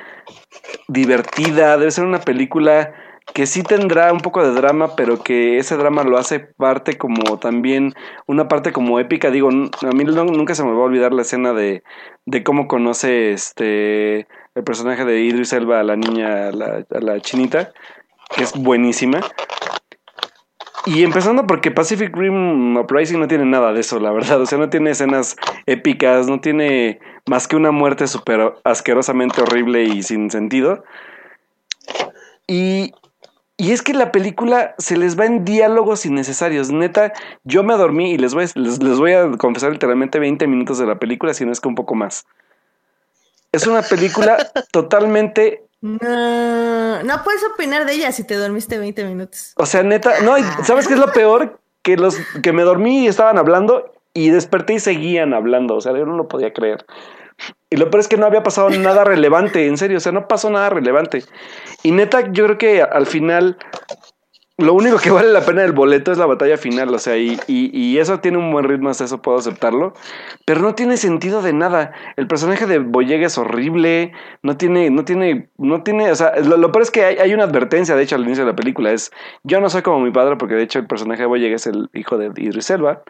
divertida, 0.88 1.78
debe 1.78 1.92
ser 1.92 2.06
una 2.06 2.22
película 2.22 2.94
que 3.34 3.46
sí 3.46 3.64
tendrá 3.64 4.12
un 4.14 4.20
poco 4.20 4.44
de 4.44 4.54
drama, 4.54 4.96
pero 4.96 5.22
que 5.22 5.58
ese 5.58 5.78
drama 5.78 6.04
lo 6.04 6.18
hace 6.18 6.40
parte 6.40 6.98
como 6.98 7.38
también, 7.38 7.94
una 8.26 8.48
parte 8.48 8.72
como 8.72 9.00
épica. 9.00 9.32
Digo, 9.32 9.50
a 9.50 9.92
mí 9.94 10.04
nunca 10.04 10.56
se 10.56 10.64
me 10.64 10.72
va 10.72 10.78
a 10.78 10.86
olvidar 10.86 11.14
la 11.14 11.22
escena 11.22 11.54
de, 11.54 11.84
de 12.26 12.44
cómo 12.44 12.68
conoce 12.68 13.32
este 13.32 14.28
el 14.56 14.64
personaje 14.64 15.06
de 15.06 15.22
Idris 15.22 15.54
Elba 15.54 15.80
a 15.80 15.84
la 15.84 15.96
niña, 15.96 16.48
a 16.48 16.52
la, 16.52 16.84
la 16.90 17.20
chinita, 17.22 17.72
que 18.36 18.44
es 18.44 18.54
buenísima. 18.54 19.22
Y 20.88 21.04
empezando 21.04 21.46
porque 21.46 21.70
Pacific 21.70 22.16
Rim 22.16 22.78
Uprising 22.78 23.20
no 23.20 23.28
tiene 23.28 23.46
nada 23.46 23.74
de 23.74 23.82
eso, 23.82 24.00
la 24.00 24.12
verdad. 24.12 24.42
O 24.42 24.46
sea, 24.46 24.58
no 24.58 24.70
tiene 24.70 24.92
escenas 24.92 25.36
épicas, 25.66 26.28
no 26.28 26.40
tiene 26.40 27.00
más 27.28 27.48
que 27.48 27.56
una 27.56 27.72
muerte 27.72 28.08
súper 28.08 28.56
asquerosamente 28.64 29.42
horrible 29.42 29.84
y 29.84 30.02
sin 30.02 30.32
sentido. 30.32 30.84
Y, 32.48 32.94
y 33.58 33.72
es 33.72 33.82
que 33.82 33.94
la 33.94 34.12
película 34.12 34.76
se 34.78 34.98
les 34.98 35.20
va 35.20 35.26
en 35.26 35.44
diálogos 35.44 36.06
innecesarios. 36.06 36.72
Neta, 36.72 37.12
yo 37.44 37.64
me 37.64 37.76
dormí 37.76 38.12
y 38.12 38.18
les 38.18 38.36
voy, 38.36 38.46
les, 38.54 38.80
voy 38.80 39.14
a 39.14 39.32
confesar 39.32 39.72
literalmente 39.72 40.20
20 40.20 40.46
minutos 40.48 40.78
de 40.78 40.86
la 40.86 41.00
película, 41.00 41.34
si 41.34 41.44
no 41.44 41.52
es 41.52 41.60
que 41.60 41.68
un 41.68 41.76
poco 41.76 41.96
más. 41.96 42.26
Es 43.52 43.66
una 43.66 43.82
película 43.82 44.38
totalmente 44.72 45.64
no, 45.82 47.04
no 47.04 47.24
puedes 47.24 47.44
opinar 47.44 47.86
de 47.86 47.94
ella 47.94 48.12
si 48.12 48.24
te 48.24 48.36
dormiste 48.36 48.80
20 48.80 49.06
minutos. 49.06 49.54
O 49.58 49.66
sea, 49.66 49.84
neta, 49.84 50.22
no, 50.22 50.36
¿sabes 50.64 50.88
qué 50.88 50.96
es 50.96 51.00
lo 51.00 51.12
peor? 51.12 51.60
Que 51.84 51.98
los 51.98 52.18
que 52.42 52.52
me 52.52 52.64
dormí 52.64 53.04
y 53.04 53.08
estaban 53.08 53.38
hablando 53.38 53.94
y 54.14 54.30
desperté 54.30 54.74
y 54.74 54.80
seguían 54.80 55.34
hablando. 55.34 55.76
O 55.76 55.82
sea, 55.82 55.94
yo 55.94 56.06
no 56.06 56.16
lo 56.16 56.28
podía 56.28 56.52
creer. 56.52 56.86
Y 57.70 57.78
lo 57.78 57.90
peor 57.90 58.02
es 58.02 58.08
que 58.08 58.18
no 58.18 58.26
había 58.26 58.44
pasado 58.44 58.70
nada 58.70 59.04
relevante, 59.04 59.68
en 59.68 59.78
serio, 59.78 59.98
o 59.98 60.00
sea, 60.00 60.12
no 60.12 60.28
pasó 60.28 60.50
nada 60.50 60.70
relevante. 60.70 61.24
Y 61.84 61.92
neta, 61.92 62.32
yo 62.32 62.46
creo 62.46 62.58
que 62.58 62.82
al 62.82 63.06
final 63.06 63.58
lo 64.58 64.74
único 64.74 64.98
que 64.98 65.12
vale 65.12 65.32
la 65.32 65.42
pena 65.42 65.62
del 65.62 65.72
boleto 65.72 66.12
es 66.12 66.18
la 66.18 66.26
batalla 66.26 66.58
final, 66.58 66.94
o 66.94 67.00
sea, 67.00 67.18
y, 67.18 67.40
y, 67.48 67.98
eso 68.00 68.20
tiene 68.20 68.38
un 68.38 68.52
buen 68.52 68.66
ritmo, 68.66 68.90
hasta 68.90 69.06
eso 69.06 69.22
puedo 69.22 69.38
aceptarlo, 69.38 69.94
pero 70.46 70.62
no 70.62 70.76
tiene 70.76 70.98
sentido 70.98 71.42
de 71.42 71.54
nada. 71.54 71.94
El 72.16 72.28
personaje 72.28 72.66
de 72.66 72.80
Boyega 72.80 73.28
es 73.28 73.38
horrible, 73.38 74.14
no 74.42 74.58
tiene, 74.58 74.90
no 74.90 75.06
tiene, 75.06 75.50
no 75.58 75.84
tiene, 75.84 76.12
o 76.12 76.16
sea, 76.16 76.36
lo, 76.38 76.72
peor 76.72 76.84
es 76.84 76.92
que 76.92 77.06
hay, 77.06 77.18
hay, 77.18 77.34
una 77.34 77.44
advertencia, 77.44 77.96
de 77.96 78.04
hecho, 78.04 78.16
al 78.16 78.24
inicio 78.24 78.46
de 78.46 78.52
la 78.52 78.56
película, 78.56 78.92
es, 78.92 79.12
yo 79.44 79.62
no 79.62 79.70
soy 79.70 79.84
como 79.84 80.00
mi 80.00 80.12
padre, 80.12 80.38
porque 80.38 80.56
de 80.56 80.64
hecho 80.64 80.80
el 80.80 80.88
personaje 80.88 81.22
de 81.22 81.28
Boyega 81.28 81.56
es 81.56 81.68
el 81.68 81.90
hijo 81.94 82.18
de 82.18 82.32
Idris 82.36 82.70
Elba, 82.72 83.04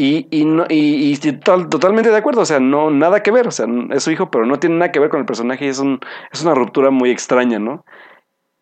Y, 0.00 0.28
y, 0.30 0.44
no, 0.44 0.64
y, 0.68 1.12
y 1.12 1.32
totalmente 1.32 2.10
de 2.10 2.16
acuerdo, 2.16 2.42
o 2.42 2.46
sea, 2.46 2.60
no, 2.60 2.88
nada 2.88 3.24
que 3.24 3.32
ver, 3.32 3.48
o 3.48 3.50
sea, 3.50 3.66
es 3.90 4.04
su 4.04 4.12
hijo, 4.12 4.30
pero 4.30 4.46
no 4.46 4.60
tiene 4.60 4.76
nada 4.76 4.92
que 4.92 5.00
ver 5.00 5.10
con 5.10 5.18
el 5.18 5.26
personaje 5.26 5.64
y 5.64 5.68
es, 5.70 5.80
un, 5.80 5.98
es 6.30 6.40
una 6.40 6.54
ruptura 6.54 6.90
muy 6.90 7.10
extraña, 7.10 7.58
¿no? 7.58 7.84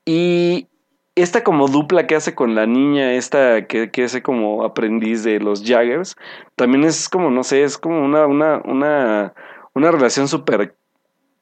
Y 0.06 0.68
esta 1.14 1.44
como 1.44 1.68
dupla 1.68 2.06
que 2.06 2.14
hace 2.16 2.34
con 2.34 2.54
la 2.54 2.64
niña, 2.64 3.12
esta 3.12 3.66
que, 3.66 3.90
que 3.90 4.04
es 4.04 4.18
como 4.22 4.64
aprendiz 4.64 5.24
de 5.24 5.38
los 5.38 5.62
Jaggers, 5.62 6.16
también 6.54 6.84
es 6.84 7.06
como, 7.10 7.30
no 7.30 7.44
sé, 7.44 7.64
es 7.64 7.76
como 7.76 8.02
una, 8.02 8.26
una, 8.26 8.62
una, 8.64 9.34
una 9.74 9.90
relación 9.90 10.28
súper 10.28 10.74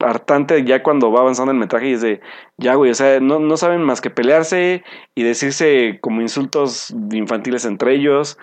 hartante 0.00 0.64
ya 0.64 0.82
cuando 0.82 1.12
va 1.12 1.20
avanzando 1.20 1.52
el 1.52 1.58
metraje 1.58 1.90
y 1.90 1.92
es 1.92 2.00
de, 2.00 2.20
ya 2.56 2.74
güey, 2.74 2.90
o 2.90 2.94
sea, 2.94 3.20
no, 3.20 3.38
no 3.38 3.56
saben 3.56 3.84
más 3.84 4.00
que 4.00 4.10
pelearse 4.10 4.82
y 5.14 5.22
decirse 5.22 6.00
como 6.00 6.20
insultos 6.20 6.92
infantiles 7.12 7.64
entre 7.64 7.94
ellos. 7.94 8.36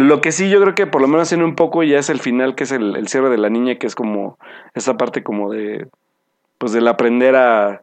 Lo 0.00 0.22
que 0.22 0.32
sí 0.32 0.48
yo 0.48 0.62
creo 0.62 0.74
que 0.74 0.86
por 0.86 1.02
lo 1.02 1.08
menos 1.08 1.28
tiene 1.28 1.44
un 1.44 1.54
poco 1.54 1.82
ya 1.82 1.98
es 1.98 2.08
el 2.08 2.20
final, 2.20 2.54
que 2.54 2.64
es 2.64 2.72
el, 2.72 3.06
cierre 3.06 3.28
de 3.28 3.36
la 3.36 3.50
niña, 3.50 3.74
que 3.74 3.86
es 3.86 3.94
como 3.94 4.38
esa 4.72 4.96
parte 4.96 5.22
como 5.22 5.52
de, 5.52 5.88
pues 6.56 6.72
del 6.72 6.88
aprender 6.88 7.36
a, 7.36 7.82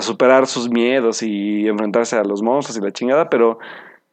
superar 0.00 0.46
sus 0.46 0.70
miedos 0.70 1.22
y 1.22 1.66
enfrentarse 1.68 2.16
a 2.16 2.22
los 2.24 2.42
monstruos 2.42 2.78
y 2.78 2.80
la 2.80 2.92
chingada, 2.92 3.28
pero, 3.28 3.58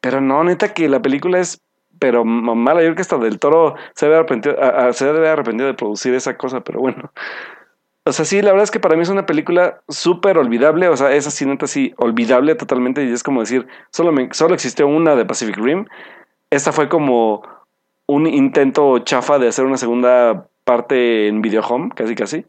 pero 0.02 0.20
no, 0.20 0.44
neta 0.44 0.74
que 0.74 0.90
la 0.90 1.02
película 1.02 1.40
es 1.40 1.62
pero 2.00 2.26
mala, 2.26 2.82
yo 2.82 2.88
creo 2.88 2.96
que 2.96 3.02
hasta 3.04 3.18
del 3.18 3.40
toro 3.40 3.76
se 3.94 4.08
debe, 4.08 4.18
arrepentido, 4.18 4.58
se 4.92 5.08
arrepentido 5.08 5.68
de 5.68 5.76
producir 5.76 6.14
esa 6.16 6.36
cosa, 6.36 6.62
pero 6.62 6.82
bueno. 6.82 7.12
O 8.04 8.12
sea, 8.12 8.26
sí, 8.26 8.42
la 8.42 8.52
verdad 8.52 8.66
es 8.66 8.72
que 8.72 8.82
para 8.82 8.96
mí 8.96 9.04
es 9.04 9.10
una 9.10 9.26
película 9.26 9.82
súper 9.88 10.38
olvidable, 10.38 10.90
o 10.90 10.98
sea, 10.98 11.14
es 11.14 11.26
así, 11.26 11.46
neta, 11.46 11.68
sí, 11.68 11.94
olvidable 11.98 12.56
totalmente, 12.56 13.06
y 13.06 13.12
es 13.12 13.24
como 13.24 13.40
decir, 13.40 13.68
solo, 13.92 14.12
me, 14.12 14.28
solo 14.34 14.54
existió 14.54 14.88
una 14.88 15.16
de 15.16 15.26
Pacific 15.26 15.58
Rim, 15.58 15.86
esta 16.56 16.72
fue 16.72 16.90
como 16.90 17.44
un 18.08 18.28
intento 18.28 19.00
chafa 19.00 19.40
de 19.40 19.48
hacer 19.48 19.66
una 19.66 19.78
segunda 19.78 20.48
parte 20.64 21.28
en 21.28 21.42
Video 21.42 21.62
Home, 21.62 21.92
casi 21.96 22.16
casi. 22.16 22.46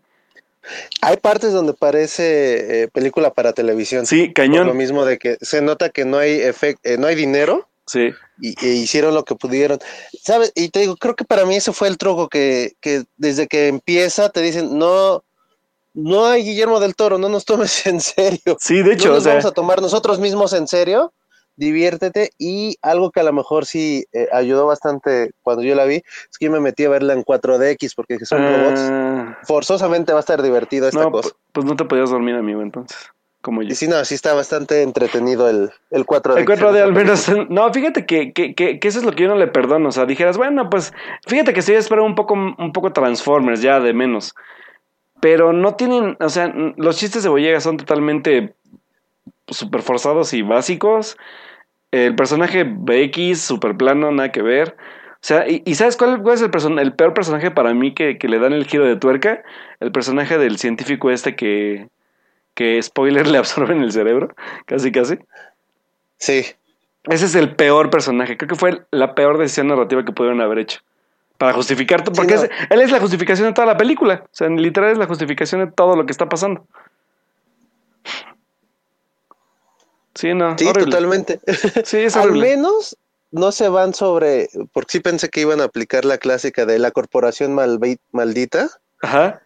Hay 1.00 1.16
partes 1.18 1.52
donde 1.52 1.74
parece 1.74 2.82
eh, 2.82 2.88
película 2.88 3.32
para 3.32 3.52
televisión. 3.52 4.06
Sí, 4.06 4.32
cañón. 4.32 4.66
lo 4.66 4.74
mismo 4.74 5.04
de 5.04 5.18
que 5.18 5.36
se 5.40 5.62
nota 5.62 5.90
que 5.90 6.04
no 6.04 6.18
hay 6.18 6.40
efecto, 6.40 6.88
eh, 6.88 6.98
no 6.98 7.06
hay 7.06 7.14
dinero. 7.14 7.68
Sí. 7.86 8.10
Y, 8.40 8.66
e 8.66 8.72
hicieron 8.72 9.14
lo 9.14 9.24
que 9.24 9.36
pudieron. 9.36 9.78
¿Sabes? 10.20 10.52
Y 10.56 10.70
te 10.70 10.80
digo, 10.80 10.96
creo 10.96 11.14
que 11.14 11.24
para 11.24 11.46
mí 11.46 11.54
ese 11.54 11.72
fue 11.72 11.86
el 11.86 11.98
truco 11.98 12.28
que, 12.28 12.72
que 12.80 13.04
desde 13.16 13.46
que 13.46 13.68
empieza 13.68 14.28
te 14.28 14.42
dicen, 14.42 14.76
no, 14.76 15.22
no 15.94 16.26
hay 16.26 16.42
Guillermo 16.42 16.80
del 16.80 16.96
Toro, 16.96 17.16
no 17.16 17.28
nos 17.28 17.44
tomes 17.44 17.86
en 17.86 18.00
serio. 18.00 18.56
Sí, 18.58 18.82
de 18.82 18.94
hecho. 18.94 19.08
No 19.08 19.14
nos 19.14 19.24
vamos 19.24 19.44
a 19.44 19.52
tomar 19.52 19.80
nosotros 19.80 20.18
mismos 20.18 20.52
en 20.52 20.66
serio 20.66 21.12
diviértete 21.56 22.30
y 22.38 22.76
algo 22.82 23.10
que 23.10 23.20
a 23.20 23.24
lo 23.24 23.32
mejor 23.32 23.66
sí 23.66 24.04
eh, 24.12 24.28
ayudó 24.32 24.66
bastante 24.66 25.30
cuando 25.42 25.62
yo 25.62 25.74
la 25.74 25.84
vi 25.84 25.96
es 25.96 26.38
que 26.38 26.46
yo 26.46 26.52
me 26.52 26.60
metí 26.60 26.84
a 26.84 26.90
verla 26.90 27.14
en 27.14 27.24
4DX 27.24 27.94
porque 27.96 28.18
son 28.24 28.42
robots. 28.42 28.80
Ah. 28.90 29.38
Forzosamente 29.44 30.12
va 30.12 30.18
a 30.18 30.20
estar 30.20 30.42
divertido 30.42 30.88
esta 30.88 31.10
cosa. 31.10 31.30
Pues 31.52 31.66
no 31.66 31.76
te 31.76 31.84
podías 31.84 32.10
dormir, 32.10 32.34
amigo, 32.34 32.62
entonces. 32.62 32.96
Como 33.40 33.62
yo. 33.62 33.68
Y 33.68 33.74
sí, 33.74 33.86
no, 33.86 34.04
sí 34.04 34.14
está 34.14 34.34
bastante 34.34 34.82
entretenido 34.82 35.48
el, 35.48 35.70
el 35.90 36.04
4D. 36.04 36.38
El 36.38 36.46
4D 36.46 36.82
al 36.82 36.92
menos. 36.92 37.30
No, 37.48 37.72
fíjate 37.72 38.04
que, 38.04 38.32
que, 38.32 38.54
que, 38.54 38.78
eso 38.82 38.98
es 38.98 39.04
lo 39.04 39.12
que 39.12 39.22
yo 39.22 39.28
no 39.28 39.36
le 39.36 39.46
perdono. 39.46 39.88
O 39.88 39.92
sea, 39.92 40.04
dijeras, 40.04 40.36
bueno, 40.36 40.68
pues 40.68 40.92
fíjate 41.26 41.52
que 41.52 41.62
sí 41.62 41.72
espero 41.72 42.04
un 42.04 42.14
poco, 42.14 42.34
un 42.34 42.72
poco 42.72 42.92
Transformers 42.92 43.62
ya 43.62 43.80
de 43.80 43.94
menos. 43.94 44.34
Pero 45.20 45.52
no 45.52 45.76
tienen, 45.76 46.16
o 46.20 46.28
sea, 46.28 46.52
los 46.76 46.98
chistes 46.98 47.22
de 47.22 47.28
Boyega 47.28 47.60
son 47.60 47.78
totalmente 47.78 48.54
super 49.48 49.82
forzados 49.82 50.32
y 50.32 50.42
básicos. 50.42 51.16
El 51.90 52.14
personaje 52.14 52.64
BX, 52.64 53.40
super 53.40 53.76
plano, 53.76 54.10
nada 54.10 54.32
que 54.32 54.42
ver. 54.42 54.76
O 55.14 55.26
sea, 55.26 55.44
¿y, 55.48 55.74
sabes 55.74 55.96
cuál, 55.96 56.22
es 56.32 56.42
el, 56.42 56.78
el 56.78 56.92
peor 56.92 57.14
personaje 57.14 57.50
para 57.50 57.74
mí 57.74 57.94
que, 57.94 58.18
le 58.20 58.38
dan 58.38 58.52
el 58.52 58.66
giro 58.66 58.84
de 58.84 58.96
tuerca? 58.96 59.42
El 59.80 59.90
personaje 59.90 60.38
del 60.38 60.58
científico 60.58 61.10
este 61.10 61.34
que, 61.34 61.88
que 62.54 62.80
spoiler, 62.82 63.26
le 63.28 63.38
absorben 63.38 63.82
el 63.82 63.92
cerebro, 63.92 64.34
casi 64.66 64.92
casi. 64.92 65.18
Sí. 66.18 66.44
Ese 67.04 67.24
es 67.24 67.34
el 67.34 67.54
peor 67.54 67.90
personaje. 67.90 68.36
Creo 68.36 68.48
que 68.48 68.56
fue 68.56 68.82
la 68.90 69.14
peor 69.14 69.38
decisión 69.38 69.68
narrativa 69.68 70.04
que 70.04 70.12
pudieron 70.12 70.40
haber 70.40 70.58
hecho. 70.58 70.80
Para 71.38 71.52
justificar, 71.52 72.02
porque 72.02 72.34
él 72.70 72.80
es 72.80 72.90
la 72.90 72.98
justificación 72.98 73.48
de 73.48 73.52
toda 73.52 73.66
la 73.66 73.76
película. 73.76 74.22
O 74.24 74.28
sea, 74.30 74.48
literal 74.48 74.92
es 74.92 74.98
la 74.98 75.06
justificación 75.06 75.60
de 75.60 75.70
todo 75.70 75.94
lo 75.94 76.06
que 76.06 76.12
está 76.12 76.28
pasando. 76.28 76.66
Sí, 80.16 80.34
no. 80.34 80.56
Sí, 80.58 80.72
totalmente. 80.72 81.40
Sí, 81.84 81.98
es 81.98 82.16
Al 82.16 82.32
menos 82.32 82.96
no 83.30 83.52
se 83.52 83.68
van 83.68 83.94
sobre, 83.94 84.48
porque 84.72 84.92
sí 84.92 85.00
pensé 85.00 85.28
que 85.28 85.42
iban 85.42 85.60
a 85.60 85.64
aplicar 85.64 86.04
la 86.04 86.18
clásica 86.18 86.64
de 86.66 86.78
la 86.78 86.90
corporación 86.90 87.54
maldita. 88.12 88.70
Ajá. 89.02 89.42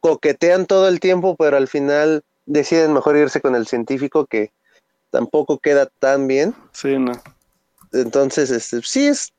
Coquetean 0.00 0.66
todo 0.66 0.88
el 0.88 1.00
tiempo, 1.00 1.36
pero 1.36 1.56
al 1.56 1.68
final 1.68 2.22
deciden 2.46 2.92
mejor 2.92 3.16
irse 3.16 3.40
con 3.40 3.54
el 3.54 3.66
científico 3.66 4.26
que 4.26 4.52
tampoco 5.10 5.58
queda 5.58 5.86
tan 5.86 6.26
bien. 6.26 6.54
Sí, 6.72 6.98
no. 6.98 7.12
Entonces, 7.92 8.50
este, 8.50 8.80
sí 8.82 9.06
es. 9.06 9.32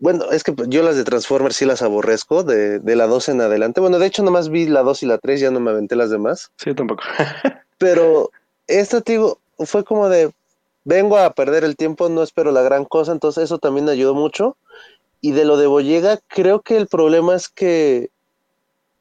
Bueno, 0.00 0.30
es 0.32 0.42
que 0.42 0.54
yo 0.66 0.82
las 0.82 0.96
de 0.96 1.04
Transformers 1.04 1.56
sí 1.56 1.64
las 1.64 1.80
aborrezco, 1.80 2.42
de, 2.42 2.78
de 2.78 2.96
la 2.96 3.06
2 3.06 3.30
en 3.30 3.40
adelante. 3.40 3.80
Bueno, 3.80 3.98
de 3.98 4.06
hecho, 4.06 4.22
nomás 4.22 4.50
vi 4.50 4.66
la 4.66 4.82
2 4.82 5.02
y 5.04 5.06
la 5.06 5.18
3, 5.18 5.40
ya 5.40 5.50
no 5.50 5.60
me 5.60 5.70
aventé 5.70 5.96
las 5.96 6.10
demás. 6.10 6.50
Sí, 6.58 6.74
tampoco. 6.74 7.04
pero 7.78 8.30
esta, 8.66 9.00
digo, 9.00 9.38
fue 9.58 9.84
como 9.84 10.08
de, 10.08 10.32
vengo 10.84 11.18
a 11.18 11.32
perder 11.32 11.64
el 11.64 11.76
tiempo, 11.76 12.08
no 12.08 12.22
espero 12.22 12.52
la 12.52 12.62
gran 12.62 12.84
cosa, 12.84 13.12
entonces 13.12 13.44
eso 13.44 13.58
también 13.58 13.88
ayudó 13.88 14.14
mucho. 14.14 14.56
Y 15.20 15.32
de 15.32 15.44
lo 15.44 15.56
de 15.56 15.66
Boyega, 15.66 16.18
creo 16.28 16.60
que 16.60 16.76
el 16.76 16.86
problema 16.86 17.34
es 17.34 17.48
que 17.48 18.10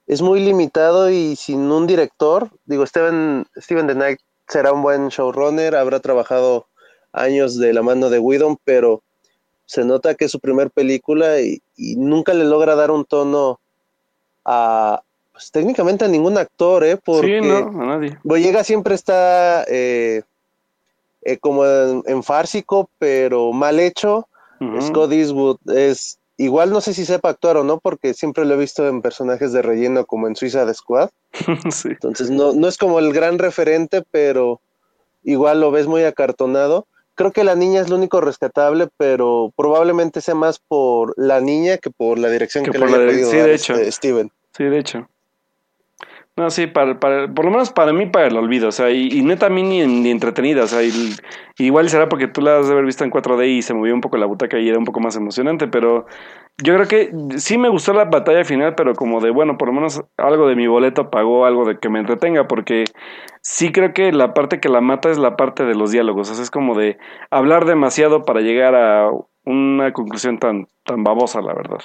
es 0.07 0.21
muy 0.21 0.39
limitado 0.39 1.09
y 1.09 1.35
sin 1.35 1.59
un 1.71 1.87
director, 1.87 2.49
digo, 2.65 2.85
Steven, 2.85 3.45
Steven 3.57 3.87
The 3.87 3.93
Knight 3.93 4.19
será 4.47 4.71
un 4.71 4.81
buen 4.81 5.09
showrunner, 5.09 5.75
habrá 5.75 5.99
trabajado 5.99 6.67
años 7.11 7.57
de 7.57 7.73
la 7.73 7.81
mano 7.81 8.09
de 8.09 8.19
Whedon, 8.19 8.57
pero 8.63 9.01
se 9.65 9.83
nota 9.85 10.15
que 10.15 10.25
es 10.25 10.31
su 10.31 10.39
primer 10.39 10.71
película 10.71 11.39
y, 11.39 11.61
y 11.75 11.95
nunca 11.95 12.33
le 12.33 12.43
logra 12.43 12.75
dar 12.75 12.91
un 12.91 13.05
tono 13.05 13.59
a, 14.45 15.01
pues, 15.31 15.51
técnicamente 15.51 16.05
a 16.05 16.07
ningún 16.07 16.37
actor, 16.37 16.83
¿eh? 16.83 16.97
Porque 16.97 17.41
sí, 17.41 17.47
no, 17.47 17.57
a 17.57 17.85
nadie. 17.85 18.17
Boyega 18.23 18.63
siempre 18.63 18.95
está 18.95 19.65
eh, 19.67 20.23
eh, 21.25 21.37
como 21.37 21.65
en, 21.65 22.23
fársico, 22.23 22.89
pero 22.99 23.51
mal 23.51 23.79
hecho. 23.79 24.27
Scott 24.79 25.11
Eastwood 25.11 25.57
es 25.75 26.19
igual 26.37 26.71
no 26.71 26.81
sé 26.81 26.93
si 26.93 27.05
sepa 27.05 27.29
actuar 27.29 27.57
o 27.57 27.63
no, 27.63 27.79
porque 27.79 28.13
siempre 28.13 28.45
lo 28.45 28.53
he 28.53 28.57
visto 28.57 28.87
en 28.87 29.01
personajes 29.01 29.51
de 29.51 29.61
relleno 29.61 30.05
como 30.05 30.27
en 30.27 30.35
Suiza 30.35 30.65
de 30.65 30.73
Squad. 30.73 31.09
sí. 31.71 31.89
Entonces 31.89 32.29
no, 32.29 32.53
no 32.53 32.67
es 32.67 32.77
como 32.77 32.99
el 32.99 33.13
gran 33.13 33.39
referente, 33.39 34.03
pero 34.09 34.61
igual 35.23 35.61
lo 35.61 35.71
ves 35.71 35.87
muy 35.87 36.03
acartonado. 36.03 36.87
Creo 37.15 37.31
que 37.31 37.43
la 37.43 37.55
niña 37.55 37.81
es 37.81 37.89
lo 37.89 37.95
único 37.95 38.21
rescatable, 38.21 38.87
pero 38.97 39.53
probablemente 39.55 40.19
sea 40.21 40.33
más 40.33 40.59
por 40.59 41.13
la 41.15 41.41
niña 41.41 41.77
que 41.77 41.91
por 41.91 42.17
la 42.17 42.29
dirección 42.29 42.65
que, 42.65 42.77
le 42.77 42.85
haya 42.85 43.25
sí, 43.25 43.37
de 43.37 43.53
hecho. 43.53 43.73
Este, 43.73 43.91
Steven. 43.91 44.31
Sí, 44.57 44.63
de 44.63 44.79
hecho. 44.79 45.07
No, 46.35 46.49
sí, 46.49 46.65
para, 46.65 46.99
para, 46.99 47.31
por 47.31 47.45
lo 47.45 47.51
menos 47.51 47.71
para 47.71 47.93
mí 47.93 48.07
para 48.07 48.25
el 48.25 48.35
olvido, 48.35 48.69
o 48.69 48.71
sea, 48.71 48.89
y, 48.89 49.21
neta 49.21 49.45
a 49.45 49.49
mí 49.49 49.61
ni, 49.61 49.85
ni 49.85 50.09
entretenida, 50.09 50.63
o 50.63 50.67
sea, 50.67 50.79
igual 51.59 51.89
será 51.89 52.09
porque 52.09 52.27
tú 52.27 52.41
la 52.41 52.57
has 52.57 52.65
de 52.65 52.73
haber 52.73 52.85
visto 52.85 53.03
en 53.03 53.11
4D 53.11 53.47
y 53.49 53.61
se 53.61 53.75
movió 53.75 53.93
un 53.93 54.01
poco 54.01 54.17
la 54.17 54.25
butaca 54.25 54.57
y 54.57 54.67
era 54.67 54.79
un 54.79 54.85
poco 54.85 54.99
más 54.99 55.15
emocionante, 55.15 55.67
pero 55.67 56.07
yo 56.57 56.73
creo 56.73 56.87
que 56.87 57.11
sí 57.37 57.59
me 57.59 57.69
gustó 57.69 57.93
la 57.93 58.05
batalla 58.05 58.43
final, 58.45 58.73
pero 58.73 58.95
como 58.95 59.21
de, 59.21 59.29
bueno, 59.29 59.59
por 59.59 59.67
lo 59.67 59.75
menos 59.75 60.03
algo 60.17 60.47
de 60.47 60.55
mi 60.55 60.65
boleto 60.65 61.11
pagó 61.11 61.45
algo 61.45 61.65
de 61.65 61.77
que 61.77 61.89
me 61.89 61.99
entretenga, 61.99 62.47
porque 62.47 62.85
sí 63.41 63.71
creo 63.71 63.93
que 63.93 64.11
la 64.11 64.33
parte 64.33 64.59
que 64.59 64.69
la 64.69 64.81
mata 64.81 65.11
es 65.11 65.19
la 65.19 65.35
parte 65.35 65.65
de 65.65 65.75
los 65.75 65.91
diálogos, 65.91 66.31
o 66.31 66.33
sea, 66.33 66.43
es 66.43 66.49
como 66.49 66.75
de 66.75 66.97
hablar 67.29 67.65
demasiado 67.65 68.23
para 68.25 68.41
llegar 68.41 68.73
a 68.73 69.11
una 69.45 69.93
conclusión 69.93 70.39
tan, 70.39 70.67
tan 70.83 71.03
babosa, 71.03 71.41
la 71.41 71.53
verdad. 71.53 71.79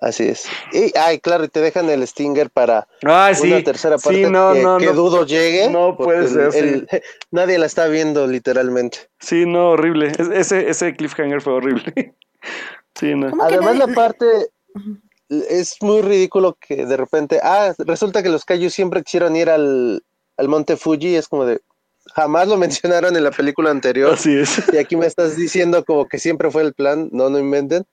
Así 0.00 0.28
es. 0.28 0.46
Y, 0.72 0.96
ay, 0.96 1.18
claro, 1.18 1.48
te 1.48 1.60
dejan 1.60 1.90
el 1.90 2.06
Stinger 2.06 2.50
para 2.50 2.86
una 3.02 3.64
tercera 3.64 3.98
parte 3.98 4.22
que, 4.22 4.92
dudo 4.92 5.26
llegue. 5.26 5.70
No 5.70 5.96
puede 5.96 6.28
ser. 6.28 6.86
nadie 7.32 7.58
la 7.58 7.66
está 7.66 7.88
viendo, 7.88 8.26
literalmente. 8.28 9.10
Sí, 9.18 9.44
no, 9.44 9.70
horrible. 9.70 10.12
ese, 10.34 10.70
ese 10.70 10.94
cliffhanger 10.94 11.40
fue 11.40 11.54
horrible. 11.54 12.14
sí, 12.94 13.14
no. 13.14 13.32
Además, 13.42 13.76
la 13.76 13.88
parte 13.88 14.26
es 15.28 15.76
muy 15.80 16.02
ridículo 16.02 16.56
que 16.60 16.86
de 16.86 16.96
repente, 16.96 17.40
ah, 17.42 17.74
resulta 17.78 18.22
que 18.22 18.28
los 18.28 18.44
Kaiju 18.44 18.70
siempre 18.70 19.02
quisieron 19.02 19.34
ir 19.34 19.50
al, 19.50 20.04
al 20.36 20.48
monte 20.48 20.76
Fuji. 20.76 21.16
Es 21.16 21.26
como 21.26 21.44
de, 21.44 21.60
jamás 22.14 22.46
lo 22.46 22.56
mencionaron 22.56 23.16
en 23.16 23.24
la 23.24 23.32
película 23.32 23.70
anterior. 23.70 24.12
Así 24.12 24.36
es. 24.38 24.62
Y 24.72 24.78
aquí 24.78 24.96
me 24.96 25.06
estás 25.06 25.36
diciendo 25.36 25.84
como 25.84 26.06
que 26.06 26.18
siempre 26.20 26.52
fue 26.52 26.62
el 26.62 26.72
plan. 26.72 27.08
No, 27.10 27.30
no 27.30 27.38
inventen. 27.38 27.84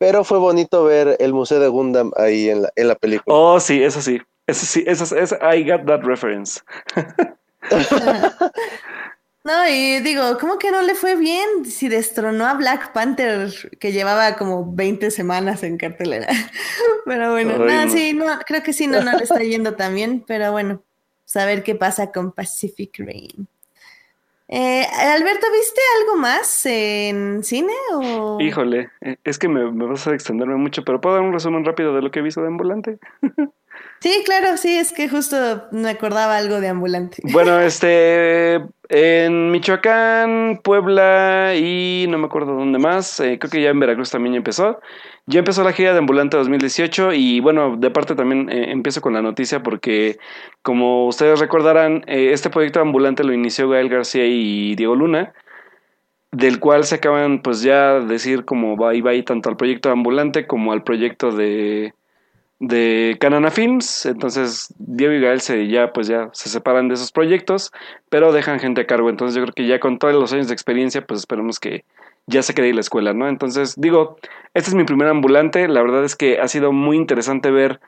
Pero 0.00 0.24
fue 0.24 0.38
bonito 0.38 0.82
ver 0.84 1.18
el 1.20 1.34
Museo 1.34 1.60
de 1.60 1.68
Gundam 1.68 2.10
ahí 2.16 2.48
en 2.48 2.62
la, 2.62 2.72
en 2.74 2.88
la 2.88 2.94
película. 2.94 3.36
Oh, 3.36 3.60
sí, 3.60 3.82
eso 3.84 4.00
sí. 4.00 4.18
Eso 4.46 4.64
sí, 4.64 4.82
eso 4.86 5.14
es, 5.14 5.32
I 5.32 5.62
got 5.62 5.84
that 5.86 6.00
reference. 6.02 6.62
No, 9.42 9.66
y 9.66 10.00
digo, 10.00 10.36
¿cómo 10.38 10.58
que 10.58 10.70
no 10.70 10.82
le 10.82 10.94
fue 10.94 11.16
bien 11.16 11.64
si 11.64 11.88
destronó 11.88 12.46
a 12.46 12.52
Black 12.52 12.92
Panther 12.92 13.50
que 13.78 13.90
llevaba 13.90 14.36
como 14.36 14.70
20 14.74 15.10
semanas 15.10 15.62
en 15.62 15.78
cartelera? 15.78 16.28
Pero 17.06 17.32
bueno, 17.32 17.56
no, 17.56 17.90
sí, 17.90 18.12
no, 18.12 18.26
creo 18.46 18.62
que 18.62 18.74
sí, 18.74 18.86
no, 18.86 19.02
no 19.02 19.12
le 19.16 19.22
está 19.22 19.38
yendo 19.38 19.76
tan 19.76 19.94
bien, 19.94 20.22
pero 20.26 20.52
bueno, 20.52 20.82
saber 21.24 21.62
qué 21.62 21.74
pasa 21.74 22.12
con 22.12 22.32
Pacific 22.32 22.98
Rain. 22.98 23.48
Eh, 24.52 24.84
Alberto, 24.84 25.46
¿viste 25.52 25.80
algo 26.00 26.20
más 26.20 26.66
en 26.66 27.44
cine? 27.44 27.72
O... 27.94 28.38
Híjole, 28.40 28.90
eh, 29.00 29.16
es 29.22 29.38
que 29.38 29.48
me, 29.48 29.70
me 29.70 29.86
vas 29.86 30.08
a 30.08 30.14
extenderme 30.14 30.56
mucho, 30.56 30.84
pero 30.84 31.00
¿puedo 31.00 31.14
dar 31.14 31.24
un 31.24 31.32
resumen 31.32 31.64
rápido 31.64 31.94
de 31.94 32.02
lo 32.02 32.10
que 32.10 32.18
he 32.18 32.22
visto 32.22 32.40
de 32.42 32.48
Ambulante? 32.48 32.98
Sí, 34.00 34.22
claro, 34.24 34.56
sí, 34.56 34.76
es 34.76 34.92
que 34.92 35.08
justo 35.10 35.68
me 35.72 35.90
acordaba 35.90 36.38
algo 36.38 36.60
de 36.60 36.68
ambulante. 36.68 37.22
Bueno, 37.32 37.60
este, 37.60 38.60
en 38.88 39.50
Michoacán, 39.50 40.60
Puebla 40.64 41.54
y 41.54 42.06
no 42.08 42.18
me 42.18 42.26
acuerdo 42.26 42.54
dónde 42.54 42.78
más, 42.78 43.20
eh, 43.20 43.38
creo 43.38 43.50
que 43.50 43.62
ya 43.62 43.70
en 43.70 43.80
Veracruz 43.80 44.10
también 44.10 44.34
empezó. 44.34 44.80
Ya 45.30 45.38
empezó 45.38 45.62
la 45.62 45.72
gira 45.72 45.92
de 45.92 45.98
Ambulante 45.98 46.36
2018 46.36 47.12
y 47.12 47.38
bueno, 47.38 47.76
de 47.76 47.90
parte 47.92 48.16
también 48.16 48.50
eh, 48.50 48.72
empiezo 48.72 49.00
con 49.00 49.12
la 49.12 49.22
noticia 49.22 49.62
porque 49.62 50.18
como 50.62 51.06
ustedes 51.06 51.38
recordarán, 51.38 52.02
eh, 52.08 52.32
este 52.32 52.50
proyecto 52.50 52.80
de 52.80 52.86
Ambulante 52.86 53.22
lo 53.22 53.32
inició 53.32 53.68
Gael 53.68 53.88
García 53.88 54.26
y 54.26 54.74
Diego 54.74 54.96
Luna 54.96 55.32
del 56.32 56.58
cual 56.58 56.82
se 56.82 56.96
acaban 56.96 57.42
pues 57.42 57.62
ya 57.62 58.00
decir 58.00 58.44
como 58.44 58.76
va 58.76 58.92
y 58.92 59.22
tanto 59.22 59.48
al 59.48 59.56
proyecto 59.56 59.88
de 59.88 59.92
Ambulante 59.92 60.48
como 60.48 60.72
al 60.72 60.82
proyecto 60.82 61.30
de 61.30 61.94
de 62.58 63.16
Canana 63.20 63.50
Films, 63.50 64.04
entonces 64.06 64.74
Diego 64.78 65.14
y 65.14 65.20
Gael 65.20 65.40
se, 65.40 65.68
ya 65.68 65.92
pues 65.92 66.08
ya 66.08 66.28
se 66.32 66.50
separan 66.50 66.88
de 66.88 66.94
esos 66.94 67.10
proyectos, 67.10 67.72
pero 68.10 68.32
dejan 68.32 68.60
gente 68.60 68.82
a 68.82 68.86
cargo, 68.86 69.08
entonces 69.08 69.36
yo 69.36 69.42
creo 69.42 69.54
que 69.54 69.66
ya 69.66 69.80
con 69.80 69.98
todos 69.98 70.12
los 70.14 70.32
años 70.34 70.48
de 70.48 70.54
experiencia, 70.54 71.06
pues 71.06 71.20
esperemos 71.20 71.58
que 71.58 71.84
ya 72.26 72.42
se 72.42 72.54
quede 72.54 72.66
ahí 72.66 72.72
la 72.72 72.80
escuela, 72.80 73.12
¿no? 73.12 73.28
Entonces 73.28 73.74
digo, 73.76 74.16
este 74.54 74.70
es 74.70 74.74
mi 74.74 74.84
primer 74.84 75.08
ambulante, 75.08 75.68
la 75.68 75.82
verdad 75.82 76.04
es 76.04 76.16
que 76.16 76.40
ha 76.40 76.48
sido 76.48 76.72
muy 76.72 76.96
interesante 76.96 77.50
ver 77.50 77.80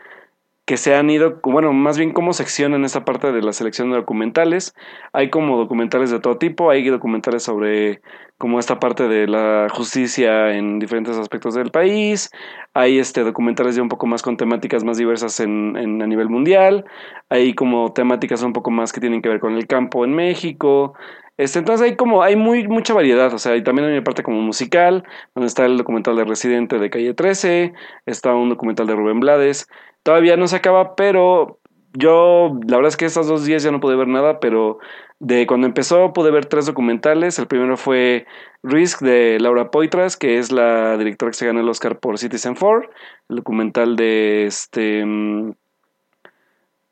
que 0.64 0.76
se 0.76 0.94
han 0.94 1.10
ido, 1.10 1.40
bueno, 1.43 1.72
más 1.72 1.98
bien 1.98 2.12
cómo 2.12 2.32
seccionan 2.32 2.84
esta 2.84 3.05
parte 3.05 3.32
de 3.32 3.43
la 3.43 3.52
selección 3.52 3.90
de 3.90 3.97
documentales. 3.97 4.74
Hay 5.12 5.28
como 5.28 5.56
documentales 5.56 6.10
de 6.10 6.20
todo 6.20 6.39
tipo, 6.39 6.70
hay 6.70 6.89
documentales 6.89 7.43
sobre 7.43 8.01
como 8.39 8.59
esta 8.59 8.80
parte 8.80 9.09
de 9.09 9.26
la 9.28 9.68
justicia 9.70 10.55
en 10.56 10.78
diferentes 10.78 11.16
aspectos 11.16 11.55
del 11.55 11.70
país, 11.70 12.28
hay 12.74 12.98
este 12.98 13.22
documentales 13.22 13.76
ya 13.76 13.82
un 13.82 13.89
poco 13.89 14.09
más 14.09 14.20
con 14.22 14.36
temáticas 14.36 14.82
más 14.82 14.98
diversas 14.98 15.39
en, 15.39 15.76
en, 15.76 16.02
a 16.02 16.09
nivel 16.09 16.28
mundial, 16.28 16.84
hay 17.28 17.55
como 17.55 17.93
temáticas 17.93 18.43
un 18.43 18.52
poco 18.52 18.72
más 18.72 18.93
que 18.93 19.01
tienen 19.01 19.22
que 19.22 19.28
ver 19.28 19.39
con 19.39 19.55
el 19.55 19.68
campo 19.68 20.05
en 20.05 20.12
México, 20.14 20.94
este, 21.39 21.60
entonces 21.60 21.84
hay 21.84 21.97
como, 21.97 22.22
hay 22.22 22.36
muy, 22.36 22.68
mucha 22.68 22.94
variedad, 22.94 23.32
o 23.32 23.39
sea, 23.39 23.56
y 23.56 23.62
también 23.62 23.86
hay 23.89 23.94
una 23.94 24.05
parte 24.05 24.22
como 24.22 24.40
musical, 24.43 25.05
donde 25.34 25.47
está 25.47 25.64
el 25.64 25.78
documental 25.78 26.16
de 26.16 26.24
Residente 26.24 26.78
de 26.78 26.90
Calle 26.90 27.14
13, 27.14 27.72
está 28.06 28.34
un 28.34 28.51
documental 28.51 28.86
de 28.86 28.94
Rubén 28.94 29.20
Blades, 29.20 29.66
Todavía 30.03 30.37
no 30.37 30.49
se 30.49 30.57
acaba, 30.57 30.97
pero 30.97 31.59
yo, 31.95 32.59
la 32.66 32.77
verdad 32.77 32.89
es 32.89 32.97
que 32.97 33.05
estos 33.05 33.29
dos 33.29 33.45
días 33.45 33.62
ya 33.62 33.70
no 33.70 33.81
pude 33.81 33.97
ver 33.97 34.09
nada, 34.09 34.41
pero 34.41 34.79
de 35.20 35.47
cuando 35.47 35.66
empezó 35.66 36.12
pude 36.12 36.31
ver 36.31 36.47
tres 36.47 36.66
documentales. 36.66 37.39
El 37.39 37.47
primero 37.47 37.77
fue 37.77 38.27
Risk 38.62 39.01
de 39.03 39.39
Laura 39.41 39.70
Poitras, 39.70 40.16
que 40.16 40.39
es 40.39 40.51
la 40.51 40.97
directora 40.97 41.31
que 41.31 41.39
se 41.39 41.47
ganó 41.47 41.61
el 41.61 41.69
Oscar 41.69 41.99
por 41.99 42.19
Citizen 42.19 42.57
Four. 42.57 42.91
El 43.29 43.37
documental 43.37 43.95
de 43.97 44.47
este. 44.47 45.05
Mm, 45.05 45.53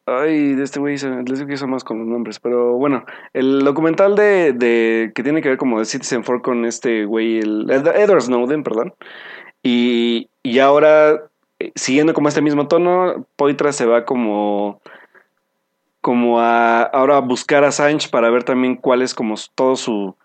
ay, 0.07 0.55
de 0.55 0.63
este 0.63 0.79
güey, 0.81 0.97
les 0.97 1.39
digo 1.39 1.47
que 1.47 1.55
hizo 1.55 1.67
más 1.67 1.83
con 1.83 1.99
los 1.99 2.07
nombres, 2.07 2.39
pero 2.41 2.75
bueno, 2.75 3.05
el 3.33 3.65
documental 3.65 4.17
de, 4.17 4.53
de 4.53 5.13
que 5.15 5.23
tiene 5.23 5.43
que 5.43 5.49
ver 5.49 5.59
como 5.59 5.79
de 5.79 5.85
Citizen 5.87 6.25
Four 6.25 6.43
con 6.43 6.65
este 6.67 7.05
güey, 7.07 7.39
el 7.39 7.71
Edward 7.71 8.23
Snowden, 8.23 8.63
perdón. 8.63 8.95
Y, 9.63 10.29
y 10.43 10.59
ahora 10.61 11.30
siguiendo 11.75 12.15
como 12.15 12.29
este 12.29 12.43
mismo 12.43 12.69
tono, 12.69 13.27
Poitra 13.37 13.73
se 13.73 13.87
va 13.87 14.05
como 14.05 14.81
como 16.01 16.41
a 16.41 16.83
ahora 16.83 17.19
a 17.19 17.21
buscar 17.21 17.63
a 17.65 17.73
Sánchez 17.73 18.11
para 18.11 18.31
ver 18.31 18.45
también 18.45 18.77
cuál 18.77 19.03
es 19.03 19.15
como 19.15 19.35
todo 19.55 19.77
su, 19.77 20.17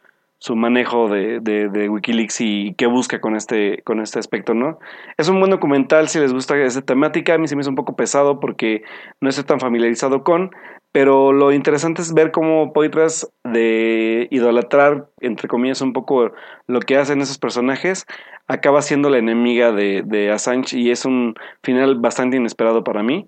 su 0.46 0.56
manejo 0.56 1.10
de, 1.10 1.40
de, 1.40 1.90
Wikileaks 1.90 2.40
y 2.40 2.76
qué 2.76 2.86
busca 2.86 3.20
con 3.20 3.36
este, 3.36 3.82
con 3.82 4.00
este 4.00 4.20
aspecto, 4.20 4.54
¿no? 4.54 4.78
Es 5.18 5.28
un 5.28 5.40
buen 5.40 5.50
documental 5.50 6.08
si 6.08 6.20
les 6.20 6.34
gusta 6.34 6.56
esa 6.56 6.84
temática, 6.84 7.34
a 7.34 7.40
mí 7.40 7.48
se 7.48 7.56
me 7.56 7.62
hizo 7.62 7.72
un 7.72 7.76
poco 7.76 7.96
pesado 7.96 8.40
porque 8.40 8.84
no 9.22 9.30
estoy 9.30 9.44
tan 9.44 9.60
familiarizado 9.60 10.24
con, 10.24 10.52
pero 10.92 11.34
lo 11.34 11.52
interesante 11.52 12.04
es 12.04 12.14
ver 12.14 12.30
cómo 12.30 12.74
Poitras 12.74 13.28
de 13.44 14.28
idolatrar, 14.30 15.08
entre 15.20 15.48
comillas, 15.48 15.82
un 15.82 15.94
poco 15.94 16.32
lo 16.68 16.80
que 16.80 16.98
hacen 16.98 17.22
esos 17.22 17.40
personajes, 17.40 18.06
acaba 18.48 18.84
siendo 18.84 19.10
la 19.10 19.18
enemiga 19.18 19.72
de, 19.72 20.04
de 20.06 20.30
Assange 20.30 20.78
y 20.78 20.92
es 20.92 21.06
un 21.06 21.34
final 21.64 21.96
bastante 21.96 22.38
inesperado 22.38 22.84
para 22.84 23.02
mí. 23.02 23.28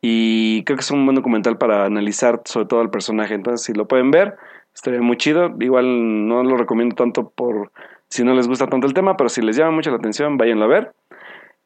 Y 0.00 0.64
creo 0.64 0.78
que 0.78 0.82
es 0.82 0.90
un 0.90 1.04
buen 1.04 1.14
documental 1.14 1.58
para 1.58 1.84
analizar 1.84 2.40
sobre 2.46 2.66
todo 2.66 2.80
al 2.80 2.90
personaje. 2.90 3.34
Entonces, 3.34 3.66
si 3.66 3.74
lo 3.74 3.86
pueden 3.86 4.10
ver, 4.10 4.36
estaría 4.74 5.00
muy 5.00 5.16
chido. 5.16 5.54
Igual 5.60 6.28
no 6.28 6.42
lo 6.42 6.56
recomiendo 6.56 6.96
tanto 6.96 7.30
por 7.30 7.72
si 8.08 8.24
no 8.24 8.34
les 8.34 8.48
gusta 8.48 8.66
tanto 8.66 8.86
el 8.86 8.94
tema, 8.94 9.16
pero 9.16 9.28
si 9.28 9.42
les 9.42 9.56
llama 9.56 9.72
mucho 9.72 9.90
la 9.90 9.96
atención, 9.96 10.36
váyanlo 10.36 10.64
a 10.64 10.68
ver. 10.68 10.92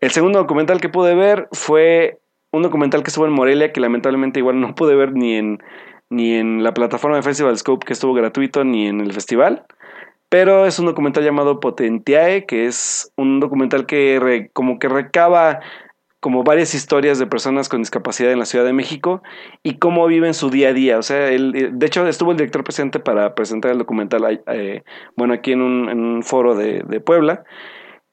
El 0.01 0.10
segundo 0.10 0.39
documental 0.39 0.80
que 0.80 0.89
pude 0.89 1.14
ver 1.14 1.48
fue 1.52 2.18
un 2.52 2.62
documental 2.62 3.02
que 3.02 3.09
estuvo 3.09 3.26
en 3.26 3.32
Morelia, 3.32 3.72
que 3.72 3.80
lamentablemente 3.80 4.40
igual 4.40 4.60
no 4.60 4.74
pude 4.76 4.94
ver 4.94 5.12
ni 5.12 5.35
en, 5.35 5.62
ni 6.10 6.35
en 6.35 6.62
la 6.62 6.72
plataforma 6.74 7.16
de 7.16 7.22
Festival 7.22 7.56
Scope, 7.59 7.86
que 7.86 7.93
estuvo 7.93 8.14
gratuito, 8.14 8.64
ni 8.64 8.86
en 8.86 9.01
el 9.01 9.12
festival. 9.12 9.64
Pero 10.28 10.66
es 10.66 10.78
un 10.78 10.86
documental 10.86 11.24
llamado 11.24 11.59
Potentiae, 11.59 12.44
que 12.44 12.66
es 12.66 13.12
un 13.16 13.40
documental 13.40 13.86
que 13.86 14.51
como 14.52 14.78
que 14.78 14.89
recaba 14.89 15.60
como 16.20 16.42
varias 16.42 16.74
historias 16.74 17.18
de 17.18 17.26
personas 17.26 17.68
con 17.68 17.80
discapacidad 17.80 18.32
en 18.32 18.38
la 18.38 18.44
Ciudad 18.44 18.64
de 18.64 18.72
México 18.72 19.22
y 19.62 19.78
cómo 19.78 20.06
viven 20.06 20.34
su 20.34 20.50
día 20.50 20.70
a 20.70 20.72
día. 20.72 20.98
O 20.98 21.02
sea, 21.02 21.28
el, 21.28 21.78
de 21.78 21.86
hecho 21.86 22.06
estuvo 22.06 22.32
el 22.32 22.36
director 22.36 22.64
presente 22.64 22.98
para 22.98 23.34
presentar 23.34 23.70
el 23.70 23.78
documental, 23.78 24.42
eh, 24.46 24.82
bueno, 25.16 25.34
aquí 25.34 25.52
en 25.52 25.62
un, 25.62 26.22
foro 26.22 26.54
de, 26.54 26.82
de 26.86 27.00
Puebla. 27.00 27.44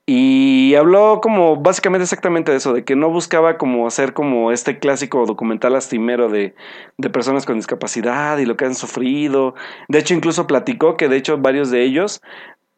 Y 0.07 0.75
habló 0.75 1.19
como 1.19 1.55
básicamente 1.55 2.03
exactamente 2.03 2.51
de 2.51 2.57
eso, 2.57 2.73
de 2.73 2.83
que 2.83 2.95
no 2.95 3.09
buscaba 3.09 3.57
como 3.57 3.87
hacer 3.87 4.13
como 4.13 4.51
este 4.51 4.77
clásico 4.77 5.25
documental 5.25 5.73
lastimero 5.73 6.29
de, 6.29 6.53
de, 6.97 7.09
personas 7.09 7.47
con 7.47 7.55
discapacidad 7.55 8.37
y 8.37 8.45
lo 8.45 8.55
que 8.55 8.65
han 8.65 8.75
sufrido. 8.75 9.55
De 9.87 9.97
hecho, 9.97 10.13
incluso 10.13 10.45
platicó 10.45 10.95
que 10.95 11.09
de 11.09 11.17
hecho 11.17 11.39
varios 11.39 11.71
de 11.71 11.81
ellos 11.81 12.21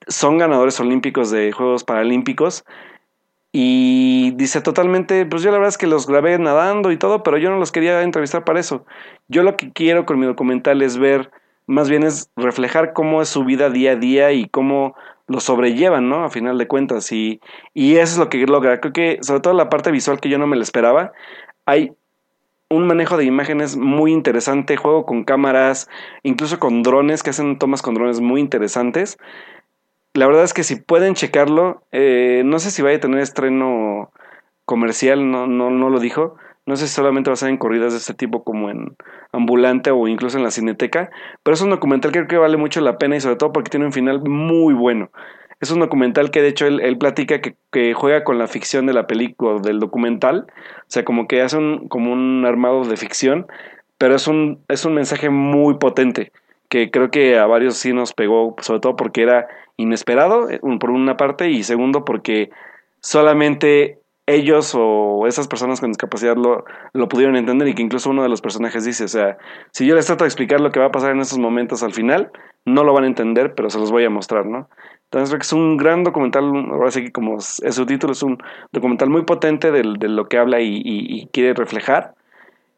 son 0.07 0.37
ganadores 0.37 0.79
olímpicos 0.79 1.29
de 1.29 1.51
Juegos 1.51 1.83
Paralímpicos. 1.83 2.63
Y 3.51 4.31
dice 4.35 4.61
totalmente, 4.61 5.25
pues 5.25 5.41
yo 5.41 5.51
la 5.51 5.57
verdad 5.57 5.69
es 5.69 5.77
que 5.77 5.87
los 5.87 6.05
grabé 6.05 6.37
nadando 6.37 6.91
y 6.91 6.97
todo, 6.97 7.23
pero 7.23 7.37
yo 7.37 7.49
no 7.49 7.57
los 7.57 7.71
quería 7.71 8.01
entrevistar 8.01 8.43
para 8.43 8.59
eso. 8.59 8.85
Yo 9.27 9.43
lo 9.43 9.57
que 9.57 9.71
quiero 9.71 10.05
con 10.05 10.19
mi 10.19 10.25
documental 10.25 10.81
es 10.81 10.97
ver, 10.97 11.31
más 11.65 11.89
bien 11.89 12.03
es 12.03 12.29
reflejar 12.35 12.93
cómo 12.93 13.21
es 13.21 13.29
su 13.29 13.45
vida 13.45 13.69
día 13.69 13.91
a 13.93 13.95
día 13.95 14.31
y 14.31 14.47
cómo 14.49 14.95
lo 15.27 15.39
sobrellevan, 15.39 16.09
¿no? 16.09 16.23
A 16.23 16.29
final 16.29 16.57
de 16.57 16.67
cuentas. 16.67 17.11
Y, 17.11 17.41
y 17.73 17.95
eso 17.95 18.13
es 18.13 18.17
lo 18.17 18.29
que 18.29 18.45
logra. 18.45 18.79
Creo 18.79 18.93
que, 18.93 19.19
sobre 19.21 19.41
todo 19.41 19.53
la 19.53 19.69
parte 19.69 19.91
visual 19.91 20.19
que 20.19 20.29
yo 20.29 20.37
no 20.37 20.47
me 20.47 20.55
lo 20.55 20.63
esperaba, 20.63 21.13
hay 21.65 21.93
un 22.69 22.85
manejo 22.85 23.17
de 23.17 23.25
imágenes 23.25 23.77
muy 23.77 24.11
interesante, 24.11 24.75
juego 24.75 25.05
con 25.05 25.23
cámaras, 25.23 25.89
incluso 26.23 26.59
con 26.59 26.83
drones, 26.83 27.23
que 27.23 27.29
hacen 27.29 27.57
tomas 27.57 27.81
con 27.81 27.93
drones 27.93 28.19
muy 28.19 28.41
interesantes. 28.41 29.17
La 30.17 30.25
verdad 30.25 30.45
es 30.45 30.55
que 30.55 30.63
si 30.63 30.77
pueden 30.77 31.13
checarlo, 31.13 31.83
eh, 31.91 32.41
no 32.43 32.57
sé 32.57 32.71
si 32.71 32.81
vaya 32.81 32.97
a 32.97 32.99
tener 32.99 33.19
estreno 33.19 34.11
comercial, 34.65 35.29
no, 35.29 35.45
no, 35.45 35.69
no 35.69 35.91
lo 35.91 35.99
dijo, 35.99 36.37
no 36.65 36.75
sé 36.75 36.87
si 36.87 36.95
solamente 36.95 37.29
va 37.29 37.35
a 37.35 37.37
ser 37.37 37.49
en 37.49 37.57
corridas 37.57 37.93
de 37.93 37.99
este 37.99 38.15
tipo 38.15 38.43
como 38.43 38.71
en 38.71 38.97
Ambulante 39.31 39.91
o 39.91 40.07
incluso 40.07 40.39
en 40.39 40.43
la 40.43 40.49
Cineteca, 40.49 41.11
pero 41.43 41.53
es 41.53 41.61
un 41.61 41.69
documental 41.69 42.11
que 42.11 42.17
creo 42.17 42.27
que 42.27 42.37
vale 42.39 42.57
mucho 42.57 42.81
la 42.81 42.97
pena 42.97 43.15
y 43.15 43.21
sobre 43.21 43.35
todo 43.35 43.53
porque 43.53 43.69
tiene 43.69 43.85
un 43.85 43.93
final 43.93 44.19
muy 44.27 44.73
bueno. 44.73 45.11
Es 45.59 45.69
un 45.69 45.81
documental 45.81 46.31
que 46.31 46.41
de 46.41 46.47
hecho 46.47 46.65
él, 46.65 46.97
platica 46.97 47.39
que, 47.39 47.55
que, 47.71 47.93
juega 47.93 48.23
con 48.23 48.39
la 48.39 48.47
ficción 48.47 48.87
de 48.87 48.93
la 48.93 49.05
película, 49.05 49.59
del 49.61 49.79
documental, 49.79 50.47
o 50.49 50.85
sea, 50.87 51.05
como 51.05 51.27
que 51.27 51.43
hace 51.43 51.57
un, 51.57 51.89
como 51.89 52.11
un 52.11 52.43
armado 52.43 52.85
de 52.85 52.97
ficción, 52.97 53.45
pero 53.99 54.15
es 54.15 54.27
un, 54.27 54.63
es 54.67 54.83
un 54.83 54.95
mensaje 54.95 55.29
muy 55.29 55.75
potente 55.75 56.31
que 56.69 56.91
creo 56.91 57.11
que 57.11 57.37
a 57.37 57.45
varios 57.45 57.77
sí 57.77 57.93
nos 57.93 58.13
pegó, 58.13 58.55
sobre 58.59 58.79
todo 58.79 58.95
porque 58.95 59.23
era 59.23 59.47
inesperado, 59.77 60.49
eh, 60.49 60.59
por 60.79 60.91
una 60.91 61.17
parte, 61.17 61.49
y 61.49 61.63
segundo 61.63 62.05
porque 62.05 62.49
solamente 62.99 63.99
ellos 64.27 64.73
o 64.75 65.25
esas 65.25 65.47
personas 65.47 65.79
con 65.79 65.89
discapacidad 65.89 66.35
lo, 66.35 66.65
lo, 66.91 67.07
pudieron 67.07 67.37
entender 67.37 67.69
y 67.69 67.73
que 67.73 67.81
incluso 67.81 68.09
uno 68.09 68.23
de 68.23 68.29
los 68.29 68.41
personajes 68.41 68.83
dice, 68.83 69.05
o 69.05 69.07
sea, 69.07 69.37
si 69.71 69.87
yo 69.87 69.95
les 69.95 70.05
trato 70.05 70.25
de 70.25 70.27
explicar 70.27 70.59
lo 70.59 70.71
que 70.71 70.81
va 70.81 70.87
a 70.87 70.91
pasar 70.91 71.11
en 71.11 71.21
esos 71.21 71.39
momentos 71.39 71.81
al 71.81 71.93
final, 71.93 72.29
no 72.65 72.83
lo 72.83 72.93
van 72.93 73.05
a 73.05 73.07
entender, 73.07 73.55
pero 73.55 73.69
se 73.69 73.79
los 73.79 73.89
voy 73.89 74.03
a 74.03 74.09
mostrar, 74.09 74.45
¿no? 74.45 74.69
Entonces 75.05 75.29
creo 75.29 75.39
que 75.39 75.45
es 75.45 75.53
un 75.53 75.77
gran 75.77 76.03
documental, 76.03 76.43
ahora 76.69 76.91
sí 76.91 77.05
que 77.05 77.11
como 77.13 77.37
es 77.37 77.63
su 77.69 77.85
título, 77.85 78.11
es 78.11 78.21
un 78.21 78.37
documental 78.73 79.09
muy 79.09 79.23
potente 79.23 79.71
de, 79.71 79.81
de 79.97 80.09
lo 80.09 80.27
que 80.27 80.37
habla 80.37 80.59
y, 80.59 80.81
y, 80.83 81.27
quiere 81.27 81.53
reflejar. 81.53 82.13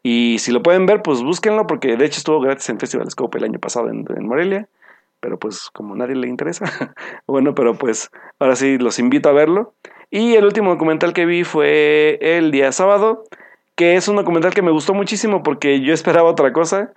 Y 0.03 0.37
si 0.39 0.51
lo 0.51 0.63
pueden 0.63 0.85
ver, 0.85 1.01
pues 1.01 1.21
búsquenlo, 1.21 1.67
porque 1.67 1.97
de 1.97 2.05
hecho 2.05 2.19
estuvo 2.19 2.39
gratis 2.39 2.69
en 2.69 2.79
Festival 2.79 3.09
Scope 3.11 3.37
el 3.37 3.43
año 3.43 3.59
pasado 3.59 3.89
en, 3.89 4.05
en 4.15 4.27
Morelia. 4.27 4.67
pero 5.19 5.37
pues 5.37 5.69
como 5.71 5.95
nadie 5.95 6.15
le 6.15 6.27
interesa, 6.27 6.65
bueno, 7.27 7.53
pero 7.53 7.75
pues 7.75 8.09
ahora 8.39 8.55
sí 8.55 8.77
los 8.77 8.99
invito 8.99 9.29
a 9.29 9.33
verlo. 9.33 9.73
Y 10.11 10.35
el 10.35 10.45
último 10.45 10.71
documental 10.71 11.13
que 11.13 11.25
vi 11.25 11.43
fue 11.43 12.17
el 12.21 12.51
día 12.51 12.71
sábado, 12.71 13.25
que 13.75 13.95
es 13.95 14.07
un 14.07 14.15
documental 14.15 14.53
que 14.53 14.61
me 14.61 14.71
gustó 14.71 14.93
muchísimo 14.93 15.43
porque 15.43 15.81
yo 15.81 15.93
esperaba 15.93 16.29
otra 16.29 16.51
cosa, 16.51 16.91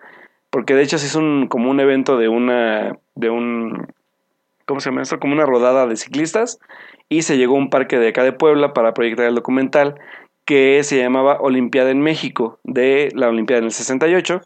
porque 0.51 0.75
de 0.75 0.83
hecho 0.83 0.99
sí 0.99 1.07
es 1.07 1.15
un, 1.15 1.47
como 1.49 1.71
un 1.71 1.81
evento 1.81 2.17
de 2.17 2.29
una, 2.29 2.99
de 3.15 3.31
un, 3.31 3.87
¿cómo 4.67 4.81
se 4.81 4.91
llama 4.91 5.03
esto? 5.03 5.19
Como 5.19 5.35
una 5.35 5.47
rodada 5.47 5.87
de 5.87 5.97
ciclistas 5.97 6.59
y 7.09 7.23
se 7.23 7.37
llegó 7.37 7.57
a 7.57 7.59
un 7.59 7.71
parque 7.71 7.99
de 7.99 8.09
acá 8.09 8.23
de 8.23 8.33
Puebla 8.33 8.73
para 8.73 8.95
proyectar 8.95 9.27
el 9.27 9.35
documental 9.35 9.97
que 10.45 10.83
se 10.85 10.99
llamaba 10.99 11.39
Olimpiada 11.41 11.91
en 11.91 12.01
México, 12.01 12.59
de 12.65 13.11
la 13.15 13.29
Olimpiada 13.29 13.61
en 13.61 13.67
el 13.67 13.73
68. 13.73 14.41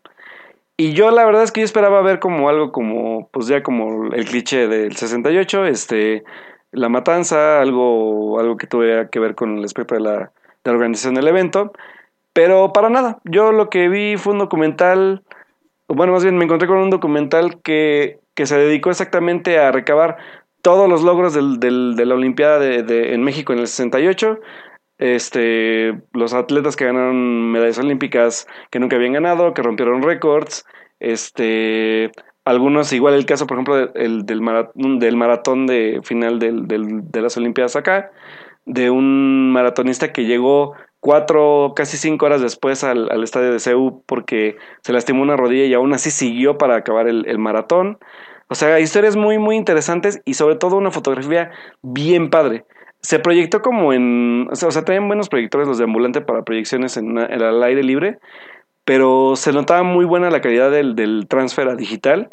Y 0.76 0.92
yo 0.92 1.10
la 1.10 1.24
verdad 1.24 1.42
es 1.42 1.52
que 1.52 1.60
yo 1.60 1.64
esperaba 1.64 2.02
ver 2.02 2.18
como 2.18 2.48
algo 2.48 2.70
como, 2.70 3.28
pues 3.32 3.46
ya 3.46 3.62
como 3.62 4.12
el 4.12 4.26
cliché 4.26 4.68
del 4.68 4.94
68, 4.94 5.64
este, 5.66 6.24
la 6.72 6.88
matanza, 6.88 7.60
algo, 7.60 8.38
algo 8.38 8.56
que 8.56 8.66
tuviera 8.66 9.08
que 9.08 9.18
ver 9.18 9.34
con 9.34 9.58
el 9.58 9.64
aspecto 9.64 9.94
de 9.94 10.02
la, 10.02 10.18
de 10.18 10.70
la 10.70 10.72
organización 10.72 11.14
del 11.14 11.28
evento, 11.28 11.72
pero 12.32 12.72
para 12.74 12.90
nada. 12.90 13.18
Yo 13.24 13.52
lo 13.52 13.70
que 13.70 13.88
vi 13.88 14.18
fue 14.18 14.34
un 14.34 14.38
documental, 14.40 15.22
bueno, 15.88 16.12
más 16.12 16.22
bien 16.22 16.36
me 16.36 16.44
encontré 16.44 16.68
con 16.68 16.76
un 16.76 16.90
documental 16.90 17.62
que, 17.62 18.20
que 18.34 18.44
se 18.44 18.58
dedicó 18.58 18.90
exactamente 18.90 19.58
a 19.58 19.72
recabar 19.72 20.18
todos 20.60 20.88
los 20.90 21.02
logros 21.02 21.32
del, 21.32 21.58
del, 21.58 21.96
de 21.96 22.04
la 22.04 22.16
Olimpiada 22.16 22.58
de, 22.58 22.82
de, 22.82 23.14
en 23.14 23.22
México 23.22 23.54
en 23.54 23.60
el 23.60 23.68
68, 23.68 24.40
este, 24.98 26.00
los 26.12 26.32
atletas 26.32 26.76
que 26.76 26.86
ganaron 26.86 27.52
medallas 27.52 27.78
olímpicas 27.78 28.46
que 28.70 28.78
nunca 28.78 28.96
habían 28.96 29.12
ganado, 29.12 29.54
que 29.54 29.62
rompieron 29.62 30.02
récords, 30.02 30.64
este, 31.00 32.10
algunos, 32.44 32.92
igual 32.92 33.14
el 33.14 33.26
caso, 33.26 33.46
por 33.46 33.56
ejemplo, 33.56 33.88
del, 33.88 34.24
del, 34.24 34.40
maratón, 34.40 34.98
del 34.98 35.16
maratón 35.16 35.66
de 35.66 36.00
final 36.04 36.38
del, 36.38 36.66
del, 36.66 37.10
de 37.10 37.20
las 37.20 37.36
Olimpiadas 37.36 37.76
acá, 37.76 38.10
de 38.64 38.90
un 38.90 39.52
maratonista 39.52 40.12
que 40.12 40.24
llegó 40.24 40.74
cuatro, 41.00 41.72
casi 41.76 41.96
cinco 41.98 42.26
horas 42.26 42.40
después 42.40 42.82
al, 42.82 43.10
al 43.10 43.22
estadio 43.22 43.52
de 43.52 43.60
CEU 43.60 44.02
porque 44.06 44.56
se 44.82 44.92
lastimó 44.92 45.22
una 45.22 45.36
rodilla 45.36 45.64
y 45.64 45.74
aún 45.74 45.92
así 45.92 46.10
siguió 46.10 46.56
para 46.56 46.76
acabar 46.76 47.08
el, 47.08 47.26
el 47.26 47.38
maratón. 47.38 47.98
O 48.48 48.54
sea, 48.54 48.80
historias 48.80 49.16
muy, 49.16 49.38
muy 49.38 49.56
interesantes 49.56 50.20
y 50.24 50.34
sobre 50.34 50.56
todo 50.56 50.76
una 50.76 50.90
fotografía 50.90 51.50
bien 51.82 52.30
padre 52.30 52.64
se 53.06 53.20
proyectó 53.20 53.62
como 53.62 53.92
en. 53.92 54.48
O 54.50 54.56
sea, 54.56 54.84
tenían 54.84 55.06
buenos 55.06 55.28
proyectores 55.28 55.68
los 55.68 55.78
de 55.78 55.84
ambulante 55.84 56.22
para 56.22 56.42
proyecciones 56.42 56.96
en, 56.96 57.16
el 57.16 57.62
aire 57.62 57.84
libre, 57.84 58.18
pero 58.84 59.36
se 59.36 59.52
notaba 59.52 59.84
muy 59.84 60.04
buena 60.04 60.28
la 60.28 60.40
calidad 60.40 60.72
del, 60.72 60.96
del 60.96 61.28
transfer 61.28 61.68
a 61.68 61.76
digital. 61.76 62.28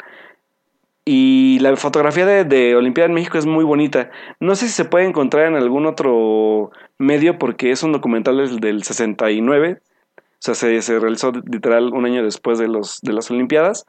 Y 1.04 1.60
la 1.60 1.76
fotografía 1.76 2.26
de, 2.26 2.42
de 2.42 2.74
Olimpiada 2.74 3.06
en 3.06 3.14
México 3.14 3.38
es 3.38 3.46
muy 3.46 3.62
bonita. 3.62 4.10
No 4.40 4.56
sé 4.56 4.66
si 4.66 4.72
se 4.72 4.84
puede 4.84 5.04
encontrar 5.06 5.46
en 5.46 5.54
algún 5.54 5.86
otro 5.86 6.72
medio 6.98 7.38
porque 7.38 7.70
es 7.70 7.84
un 7.84 7.92
documental 7.92 8.38
del, 8.38 8.58
del 8.58 8.82
69. 8.82 9.78
O 9.78 10.20
sea, 10.40 10.54
se, 10.56 10.82
se, 10.82 10.98
realizó 10.98 11.30
literal 11.30 11.92
un 11.94 12.04
año 12.04 12.24
después 12.24 12.58
de, 12.58 12.66
los, 12.66 13.00
de 13.02 13.12
las 13.12 13.30
Olimpiadas. 13.30 13.86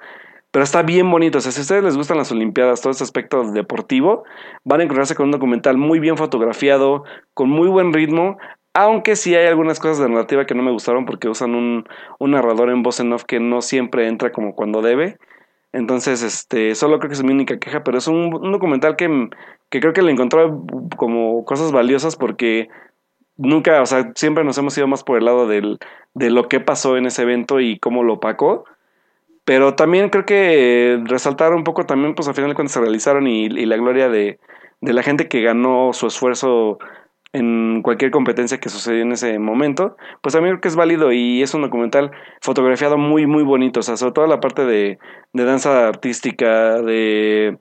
Pero 0.56 0.64
está 0.64 0.84
bien 0.84 1.12
bonito. 1.12 1.40
O 1.40 1.42
sea, 1.42 1.52
si 1.52 1.60
a 1.60 1.64
ustedes 1.64 1.84
les 1.84 1.98
gustan 1.98 2.16
las 2.16 2.32
Olimpiadas, 2.32 2.80
todo 2.80 2.92
este 2.92 3.04
aspecto 3.04 3.44
deportivo, 3.52 4.24
van 4.64 4.80
a 4.80 4.84
encontrarse 4.86 5.14
con 5.14 5.26
un 5.26 5.32
documental 5.34 5.78
muy 5.78 6.00
bien 6.00 6.16
fotografiado, 6.16 7.04
con 7.34 7.50
muy 7.50 7.68
buen 7.68 7.92
ritmo. 7.92 8.38
Aunque 8.74 9.18
sí 9.18 9.36
hay 9.36 9.48
algunas 9.48 9.82
cosas 9.82 10.00
de 10.00 10.08
narrativa 10.08 10.46
que 10.46 10.56
no 10.56 10.64
me 10.64 10.72
gustaron 10.72 11.06
porque 11.06 11.28
usan 11.28 11.56
un, 11.56 11.84
un 12.20 12.32
narrador 12.32 12.70
en 12.70 12.84
voz 12.84 13.02
en 13.02 13.12
off 13.12 13.26
que 13.26 13.42
no 13.42 13.62
siempre 13.62 14.08
entra 14.08 14.32
como 14.32 14.56
cuando 14.56 14.82
debe. 14.82 15.18
Entonces, 15.74 16.24
este, 16.24 16.74
solo 16.76 17.00
creo 17.00 17.10
que 17.10 17.16
es 17.16 17.24
mi 17.26 17.34
única 17.34 17.60
queja, 17.60 17.84
pero 17.84 17.98
es 17.98 18.08
un, 18.08 18.30
documental 18.30 18.96
que, 18.96 19.28
que 19.70 19.82
creo 19.82 19.92
que 19.92 20.04
le 20.04 20.14
encontró 20.14 20.64
como 20.96 21.44
cosas 21.44 21.74
valiosas 21.74 22.16
porque 22.16 22.70
nunca, 23.36 23.82
o 23.82 23.86
sea, 23.86 24.14
siempre 24.16 24.46
nos 24.46 24.58
hemos 24.58 24.78
ido 24.78 24.88
más 24.88 25.04
por 25.04 25.18
el 25.18 25.26
lado 25.26 25.50
del, 25.50 25.80
de 26.14 26.30
lo 26.30 26.48
que 26.48 26.62
pasó 26.62 26.96
en 26.96 27.08
ese 27.08 27.24
evento 27.24 27.60
y 27.60 27.78
cómo 27.78 28.04
lo 28.04 28.14
opacó. 28.14 28.64
Pero 29.46 29.76
también 29.76 30.10
creo 30.10 30.26
que 30.26 31.00
resaltar 31.06 31.54
un 31.54 31.64
poco 31.64 31.86
también, 31.86 32.16
pues 32.16 32.28
al 32.28 32.34
final 32.34 32.50
de 32.50 32.56
cuentas 32.56 32.74
se 32.74 32.82
realizaron 32.82 33.28
y, 33.28 33.46
y 33.46 33.66
la 33.66 33.78
gloria 33.78 34.10
de, 34.10 34.40
de, 34.82 34.94
la 34.94 35.04
gente 35.04 35.28
que 35.28 35.42
ganó 35.42 35.94
su 35.94 36.08
esfuerzo 36.08 36.80
en 37.32 37.82
cualquier 37.84 38.12
competencia 38.12 38.60
que 38.60 38.70
sucedió 38.70 39.02
en 39.04 39.12
ese 39.12 39.38
momento, 39.40 39.98
pues 40.22 40.34
también 40.34 40.54
creo 40.56 40.62
que 40.62 40.68
es 40.70 40.76
válido 40.76 41.12
y 41.12 41.44
es 41.44 41.54
un 41.54 41.62
documental 41.62 42.12
fotografiado 42.42 42.98
muy, 42.98 43.28
muy 43.28 43.44
bonito, 43.44 43.82
o 43.82 43.84
sea, 43.84 43.98
sobre 43.98 44.14
todo 44.14 44.28
la 44.28 44.40
parte 44.40 44.66
de, 44.66 44.98
de 45.34 45.44
danza 45.44 45.88
artística, 45.90 46.82
de, 46.82 47.58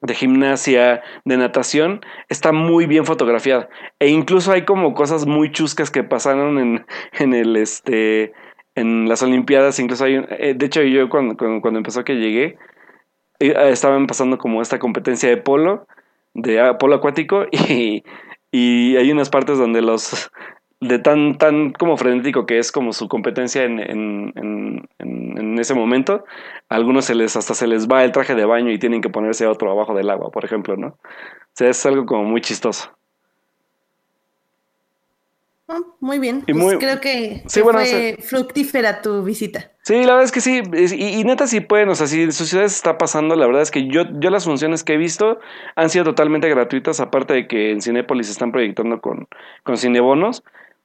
de 0.00 0.14
gimnasia, 0.14 1.02
de 1.24 1.36
natación, 1.36 2.00
está 2.28 2.52
muy 2.52 2.86
bien 2.86 3.04
fotografiada. 3.04 3.68
E 3.98 4.08
incluso 4.08 4.52
hay 4.52 4.64
como 4.64 4.94
cosas 4.94 5.26
muy 5.26 5.52
chuscas 5.52 5.90
que 5.90 6.02
pasaron 6.02 6.58
en, 6.58 6.86
en 7.18 7.34
el 7.34 7.56
este 7.56 8.32
en 8.74 9.08
las 9.08 9.22
Olimpiadas, 9.22 9.78
incluso 9.78 10.04
hay, 10.04 10.24
eh, 10.30 10.54
de 10.56 10.66
hecho 10.66 10.82
yo 10.82 11.08
cuando, 11.08 11.36
cuando, 11.36 11.78
empezó 11.78 12.04
que 12.04 12.14
llegué, 12.14 12.56
eh, 13.40 13.54
estaban 13.70 14.06
pasando 14.06 14.38
como 14.38 14.62
esta 14.62 14.78
competencia 14.78 15.28
de 15.28 15.36
polo, 15.36 15.86
de 16.34 16.60
ah, 16.60 16.78
polo 16.78 16.96
acuático, 16.96 17.46
y, 17.52 18.04
y 18.50 18.96
hay 18.96 19.10
unas 19.12 19.30
partes 19.30 19.58
donde 19.58 19.82
los, 19.82 20.30
de 20.80 20.98
tan, 20.98 21.38
tan 21.38 21.72
como 21.72 21.96
frenético 21.96 22.46
que 22.46 22.58
es 22.58 22.70
como 22.72 22.92
su 22.92 23.08
competencia 23.08 23.64
en, 23.64 23.80
en, 23.80 24.32
en, 24.36 24.88
en, 24.98 25.58
ese 25.58 25.74
momento, 25.74 26.24
a 26.68 26.74
algunos 26.74 27.06
se 27.06 27.14
les, 27.14 27.36
hasta 27.36 27.54
se 27.54 27.66
les 27.66 27.88
va 27.88 28.04
el 28.04 28.12
traje 28.12 28.34
de 28.34 28.44
baño 28.44 28.70
y 28.70 28.78
tienen 28.78 29.00
que 29.00 29.08
ponerse 29.08 29.46
otro 29.46 29.70
abajo 29.70 29.94
del 29.94 30.10
agua, 30.10 30.30
por 30.30 30.44
ejemplo, 30.44 30.76
¿no? 30.76 30.88
O 30.88 30.98
sea, 31.54 31.70
es 31.70 31.86
algo 31.86 32.04
como 32.06 32.24
muy 32.24 32.40
chistoso. 32.40 32.90
Oh, 35.66 35.96
muy 36.00 36.18
bien. 36.18 36.42
Pues 36.42 36.56
muy, 36.56 36.78
creo 36.78 37.00
que, 37.00 37.42
sí, 37.46 37.62
bueno, 37.62 37.78
fue 37.78 37.88
o 37.88 38.16
sea, 38.16 38.16
fructífera 38.24 39.00
tu 39.00 39.22
visita. 39.22 39.70
Sí, 39.82 39.94
la 39.94 40.14
verdad 40.14 40.24
es 40.24 40.32
que 40.32 40.40
sí. 40.40 40.62
Y, 40.72 41.20
y, 41.20 41.24
neta, 41.24 41.46
sí 41.46 41.60
pueden. 41.60 41.88
O 41.88 41.94
sea, 41.94 42.06
si 42.06 42.22
en 42.22 42.32
sus 42.32 42.48
ciudades 42.48 42.74
está 42.74 42.98
pasando, 42.98 43.34
la 43.34 43.46
verdad 43.46 43.62
es 43.62 43.70
que 43.70 43.86
yo, 43.88 44.02
yo 44.20 44.30
las 44.30 44.44
funciones 44.44 44.84
que 44.84 44.94
he 44.94 44.98
visto 44.98 45.38
han 45.74 45.88
sido 45.88 46.04
totalmente 46.04 46.48
gratuitas, 46.50 47.00
aparte 47.00 47.32
de 47.32 47.48
que 47.48 47.70
en 47.70 47.80
Cinépolis 47.80 48.28
están 48.28 48.52
proyectando 48.52 49.00
con, 49.00 49.26
con 49.62 49.78
cinebonos. 49.78 50.42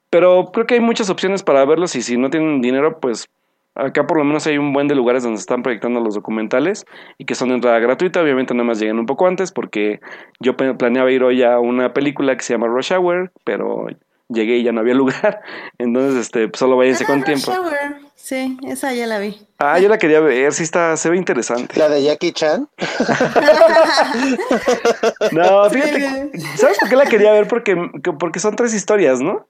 Pero 0.10 0.52
creo 0.54 0.66
que 0.66 0.76
hay 0.76 0.80
muchas 0.80 1.10
opciones 1.10 1.44
para 1.44 1.66
verlos 1.66 1.96
y 1.96 2.02
si 2.02 2.18
no 2.18 2.30
tienen 2.30 2.62
dinero, 2.62 3.00
pues 3.00 3.30
acá 3.76 4.08
por 4.08 4.18
lo 4.18 4.24
menos 4.24 4.48
hay 4.48 4.58
un 4.58 4.74
buen 4.74 4.88
de 4.88 4.96
lugares 4.96 5.24
donde 5.24 5.40
están 5.40 5.62
proyectando 5.62 6.00
los 6.00 6.16
documentales 6.16 6.86
y 7.18 7.26
que 7.26 7.36
son 7.36 7.50
de 7.50 7.56
entrada 7.56 7.80
gratuita. 7.80 8.22
Obviamente 8.22 8.54
nada 8.54 8.66
más 8.66 8.80
llegan 8.80 8.98
un 9.00 9.06
poco 9.06 9.28
antes 9.28 9.52
porque 9.52 10.00
yo 10.40 10.56
planeaba 10.58 11.12
ir 11.12 11.24
hoy 11.24 11.44
a 11.44 11.60
una 11.60 11.94
película 11.94 12.36
que 12.36 12.44
se 12.44 12.54
llama 12.54 12.68
Rush 12.68 12.94
Hour, 12.94 13.32
pero 13.44 13.88
llegué 14.30 14.58
y 14.58 14.64
ya 14.64 14.72
no 14.72 14.82
había 14.82 14.94
lugar. 14.96 15.42
Entonces, 15.78 16.22
este, 16.22 16.48
pues, 16.48 16.60
solo 16.60 16.78
váyanse 16.78 17.04
ah, 17.04 17.08
con 17.08 17.24
tiempo. 17.24 17.52
Shower. 17.52 17.98
Sí, 18.16 18.58
esa 18.68 18.94
ya 18.94 19.08
la 19.08 19.18
vi. 19.18 19.40
Ah, 19.58 19.80
yo 19.80 19.90
la 19.90 19.98
quería 19.98 20.20
ver, 20.20 20.54
sí 20.54 20.64
está, 20.64 20.96
se 20.98 21.10
ve 21.10 21.18
interesante. 21.18 21.80
¿La 21.80 21.90
de 21.90 22.04
Jackie 22.04 22.32
Chan? 22.32 22.70
no, 25.32 25.70
fíjate, 25.70 26.32
¿sabes 26.56 26.78
por 26.80 26.90
qué 26.90 26.96
la 26.96 27.06
quería 27.06 27.32
ver? 27.32 27.48
Porque, 27.48 27.76
porque 28.20 28.40
son 28.40 28.56
tres 28.56 28.74
historias, 28.74 29.20
¿no? 29.20 29.48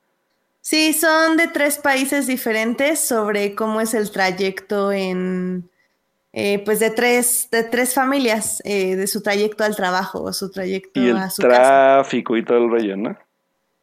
Sí, 0.61 0.93
son 0.93 1.35
de 1.35 1.47
tres 1.47 1.77
países 1.77 2.27
diferentes 2.27 2.99
sobre 2.99 3.56
cómo 3.56 3.81
es 3.81 3.93
el 3.93 4.11
trayecto 4.11 4.91
en, 4.91 5.69
eh, 6.31 6.61
pues 6.64 6.80
de 6.80 6.91
tres, 6.91 7.49
de 7.51 7.64
tres 7.64 7.93
familias, 7.93 8.61
eh, 8.65 8.95
de 8.95 9.07
su 9.07 9.22
trayecto 9.22 9.64
al 9.64 9.76
trabajo, 9.76 10.22
o 10.22 10.31
su 10.31 10.51
trayecto 10.51 11.01
y 11.01 11.10
el 11.10 11.18
a 11.18 11.30
su 11.30 11.41
tráfico 11.41 12.34
casa. 12.34 12.39
y 12.39 12.45
todo 12.45 12.57
el 12.60 12.69
rollo, 12.69 12.97
¿no? 12.97 13.18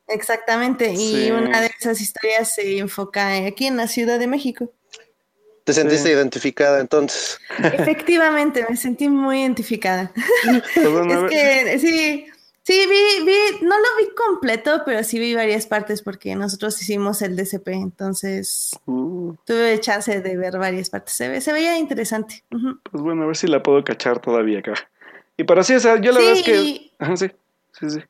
Exactamente, 0.09 0.93
y 0.93 0.97
sí. 0.97 1.31
una 1.31 1.61
de 1.61 1.71
esas 1.79 2.01
historias 2.01 2.55
se 2.55 2.79
enfoca 2.79 3.35
aquí 3.45 3.67
en 3.67 3.77
la 3.77 3.89
Ciudad 3.89 4.19
de 4.19 4.27
México. 4.27 4.73
¿Te 5.65 5.73
sentiste 5.73 6.11
sí. 6.11 6.15
identificada 6.15 6.81
entonces? 6.81 7.41
Efectivamente, 7.59 8.65
me 8.69 8.77
sentí 8.77 9.09
muy 9.09 9.41
identificada. 9.41 10.13
es 10.77 11.23
que 11.29 11.79
sí, 11.81 12.27
sí, 12.63 12.87
vi, 12.89 13.25
vi, 13.25 13.65
no 13.67 13.77
lo 13.77 13.97
vi 13.99 14.15
completo, 14.15 14.83
pero 14.87 15.03
sí 15.03 15.19
vi 15.19 15.35
varias 15.35 15.67
partes 15.67 16.03
porque 16.03 16.37
nosotros 16.37 16.81
hicimos 16.81 17.21
el 17.21 17.35
DCP, 17.35 17.67
entonces 17.71 18.79
uh. 18.87 19.35
tuve 19.45 19.81
chance 19.81 20.21
de 20.21 20.37
ver 20.37 20.57
varias 20.57 20.89
partes. 20.89 21.15
Se, 21.15 21.29
ve, 21.29 21.41
se 21.41 21.53
veía 21.53 21.77
interesante. 21.79 22.45
Uh 22.53 22.59
-huh. 22.59 22.81
Pues 22.89 23.03
bueno, 23.03 23.25
a 23.25 23.27
ver 23.27 23.37
si 23.37 23.49
la 23.49 23.61
puedo 23.61 23.83
cachar 23.83 24.21
todavía 24.21 24.61
acá. 24.61 24.75
Y 25.37 25.43
para 25.43 25.65
sí, 25.65 25.75
o 25.75 25.81
sea, 25.81 26.01
yo 26.01 26.13
la 26.13 26.21
sí. 26.21 26.27
verdad 26.27 26.39
es 26.39 26.45
que... 26.45 26.93
Ajá, 27.01 27.17
sí, 27.17 27.31
sí, 27.73 27.91
sí. 27.91 28.01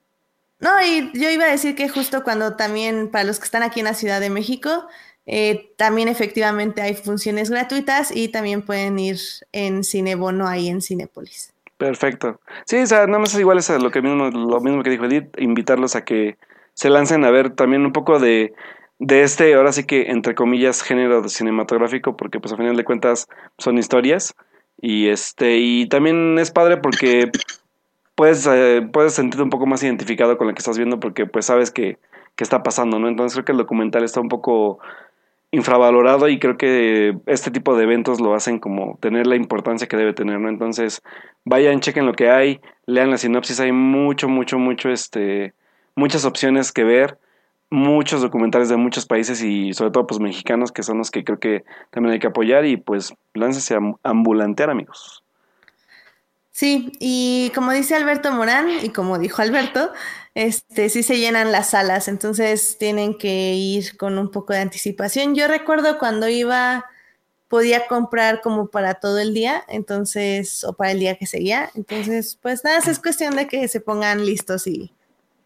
No, 0.58 0.70
y 0.82 1.10
yo 1.12 1.30
iba 1.30 1.44
a 1.44 1.50
decir 1.50 1.74
que 1.74 1.88
justo 1.88 2.24
cuando 2.24 2.56
también, 2.56 3.10
para 3.10 3.24
los 3.24 3.38
que 3.38 3.44
están 3.44 3.62
aquí 3.62 3.80
en 3.80 3.84
la 3.84 3.94
Ciudad 3.94 4.20
de 4.20 4.30
México, 4.30 4.86
eh, 5.26 5.72
también 5.76 6.08
efectivamente 6.08 6.80
hay 6.82 6.94
funciones 6.94 7.50
gratuitas 7.50 8.14
y 8.14 8.28
también 8.28 8.62
pueden 8.62 8.98
ir 8.98 9.18
en 9.52 9.84
Cinebono 9.84 10.46
ahí 10.46 10.68
en 10.68 10.80
Cinépolis. 10.80 11.52
Perfecto. 11.76 12.40
Sí, 12.64 12.78
o 12.78 12.86
sea, 12.86 13.06
nada 13.06 13.18
más 13.18 13.34
es 13.34 13.40
igual 13.40 13.58
es 13.58 13.68
lo, 13.68 13.90
que 13.90 14.00
mismo, 14.00 14.30
lo 14.30 14.60
mismo 14.60 14.82
que 14.82 14.90
dijo 14.90 15.04
Edith, 15.04 15.28
invitarlos 15.38 15.94
a 15.94 16.04
que 16.04 16.38
se 16.72 16.88
lancen 16.88 17.24
a 17.24 17.30
ver 17.30 17.50
también 17.50 17.84
un 17.84 17.92
poco 17.92 18.18
de, 18.18 18.54
de 18.98 19.22
este, 19.22 19.54
ahora 19.54 19.72
sí 19.72 19.84
que 19.84 20.10
entre 20.10 20.34
comillas, 20.34 20.82
género 20.82 21.28
cinematográfico, 21.28 22.16
porque 22.16 22.40
pues 22.40 22.52
a 22.54 22.56
final 22.56 22.76
de 22.76 22.84
cuentas 22.84 23.28
son 23.58 23.78
historias 23.78 24.34
Y 24.80 25.08
este, 25.08 25.58
y 25.58 25.86
también 25.88 26.38
es 26.38 26.50
padre 26.50 26.78
porque 26.78 27.30
puedes, 28.16 28.46
eh, 28.48 28.88
puedes 28.92 29.14
sentirte 29.14 29.44
un 29.44 29.50
poco 29.50 29.66
más 29.66 29.82
identificado 29.84 30.36
con 30.36 30.48
lo 30.48 30.54
que 30.54 30.58
estás 30.58 30.76
viendo 30.76 30.98
porque 30.98 31.26
pues 31.26 31.46
sabes 31.46 31.70
que, 31.70 31.98
que 32.34 32.42
está 32.42 32.64
pasando, 32.64 32.98
¿no? 32.98 33.08
Entonces 33.08 33.34
creo 33.34 33.44
que 33.44 33.52
el 33.52 33.58
documental 33.58 34.02
está 34.02 34.20
un 34.20 34.28
poco 34.28 34.80
infravalorado 35.52 36.28
y 36.28 36.38
creo 36.38 36.56
que 36.56 37.16
este 37.26 37.50
tipo 37.50 37.76
de 37.76 37.84
eventos 37.84 38.20
lo 38.20 38.34
hacen 38.34 38.58
como 38.58 38.98
tener 39.00 39.26
la 39.26 39.36
importancia 39.36 39.86
que 39.86 39.96
debe 39.96 40.12
tener, 40.12 40.40
¿no? 40.40 40.48
Entonces, 40.48 41.02
vayan, 41.44 41.80
chequen 41.80 42.06
lo 42.06 42.14
que 42.14 42.30
hay, 42.30 42.60
lean 42.86 43.10
la 43.10 43.18
sinopsis, 43.18 43.60
hay 43.60 43.72
mucho, 43.72 44.28
mucho, 44.28 44.58
mucho, 44.58 44.90
este, 44.90 45.54
muchas 45.94 46.24
opciones 46.24 46.72
que 46.72 46.84
ver, 46.84 47.18
muchos 47.70 48.22
documentales 48.22 48.68
de 48.68 48.76
muchos 48.76 49.06
países 49.06 49.42
y 49.42 49.72
sobre 49.72 49.90
todo 49.90 50.06
pues 50.06 50.20
mexicanos 50.20 50.72
que 50.72 50.82
son 50.82 50.98
los 50.98 51.10
que 51.10 51.24
creo 51.24 51.38
que 51.38 51.64
también 51.90 52.14
hay 52.14 52.18
que 52.18 52.28
apoyar 52.28 52.64
y 52.64 52.76
pues 52.76 53.14
láncese 53.34 53.74
a 53.74 53.80
ambulantear 54.02 54.70
amigos. 54.70 55.25
Sí, 56.56 56.90
y 57.00 57.52
como 57.54 57.70
dice 57.72 57.94
Alberto 57.96 58.32
Morán 58.32 58.70
y 58.82 58.88
como 58.88 59.18
dijo 59.18 59.42
Alberto, 59.42 59.92
este 60.34 60.88
sí 60.88 61.02
se 61.02 61.18
llenan 61.18 61.52
las 61.52 61.68
salas, 61.68 62.08
entonces 62.08 62.78
tienen 62.78 63.18
que 63.18 63.52
ir 63.52 63.98
con 63.98 64.16
un 64.16 64.30
poco 64.30 64.54
de 64.54 64.60
anticipación. 64.60 65.34
Yo 65.34 65.48
recuerdo 65.48 65.98
cuando 65.98 66.30
iba 66.30 66.86
podía 67.48 67.86
comprar 67.86 68.40
como 68.40 68.68
para 68.68 68.94
todo 68.94 69.18
el 69.18 69.34
día, 69.34 69.64
entonces 69.68 70.64
o 70.64 70.72
para 70.72 70.92
el 70.92 71.00
día 71.00 71.18
que 71.18 71.26
seguía, 71.26 71.70
entonces 71.74 72.38
pues 72.40 72.64
nada, 72.64 72.78
es 72.78 73.00
cuestión 73.00 73.36
de 73.36 73.48
que 73.48 73.68
se 73.68 73.82
pongan 73.82 74.24
listos 74.24 74.66
y 74.66 74.94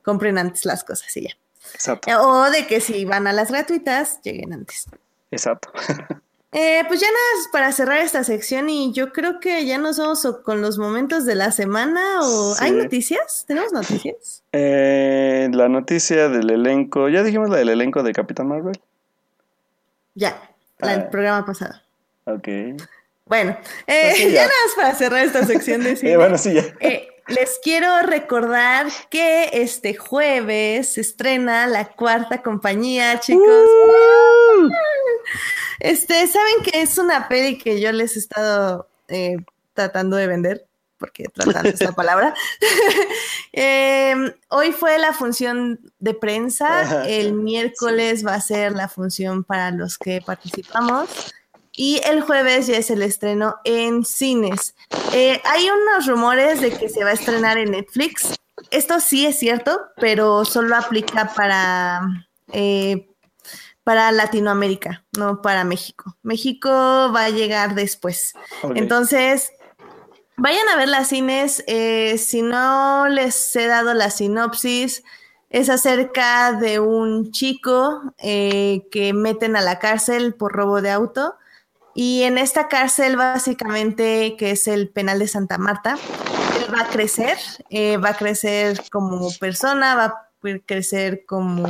compren 0.05 0.39
antes 0.39 0.65
las 0.65 0.85
cosas 0.85 1.17
y 1.17 1.23
ya. 1.23 1.37
Exacto. 1.75 2.09
O 2.23 2.49
de 2.53 2.69
que 2.69 2.81
si 2.81 3.05
van 3.05 3.27
a 3.27 3.33
las 3.33 3.51
gratuitas, 3.51 4.21
lleguen 4.23 4.53
antes. 4.53 4.87
Exacto. 5.33 5.73
Eh, 6.53 6.83
pues 6.89 7.01
ya 7.01 7.07
nada, 7.07 7.49
para 7.53 7.71
cerrar 7.71 7.99
esta 7.99 8.25
sección 8.25 8.69
y 8.69 8.93
yo 8.93 9.13
creo 9.13 9.39
que 9.39 9.65
ya 9.67 9.79
nos 9.79 9.99
vamos 9.99 10.27
con 10.43 10.61
los 10.61 10.79
momentos 10.79 11.25
de 11.25 11.37
la 11.37 11.53
semana 11.53 12.01
o 12.23 12.57
¿hay 12.59 12.73
noticias? 12.73 13.45
¿Tenemos 13.47 13.73
noticias? 13.73 14.43
Eh, 14.53 15.49
la 15.53 15.69
noticia 15.69 16.29
del 16.29 16.51
elenco, 16.51 17.09
ya 17.09 17.23
dijimos 17.23 17.51
la 17.51 17.59
del 17.59 17.69
elenco 17.69 18.03
de 18.03 18.13
Capitán 18.13 18.49
Marvel. 18.49 18.81
Ya, 20.17 20.43
la 20.79 20.91
del 20.91 21.01
ah. 21.03 21.11
programa 21.11 21.47
pasado. 21.47 21.81
Ok. 22.25 22.49
Bueno, 23.27 23.57
eh, 23.87 24.13
pues 24.17 24.19
ya. 24.33 24.43
nada 24.43 24.53
más 24.67 24.75
para 24.75 24.95
cerrar 24.97 25.25
esta 25.25 25.47
sección 25.47 25.85
de 25.85 25.95
cine. 25.97 26.17
bueno, 26.17 26.37
sí, 26.37 26.55
ya. 26.55 26.65
Les 27.31 27.61
quiero 27.63 28.03
recordar 28.03 28.89
que 29.09 29.51
este 29.53 29.95
jueves 29.95 30.95
se 30.95 31.01
estrena 31.01 31.67
la 31.67 31.93
cuarta 31.93 32.43
compañía, 32.43 33.21
chicos. 33.21 33.47
¡Uh! 33.47 34.69
Este, 35.79 36.27
¿saben 36.27 36.63
que 36.65 36.83
es 36.83 36.99
una 36.99 37.29
peli 37.29 37.57
que 37.57 37.81
yo 37.81 37.93
les 37.93 38.17
he 38.17 38.19
estado 38.19 38.89
eh, 39.09 39.37
tratando 39.75 40.17
de 40.17 40.27
vender? 40.27 40.67
Porque 40.99 41.25
tratando 41.33 41.71
esta 41.71 41.93
palabra. 41.97 42.35
Em, 43.53 44.33
hoy 44.49 44.71
fue 44.73 44.99
la 44.99 45.13
función 45.13 45.81
de 45.99 46.15
prensa. 46.15 47.05
El 47.07 47.33
miércoles 47.33 48.25
va 48.25 48.35
a 48.35 48.41
ser 48.41 48.73
la 48.73 48.89
función 48.89 49.43
para 49.43 49.71
los 49.73 49.99
que 49.99 50.21
participamos. 50.25 51.09
Y 51.83 51.99
el 52.05 52.21
jueves 52.21 52.67
ya 52.67 52.77
es 52.77 52.91
el 52.91 53.01
estreno 53.01 53.57
en 53.65 54.05
cines. 54.05 54.75
Eh, 55.15 55.41
hay 55.47 55.67
unos 55.71 56.07
rumores 56.07 56.61
de 56.61 56.77
que 56.77 56.91
se 56.91 57.05
va 57.05 57.09
a 57.09 57.15
estrenar 57.15 57.57
en 57.57 57.71
Netflix. 57.71 58.39
Esto 58.71 59.01
sí 59.01 59.25
es 59.25 59.39
cierto, 59.39 59.81
pero 59.97 60.45
solo 60.45 60.77
aplica 60.77 61.33
para 61.35 62.03
eh, 62.53 63.09
para 63.83 64.13
Latinoamérica, 64.13 65.07
no 65.17 65.41
para 65.41 65.65
México. 65.65 66.19
México 66.23 66.69
va 66.69 67.25
a 67.25 67.31
llegar 67.31 67.75
después. 67.75 68.35
Entonces, 68.75 69.51
vayan 70.37 70.69
a 70.69 70.77
ver 70.77 70.91
las 70.91 71.09
cines. 71.09 71.65
Eh, 71.67 72.19
si 72.19 72.43
no 72.43 73.09
les 73.09 73.57
he 73.57 73.67
dado 73.69 73.95
la 73.95 74.11
sinopsis, 74.11 75.03
es 75.49 75.71
acerca 75.71 76.53
de 76.53 76.79
un 76.79 77.33
chico 77.33 78.03
eh, 78.19 78.87
que 78.91 79.15
meten 79.15 79.57
a 79.57 79.63
la 79.63 79.79
cárcel 79.79 80.35
por 80.35 80.53
robo 80.53 80.83
de 80.83 80.91
auto. 80.91 81.37
Y 81.95 82.23
en 82.23 82.39
esta 82.39 82.69
cárcel, 82.69 83.17
básicamente, 83.17 84.37
que 84.39 84.53
es 84.53 84.69
el 84.69 84.89
penal 84.89 85.19
de 85.19 85.29
Santa 85.29 85.59
Marta, 85.59 85.99
él 86.59 86.75
va 86.75 86.83
a 86.83 86.89
crecer, 86.89 87.37
eh, 87.69 87.97
va 87.97 88.11
a 88.11 88.17
crecer 88.17 88.83
como 88.91 89.29
persona, 89.39 89.95
va 89.95 90.05
a 90.05 90.59
crecer 90.67 91.25
como 91.27 91.67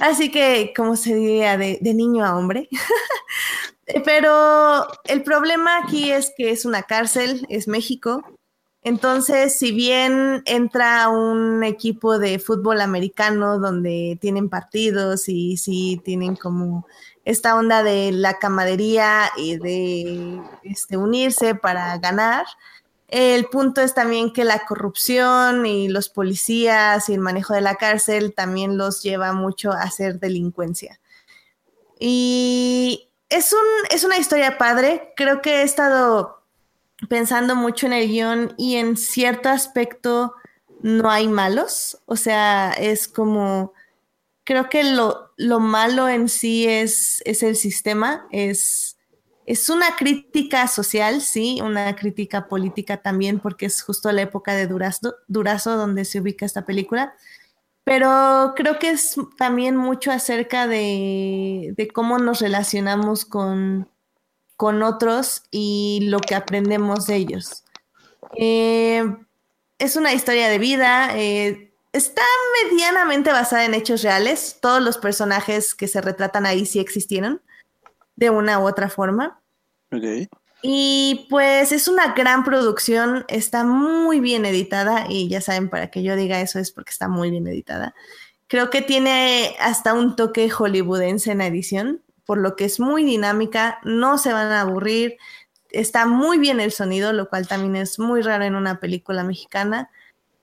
Así 0.00 0.30
que, 0.30 0.72
como 0.74 0.96
se 0.96 1.14
diría, 1.14 1.58
de, 1.58 1.78
niño 1.82 2.24
a 2.24 2.36
hombre. 2.36 2.68
Pero 4.04 4.86
el 5.04 5.22
problema 5.22 5.78
aquí 5.78 6.10
es 6.10 6.32
que 6.36 6.50
es 6.50 6.64
una 6.64 6.84
cárcel, 6.84 7.46
es 7.50 7.68
México. 7.68 8.24
Entonces, 8.82 9.58
si 9.58 9.72
bien 9.72 10.42
entra 10.46 11.10
un 11.10 11.62
equipo 11.64 12.18
de 12.18 12.38
fútbol 12.38 12.80
americano 12.80 13.58
donde 13.58 14.16
tienen 14.22 14.48
partidos 14.48 15.28
y 15.28 15.58
sí 15.58 16.00
tienen 16.02 16.34
como 16.34 16.86
esta 17.24 17.54
onda 17.54 17.82
de 17.82 18.12
la 18.12 18.38
camadería 18.38 19.30
y 19.36 19.56
de 19.56 20.40
este, 20.62 20.96
unirse 20.96 21.54
para 21.54 21.98
ganar, 21.98 22.46
el 23.08 23.46
punto 23.46 23.80
es 23.80 23.92
también 23.92 24.32
que 24.32 24.44
la 24.44 24.64
corrupción 24.66 25.66
y 25.66 25.88
los 25.88 26.08
policías 26.08 27.08
y 27.08 27.14
el 27.14 27.20
manejo 27.20 27.54
de 27.54 27.60
la 27.60 27.74
cárcel 27.74 28.32
también 28.34 28.78
los 28.78 29.02
lleva 29.02 29.32
mucho 29.32 29.72
a 29.72 29.82
hacer 29.82 30.20
delincuencia. 30.20 31.00
Y 31.98 33.10
es, 33.28 33.52
un, 33.52 33.58
es 33.90 34.04
una 34.04 34.16
historia 34.16 34.58
padre. 34.58 35.12
Creo 35.16 35.42
que 35.42 35.56
he 35.56 35.62
estado 35.62 36.44
pensando 37.08 37.56
mucho 37.56 37.86
en 37.86 37.94
el 37.94 38.08
guion 38.08 38.54
y 38.56 38.76
en 38.76 38.96
cierto 38.96 39.48
aspecto 39.48 40.34
no 40.80 41.10
hay 41.10 41.26
malos. 41.26 41.98
O 42.06 42.14
sea, 42.14 42.72
es 42.72 43.08
como, 43.08 43.72
creo 44.50 44.68
que 44.68 44.82
lo, 44.82 45.30
lo 45.36 45.60
malo 45.60 46.08
en 46.08 46.28
sí 46.28 46.66
es, 46.66 47.22
es 47.24 47.44
el 47.44 47.54
sistema, 47.54 48.26
es 48.32 48.96
es 49.46 49.68
una 49.68 49.94
crítica 49.94 50.66
social, 50.66 51.20
sí, 51.20 51.60
una 51.62 51.94
crítica 51.94 52.48
política 52.48 52.96
también, 52.96 53.38
porque 53.38 53.66
es 53.66 53.80
justo 53.80 54.10
la 54.10 54.22
época 54.22 54.54
de 54.54 54.66
Durazo, 54.66 55.14
Durazo 55.28 55.76
donde 55.76 56.04
se 56.04 56.20
ubica 56.20 56.44
esta 56.44 56.64
película. 56.66 57.14
Pero 57.84 58.54
creo 58.56 58.80
que 58.80 58.90
es 58.90 59.14
también 59.38 59.76
mucho 59.76 60.10
acerca 60.10 60.66
de, 60.66 61.74
cómo 61.94 62.18
nos 62.18 62.40
relacionamos 62.40 63.24
con, 63.24 63.88
con, 64.56 64.82
otros 64.82 65.44
y 65.52 66.00
lo 66.08 66.18
que 66.18 66.34
aprendemos 66.34 67.06
de 67.06 67.16
ellos. 67.16 67.64
Eh, 68.36 69.04
es 69.78 69.94
una 69.94 70.12
historia 70.12 70.48
de 70.48 70.58
vida. 70.58 71.10
Eh, 71.16 71.69
está 71.92 72.22
medianamente 72.64 73.32
basada 73.32 73.64
en 73.64 73.74
hechos 73.74 74.02
reales. 74.02 74.58
Todos 74.60 74.82
los 74.82 74.98
personajes 74.98 75.74
que 75.74 75.88
se 75.88 76.00
retratan 76.00 76.46
ahí 76.46 76.66
sí 76.66 76.78
existieron 76.78 77.42
de 78.16 78.30
una 78.30 78.58
u 78.58 78.66
otra 78.66 78.88
forma. 78.88 79.40
Y 80.62 81.26
pues 81.30 81.72
es 81.72 81.88
una 81.88 82.12
gran 82.12 82.44
producción, 82.44 83.24
está 83.28 83.64
muy 83.64 84.20
bien 84.20 84.44
editada 84.44 85.06
y 85.08 85.28
ya 85.28 85.40
saben, 85.40 85.70
para 85.70 85.90
que 85.90 86.02
yo 86.02 86.16
diga 86.16 86.40
eso 86.40 86.58
es 86.58 86.70
porque 86.70 86.90
está 86.90 87.08
muy 87.08 87.30
bien 87.30 87.46
editada. 87.46 87.94
Creo 88.46 88.68
que 88.68 88.82
tiene 88.82 89.56
hasta 89.58 89.94
un 89.94 90.16
toque 90.16 90.50
hollywoodense 90.50 91.32
en 91.32 91.38
la 91.38 91.46
edición, 91.46 92.02
por 92.26 92.38
lo 92.38 92.56
que 92.56 92.66
es 92.66 92.78
muy 92.78 93.04
dinámica, 93.04 93.80
no 93.84 94.18
se 94.18 94.32
van 94.32 94.52
a 94.52 94.60
aburrir, 94.60 95.16
está 95.70 96.04
muy 96.04 96.38
bien 96.38 96.60
el 96.60 96.72
sonido, 96.72 97.12
lo 97.14 97.28
cual 97.28 97.48
también 97.48 97.76
es 97.76 97.98
muy 97.98 98.20
raro 98.20 98.44
en 98.44 98.54
una 98.54 98.80
película 98.80 99.24
mexicana. 99.24 99.90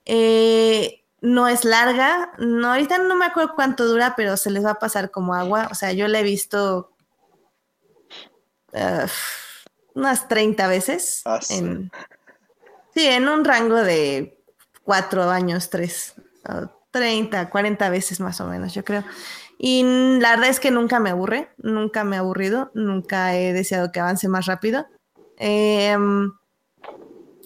Eh, 0.04 1.04
no 1.20 1.48
es 1.48 1.64
larga, 1.64 2.32
no, 2.38 2.70
ahorita 2.70 2.98
no 2.98 3.16
me 3.16 3.26
acuerdo 3.26 3.54
cuánto 3.54 3.86
dura, 3.86 4.14
pero 4.16 4.36
se 4.36 4.50
les 4.50 4.64
va 4.64 4.72
a 4.72 4.78
pasar 4.78 5.10
como 5.10 5.34
agua. 5.34 5.68
O 5.70 5.74
sea, 5.74 5.92
yo 5.92 6.08
la 6.08 6.20
he 6.20 6.22
visto 6.22 6.92
unas 9.94 10.28
30 10.28 10.68
veces. 10.68 11.22
Ah, 11.24 11.40
sí. 11.40 11.90
En, 12.94 13.28
un 13.28 13.44
rango 13.44 13.76
de 13.76 14.40
cuatro 14.82 15.30
años, 15.30 15.70
tres, 15.70 16.14
30, 16.90 17.50
40 17.50 17.90
veces 17.90 18.20
más 18.20 18.40
o 18.40 18.46
menos, 18.46 18.74
yo 18.74 18.84
creo. 18.84 19.04
Y 19.58 19.82
la 20.20 20.30
verdad 20.30 20.48
es 20.48 20.60
que 20.60 20.70
nunca 20.70 21.00
me 21.00 21.10
aburre, 21.10 21.50
nunca 21.58 22.04
me 22.04 22.16
ha 22.16 22.20
aburrido, 22.20 22.70
nunca 22.74 23.36
he 23.36 23.52
deseado 23.52 23.90
que 23.90 24.00
avance 24.00 24.28
más 24.28 24.46
rápido. 24.46 24.86
Em, 25.36 26.32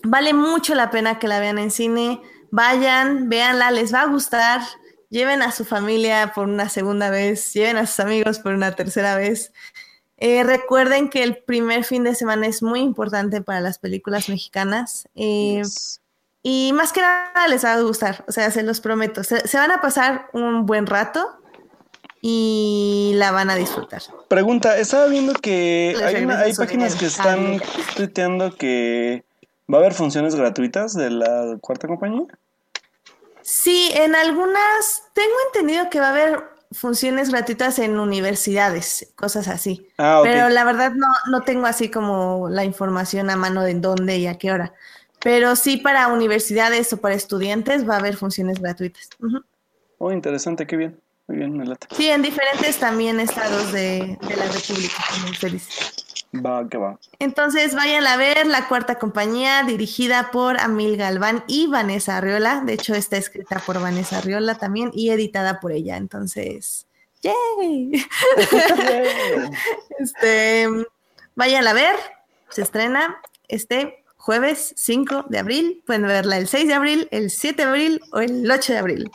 vale 0.05 0.35
mucho 0.35 0.75
la 0.75 0.91
pena 0.91 1.19
que 1.19 1.29
la 1.29 1.41
vean 1.41 1.59
en 1.59 1.71
cine. 1.71 2.21
Vayan, 2.53 3.29
véanla, 3.31 3.71
les 3.71 3.93
va 3.93 4.03
a 4.03 4.07
gustar. 4.07 4.61
Lleven 5.09 5.43
a 5.43 5.51
su 5.53 5.65
familia 5.65 6.33
por 6.35 6.47
una 6.49 6.69
segunda 6.69 7.11
vez, 7.11 7.53
lleven 7.55 7.77
a 7.79 7.87
sus 7.87 7.99
amigos 8.01 8.39
por 8.39 8.53
una 8.55 8.75
tercera 8.77 9.17
vez. 9.17 9.53
Eh, 10.19 10.45
recuerden 10.45 11.09
que 11.11 11.23
el 11.23 11.39
primer 11.39 11.83
fin 11.85 12.05
de 12.05 12.15
semana 12.15 12.47
es 12.47 12.63
muy 12.63 12.81
importante 12.81 13.41
para 13.41 13.61
las 13.61 13.79
películas 13.79 14.29
mexicanas. 14.29 15.09
Eh, 15.15 15.63
y 16.43 16.73
más 16.75 16.93
que 16.93 17.01
nada 17.01 17.49
les 17.49 17.65
va 17.65 17.73
a 17.73 17.81
gustar, 17.81 18.25
o 18.29 18.33
sea, 18.33 18.51
se 18.51 18.63
los 18.63 18.81
prometo. 18.81 19.25
Se, 19.25 19.43
van 19.57 19.71
a 19.71 19.81
pasar 19.81 20.29
un 20.33 20.67
buen 20.67 20.87
rato. 20.87 21.39
y 22.25 23.15
la 23.17 23.33
van 23.33 23.51
a 23.51 23.57
disfrutar. 23.57 24.01
Pregunta, 24.29 24.79
estaba 24.79 25.07
viendo 25.07 25.33
que 25.33 25.93
Les 25.99 26.03
hay, 26.15 26.25
una- 26.25 26.37
páginas 26.57 26.67
dinero. 26.93 26.99
que 27.01 27.07
están 27.07 27.61
Ah, 27.61 27.83
tuiteando 27.97 28.55
que 28.57 29.25
va 29.69 29.79
a 29.79 29.81
haber 29.81 29.93
funciones 29.93 30.37
gratuitas 30.37 30.95
de 30.95 31.11
la 31.11 31.59
cuarta 31.61 31.89
compañía. 31.89 32.27
Sí, 33.43 33.91
en 33.95 34.15
algunas 34.15 35.05
tengo 35.13 35.35
entendido 35.49 35.91
que 35.91 36.01
va 36.01 36.09
a 36.09 36.11
haber 36.11 36.53
funciones 36.73 37.31
gratuitas 37.31 37.79
en 37.79 37.99
universidades, 37.99 39.13
cosas 39.17 39.49
así. 39.49 39.89
Ah. 39.99 40.21
Pero 40.23 40.49
la 40.49 40.65
verdad 40.65 40.93
no, 40.93 41.09
no 41.31 41.43
tengo 41.43 41.67
así 41.67 41.91
como 41.91 42.49
la 42.49 42.65
información 42.65 43.31
a 43.31 43.37
mano 43.37 43.63
de 43.63 43.75
dónde 43.75 44.19
y 44.19 44.27
a 44.27 44.39
qué 44.39 44.53
hora. 44.53 44.73
Pero 45.21 45.55
sí 45.55 45.77
para 45.77 46.09
universidades 46.09 46.93
o 46.93 46.97
para 46.97 47.15
estudiantes 47.15 47.89
va 47.89 47.95
a 47.95 47.99
haber 47.99 48.17
funciones 48.17 48.61
gratuitas. 48.61 49.09
Oh, 49.99 50.11
interesante, 50.11 50.67
qué 50.67 50.77
bien. 50.77 51.01
Muy 51.29 51.39
bien, 51.39 51.57
me 51.57 51.65
late. 51.65 51.87
Sí, 51.95 52.09
en 52.09 52.23
diferentes 52.23 52.79
también 52.79 53.21
estados 53.21 53.73
de, 53.73 54.19
de 54.21 54.37
la 54.37 54.47
República, 54.47 54.97
como 55.13 55.31
usted 55.31 55.53
dice. 55.53 55.71
Va, 56.35 56.67
que 56.67 56.79
va. 56.79 56.99
Entonces 57.19 57.75
vayan 57.75 58.07
a 58.07 58.17
ver 58.17 58.47
La 58.47 58.67
Cuarta 58.67 58.95
Compañía, 58.95 59.63
dirigida 59.65 60.31
por 60.31 60.59
Amil 60.59 60.97
Galván 60.97 61.45
y 61.47 61.67
Vanessa 61.67 62.17
Arriola. 62.17 62.63
De 62.65 62.73
hecho, 62.73 62.95
está 62.95 63.19
escrita 63.19 63.59
por 63.59 63.81
Vanessa 63.81 64.19
Arriola 64.19 64.55
también 64.55 64.91
y 64.95 65.11
editada 65.11 65.61
por 65.61 65.73
ella. 65.73 65.97
Entonces, 65.99 66.87
¡yay! 67.21 67.93
Este, 69.99 70.69
vayan 71.35 71.67
a 71.69 71.75
ver, 71.75 71.95
se 72.49 72.63
estrena 72.63 73.21
este 73.49 74.03
jueves 74.17 74.73
5 74.77 75.27
de 75.29 75.39
abril. 75.39 75.83
Pueden 75.87 76.07
verla 76.07 76.39
el 76.39 76.49
6 76.49 76.67
de 76.67 76.75
abril, 76.75 77.09
el 77.11 77.31
7 77.31 77.63
de 77.63 77.69
abril 77.69 78.01
o 78.13 78.21
el 78.21 78.51
8 78.51 78.73
de 78.73 78.79
abril. 78.79 79.11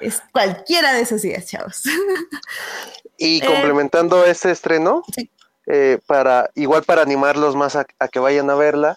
Es 0.00 0.22
cualquiera 0.32 0.92
de 0.92 1.02
esos 1.02 1.22
días, 1.22 1.46
chavos. 1.46 1.82
Y 3.18 3.38
Eh, 3.42 3.46
complementando 3.46 4.24
este 4.24 4.50
estreno, 4.50 5.02
Sí. 5.14 5.30
Eh, 5.66 5.98
para 6.06 6.50
igual 6.54 6.82
para 6.84 7.02
animarlos 7.02 7.56
más 7.56 7.76
a, 7.76 7.86
a 7.98 8.08
que 8.08 8.18
vayan 8.18 8.50
a 8.50 8.54
verla, 8.54 8.96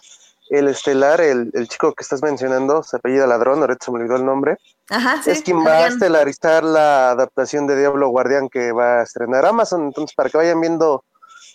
el 0.50 0.68
estelar, 0.68 1.20
el, 1.20 1.50
el 1.52 1.68
chico 1.68 1.92
que 1.92 2.02
estás 2.02 2.22
mencionando, 2.22 2.82
se 2.82 2.96
apellida 2.96 3.26
Ladrón, 3.26 3.60
ahorita 3.60 3.84
se 3.84 3.90
me 3.92 3.98
olvidó 3.98 4.16
el 4.16 4.24
nombre, 4.24 4.56
Ajá, 4.88 5.22
sí. 5.22 5.30
es 5.30 5.42
quien 5.42 5.58
va 5.58 5.72
a 5.72 5.74
Adrián. 5.76 5.92
estelarizar 5.92 6.64
la 6.64 7.10
adaptación 7.10 7.66
de 7.66 7.78
Diablo 7.78 8.08
Guardián 8.08 8.48
que 8.48 8.72
va 8.72 9.00
a 9.00 9.02
estrenar 9.02 9.44
Amazon. 9.44 9.82
Entonces, 9.84 10.14
para 10.16 10.30
que 10.30 10.38
vayan 10.38 10.58
viendo 10.60 11.04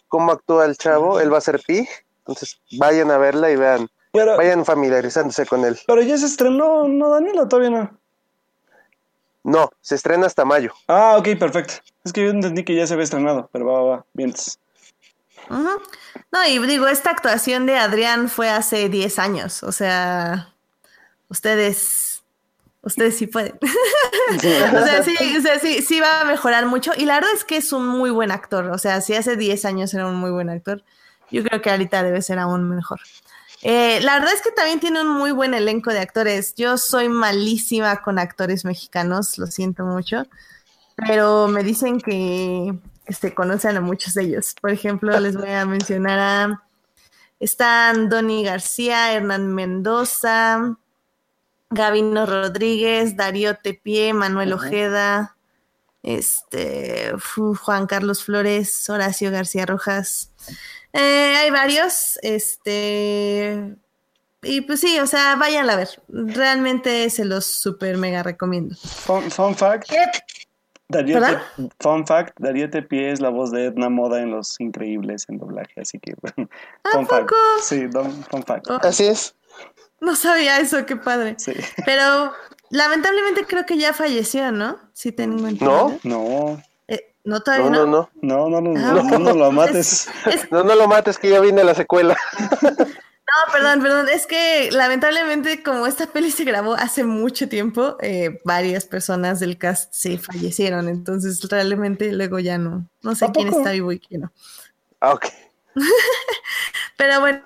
cómo 0.08 0.32
actúa 0.32 0.66
el 0.66 0.78
chavo, 0.78 1.20
él 1.20 1.34
va 1.34 1.40
a 1.40 1.42
ser 1.42 1.60
Pig. 1.66 1.90
Entonces, 2.20 2.60
vayan 2.78 3.10
a 3.10 3.18
verla 3.18 3.50
y 3.50 3.56
vean, 3.56 3.90
Pero, 4.12 4.38
vayan 4.38 4.64
familiarizándose 4.64 5.48
con 5.48 5.66
él. 5.66 5.80
pero 5.88 6.02
ya 6.04 6.16
se 6.18 6.28
estrenó, 6.28 6.88
¿no, 6.88 7.10
Daniel? 7.10 7.40
¿O 7.40 7.48
todavía 7.48 7.72
no? 7.72 7.98
No, 9.44 9.72
se 9.82 9.96
estrena 9.96 10.28
hasta 10.28 10.46
mayo. 10.46 10.72
Ah, 10.88 11.16
ok, 11.18 11.30
perfecto. 11.40 11.74
Es 12.06 12.14
que 12.14 12.24
yo 12.24 12.30
entendí 12.30 12.64
que 12.64 12.76
ya 12.76 12.86
se 12.88 12.94
había 12.94 13.04
estrenado, 13.06 13.50
pero 13.52 13.66
va, 13.66 13.74
va, 13.82 13.90
va. 13.98 14.06
Bien. 14.14 14.34
No, 15.50 16.46
y 16.48 16.60
digo, 16.66 16.88
esta 16.88 17.12
actuación 17.12 17.66
de 17.66 17.78
Adrián 17.78 18.30
fue 18.30 18.50
hace 18.50 18.90
10 18.90 19.20
años, 19.20 19.64
o 19.64 19.72
sea, 19.72 20.54
ustedes, 21.30 22.24
ustedes 22.82 23.18
sí 23.18 23.28
pueden. 23.28 23.58
o 24.38 24.86
sea, 24.86 25.04
sí, 25.04 25.16
o 25.38 25.42
sea, 25.42 25.60
sí, 25.60 25.82
sí 25.82 26.00
va 26.00 26.22
a 26.22 26.26
mejorar 26.26 26.66
mucho. 26.66 26.92
Y 26.98 27.06
la 27.06 27.16
verdad 27.16 27.32
es 27.36 27.44
que 27.44 27.58
es 27.58 27.72
un 27.74 27.88
muy 27.88 28.10
buen 28.10 28.32
actor, 28.32 28.72
o 28.72 28.78
sea, 28.78 29.02
si 29.02 29.14
hace 29.14 29.36
10 29.36 29.66
años 29.66 29.94
era 29.94 30.08
un 30.08 30.16
muy 30.16 30.32
buen 30.32 30.50
actor, 30.50 30.84
yo 31.30 31.44
creo 31.44 31.62
que 31.62 31.72
ahorita 31.72 32.04
debe 32.04 32.22
ser 32.22 32.40
aún 32.40 32.70
mejor. 32.70 33.00
Eh, 33.64 34.02
la 34.02 34.16
verdad 34.16 34.34
es 34.34 34.42
que 34.42 34.52
también 34.52 34.82
tiene 34.82 35.02
un 35.02 35.08
muy 35.08 35.32
buen 35.32 35.54
elenco 35.54 35.92
de 35.92 36.00
actores. 36.00 36.54
Yo 36.56 36.78
soy 36.78 37.08
malísima 37.08 38.02
con 38.02 38.20
actores 38.20 38.66
mexicanos, 38.66 39.38
lo 39.38 39.48
siento 39.48 39.86
mucho, 39.86 40.26
pero 40.98 41.48
me 41.48 41.64
dicen 41.64 42.00
que, 42.02 42.76
que 43.06 43.14
se 43.14 43.34
conocen 43.34 43.78
a 43.78 43.82
muchos 43.82 44.14
de 44.14 44.24
ellos. 44.24 44.56
Por 44.60 44.72
ejemplo, 44.72 45.20
les 45.20 45.36
voy 45.36 45.50
a 45.50 45.66
mencionar 45.66 46.20
a... 46.20 46.64
Están 47.40 48.08
Donny 48.08 48.44
García, 48.46 49.14
Hernán 49.14 49.54
Mendoza, 49.54 50.78
Gavino 51.70 52.26
Rodríguez, 52.26 53.18
Darío 53.18 53.56
Tepié, 53.58 54.14
Manuel. 54.14 54.54
Ojeda, 54.54 55.36
este, 56.04 57.14
Juan 57.64 57.88
Carlos 57.88 58.24
Flores, 58.24 58.90
Horacio 58.90 59.32
García 59.32 59.66
Rojas. 59.66 60.32
Eh, 60.94 61.36
hay 61.36 61.50
varios, 61.50 62.18
este, 62.22 63.76
y 64.44 64.62
pues 64.62 64.82
sí, 64.82 65.00
o 65.00 65.08
sea, 65.08 65.36
vayan 65.36 65.70
a 65.70 65.76
ver. 65.76 65.90
Realmente 66.10 67.10
se 67.10 67.26
los 67.26 67.46
super 67.46 67.98
mega 67.98 68.24
recomiendo. 68.24 68.76
Fun, 68.76 69.32
fun 69.32 69.56
fact. 69.56 69.90
Darío. 70.94 71.20
Te- 71.22 71.70
fun 71.80 72.06
fact, 72.08 72.36
Darío 72.40 72.70
Tepié 72.70 73.12
es 73.12 73.20
la 73.20 73.30
voz 73.30 73.52
de 73.52 73.66
Edna 73.66 73.90
Moda 73.90 74.22
en 74.22 74.32
Los 74.32 74.60
Increíbles 74.60 75.26
en 75.30 75.38
doblaje, 75.38 75.82
así 75.82 76.00
que 76.00 76.14
fun 76.36 77.08
fact. 77.08 77.24
poco? 77.30 77.36
Sí, 77.62 77.88
don- 77.88 78.24
fun 78.26 78.44
fact. 78.44 78.70
Oh, 78.70 78.80
Así 78.82 79.06
es. 79.06 79.36
no 80.00 80.16
sabía 80.16 80.60
eso, 80.60 80.86
qué 80.86 80.96
padre. 80.96 81.36
Sí. 81.38 81.54
Pero 81.86 82.32
lamentablemente 82.70 83.46
creo 83.46 83.66
que 83.66 83.78
ya 83.78 83.94
falleció, 83.94 84.52
¿no? 84.52 84.78
Sí 84.94 85.12
tengo 85.12 85.48
entendido. 85.48 85.98
¿No? 86.04 86.18
No, 86.56 86.62
Eh, 86.88 87.14
no, 87.24 87.40
todavía 87.42 87.70
No, 87.70 87.86
no. 87.86 88.10
no, 88.22 88.50
no. 88.50 88.50
no, 88.50 88.62
no, 88.62 88.74
no, 88.74 88.80
Ah, 88.80 89.04
no, 89.04 89.20
no, 89.20 89.20
no 89.20 89.34
lo 89.34 89.48
Es- 89.48 89.54
mates. 89.54 90.10
es- 90.28 90.52
No, 90.52 90.64
no 90.64 90.76
lo 90.76 90.88
mates, 90.88 91.18
que 91.18 91.30
ya 91.30 91.40
viene 91.40 91.64
la 91.64 91.76
secuela. 91.76 92.18
no, 93.34 93.52
perdón, 93.52 93.82
perdón. 93.82 94.10
Es 94.10 94.28
que 94.28 94.70
lamentablemente, 94.72 95.64
como 95.64 95.88
esta 95.88 96.08
peli 96.08 96.32
se 96.32 96.44
grabó 96.44 96.74
hace 96.74 97.04
mucho 97.04 97.50
tiempo, 97.50 97.98
eh, 98.02 98.42
varias 98.46 98.86
personas 98.86 99.40
del 99.40 99.58
cast 99.58 99.94
se 99.94 100.18
fallecieron. 100.18 100.88
Entonces, 100.88 101.42
realmente 101.50 102.12
luego 102.12 102.40
ya 102.40 102.58
no. 102.58 102.88
No 103.02 103.16
sé 103.16 103.26
¿A 103.26 103.32
quién 103.32 103.48
está 103.48 103.72
vivo 103.72 103.92
y 103.92 104.00
quién 104.00 104.22
no. 104.22 104.32
Ah, 105.00 105.14
ok. 105.14 105.26
Pero 106.98 107.20
bueno, 107.20 107.44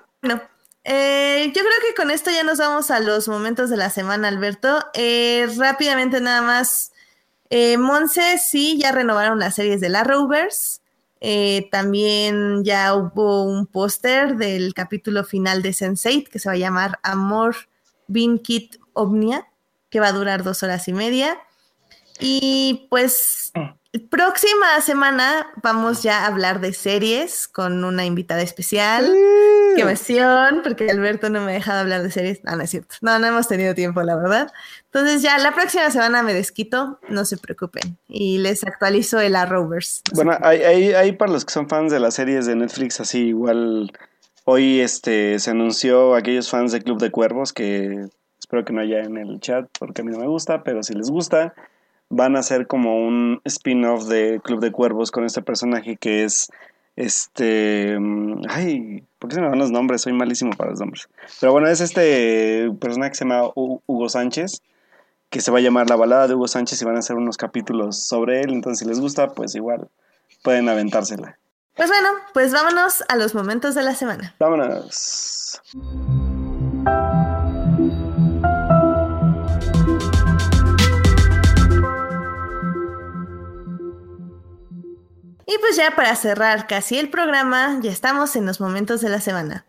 eh, 0.84 1.52
yo 1.54 1.60
creo 1.62 1.80
que 1.86 1.94
con 1.94 2.10
esto 2.10 2.30
ya 2.30 2.42
nos 2.44 2.58
vamos 2.58 2.90
a 2.90 3.00
los 3.00 3.28
momentos 3.28 3.68
de 3.68 3.76
la 3.76 3.90
semana, 3.90 4.28
Alberto. 4.28 4.86
Eh, 4.94 5.46
rápidamente 5.58 6.20
nada 6.20 6.40
más, 6.40 6.92
eh, 7.50 7.76
Monse 7.76 8.38
sí, 8.38 8.78
ya 8.78 8.92
renovaron 8.92 9.38
las 9.38 9.54
series 9.54 9.80
de 9.80 9.88
la 9.90 10.04
Rovers. 10.04 10.80
Eh, 11.20 11.68
también 11.72 12.64
ya 12.64 12.94
hubo 12.94 13.44
un 13.44 13.66
póster 13.66 14.36
del 14.36 14.72
capítulo 14.74 15.24
final 15.24 15.62
de 15.62 15.70
Sense8 15.70 16.28
que 16.28 16.38
se 16.38 16.48
va 16.48 16.54
a 16.54 16.58
llamar 16.58 16.98
Amor 17.02 17.56
Bin 18.06 18.38
Kit 18.38 18.76
Omnia, 18.92 19.48
que 19.90 20.00
va 20.00 20.08
a 20.08 20.12
durar 20.12 20.44
dos 20.44 20.62
horas 20.62 20.86
y 20.88 20.92
media. 20.92 21.38
Y 22.20 22.86
pues 22.90 23.52
próxima 24.10 24.80
semana 24.82 25.50
vamos 25.62 26.02
ya 26.02 26.24
a 26.24 26.26
hablar 26.26 26.60
de 26.60 26.72
series 26.72 27.48
con 27.48 27.84
una 27.84 28.04
invitada 28.04 28.42
especial. 28.42 29.10
Qué 29.74 29.82
emoción, 29.82 30.60
porque 30.62 30.90
Alberto 30.90 31.30
no 31.30 31.40
me 31.40 31.52
ha 31.52 31.54
dejado 31.54 31.80
hablar 31.80 32.02
de 32.02 32.10
series. 32.10 32.44
No, 32.44 32.56
no 32.56 32.62
es 32.62 32.70
cierto. 32.70 32.96
No, 33.00 33.18
no 33.18 33.26
hemos 33.26 33.48
tenido 33.48 33.74
tiempo, 33.74 34.02
la 34.02 34.16
verdad. 34.16 34.52
Entonces 34.86 35.22
ya 35.22 35.38
la 35.38 35.54
próxima 35.54 35.90
semana 35.90 36.22
me 36.22 36.34
desquito, 36.34 36.98
no 37.08 37.24
se 37.24 37.38
preocupen. 37.38 37.96
Y 38.08 38.38
les 38.38 38.64
actualizo 38.64 39.20
el 39.20 39.36
Arrowverse. 39.36 40.02
No 40.10 40.16
Bueno, 40.16 40.38
hay, 40.42 40.62
hay, 40.62 40.92
hay 40.92 41.12
para 41.12 41.32
los 41.32 41.44
que 41.44 41.52
son 41.52 41.68
fans 41.68 41.90
de 41.90 42.00
las 42.00 42.14
series 42.14 42.46
de 42.46 42.56
Netflix, 42.56 43.00
así 43.00 43.28
igual 43.28 43.92
hoy 44.44 44.80
este 44.80 45.38
se 45.38 45.50
anunció 45.50 46.14
a 46.14 46.18
aquellos 46.18 46.48
fans 46.48 46.72
de 46.72 46.80
Club 46.80 46.98
de 46.98 47.10
Cuervos 47.10 47.52
que 47.52 48.08
espero 48.38 48.64
que 48.64 48.72
no 48.72 48.80
haya 48.80 49.00
en 49.00 49.18
el 49.18 49.40
chat 49.40 49.68
porque 49.78 50.00
a 50.00 50.04
mí 50.04 50.10
no 50.10 50.18
me 50.18 50.26
gusta, 50.26 50.62
pero 50.62 50.82
si 50.82 50.94
les 50.94 51.10
gusta, 51.10 51.54
van 52.10 52.36
a 52.36 52.40
hacer 52.40 52.66
como 52.66 52.96
un 53.06 53.40
spin-off 53.44 54.04
de 54.08 54.40
Club 54.42 54.60
de 54.60 54.72
Cuervos 54.72 55.10
con 55.10 55.24
este 55.24 55.42
personaje 55.42 55.96
que 55.96 56.24
es 56.24 56.48
este 56.96 57.96
mm, 57.98 58.42
ay, 58.48 59.04
¿por 59.18 59.28
qué 59.30 59.34
se 59.36 59.40
me 59.40 59.48
van 59.48 59.58
los 59.58 59.70
nombres? 59.70 60.02
Soy 60.02 60.12
malísimo 60.12 60.52
para 60.56 60.70
los 60.70 60.80
nombres. 60.80 61.08
Pero 61.40 61.52
bueno, 61.52 61.68
es 61.68 61.80
este 61.80 62.70
personaje 62.80 63.10
que 63.12 63.16
se 63.18 63.24
llama 63.24 63.42
Hu- 63.54 63.80
Hugo 63.86 64.08
Sánchez 64.08 64.62
que 65.30 65.40
se 65.42 65.50
va 65.50 65.58
a 65.58 65.60
llamar 65.60 65.90
La 65.90 65.96
balada 65.96 66.26
de 66.26 66.34
Hugo 66.34 66.48
Sánchez 66.48 66.80
y 66.80 66.84
van 66.86 66.96
a 66.96 67.00
hacer 67.00 67.16
unos 67.16 67.36
capítulos 67.36 68.00
sobre 68.06 68.40
él, 68.40 68.50
entonces 68.50 68.78
si 68.78 68.86
les 68.86 68.98
gusta, 68.98 69.28
pues 69.28 69.54
igual 69.54 69.88
pueden 70.42 70.70
aventársela. 70.70 71.38
Pues 71.76 71.88
bueno, 71.90 72.08
pues 72.32 72.52
vámonos 72.52 73.04
a 73.08 73.16
los 73.16 73.34
momentos 73.34 73.74
de 73.74 73.82
la 73.82 73.94
semana. 73.94 74.34
Vámonos. 74.40 75.60
Y 85.50 85.56
pues 85.60 85.76
ya 85.76 85.96
para 85.96 86.14
cerrar 86.14 86.66
casi 86.66 86.98
el 86.98 87.08
programa, 87.08 87.78
ya 87.80 87.90
estamos 87.90 88.36
en 88.36 88.44
los 88.44 88.60
momentos 88.60 89.00
de 89.00 89.08
la 89.08 89.18
semana. 89.18 89.64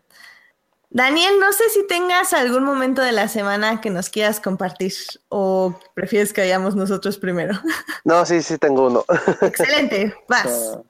Daniel, 0.90 1.40
no 1.40 1.54
sé 1.54 1.70
si 1.70 1.86
tengas 1.86 2.34
algún 2.34 2.64
momento 2.64 3.00
de 3.00 3.12
la 3.12 3.28
semana 3.28 3.80
que 3.80 3.88
nos 3.88 4.10
quieras 4.10 4.40
compartir 4.40 4.92
o 5.30 5.80
prefieres 5.94 6.34
que 6.34 6.42
vayamos 6.42 6.76
nosotros 6.76 7.16
primero. 7.16 7.58
No, 8.04 8.26
sí, 8.26 8.42
sí 8.42 8.58
tengo 8.58 8.88
uno. 8.88 9.06
Excelente, 9.40 10.14
vas. 10.28 10.74
Ah, 10.76 10.82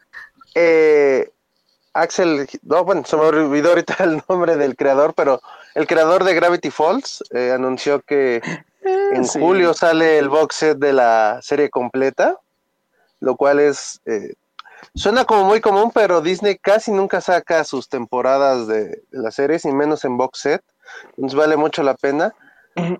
Eh, 0.56 1.30
Axel, 1.92 2.48
no, 2.62 2.84
bueno, 2.84 3.04
se 3.04 3.16
me 3.16 3.22
olvidó 3.22 3.68
ahorita 3.68 3.96
el 4.02 4.22
nombre 4.28 4.56
del 4.56 4.74
creador, 4.74 5.14
pero 5.14 5.40
el 5.76 5.86
creador 5.86 6.24
de 6.24 6.34
Gravity 6.34 6.72
Falls 6.72 7.22
eh, 7.30 7.52
anunció 7.52 8.00
que 8.00 8.42
en 8.82 9.24
sí. 9.24 9.38
julio 9.38 9.72
sale 9.72 10.18
el 10.18 10.28
box 10.28 10.56
set 10.56 10.78
de 10.78 10.92
la 10.92 11.38
serie 11.42 11.70
completa. 11.70 12.36
lo 13.20 13.36
cual 13.36 13.60
es... 13.60 14.00
Eh, 14.06 14.34
suena 14.94 15.24
como 15.24 15.44
muy 15.44 15.60
común, 15.60 15.90
pero 15.92 16.20
Disney 16.20 16.56
casi 16.58 16.90
nunca 16.92 17.20
saca 17.20 17.64
sus 17.64 17.88
temporadas 17.88 18.66
de, 18.66 18.84
de 18.88 19.02
las 19.12 19.34
series, 19.34 19.64
y 19.64 19.72
menos 19.72 20.04
en 20.04 20.16
box 20.16 20.38
set. 20.40 20.62
Entonces 21.16 21.36
vale 21.38 21.56
mucho 21.56 21.82
la 21.82 21.94
pena. 21.94 22.34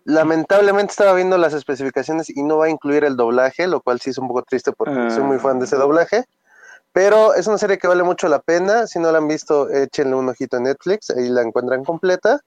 Lamentablemente 0.05 0.91
estaba 0.91 1.15
viendo 1.15 1.39
las 1.39 1.55
especificaciones 1.55 2.29
y 2.29 2.43
no 2.43 2.59
va 2.59 2.67
a 2.67 2.71
incluir 2.71 3.03
el 3.05 3.17
doblaje, 3.17 3.67
lo 3.67 3.81
cual 3.81 3.99
sí 4.01 4.11
es 4.11 4.19
un 4.19 4.29
poco 4.29 4.43
triste 4.43 4.73
porque 4.73 5.11
soy 5.11 5.23
muy 5.23 5.39
fan 5.39 5.59
de 5.59 5.65
ese 5.65 5.77
Ah. 5.77 5.81
doblaje. 5.81 6.25
Pero 6.93 7.35
es 7.35 7.47
una 7.47 7.57
serie 7.57 7.79
que 7.79 7.87
vale 7.87 8.03
mucho 8.03 8.29
la 8.29 8.41
pena. 8.41 8.87
Si 8.87 8.99
no 8.99 9.11
la 9.13 9.19
han 9.19 9.29
visto, 9.29 9.71
échenle 9.71 10.17
un 10.17 10.29
ojito 10.29 10.57
en 10.59 10.65
Netflix, 10.65 11.11
ahí 11.11 11.29
la 11.29 11.43
encuentran 11.43 11.85
completa. 11.85 12.41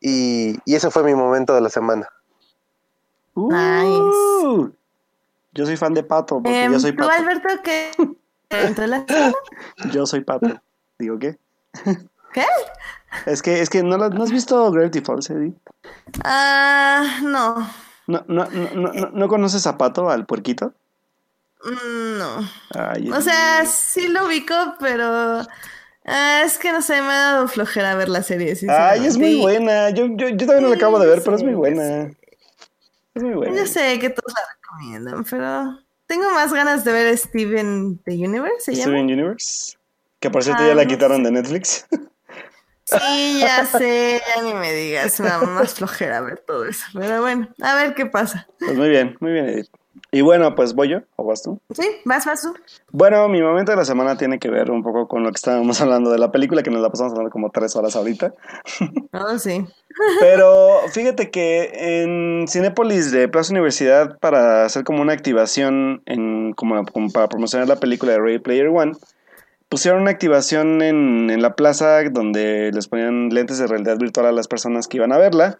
Y, 0.00 0.58
y 0.64 0.74
ese 0.76 0.90
fue 0.90 1.02
mi 1.02 1.14
momento 1.14 1.54
de 1.54 1.60
la 1.60 1.68
semana. 1.68 2.08
Uh, 3.34 4.68
Yo 5.52 5.66
soy 5.66 5.76
fan 5.76 5.92
de 5.94 6.02
Pato, 6.02 6.36
porque 6.42 6.64
Em, 6.64 6.72
yo 6.72 6.80
soy 6.80 6.92
¿Tú, 6.92 6.98
Pato. 7.04 7.10
Alberto, 7.12 7.48
qué? 7.62 7.90
¿Evento 8.60 8.82
de 8.82 8.88
la 8.88 9.04
semana? 9.06 9.34
Yo 9.92 10.06
soy 10.06 10.20
Pato. 10.22 10.60
Digo, 10.98 11.18
¿qué? 11.18 11.38
¿Qué? 12.32 12.44
Es 13.26 13.42
que, 13.42 13.60
es 13.60 13.70
que 13.70 13.82
no, 13.82 13.96
la- 13.96 14.08
no 14.08 14.22
has 14.24 14.30
visto 14.32 14.70
Gravity 14.70 15.00
Falls, 15.00 15.30
Edith. 15.30 15.56
Ah, 16.24 17.18
no. 17.22 17.68
¿No, 18.06 18.24
no, 18.28 18.46
no, 18.50 18.70
no, 18.74 18.92
no- 18.92 19.10
no 19.10 19.28
conoces 19.28 19.66
a 19.66 19.78
Pato, 19.78 20.10
al 20.10 20.26
puerquito? 20.26 20.72
Mm, 21.64 22.18
No. 22.18 22.48
Ay, 22.74 23.10
O 23.10 23.20
sea, 23.20 23.64
sí 23.66 24.08
lo 24.08 24.26
ubico, 24.26 24.54
pero 24.80 25.40
ah, 26.06 26.42
es 26.44 26.58
que 26.58 26.72
no 26.72 26.82
sé, 26.82 27.00
me 27.00 27.08
ha 27.12 27.32
dado 27.32 27.48
flojera 27.48 27.94
ver 27.94 28.08
la 28.08 28.22
serie. 28.22 28.54
Ay, 28.68 29.06
es 29.06 29.16
muy 29.16 29.40
buena. 29.40 29.90
Yo, 29.90 30.06
yo, 30.06 30.28
yo 30.28 30.36
también 30.46 30.62
no 30.64 30.68
la 30.68 30.76
acabo 30.76 30.98
de 30.98 31.06
ver, 31.06 31.22
pero 31.24 31.36
es 31.36 31.42
muy 31.42 31.52
Sí, 31.52 31.56
buena. 31.56 32.10
Es 33.14 33.22
muy 33.22 33.32
buena. 33.34 33.56
Yo 33.56 33.66
sé 33.66 33.98
que 33.98 34.10
todos 34.10 34.32
la 34.34 34.40
recomiendan, 34.54 35.24
pero 35.24 35.78
tengo 36.06 36.30
más 36.32 36.52
ganas 36.52 36.84
de 36.84 36.92
ver 36.92 37.16
Steven 37.18 37.98
the 38.04 38.12
Universe, 38.12 38.60
¿se 38.60 38.72
llama? 38.72 38.84
Steven 38.84 39.04
Universe. 39.06 39.76
Que 40.20 40.30
por 40.30 40.42
cierto 40.42 40.62
Ah, 40.62 40.68
ya 40.68 40.74
la 40.74 40.86
quitaron 40.86 41.22
de 41.22 41.30
Netflix. 41.32 41.86
Sí, 42.86 43.38
ya 43.40 43.64
sé, 43.64 44.20
ya 44.36 44.42
ni 44.42 44.52
me 44.52 44.70
digas, 44.74 45.18
me 45.18 45.28
da 45.28 45.38
más 45.40 45.74
flojera 45.74 46.20
ver 46.20 46.40
todo 46.40 46.66
eso. 46.66 46.84
Pero 46.92 47.22
bueno, 47.22 47.48
a 47.62 47.74
ver 47.76 47.94
qué 47.94 48.04
pasa. 48.04 48.46
Pues 48.58 48.76
muy 48.76 48.90
bien, 48.90 49.16
muy 49.20 49.32
bien, 49.32 49.48
Edith. 49.48 49.70
Y 50.14 50.20
bueno, 50.20 50.54
pues 50.54 50.74
voy 50.74 50.90
yo, 50.90 50.98
o 51.16 51.24
vas 51.24 51.42
tú. 51.42 51.60
Sí, 51.72 51.88
vas, 52.04 52.24
vas 52.24 52.42
tú. 52.42 52.54
Bueno, 52.92 53.28
mi 53.28 53.42
momento 53.42 53.72
de 53.72 53.76
la 53.76 53.84
semana 53.84 54.16
tiene 54.16 54.38
que 54.38 54.48
ver 54.48 54.70
un 54.70 54.84
poco 54.84 55.08
con 55.08 55.24
lo 55.24 55.30
que 55.30 55.34
estábamos 55.34 55.80
hablando 55.80 56.12
de 56.12 56.18
la 56.18 56.30
película, 56.30 56.62
que 56.62 56.70
nos 56.70 56.82
la 56.82 56.88
pasamos 56.88 57.14
hablando 57.14 57.32
como 57.32 57.50
tres 57.50 57.74
horas 57.74 57.96
ahorita. 57.96 58.32
Oh, 59.10 59.36
sí. 59.40 59.66
Pero 60.20 60.82
fíjate 60.92 61.32
que 61.32 62.02
en 62.04 62.46
Cinépolis 62.46 63.10
de 63.10 63.26
Plaza 63.26 63.52
Universidad, 63.52 64.16
para 64.20 64.64
hacer 64.64 64.84
como 64.84 65.02
una 65.02 65.12
activación, 65.12 66.00
en, 66.06 66.52
como, 66.52 66.86
como 66.86 67.10
para 67.10 67.28
promocionar 67.28 67.66
la 67.66 67.80
película 67.80 68.12
de 68.12 68.20
Ready 68.20 68.38
Player 68.38 68.68
One, 68.68 68.92
pusieron 69.68 70.02
una 70.02 70.12
activación 70.12 70.80
en, 70.80 71.28
en 71.28 71.42
la 71.42 71.56
plaza 71.56 72.04
donde 72.08 72.70
les 72.72 72.86
ponían 72.86 73.30
lentes 73.30 73.58
de 73.58 73.66
realidad 73.66 73.98
virtual 73.98 74.26
a 74.26 74.32
las 74.32 74.46
personas 74.46 74.86
que 74.86 74.98
iban 74.98 75.10
a 75.10 75.18
verla. 75.18 75.58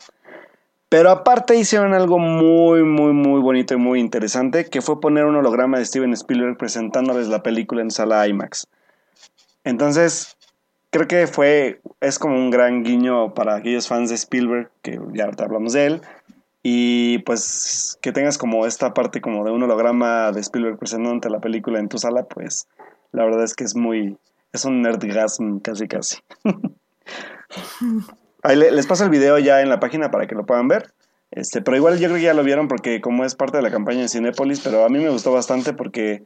Pero 0.95 1.11
aparte 1.11 1.57
hicieron 1.57 1.93
algo 1.93 2.21
muy, 2.21 2.85
muy, 2.85 3.13
muy 3.13 3.41
bonito 3.41 3.75
y 3.75 3.79
muy 3.79 3.99
interesante, 3.99 4.67
que 4.67 4.81
fue 4.81 5.01
poner 5.01 5.25
un 5.25 5.35
holograma 5.35 5.77
de 5.77 5.85
Steven 5.85 6.13
Spielberg 6.13 6.57
presentándoles 6.57 7.27
la 7.27 7.43
película 7.43 7.83
en 7.83 7.91
sala 7.91 8.29
IMAX. 8.29 8.69
Entonces, 9.65 10.37
creo 10.91 11.09
que 11.09 11.27
fue, 11.27 11.81
es 12.01 12.21
como 12.21 12.37
un 12.37 12.49
gran 12.51 12.85
guiño 12.85 13.35
para 13.35 13.57
aquellos 13.57 13.89
fans 13.89 14.11
de 14.11 14.15
Spielberg, 14.15 14.71
que 14.83 15.01
ya 15.15 15.25
ahorita 15.25 15.47
hablamos 15.47 15.73
de 15.73 15.87
él, 15.87 16.03
y 16.63 17.19
pues 17.25 17.99
que 18.01 18.13
tengas 18.13 18.39
como 18.39 18.65
esta 18.65 18.95
parte 18.95 19.21
como 19.21 19.45
de 19.45 19.51
un 19.51 19.65
holograma 19.65 20.31
de 20.31 20.43
Spielberg 20.43 20.79
presentándote 20.79 21.29
la 21.29 21.41
película 21.41 21.81
en 21.81 21.89
tu 21.89 21.99
sala, 21.99 22.23
pues 22.23 22.69
la 23.11 23.25
verdad 23.25 23.43
es 23.43 23.55
que 23.55 23.65
es 23.65 23.75
muy, 23.75 24.17
es 24.53 24.65
un 24.65 24.81
nerdgasm 24.83 25.59
casi 25.59 25.89
casi. 25.89 26.19
Ahí 28.45 28.55
le- 28.57 28.71
les 28.71 28.87
paso 28.87 29.03
el 29.05 29.11
video 29.11 29.39
ya 29.41 29.61
en 29.61 29.69
la 29.69 29.81
página 29.81 30.11
para 30.13 30.27
que 30.29 30.35
lo 30.37 30.47
puedan 30.47 30.69
ver. 30.69 30.93
Este, 31.33 31.61
pero 31.63 31.77
igual 31.77 31.99
yo 31.99 32.07
creo 32.07 32.17
que 32.19 32.23
ya 32.25 32.35
lo 32.35 32.45
vieron 32.45 32.69
porque 32.69 33.01
como 33.01 33.25
es 33.25 33.35
parte 33.35 33.57
de 33.57 33.63
la 33.65 33.71
campaña 33.73 34.03
de 34.03 34.09
Cinépolis, 34.09 34.61
pero 34.61 34.85
a 34.85 34.89
mí 34.89 34.99
me 35.01 35.09
gustó 35.09 35.33
bastante 35.33 35.73
porque, 35.73 36.23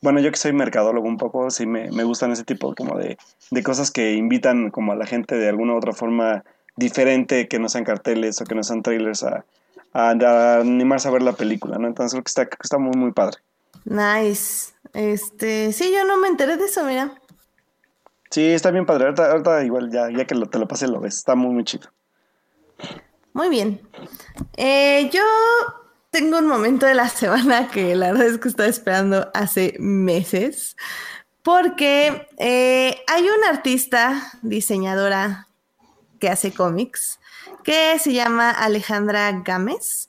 bueno, 0.00 0.18
yo 0.18 0.30
que 0.32 0.36
soy 0.38 0.52
mercadólogo 0.52 1.06
un 1.06 1.16
poco, 1.18 1.50
sí 1.50 1.66
me, 1.66 1.92
me 1.92 2.02
gustan 2.02 2.32
ese 2.32 2.42
tipo 2.42 2.74
como 2.74 2.98
de, 2.98 3.18
de 3.52 3.62
cosas 3.62 3.92
que 3.92 4.14
invitan 4.14 4.70
como 4.70 4.90
a 4.92 4.96
la 4.96 5.06
gente 5.06 5.36
de 5.36 5.48
alguna 5.48 5.74
u 5.74 5.76
otra 5.76 5.92
forma 5.92 6.42
diferente, 6.74 7.46
que 7.46 7.58
no 7.60 7.68
sean 7.68 7.84
carteles 7.84 8.40
o 8.40 8.44
que 8.44 8.54
no 8.56 8.64
sean 8.64 8.82
trailers, 8.82 9.22
a, 9.22 9.44
a- 9.92 10.10
a 10.10 10.60
animarse 10.60 11.06
a 11.06 11.12
ver 11.12 11.22
la 11.22 11.34
película, 11.34 11.78
¿no? 11.78 11.86
Entonces 11.86 12.12
creo 12.14 12.24
que 12.24 12.28
está, 12.30 12.48
está 12.64 12.78
muy, 12.78 12.96
muy 12.96 13.12
padre. 13.12 13.36
Nice. 13.84 14.72
Este, 14.94 15.72
sí, 15.72 15.92
yo 15.94 16.04
no 16.04 16.16
me 16.18 16.28
enteré 16.28 16.56
de 16.56 16.64
eso, 16.64 16.84
mira. 16.84 17.12
Sí, 18.32 18.46
está 18.46 18.70
bien 18.70 18.86
padre. 18.86 19.12
Ahorita, 19.14 19.62
igual 19.62 19.90
ya, 19.90 20.08
ya 20.10 20.24
que 20.24 20.34
te 20.34 20.58
lo 20.58 20.66
pasé 20.66 20.88
lo 20.88 21.00
ves. 21.00 21.18
Está 21.18 21.34
muy, 21.34 21.52
muy 21.52 21.64
chido. 21.64 21.90
Muy 23.34 23.50
bien. 23.50 23.78
Eh, 24.56 25.10
yo 25.12 25.22
tengo 26.10 26.38
un 26.38 26.46
momento 26.46 26.86
de 26.86 26.94
la 26.94 27.08
semana 27.10 27.68
que 27.68 27.94
la 27.94 28.12
verdad 28.12 28.28
es 28.28 28.38
que 28.38 28.48
estaba 28.48 28.70
esperando 28.70 29.30
hace 29.34 29.76
meses, 29.78 30.76
porque 31.42 32.26
eh, 32.38 32.96
hay 33.06 33.22
una 33.22 33.50
artista, 33.50 34.32
diseñadora 34.40 35.48
que 36.18 36.30
hace 36.30 36.52
cómics, 36.52 37.20
que 37.62 37.98
se 37.98 38.14
llama 38.14 38.50
Alejandra 38.50 39.30
Gámez. 39.44 40.08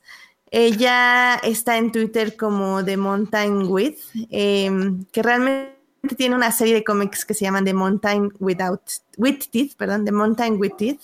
Ella 0.50 1.36
está 1.44 1.78
en 1.78 1.92
Twitter 1.92 2.38
como 2.38 2.86
The 2.86 2.96
Mountain 2.96 3.64
With, 3.68 3.98
em, 4.30 5.04
que 5.12 5.24
realmente 5.24 5.73
tiene 6.10 6.36
una 6.36 6.52
serie 6.52 6.74
de 6.74 6.84
cómics 6.84 7.26
que 7.26 7.34
se 7.34 7.46
llaman 7.46 7.66
The 7.66 7.74
Mountain 7.74 8.34
Without, 8.40 8.82
With 9.18 9.40
Teeth, 9.52 9.76
perdón, 9.78 10.06
The 10.06 10.12
Mountain 10.12 10.60
With 10.60 10.74
Teeth. 10.78 11.02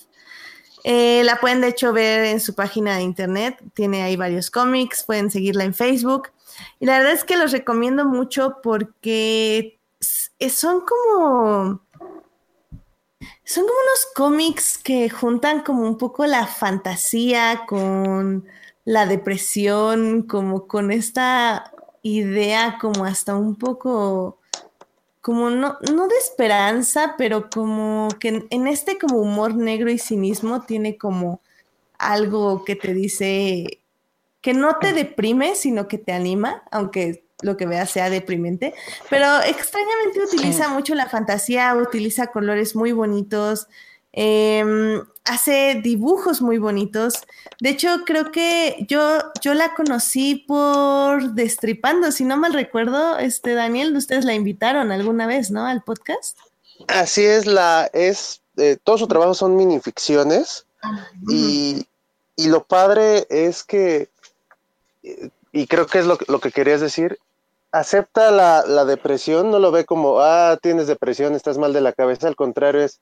Eh, 0.84 1.24
la 1.24 1.38
pueden 1.38 1.62
de 1.62 1.70
hecho 1.70 1.94
ver 1.94 2.26
en 2.26 2.40
su 2.40 2.54
página 2.54 2.96
de 2.96 3.04
internet, 3.04 3.62
tiene 3.74 4.04
ahí 4.04 4.16
varios 4.16 4.50
cómics, 4.50 5.04
pueden 5.04 5.32
seguirla 5.32 5.64
en 5.64 5.74
Facebook. 5.74 6.30
Y 6.80 6.86
la 6.86 6.98
verdad 6.98 7.14
es 7.14 7.24
que 7.24 7.38
los 7.38 7.52
recomiendo 7.52 8.06
mucho 8.06 8.58
porque 8.62 9.80
eh, 10.40 10.50
son 10.50 10.82
como... 10.82 11.82
Son 13.44 13.64
como 13.64 13.80
unos 13.80 14.08
cómics 14.16 14.78
que 14.78 15.10
juntan 15.10 15.64
como 15.64 15.82
un 15.82 15.98
poco 15.98 16.28
la 16.28 16.46
fantasía 16.46 17.64
con 17.68 18.46
la 18.86 19.08
depresión, 19.08 20.22
como 20.24 20.68
con 20.68 20.92
esta 20.92 21.72
idea 22.04 22.78
como 22.80 23.06
hasta 23.06 23.36
un 23.36 23.56
poco 23.56 24.39
como 25.22 25.50
no, 25.50 25.78
no 25.94 26.08
de 26.08 26.16
esperanza, 26.18 27.16
pero 27.18 27.50
como 27.50 28.08
que 28.20 28.30
en, 28.30 28.48
en 28.50 28.68
este 28.68 28.98
como 28.98 29.18
humor 29.18 29.56
negro 29.56 29.92
y 29.92 29.98
cinismo 29.98 30.62
tiene 30.62 30.98
como 30.98 31.42
algo 31.98 32.64
que 32.64 32.76
te 32.76 32.94
dice 32.94 33.82
que 34.42 34.54
no 34.54 34.78
te 34.78 34.94
deprime, 34.94 35.56
sino 35.56 35.88
que 35.88 35.98
te 35.98 36.14
anima, 36.14 36.64
aunque 36.72 37.26
lo 37.42 37.58
que 37.58 37.66
veas 37.66 37.90
sea 37.90 38.10
deprimente, 38.10 38.74
pero 39.10 39.26
extrañamente 39.42 40.22
utiliza 40.24 40.70
mucho 40.70 40.96
la 40.96 41.08
fantasía, 41.08 41.74
utiliza 41.76 42.28
colores 42.28 42.76
muy 42.76 42.92
bonitos, 42.92 43.68
em, 44.22 45.02
hace 45.24 45.80
dibujos 45.82 46.42
muy 46.42 46.58
bonitos. 46.58 47.14
De 47.62 47.70
hecho, 47.70 48.04
creo 48.06 48.32
que 48.32 48.86
yo, 48.90 49.20
yo 49.42 49.54
la 49.54 49.74
conocí 49.76 50.36
por 50.36 51.32
Destripando, 51.36 52.12
si 52.12 52.26
no 52.26 52.36
mal 52.36 52.52
recuerdo, 52.52 53.18
este 53.18 53.54
Daniel, 53.54 53.96
ustedes 53.96 54.26
la 54.26 54.34
invitaron 54.34 54.92
alguna 54.92 55.26
vez, 55.26 55.52
¿no? 55.52 55.66
Al 55.66 55.84
podcast. 55.84 56.38
Así 56.88 57.24
es, 57.24 57.46
la 57.46 57.90
es 57.94 58.42
eh, 58.58 58.78
todo 58.84 58.98
su 58.98 59.08
trabajo 59.08 59.34
son 59.34 59.56
minificciones 59.56 60.66
y, 61.30 61.88
y 62.36 62.48
lo 62.50 62.66
padre 62.66 63.26
es 63.30 63.64
que, 63.64 64.10
eh, 65.04 65.30
y 65.54 65.68
creo 65.68 65.88
que 65.88 66.00
es 66.00 66.06
lo, 66.06 66.18
lo 66.28 66.42
que 66.42 66.52
querías 66.52 66.82
decir, 66.82 67.20
acepta 67.72 68.32
la, 68.32 68.66
la 68.66 68.84
depresión, 68.84 69.50
no 69.50 69.60
lo 69.60 69.72
ve 69.72 69.86
como, 69.86 70.20
ah, 70.20 70.58
tienes 70.62 70.88
depresión, 70.88 71.36
estás 71.36 71.58
mal 71.58 71.72
de 71.72 71.82
la 71.82 71.94
cabeza, 71.94 72.28
al 72.28 72.36
contrario, 72.36 72.82
es, 72.82 73.00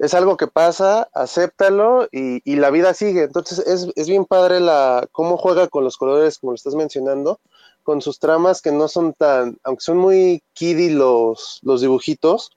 es 0.00 0.14
algo 0.14 0.36
que 0.36 0.46
pasa, 0.48 1.08
acéptalo 1.14 2.08
y, 2.10 2.40
y 2.50 2.56
la 2.56 2.70
vida 2.70 2.92
sigue. 2.94 3.22
Entonces 3.22 3.58
es, 3.60 3.86
es 3.94 4.08
bien 4.08 4.24
padre 4.24 4.58
la, 4.58 5.06
cómo 5.12 5.36
juega 5.36 5.68
con 5.68 5.84
los 5.84 5.96
colores, 5.96 6.38
como 6.38 6.52
lo 6.52 6.56
estás 6.56 6.74
mencionando, 6.74 7.38
con 7.84 8.02
sus 8.02 8.18
tramas 8.18 8.60
que 8.62 8.72
no 8.72 8.88
son 8.88 9.12
tan, 9.14 9.58
aunque 9.62 9.82
son 9.82 9.98
muy 9.98 10.42
kiddie 10.54 10.90
los, 10.90 11.60
los 11.62 11.80
dibujitos, 11.80 12.50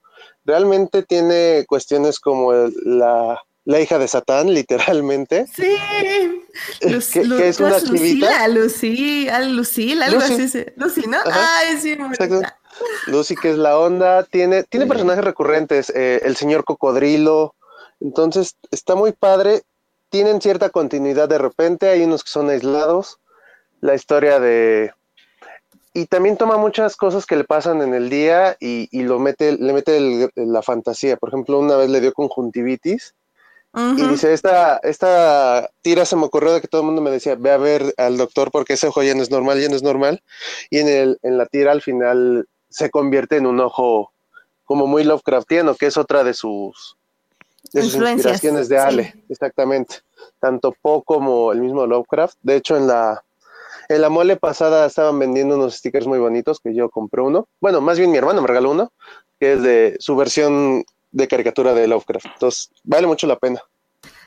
realmente 0.44 1.02
tiene 1.02 1.64
cuestiones 1.68 2.18
como 2.18 2.52
el- 2.52 2.74
la, 2.84 3.40
la 3.66 3.80
hija 3.80 3.98
de 3.98 4.08
Satán, 4.08 4.52
literalmente. 4.52 5.46
Sí. 5.54 5.76
¿Qué- 7.10 7.24
qué 7.36 7.48
es 7.48 7.58
una? 7.60 7.78
Lucila, 9.48 10.04
algo 10.06 10.20
Lucy. 10.20 10.42
así. 10.44 10.64
Lucy, 10.76 11.02
¿no? 11.08 11.16
Ajá. 11.18 11.58
Ay, 11.58 11.78
sí. 11.78 11.96
Lucy, 13.06 13.36
que 13.36 13.50
es 13.50 13.58
la 13.58 13.78
onda, 13.78 14.24
tiene, 14.24 14.64
tiene 14.64 14.86
personajes 14.86 15.24
recurrentes, 15.24 15.90
eh, 15.90 16.20
el 16.24 16.36
señor 16.36 16.64
cocodrilo, 16.64 17.54
entonces 18.00 18.56
está 18.70 18.94
muy 18.94 19.12
padre, 19.12 19.62
tienen 20.10 20.40
cierta 20.40 20.70
continuidad 20.70 21.28
de 21.28 21.38
repente, 21.38 21.88
hay 21.88 22.02
unos 22.02 22.24
que 22.24 22.30
son 22.30 22.50
aislados, 22.50 23.18
la 23.80 23.94
historia 23.94 24.40
de, 24.40 24.92
y 25.96 26.06
también 26.06 26.36
toma 26.36 26.56
muchas 26.56 26.96
cosas 26.96 27.24
que 27.24 27.36
le 27.36 27.44
pasan 27.44 27.80
en 27.80 27.94
el 27.94 28.10
día 28.10 28.56
y, 28.58 28.88
lo 29.04 29.20
mete, 29.20 29.56
le 29.56 29.72
mete 29.72 30.28
la 30.34 30.60
fantasía. 30.60 31.16
Por 31.16 31.28
ejemplo, 31.28 31.60
una 31.60 31.76
vez 31.76 31.88
le 31.88 32.00
dio 32.00 32.12
conjuntivitis 32.12 33.14
y 33.96 34.02
dice, 34.08 34.32
esta, 34.32 34.78
esta 34.78 35.70
tira 35.82 36.04
se 36.04 36.16
me 36.16 36.24
ocurrió 36.24 36.52
de 36.52 36.60
que 36.60 36.66
todo 36.66 36.80
el 36.80 36.86
mundo 36.86 37.00
me 37.00 37.12
decía, 37.12 37.36
ve 37.36 37.52
a 37.52 37.58
ver 37.58 37.94
al 37.96 38.16
doctor 38.16 38.50
porque 38.50 38.72
ese 38.72 38.88
ojo 38.88 39.04
ya 39.04 39.14
no 39.14 39.22
es 39.22 39.30
normal, 39.30 39.60
ya 39.60 39.68
no 39.68 39.76
es 39.76 39.84
normal. 39.84 40.20
Y 40.68 40.78
en, 40.78 40.88
el, 40.88 41.18
en 41.22 41.38
la 41.38 41.46
tira 41.46 41.70
al 41.70 41.80
final 41.80 42.48
se 42.74 42.90
convierte 42.90 43.36
en 43.36 43.46
un 43.46 43.60
ojo 43.60 44.10
como 44.64 44.88
muy 44.88 45.04
Lovecraftiano, 45.04 45.76
que 45.76 45.86
es 45.86 45.96
otra 45.96 46.24
de 46.24 46.34
sus, 46.34 46.96
de 47.72 47.82
sus 47.82 47.94
inspiraciones 47.94 48.68
de 48.68 48.78
Ale, 48.78 49.14
exactamente. 49.28 49.98
Tanto 50.40 50.74
Poe 50.82 51.04
como 51.04 51.52
el 51.52 51.60
mismo 51.60 51.86
Lovecraft. 51.86 52.36
De 52.42 52.56
hecho, 52.56 52.76
en 52.76 52.88
la, 52.88 53.22
en 53.88 54.00
la 54.00 54.08
mole 54.08 54.34
pasada 54.34 54.86
estaban 54.86 55.20
vendiendo 55.20 55.54
unos 55.54 55.76
stickers 55.76 56.08
muy 56.08 56.18
bonitos 56.18 56.58
que 56.58 56.74
yo 56.74 56.90
compré 56.90 57.22
uno. 57.22 57.46
Bueno, 57.60 57.80
más 57.80 57.96
bien 57.96 58.10
mi 58.10 58.18
hermano 58.18 58.42
me 58.42 58.48
regaló 58.48 58.72
uno, 58.72 58.90
que 59.38 59.52
es 59.52 59.62
de 59.62 59.96
su 60.00 60.16
versión 60.16 60.84
de 61.12 61.28
caricatura 61.28 61.74
de 61.74 61.86
Lovecraft. 61.86 62.26
Entonces, 62.26 62.72
vale 62.82 63.06
mucho 63.06 63.28
la 63.28 63.38
pena. 63.38 63.62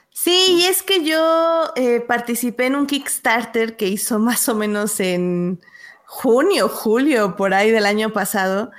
Sí, 0.10 0.60
y 0.62 0.64
es 0.64 0.84
que 0.84 1.04
yo 1.04 1.74
eh, 1.76 2.00
participé 2.00 2.68
en 2.68 2.78
un 2.78 2.88
Kickstarter 2.88 3.76
que 3.76 3.88
hizo 3.88 4.20
más 4.20 4.48
o 4.48 4.56
menos 4.56 5.02
en 5.02 5.60
junio, 6.08 6.70
julio, 6.70 7.36
por 7.36 7.54
ahí 7.54 7.70
del 7.70 7.86
año 7.86 8.14
pasado. 8.14 8.72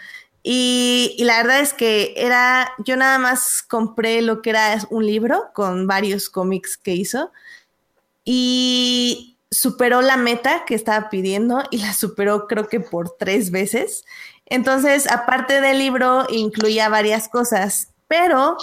Y, 0.42 1.14
y, 1.18 1.24
la 1.24 1.36
verdad 1.42 1.60
es 1.60 1.74
que 1.74 2.14
era, 2.16 2.72
yo 2.78 2.96
nada 2.96 3.18
más 3.18 3.62
compré 3.62 4.22
lo 4.22 4.40
que 4.40 4.50
era 4.50 4.78
un 4.88 5.04
libro 5.06 5.50
con 5.54 5.86
varios 5.86 6.30
cómics 6.30 6.78
que 6.78 6.94
hizo. 6.94 7.30
Y 8.24 9.36
superó 9.50 10.00
la 10.00 10.16
meta 10.16 10.64
que 10.66 10.74
estaba 10.74 11.10
pidiendo 11.10 11.62
y 11.70 11.78
la 11.78 11.92
superó 11.92 12.46
creo 12.46 12.68
que 12.68 12.80
por 12.80 13.16
tres 13.18 13.50
veces. 13.50 14.04
Entonces, 14.46 15.10
aparte 15.10 15.60
del 15.60 15.78
libro, 15.78 16.26
incluía 16.30 16.88
varias 16.88 17.28
cosas, 17.28 17.92
pero 18.08 18.56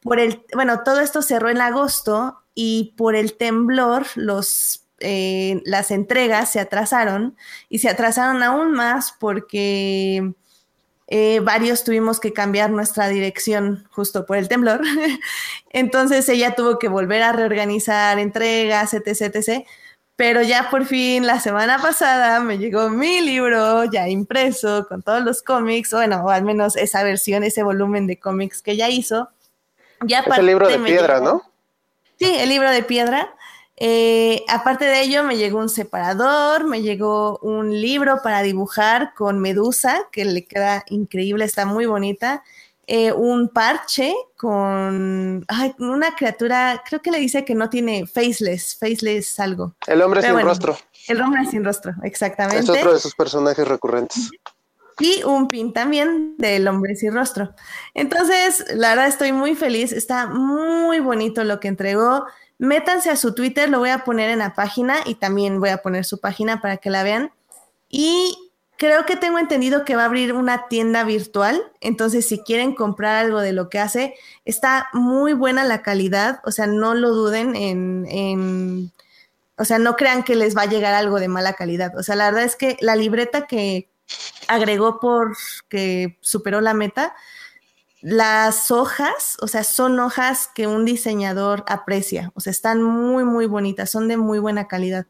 por 0.00 0.20
el, 0.20 0.44
bueno, 0.54 0.84
todo 0.84 1.00
esto 1.00 1.22
cerró 1.22 1.50
en 1.50 1.60
agosto 1.60 2.38
y 2.54 2.94
por 2.96 3.16
el 3.16 3.34
temblor 3.34 4.06
los, 4.14 4.84
eh, 5.02 5.60
las 5.64 5.90
entregas 5.90 6.50
se 6.50 6.60
atrasaron 6.60 7.36
y 7.68 7.78
se 7.78 7.88
atrasaron 7.88 8.42
aún 8.42 8.72
más 8.72 9.14
porque 9.18 10.32
eh, 11.08 11.40
varios 11.40 11.84
tuvimos 11.84 12.20
que 12.20 12.32
cambiar 12.32 12.70
nuestra 12.70 13.08
dirección 13.08 13.86
justo 13.90 14.24
por 14.24 14.38
el 14.38 14.48
temblor. 14.48 14.80
Entonces 15.70 16.28
ella 16.30 16.54
tuvo 16.54 16.78
que 16.78 16.88
volver 16.88 17.22
a 17.22 17.32
reorganizar 17.32 18.18
entregas, 18.18 18.94
etc, 18.94 19.34
etc. 19.34 19.66
Pero 20.16 20.40
ya 20.40 20.70
por 20.70 20.86
fin 20.86 21.26
la 21.26 21.38
semana 21.40 21.78
pasada 21.78 22.40
me 22.40 22.56
llegó 22.56 22.88
mi 22.88 23.20
libro 23.20 23.84
ya 23.84 24.08
impreso 24.08 24.86
con 24.88 25.02
todos 25.02 25.22
los 25.22 25.42
cómics, 25.42 25.90
bueno, 25.92 26.24
o 26.24 26.30
al 26.30 26.44
menos 26.44 26.76
esa 26.76 27.02
versión, 27.02 27.44
ese 27.44 27.62
volumen 27.62 28.06
de 28.06 28.18
cómics 28.18 28.62
que 28.62 28.72
ella 28.72 28.88
hizo. 28.88 29.28
Ya 30.06 30.20
es 30.20 30.38
el 30.38 30.46
libro 30.46 30.66
de 30.66 30.78
piedra, 30.78 31.20
¿no? 31.20 31.42
Sí, 32.18 32.32
el 32.38 32.48
libro 32.48 32.70
de 32.70 32.82
piedra. 32.82 33.34
Eh, 33.76 34.44
aparte 34.48 34.84
de 34.84 35.00
ello, 35.02 35.24
me 35.24 35.36
llegó 35.36 35.58
un 35.58 35.68
separador, 35.68 36.64
me 36.64 36.82
llegó 36.82 37.38
un 37.38 37.80
libro 37.80 38.20
para 38.22 38.42
dibujar 38.42 39.14
con 39.14 39.40
Medusa, 39.40 40.08
que 40.12 40.24
le 40.24 40.44
queda 40.44 40.84
increíble, 40.88 41.44
está 41.44 41.66
muy 41.66 41.86
bonita. 41.86 42.42
Eh, 42.86 43.12
un 43.12 43.48
parche 43.48 44.12
con 44.36 45.46
una 45.78 46.14
criatura, 46.16 46.82
creo 46.84 47.00
que 47.00 47.12
le 47.12 47.18
dice 47.18 47.44
que 47.44 47.54
no 47.54 47.70
tiene 47.70 48.06
faceless, 48.06 48.76
faceless 48.76 49.38
algo. 49.38 49.74
El 49.86 50.02
hombre 50.02 50.20
sin 50.20 50.40
rostro. 50.40 50.76
El 51.08 51.20
hombre 51.20 51.46
sin 51.46 51.64
rostro, 51.64 51.94
exactamente. 52.02 52.64
Es 52.64 52.68
otro 52.68 52.92
de 52.92 53.00
sus 53.00 53.14
personajes 53.14 53.66
recurrentes. 53.66 54.30
Y 54.98 55.22
un 55.22 55.48
pin 55.48 55.72
también 55.72 56.36
del 56.38 56.68
hombre 56.68 56.94
sin 56.96 57.14
rostro. 57.14 57.54
Entonces, 57.94 58.64
la 58.74 58.90
verdad 58.90 59.06
estoy 59.06 59.32
muy 59.32 59.54
feliz, 59.54 59.92
está 59.92 60.26
muy 60.26 61.00
bonito 61.00 61.44
lo 61.44 61.60
que 61.60 61.68
entregó. 61.68 62.26
Métanse 62.62 63.10
a 63.10 63.16
su 63.16 63.34
Twitter, 63.34 63.68
lo 63.68 63.80
voy 63.80 63.90
a 63.90 64.04
poner 64.04 64.30
en 64.30 64.38
la 64.38 64.54
página 64.54 64.98
y 65.04 65.16
también 65.16 65.58
voy 65.58 65.70
a 65.70 65.78
poner 65.78 66.04
su 66.04 66.20
página 66.20 66.60
para 66.60 66.76
que 66.76 66.90
la 66.90 67.02
vean. 67.02 67.32
Y 67.88 68.38
creo 68.76 69.04
que 69.04 69.16
tengo 69.16 69.40
entendido 69.40 69.84
que 69.84 69.96
va 69.96 70.02
a 70.02 70.04
abrir 70.04 70.32
una 70.32 70.68
tienda 70.68 71.02
virtual, 71.02 71.60
entonces 71.80 72.24
si 72.24 72.38
quieren 72.38 72.72
comprar 72.76 73.16
algo 73.16 73.40
de 73.40 73.52
lo 73.52 73.68
que 73.68 73.80
hace, 73.80 74.14
está 74.44 74.90
muy 74.92 75.32
buena 75.32 75.64
la 75.64 75.82
calidad, 75.82 76.40
o 76.44 76.52
sea, 76.52 76.68
no 76.68 76.94
lo 76.94 77.10
duden 77.10 77.56
en, 77.56 78.92
o 79.56 79.64
sea, 79.64 79.80
no 79.80 79.96
crean 79.96 80.22
que 80.22 80.36
les 80.36 80.56
va 80.56 80.62
a 80.62 80.66
llegar 80.66 80.94
algo 80.94 81.18
de 81.18 81.26
mala 81.26 81.54
calidad, 81.54 81.98
o 81.98 82.04
sea, 82.04 82.14
la 82.14 82.26
verdad 82.26 82.44
es 82.44 82.54
que 82.54 82.76
la 82.80 82.94
libreta 82.94 83.48
que 83.48 83.88
agregó 84.46 85.00
por 85.00 85.36
que 85.68 86.16
superó 86.20 86.60
la 86.60 86.74
meta, 86.74 87.14
las 88.02 88.72
hojas, 88.72 89.36
o 89.40 89.46
sea, 89.46 89.62
son 89.62 89.98
hojas 90.00 90.50
que 90.54 90.66
un 90.66 90.84
diseñador 90.84 91.64
aprecia, 91.68 92.32
o 92.34 92.40
sea, 92.40 92.50
están 92.50 92.82
muy, 92.82 93.24
muy 93.24 93.46
bonitas, 93.46 93.90
son 93.90 94.08
de 94.08 94.16
muy 94.16 94.40
buena 94.40 94.66
calidad. 94.66 95.06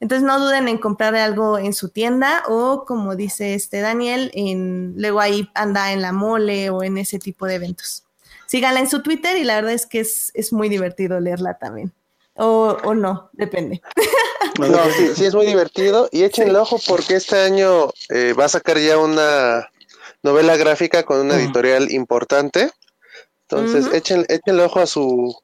Entonces 0.00 0.26
no 0.26 0.40
duden 0.40 0.66
en 0.66 0.78
comprar 0.78 1.14
algo 1.14 1.58
en 1.58 1.72
su 1.72 1.88
tienda 1.88 2.42
o 2.48 2.84
como 2.84 3.14
dice 3.14 3.54
este 3.54 3.80
Daniel, 3.80 4.32
en, 4.34 4.94
luego 4.96 5.20
ahí 5.20 5.48
anda 5.54 5.92
en 5.92 6.02
la 6.02 6.10
mole 6.10 6.70
o 6.70 6.82
en 6.82 6.98
ese 6.98 7.20
tipo 7.20 7.46
de 7.46 7.54
eventos. 7.54 8.02
Síganla 8.46 8.80
en 8.80 8.90
su 8.90 9.00
Twitter 9.02 9.36
y 9.36 9.44
la 9.44 9.54
verdad 9.54 9.72
es 9.72 9.86
que 9.86 10.00
es, 10.00 10.52
muy 10.52 10.68
divertido 10.68 11.20
leerla 11.20 11.56
también. 11.58 11.92
O, 12.34 12.76
o 12.82 12.94
no, 12.94 13.30
depende. 13.32 13.80
No, 14.58 14.84
sí, 14.90 15.12
sí, 15.14 15.24
es 15.24 15.34
muy 15.34 15.46
divertido 15.46 16.10
y 16.12 16.24
échenle 16.24 16.58
ojo 16.58 16.78
porque 16.86 17.14
este 17.14 17.38
año 17.38 17.88
eh, 18.10 18.34
va 18.38 18.44
a 18.44 18.48
sacar 18.50 18.78
ya 18.78 18.98
una 18.98 19.66
novela 20.22 20.56
gráfica 20.56 21.02
con 21.04 21.20
una 21.20 21.36
editorial 21.36 21.90
importante. 21.90 22.70
Entonces, 23.48 23.86
échenle 23.92 24.64
ojo 24.64 24.80
a 24.80 24.86
su, 24.86 25.34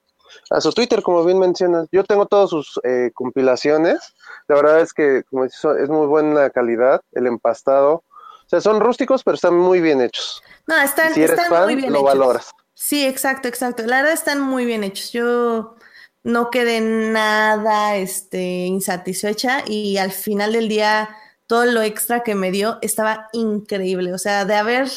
a 0.50 0.60
su 0.60 0.72
Twitter, 0.72 1.02
como 1.02 1.24
bien 1.24 1.38
mencionas. 1.38 1.88
Yo 1.92 2.04
tengo 2.04 2.26
todas 2.26 2.50
sus 2.50 2.80
eh, 2.84 3.10
compilaciones 3.14 4.14
la 4.48 4.56
verdad 4.56 4.80
es 4.80 4.94
que, 4.94 5.22
como 5.30 5.44
dices, 5.44 5.62
es 5.78 5.88
muy 5.90 6.06
buena 6.06 6.48
calidad, 6.50 7.02
el 7.12 7.26
empastado. 7.26 7.92
O 7.92 8.48
sea, 8.48 8.62
son 8.62 8.80
rústicos, 8.80 9.22
pero 9.22 9.34
están 9.34 9.54
muy 9.54 9.80
bien 9.80 10.00
hechos. 10.00 10.42
No, 10.66 10.80
están, 10.80 11.12
si 11.12 11.22
eres 11.22 11.46
fan, 11.48 11.64
muy 11.64 11.76
bien 11.76 11.92
lo 11.92 12.02
valoras. 12.02 12.50
Sí, 12.72 13.06
exacto, 13.06 13.46
exacto. 13.46 13.82
La 13.84 13.96
verdad 13.96 14.14
están 14.14 14.40
muy 14.40 14.64
bien 14.64 14.84
hechos. 14.84 15.12
Yo 15.12 15.76
no 16.22 16.50
quedé 16.50 16.80
nada 16.80 17.96
este, 17.96 18.40
insatisfecha 18.40 19.64
y 19.66 19.98
al 19.98 20.12
final 20.12 20.54
del 20.54 20.68
día 20.68 21.14
todo 21.48 21.64
lo 21.64 21.82
extra 21.82 22.22
que 22.22 22.36
me 22.36 22.52
dio 22.52 22.78
estaba 22.82 23.28
increíble. 23.32 24.12
O 24.12 24.18
sea, 24.18 24.44
de 24.44 24.54
haber 24.54 24.88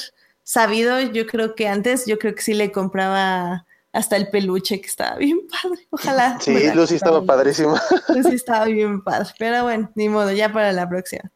sabido, 0.44 1.00
yo 1.00 1.26
creo 1.26 1.56
que 1.56 1.68
antes, 1.68 2.06
yo 2.06 2.20
creo 2.20 2.36
que 2.36 2.42
sí 2.42 2.54
le 2.54 2.72
compraba 2.72 3.66
hasta 3.94 4.18
el 4.18 4.30
peluche 4.30 4.80
que 4.80 4.88
estaba 4.88 5.16
bien 5.16 5.48
padre. 5.64 5.88
Ojalá. 5.90 6.38
Sí, 6.40 6.72
Lucy 6.76 6.96
estaba 6.96 7.24
padrísima. 7.24 7.82
Lucy 8.10 8.36
estaba 8.36 8.66
bien 8.66 9.02
padre. 9.02 9.30
Pero 9.40 9.64
bueno, 9.64 9.90
ni 9.96 10.10
modo, 10.10 10.32
ya 10.32 10.52
para 10.52 10.72
la 10.74 10.88
próxima. 10.88 11.32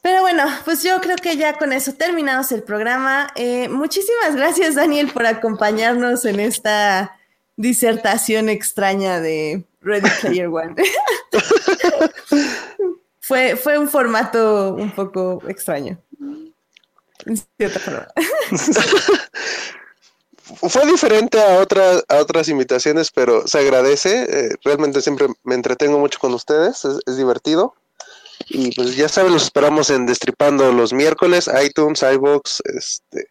Pero 0.00 0.20
bueno, 0.22 0.44
pues 0.64 0.82
yo 0.82 1.00
creo 1.00 1.16
que 1.16 1.36
ya 1.36 1.58
con 1.58 1.72
eso 1.72 1.92
terminamos 1.92 2.50
el 2.52 2.62
programa. 2.62 3.28
Eh, 3.34 3.68
muchísimas 3.68 4.34
gracias, 4.34 4.76
Daniel, 4.76 5.10
por 5.12 5.26
acompañarnos 5.26 6.24
en 6.24 6.40
esta 6.40 7.16
disertación 7.56 8.48
extraña 8.48 9.20
de 9.20 9.64
Ready 9.80 10.10
Player 10.20 10.48
One. 10.48 10.74
fue, 13.32 13.56
fue 13.56 13.78
un 13.78 13.88
formato 13.88 14.74
un 14.74 14.90
poco 14.90 15.42
extraño. 15.48 15.98
Fue 20.68 20.84
diferente 20.84 21.40
a, 21.40 21.60
otras 21.60 22.04
a 22.08 22.16
otras 22.16 22.48
invitaciones, 22.48 23.10
pero 23.10 23.48
se 23.48 23.60
agradece. 23.60 24.26
Eh, 24.28 24.50
realmente 24.62 25.00
siempre 25.00 25.28
me 25.44 25.54
entretengo 25.54 25.98
mucho 25.98 26.18
con 26.18 26.34
ustedes, 26.34 26.84
es, 26.84 27.16
divertido. 27.16 27.74
Y 28.48 28.74
pues 28.74 28.96
ya 28.96 29.08
saben, 29.08 29.32
los 29.32 29.44
esperamos 29.44 29.88
en 29.88 30.04
Destripando 30.04 30.70
los 30.70 30.92
miércoles, 30.92 31.48
iTunes, 31.64 32.02
iBox, 32.02 32.60
este, 32.66 33.30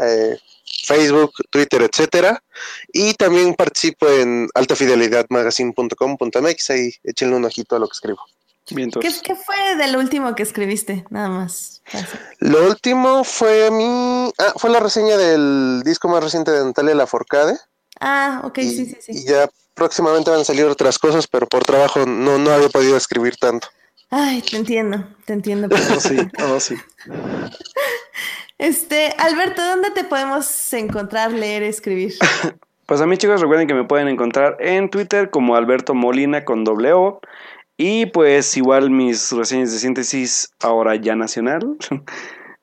eh, 0.00 0.38
Facebook, 0.86 1.34
Twitter, 1.50 1.82
etcétera. 1.82 2.42
Y 2.90 3.12
también 3.14 3.54
participo 3.54 4.08
en 4.08 4.48
altafidelidadmagazine.com.mx, 4.54 6.70
ahí 6.70 6.94
échenle 7.04 7.36
un 7.36 7.44
ojito 7.44 7.76
a 7.76 7.80
lo 7.80 7.86
que 7.86 7.92
escribo. 7.92 8.24
¿Qué, 8.74 9.34
fue 9.34 9.76
del 9.76 9.96
último 9.96 10.34
que 10.34 10.42
escribiste? 10.42 11.04
Nada 11.10 11.28
más. 11.28 11.82
Lo 12.38 12.66
último 12.66 13.24
fue 13.24 13.70
mi. 13.70 14.32
Ah, 14.38 14.52
fue 14.56 14.70
la 14.70 14.80
reseña 14.80 15.16
del 15.16 15.82
disco 15.84 16.08
más 16.08 16.22
reciente 16.22 16.50
de 16.50 16.64
Natalia 16.64 16.94
Laforcade. 16.94 17.56
Ah, 18.00 18.42
ok, 18.44 18.58
sí, 18.60 18.86
sí, 18.86 18.96
sí. 19.00 19.12
Y 19.12 19.24
ya 19.24 19.48
próximamente 19.74 20.30
van 20.30 20.40
a 20.40 20.44
salir 20.44 20.64
otras 20.64 20.98
cosas, 20.98 21.26
pero 21.26 21.46
por 21.46 21.64
trabajo 21.64 22.06
no, 22.06 22.38
no 22.38 22.50
había 22.50 22.68
podido 22.68 22.96
escribir 22.96 23.36
tanto. 23.36 23.68
Ay, 24.10 24.42
te 24.42 24.56
entiendo, 24.56 25.06
te 25.24 25.32
entiendo. 25.32 25.68
Oh, 25.96 26.00
sí, 26.00 26.16
oh, 26.44 26.60
sí. 26.60 26.76
Este, 28.58 29.14
Alberto, 29.16 29.64
¿dónde 29.64 29.90
te 29.90 30.04
podemos 30.04 30.72
encontrar, 30.74 31.32
leer, 31.32 31.62
escribir? 31.62 32.14
Pues 32.84 33.00
a 33.00 33.06
mí 33.06 33.16
chicos 33.16 33.40
recuerden 33.40 33.68
que 33.68 33.74
me 33.74 33.84
pueden 33.84 34.08
encontrar 34.08 34.56
en 34.58 34.90
Twitter 34.90 35.30
como 35.30 35.54
Alberto 35.54 35.94
Molina 35.94 36.44
con 36.44 36.64
doble 36.64 36.92
O 36.92 37.20
Y 37.82 38.04
pues 38.04 38.58
igual 38.58 38.90
mis 38.90 39.32
reseñas 39.32 39.72
de 39.72 39.78
síntesis 39.78 40.52
ahora 40.60 40.96
ya 40.96 41.16
nacional. 41.16 41.78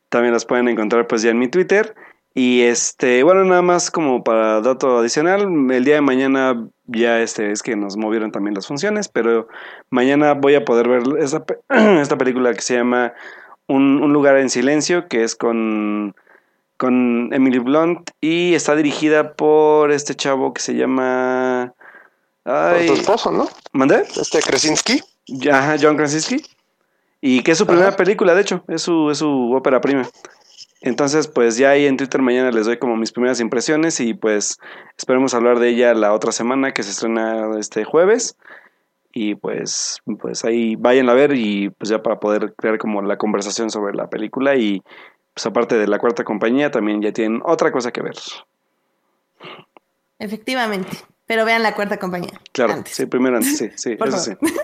También 0.10 0.31
las 0.31 0.45
pueden 0.45 0.68
encontrar 0.68 1.07
pues 1.07 1.23
ya 1.23 1.31
en 1.31 1.39
mi 1.39 1.48
Twitter. 1.48 1.95
Y 2.35 2.61
este, 2.61 3.23
bueno, 3.23 3.44
nada 3.44 3.64
más 3.64 3.89
como 3.89 4.23
para 4.23 4.61
dato 4.61 4.99
adicional, 4.99 5.72
el 5.72 5.84
día 5.85 5.95
de 5.95 6.02
mañana 6.02 6.69
ya 6.85 7.19
este 7.19 7.52
es 7.52 7.64
que 7.64 7.76
nos 7.76 7.98
movieron 7.98 8.31
también 8.31 8.53
las 8.53 8.68
funciones, 8.68 9.07
pero 9.07 9.48
mañana 9.89 10.35
voy 10.35 10.53
a 10.53 10.64
poder 10.64 10.88
ver 10.88 11.02
esta, 11.18 11.44
esta 11.99 12.19
película 12.19 12.53
que 12.53 12.61
se 12.61 12.76
llama 12.76 13.14
un, 13.65 14.03
un, 14.03 14.14
lugar 14.14 14.38
en 14.38 14.52
silencio, 14.52 15.07
que 15.07 15.23
es 15.23 15.35
con, 15.35 16.15
con 16.77 17.34
Emily 17.34 17.57
Blunt 17.57 18.11
y 18.22 18.53
está 18.53 18.76
dirigida 18.76 19.34
por 19.34 19.91
este 19.91 20.14
chavo 20.14 20.53
que 20.53 20.61
se 20.61 20.76
llama... 20.76 21.73
Ay, 22.47 22.87
tu 22.87 22.93
esposo, 22.93 23.29
¿no? 23.29 23.47
¿Mandé? 23.73 24.03
Este 24.19 24.39
Krasinski. 24.39 25.01
Ajá, 25.51 25.75
John 25.79 25.97
Krasinski. 25.97 26.41
Y 27.19 27.43
que 27.43 27.51
es 27.51 27.57
su 27.57 27.65
primera 27.65 27.89
Ajá. 27.89 27.97
película, 27.97 28.33
de 28.35 28.41
hecho, 28.41 28.63
es 28.69 28.83
su, 28.83 29.11
es 29.11 29.17
su 29.17 29.51
ópera 29.53 29.81
prima. 29.81 30.07
Entonces, 30.81 31.27
pues 31.27 31.57
ya 31.57 31.71
ahí 31.71 31.85
en 31.85 31.97
Twitter 31.97 32.21
mañana 32.21 32.51
les 32.51 32.65
doy 32.65 32.77
como 32.77 32.95
mis 32.95 33.11
primeras 33.11 33.41
impresiones 33.41 33.99
y 33.99 34.13
pues 34.13 34.59
esperemos 34.97 35.33
hablar 35.33 35.59
de 35.59 35.69
ella 35.69 35.93
la 35.93 36.13
otra 36.13 36.31
semana 36.31 36.73
que 36.73 36.83
se 36.83 36.91
estrena 36.91 37.59
este 37.59 37.83
jueves. 37.83 38.37
Y 39.11 39.35
pues, 39.35 39.99
pues 40.19 40.45
ahí 40.45 40.75
vayan 40.75 41.09
a 41.09 41.13
ver 41.13 41.33
y 41.33 41.69
pues 41.71 41.89
ya 41.89 42.01
para 42.01 42.19
poder 42.19 42.53
crear 42.55 42.77
como 42.77 43.01
la 43.01 43.17
conversación 43.17 43.71
sobre 43.71 43.93
la 43.95 44.09
película 44.09 44.55
y 44.55 44.83
pues 45.33 45.45
aparte 45.45 45.77
de 45.77 45.87
la 45.87 45.99
cuarta 45.99 46.23
compañía 46.23 46.71
también 46.71 47.01
ya 47.01 47.11
tienen 47.11 47.41
otra 47.43 47.71
cosa 47.71 47.91
que 47.91 48.03
ver. 48.03 48.15
Efectivamente, 50.19 50.97
pero 51.27 51.45
vean 51.45 51.61
la 51.61 51.75
cuarta 51.75 51.97
compañía. 51.97 52.41
Claro, 52.53 52.73
antes. 52.73 52.95
sí, 52.95 53.05
primero 53.05 53.37
antes, 53.37 53.57
sí, 53.57 53.69
sí, 53.75 53.95
Por 53.95 54.07
eso 54.07 54.17
favor. 54.17 54.39
sí. 54.41 54.55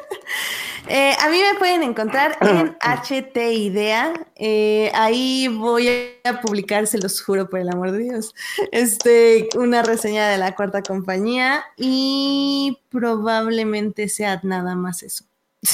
Eh, 0.90 1.16
a 1.22 1.30
mí 1.30 1.40
me 1.42 1.58
pueden 1.58 1.82
encontrar 1.82 2.38
en 2.42 2.76
HT 2.82 3.38
Idea. 3.38 4.14
Eh, 4.36 4.92
ahí 4.94 5.48
voy 5.48 5.90
a 6.26 6.42
publicar, 6.42 6.88
se 6.88 6.98
los 6.98 7.22
juro 7.22 7.50
por 7.50 7.60
el 7.60 7.70
amor 7.70 7.92
de 7.92 8.00
Dios, 8.00 8.36
este, 8.74 9.48
una 9.56 9.82
reseña 9.82 10.28
de 10.28 10.38
la 10.38 10.56
cuarta 10.56 10.82
compañía 10.82 11.64
y 11.78 12.80
probablemente 12.90 14.10
sea 14.10 14.42
nada 14.44 14.76
más 14.76 15.04
eso. 15.04 15.26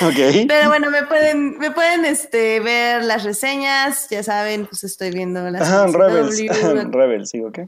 Ok. 0.00 0.46
Pero 0.48 0.68
bueno, 0.68 0.90
me 0.90 1.02
pueden, 1.04 1.58
me 1.58 1.70
pueden 1.70 2.06
este, 2.06 2.58
ver 2.60 3.04
las 3.04 3.22
reseñas, 3.22 4.08
ya 4.08 4.22
saben, 4.22 4.64
pues 4.64 4.82
estoy 4.82 5.10
viendo 5.10 5.50
las 5.50 5.60
Ajá, 5.60 5.86
Rebels. 5.88 6.40
Rebels, 6.90 7.28
sí, 7.28 7.40
¿ok? 7.42 7.58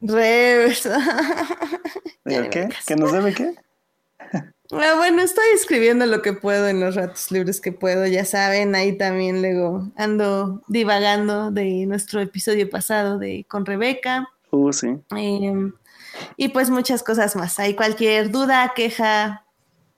¿Digo 0.00 0.18
ni 2.24 2.48
qué? 2.50 2.68
¿Que 2.86 2.96
nos 2.96 3.12
debe 3.12 3.34
qué? 3.34 3.54
Ah, 4.70 4.96
bueno, 4.98 5.22
estoy 5.22 5.46
escribiendo 5.54 6.04
lo 6.04 6.20
que 6.20 6.34
puedo 6.34 6.68
en 6.68 6.78
los 6.78 6.94
ratos 6.94 7.30
libres 7.30 7.58
que 7.58 7.72
puedo, 7.72 8.06
ya 8.06 8.26
saben, 8.26 8.74
ahí 8.74 8.98
también 8.98 9.40
luego 9.40 9.90
ando 9.96 10.62
divagando 10.68 11.50
de 11.50 11.86
nuestro 11.86 12.20
episodio 12.20 12.68
pasado 12.68 13.18
de 13.18 13.46
con 13.48 13.64
Rebeca. 13.64 14.28
Uh, 14.50 14.70
sí. 14.74 14.88
eh, 15.16 15.70
y 16.36 16.48
pues 16.48 16.68
muchas 16.68 17.02
cosas 17.02 17.34
más. 17.34 17.58
Hay 17.58 17.72
cualquier 17.72 18.30
duda, 18.30 18.74
queja, 18.76 19.46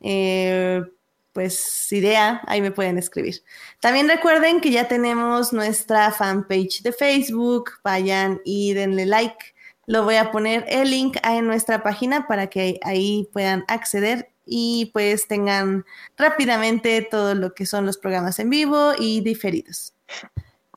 eh, 0.01 0.85
pues 1.33 1.91
idea, 1.91 2.41
ahí 2.47 2.63
me 2.63 2.71
pueden 2.71 2.97
escribir. 2.97 3.43
También 3.81 4.09
recuerden 4.09 4.61
que 4.61 4.71
ya 4.71 4.87
tenemos 4.87 5.53
nuestra 5.53 6.13
fanpage 6.13 6.83
de 6.83 6.93
Facebook, 6.93 7.73
vayan 7.83 8.41
y 8.45 8.73
denle 8.75 9.07
like. 9.07 9.47
Lo 9.87 10.05
voy 10.05 10.17
a 10.17 10.31
poner 10.31 10.65
el 10.69 10.91
link 10.91 11.17
en 11.23 11.47
nuestra 11.47 11.83
página 11.83 12.27
para 12.27 12.49
que 12.49 12.79
ahí 12.83 13.29
puedan 13.33 13.65
acceder 13.69 14.31
y 14.47 14.91
pues 14.93 15.29
tengan 15.29 15.85
rápidamente 16.17 17.07
todo 17.09 17.35
lo 17.35 17.55
que 17.55 17.67
son 17.67 17.87
los 17.87 17.99
programas 17.99 18.39
en 18.39 18.51
vivo 18.51 18.93
y 18.99 19.21
diferidos. 19.21 19.95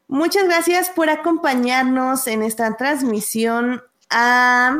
Muchas 0.07 0.45
gracias 0.45 0.89
por 0.89 1.09
acompañarnos 1.09 2.27
en 2.27 2.43
esta 2.43 2.77
transmisión 2.77 3.81
a 4.09 4.79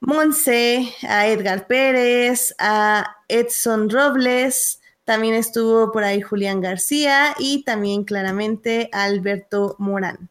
Monse, 0.00 0.92
a 1.08 1.26
Edgar 1.26 1.66
Pérez, 1.66 2.54
a 2.58 3.16
Edson 3.28 3.88
Robles, 3.88 4.80
también 5.04 5.34
estuvo 5.34 5.90
por 5.90 6.04
ahí 6.04 6.20
Julián 6.20 6.60
García 6.60 7.34
y 7.38 7.64
también 7.64 8.04
claramente 8.04 8.88
Alberto 8.92 9.74
Morán. 9.78 10.28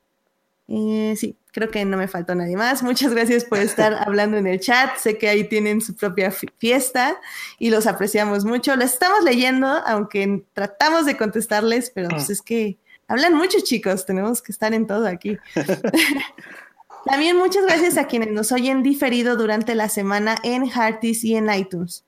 Eh, 0.67 1.15
sí, 1.17 1.37
creo 1.51 1.69
que 1.69 1.83
no 1.85 1.97
me 1.97 2.07
faltó 2.07 2.33
nadie 2.35 2.55
más. 2.57 2.81
Muchas 2.83 3.13
gracias 3.13 3.45
por 3.45 3.59
estar 3.59 3.93
hablando 4.07 4.37
en 4.37 4.47
el 4.47 4.59
chat. 4.59 4.95
Sé 4.97 5.17
que 5.17 5.29
ahí 5.29 5.43
tienen 5.47 5.81
su 5.81 5.95
propia 5.95 6.31
fi- 6.31 6.49
fiesta 6.57 7.17
y 7.59 7.69
los 7.69 7.87
apreciamos 7.87 8.45
mucho. 8.45 8.75
Los 8.75 8.93
estamos 8.93 9.23
leyendo, 9.23 9.67
aunque 9.67 10.43
tratamos 10.53 11.05
de 11.05 11.17
contestarles, 11.17 11.91
pero 11.93 12.09
pues 12.09 12.29
es 12.29 12.41
que 12.41 12.77
hablan 13.07 13.35
mucho, 13.35 13.59
chicos. 13.63 14.05
Tenemos 14.05 14.41
que 14.41 14.51
estar 14.51 14.73
en 14.73 14.87
todo 14.87 15.07
aquí. 15.07 15.37
También 17.05 17.35
muchas 17.37 17.63
gracias 17.65 17.97
a 17.97 18.05
quienes 18.05 18.29
nos 18.31 18.51
oyen 18.51 18.83
diferido 18.83 19.35
durante 19.35 19.73
la 19.73 19.89
semana 19.89 20.37
en 20.43 20.69
Hearties 20.69 21.23
y 21.23 21.35
en 21.35 21.51
iTunes. 21.51 22.05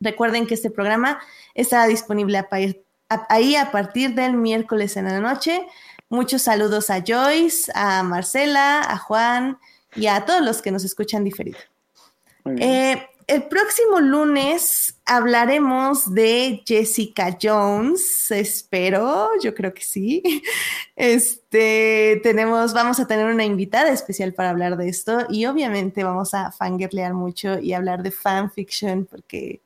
Recuerden 0.00 0.46
que 0.46 0.54
este 0.54 0.70
programa 0.70 1.18
estará 1.54 1.86
disponible 1.86 2.38
a 2.38 2.48
a- 3.08 3.26
ahí 3.28 3.56
a 3.56 3.70
partir 3.70 4.14
del 4.14 4.34
miércoles 4.34 4.96
en 4.96 5.04
la 5.06 5.20
noche. 5.20 5.66
Muchos 6.08 6.42
saludos 6.42 6.90
a 6.90 7.02
Joyce, 7.06 7.70
a 7.74 8.02
Marcela, 8.02 8.80
a 8.82 8.96
Juan 8.98 9.58
y 9.94 10.06
a 10.06 10.24
todos 10.24 10.42
los 10.42 10.62
que 10.62 10.70
nos 10.70 10.84
escuchan 10.84 11.24
diferido. 11.24 11.58
Eh, 12.60 13.04
el 13.26 13.42
próximo 13.48 13.98
lunes 13.98 15.00
hablaremos 15.04 16.14
de 16.14 16.62
Jessica 16.64 17.36
Jones, 17.42 18.30
espero, 18.30 19.30
yo 19.42 19.52
creo 19.54 19.74
que 19.74 19.82
sí. 19.82 20.22
Este, 20.98 22.20
tenemos, 22.22 22.72
vamos 22.72 22.98
a 23.00 23.06
tener 23.06 23.26
una 23.26 23.44
invitada 23.44 23.90
especial 23.90 24.32
para 24.32 24.50
hablar 24.50 24.76
de 24.78 24.88
esto 24.88 25.26
y 25.28 25.44
obviamente 25.46 26.04
vamos 26.04 26.32
a 26.32 26.52
fangirlear 26.52 27.12
mucho 27.12 27.58
y 27.58 27.74
hablar 27.74 28.02
de 28.02 28.10
fanfiction 28.10 29.04
porque 29.04 29.60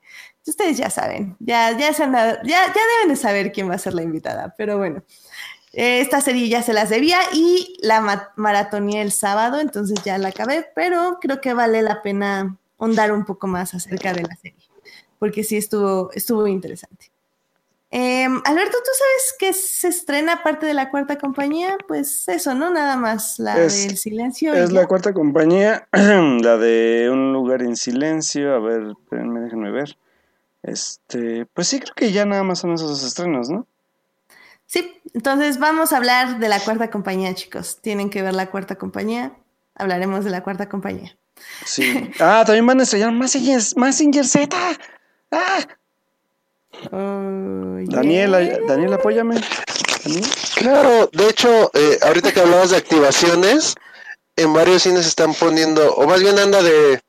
ustedes 0.45 0.77
ya 0.79 0.91
saben, 0.91 1.37
ya, 1.39 1.77
ya, 1.79 1.93
se 1.95 2.03
han 2.03 2.13
dado- 2.13 2.39
ya, 2.43 2.67
ya 2.67 2.81
deben 2.97 3.11
de 3.11 3.17
saber 3.17 3.53
quién 3.53 3.71
va 3.71 3.75
a 3.75 3.79
ser 3.79 3.95
la 3.95 4.03
invitada, 4.03 4.55
pero 4.59 4.79
bueno. 4.79 5.05
Eh, 5.73 6.01
Esta 6.01 6.21
serie 6.21 6.49
ya 6.49 6.63
se 6.63 6.73
las 6.73 6.91
debía 6.91 7.19
y 7.33 7.77
la 7.83 8.01
ma- 8.01 8.33
maratoneé 8.37 9.03
el 9.03 9.13
sábado, 9.13 9.61
entonces 9.61 9.99
ya 10.05 10.19
la 10.19 10.29
acabé, 10.29 10.67
pero 10.75 11.19
creo 11.21 11.41
que 11.41 11.55
vale 11.55 11.83
la 11.83 12.03
pena 12.03 12.57
ahondar 12.79 13.13
un 13.13 13.25
poco 13.25 13.47
más 13.47 13.75
acerca 13.75 14.13
de 14.13 14.23
la 14.23 14.35
serie, 14.37 14.65
porque 15.19 15.45
sí 15.45 15.57
estuvo, 15.57 16.11
estuvo 16.13 16.47
interesante. 16.47 17.11
Eh, 17.93 18.25
Alberto, 18.25 18.79
¿tú 18.79 18.91
sabes 18.97 19.35
que 19.39 19.53
se 19.53 19.89
estrena 19.89 20.35
aparte 20.35 20.65
de 20.65 20.75
la 20.75 20.91
cuarta 20.91 21.19
compañía? 21.19 21.77
Pues 21.89 22.29
eso, 22.29 22.55
¿no? 22.55 22.71
Nada 22.71 22.97
más 22.97 23.39
la 23.41 23.65
Es- 23.65 23.89
del 23.89 23.97
silencio. 23.97 24.55
Es 24.55 24.71
la 24.73 24.87
cuarta 24.87 25.13
compañía, 25.13 25.89
la 25.93 26.57
de 26.57 27.11
Un 27.13 27.33
lugar 27.33 27.63
en 27.63 27.75
silencio. 27.77 28.55
A 28.55 28.61
ver, 28.61 28.95
déjenme 29.11 29.73
ver. 29.73 29.99
Este, 30.63 31.47
pues 31.47 31.67
sí, 31.69 31.81
creo 31.81 31.95
que 31.95 32.13
ya 32.13 32.25
nada 32.27 32.43
más 32.45 32.61
son 32.61 32.73
esos 32.75 32.91
dos 32.91 33.03
estrenos, 33.03 33.49
¿no? 33.51 33.67
Sí, 34.73 35.01
entonces 35.15 35.59
vamos 35.59 35.93
a 35.93 35.97
hablar 35.97 36.39
de 36.39 36.49
la 36.49 36.61
cuarta 36.61 36.91
compañía, 36.91 37.35
chicos. 37.35 37.79
Tienen 37.83 38.09
que 38.09 38.23
ver 38.23 38.35
la 38.35 38.51
cuarta 38.51 38.77
compañía. 38.77 39.33
Hablaremos 39.75 40.25
de 40.25 40.31
la 40.31 40.43
cuarta 40.45 40.69
compañía. 40.69 41.17
Sí. 41.65 42.09
Ah, 42.21 42.45
también 42.47 42.67
van 42.67 42.79
a 42.79 42.85
estrellar 42.85 43.11
Massinger, 43.11 43.61
Massinger 43.77 44.25
Z. 44.25 44.57
Ah, 45.33 45.59
Oh, 46.93 47.79
Daniel, 47.89 48.31
yeah. 48.31 48.39
ay- 48.39 48.59
Daniel, 48.69 48.93
apóyame. 48.95 49.35
Daniel. 50.05 50.25
Claro, 50.55 51.11
de 51.13 51.29
hecho, 51.29 51.71
eh, 51.75 51.99
ahorita 52.03 52.31
que 52.33 52.41
hablabas 52.41 52.71
de 52.71 52.77
activaciones, 52.77 53.75
en 54.37 54.53
varios 54.53 54.85
cines 54.85 55.05
están 55.07 55.35
poniendo, 55.35 55.93
o 55.97 56.07
más 56.07 56.23
bien 56.23 56.39
anda 56.39 56.63
de, 56.63 57.01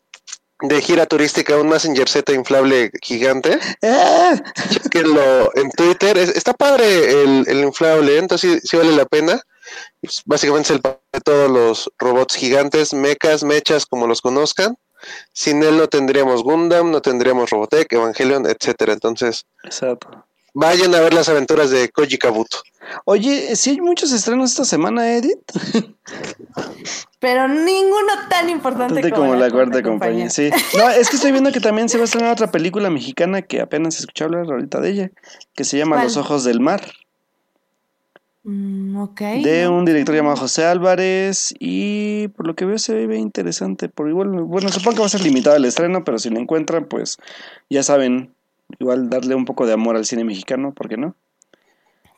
de 0.61 0.81
gira 0.81 1.05
turística 1.05 1.57
un 1.57 1.69
Messenger 1.69 2.07
Z 2.07 2.33
inflable 2.33 2.91
gigante. 3.01 3.59
¡Ah! 3.83 4.35
Chequenlo 4.69 5.51
en 5.55 5.71
Twitter. 5.71 6.17
Es- 6.17 6.35
está 6.35 6.53
padre 6.53 7.23
el, 7.23 7.45
el 7.47 7.59
inflable, 7.63 8.15
¿eh? 8.15 8.19
entonces 8.19 8.61
sí, 8.61 8.67
sí 8.67 8.77
vale 8.77 8.95
la 8.95 9.05
pena. 9.05 9.41
Pues, 10.01 10.21
básicamente 10.25 10.67
es 10.67 10.71
el 10.75 10.81
padre 10.81 10.99
de 11.13 11.21
todos 11.21 11.49
los 11.49 11.91
robots 11.97 12.35
gigantes, 12.35 12.93
mechas, 12.93 13.43
mechas, 13.43 13.85
como 13.85 14.07
los 14.07 14.21
conozcan. 14.21 14.75
Sin 15.33 15.63
él 15.63 15.77
no 15.77 15.87
tendríamos 15.87 16.43
Gundam, 16.43 16.91
no 16.91 17.01
tendríamos 17.01 17.49
Robotech, 17.49 17.91
Evangelion, 17.91 18.45
etcétera. 18.45 18.93
Entonces, 18.93 19.45
Exacto. 19.63 20.25
Vayan 20.53 20.93
a 20.95 20.99
ver 20.99 21.13
las 21.13 21.29
aventuras 21.29 21.69
de 21.71 21.89
Koji 21.89 22.17
Kabuto. 22.17 22.57
Oye, 23.05 23.55
sí 23.55 23.71
hay 23.71 23.81
muchos 23.81 24.11
estrenos 24.11 24.51
esta 24.51 24.65
semana, 24.65 25.15
Edith. 25.15 25.39
Pero 27.19 27.47
ninguno 27.47 28.13
tan 28.29 28.49
importante 28.49 29.01
como, 29.11 29.27
como 29.27 29.35
la 29.35 29.49
cuarta 29.51 29.83
compañía. 29.83 30.29
Sí. 30.29 30.49
No, 30.77 30.89
es 30.89 31.09
que 31.09 31.15
estoy 31.17 31.31
viendo 31.31 31.51
que 31.51 31.59
también 31.59 31.87
se 31.87 31.97
va 31.97 32.03
a 32.03 32.05
estrenar 32.05 32.33
otra 32.33 32.49
película 32.49 32.89
mexicana 32.89 33.43
que 33.43 33.61
apenas 33.61 33.99
escuché 33.99 34.23
hablar 34.23 34.45
ahorita 34.49 34.81
de 34.81 34.89
ella, 34.89 35.11
que 35.53 35.63
se 35.63 35.77
llama 35.77 35.97
¿Cuál? 35.97 36.07
Los 36.07 36.17
Ojos 36.17 36.43
del 36.43 36.59
Mar, 36.59 36.81
Mm, 38.43 38.97
ok. 38.97 39.21
de 39.43 39.67
un 39.67 39.85
director 39.85 40.15
llamado 40.15 40.35
José 40.35 40.65
Álvarez 40.65 41.53
y 41.59 42.29
por 42.29 42.47
lo 42.47 42.55
que 42.55 42.65
veo 42.65 42.79
se 42.79 43.05
ve 43.05 43.17
interesante. 43.17 43.87
Por 43.87 44.09
igual, 44.09 44.29
bueno, 44.29 44.69
supongo 44.69 44.95
que 44.95 44.99
va 45.01 45.05
a 45.05 45.09
ser 45.09 45.21
limitado 45.21 45.55
el 45.55 45.65
estreno, 45.65 46.03
pero 46.03 46.17
si 46.17 46.31
lo 46.31 46.39
encuentran, 46.39 46.85
pues 46.85 47.17
ya 47.69 47.83
saben, 47.83 48.33
igual 48.79 49.09
darle 49.09 49.35
un 49.35 49.45
poco 49.45 49.65
de 49.65 49.73
amor 49.73 49.95
al 49.95 50.05
cine 50.05 50.23
mexicano, 50.23 50.73
¿por 50.73 50.89
qué 50.89 50.97
no? 50.97 51.15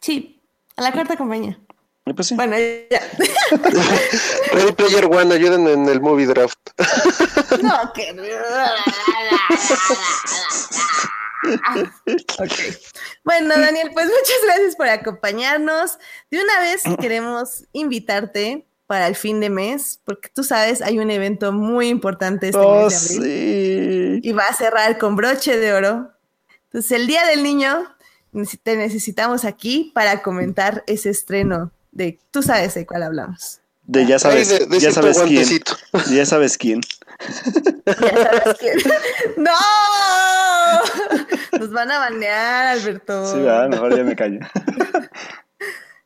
Sí, 0.02 0.42
a 0.76 0.82
la 0.82 0.92
cuarta 0.92 1.16
compañía. 1.16 1.60
Y 2.06 2.14
pues 2.14 2.28
sí. 2.28 2.36
Bueno, 2.36 2.58
ya. 2.58 3.02
Ready 4.52 4.72
Player 4.74 5.06
One, 5.06 5.34
ayuden 5.34 5.68
en 5.68 5.88
el 5.88 6.02
movie 6.02 6.26
draft. 6.26 6.60
No, 7.62 7.94
que. 7.94 8.12
Ok. 12.40 12.54
Bueno, 13.26 13.50
Daniel, 13.50 13.92
pues 13.94 14.06
muchas 14.06 14.38
gracias 14.46 14.76
por 14.78 14.88
acompañarnos. 14.88 15.98
De 16.32 16.42
una 16.42 16.60
vez 16.62 16.84
queremos 17.02 17.66
invitarte 17.74 18.66
para 18.88 19.08
el 19.08 19.16
fin 19.16 19.42
de 19.42 19.50
mes, 19.50 20.00
porque 20.06 20.30
tú 20.34 20.44
sabes, 20.46 20.82
hay 20.82 21.00
un 21.00 21.12
evento 21.12 21.52
muy 21.52 21.90
importante 21.90 22.48
este 22.48 22.60
Oh, 22.62 22.86
mes 22.86 23.10
de 23.10 23.16
abril 23.18 24.20
sí. 24.24 24.30
y 24.30 24.32
va 24.32 24.48
a 24.48 24.54
cerrar 24.54 24.98
con 24.98 25.16
broche 25.18 25.58
de 25.58 25.74
oro. 25.74 26.12
Entonces, 26.74 26.92
el 27.00 27.06
Día 27.08 27.26
del 27.28 27.44
Niño, 27.44 27.86
te 28.64 28.76
necesitamos 28.76 29.46
aquí 29.46 29.92
para 29.94 30.24
comentar 30.24 30.84
ese 30.88 31.12
estreno 31.12 31.72
de, 31.92 32.20
tú 32.32 32.42
sabes 32.42 32.74
de 32.74 32.86
cuál 32.88 33.04
hablamos. 33.04 33.60
De 33.86 34.06
ya 34.08 34.18
sabes, 34.18 34.52
Ay, 34.52 34.60
de- 34.60 34.66
de 34.66 34.80
ya 34.82 34.92
sabes 34.92 35.20
quién. 35.20 35.48
Ya 36.10 36.26
sabes 36.26 36.58
quién. 36.58 36.82
Ya 37.86 38.24
sabes 38.24 38.58
quién. 38.60 38.78
¡No! 39.38 39.52
Nos 41.60 41.72
van 41.72 41.92
a 41.92 42.00
banear, 42.00 42.68
Alberto. 42.78 43.32
Sí, 43.32 43.40
¿verdad? 43.42 43.70
mejor 43.70 43.96
ya 43.96 44.04
me 44.04 44.16
callo. 44.16 44.40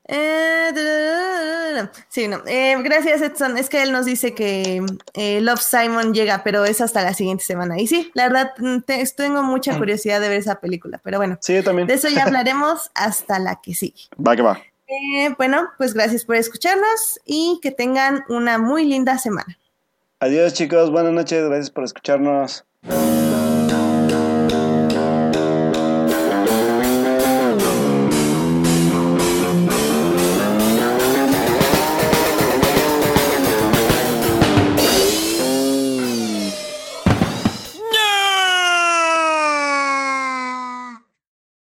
Eh, 0.08 1.88
sí, 2.10 2.28
no. 2.28 2.42
Eh, 2.46 2.76
gracias, 2.84 3.22
Edson. 3.22 3.58
Es 3.58 3.70
que 3.70 3.82
él 3.84 3.92
nos 3.92 4.06
dice 4.06 4.34
que 4.34 4.82
eh, 5.14 5.42
Love 5.42 5.62
Simon 5.62 6.14
llega, 6.14 6.44
pero 6.44 6.66
es 6.66 6.82
hasta 6.82 7.04
la 7.04 7.14
siguiente 7.14 7.44
semana. 7.44 7.80
Y 7.80 7.88
sí, 7.88 8.10
la 8.14 8.24
verdad, 8.28 8.52
mm, 8.58 8.80
te- 8.82 9.06
tengo 9.16 9.44
mucha 9.44 9.78
curiosidad 9.78 10.22
de 10.22 10.30
ver 10.30 10.40
esa 10.40 10.60
película. 10.60 11.00
Pero 11.04 11.18
bueno, 11.18 11.38
Sí, 11.42 11.56
yo 11.56 11.64
también. 11.64 11.88
de 11.88 11.94
eso 11.96 12.08
ya 12.10 12.24
hablaremos 12.26 12.90
hasta 12.96 13.40
la 13.40 13.60
que 13.62 13.74
sigue. 13.74 14.04
Va 14.26 14.36
que 14.36 14.42
va. 14.42 14.60
Bueno, 15.38 15.70
pues 15.78 15.94
gracias 15.94 16.24
por 16.24 16.38
escucharnos 16.38 17.20
y 17.26 17.60
que 17.62 17.72
tengan 17.72 18.24
una 18.30 18.58
muy 18.58 18.86
linda 18.86 19.18
semana. 19.18 19.58
Adiós, 20.22 20.54
chicos. 20.54 20.90
Buenas 20.92 21.12
noches. 21.12 21.44
Gracias 21.46 21.70
por 21.70 21.84
escucharnos. 21.84 22.64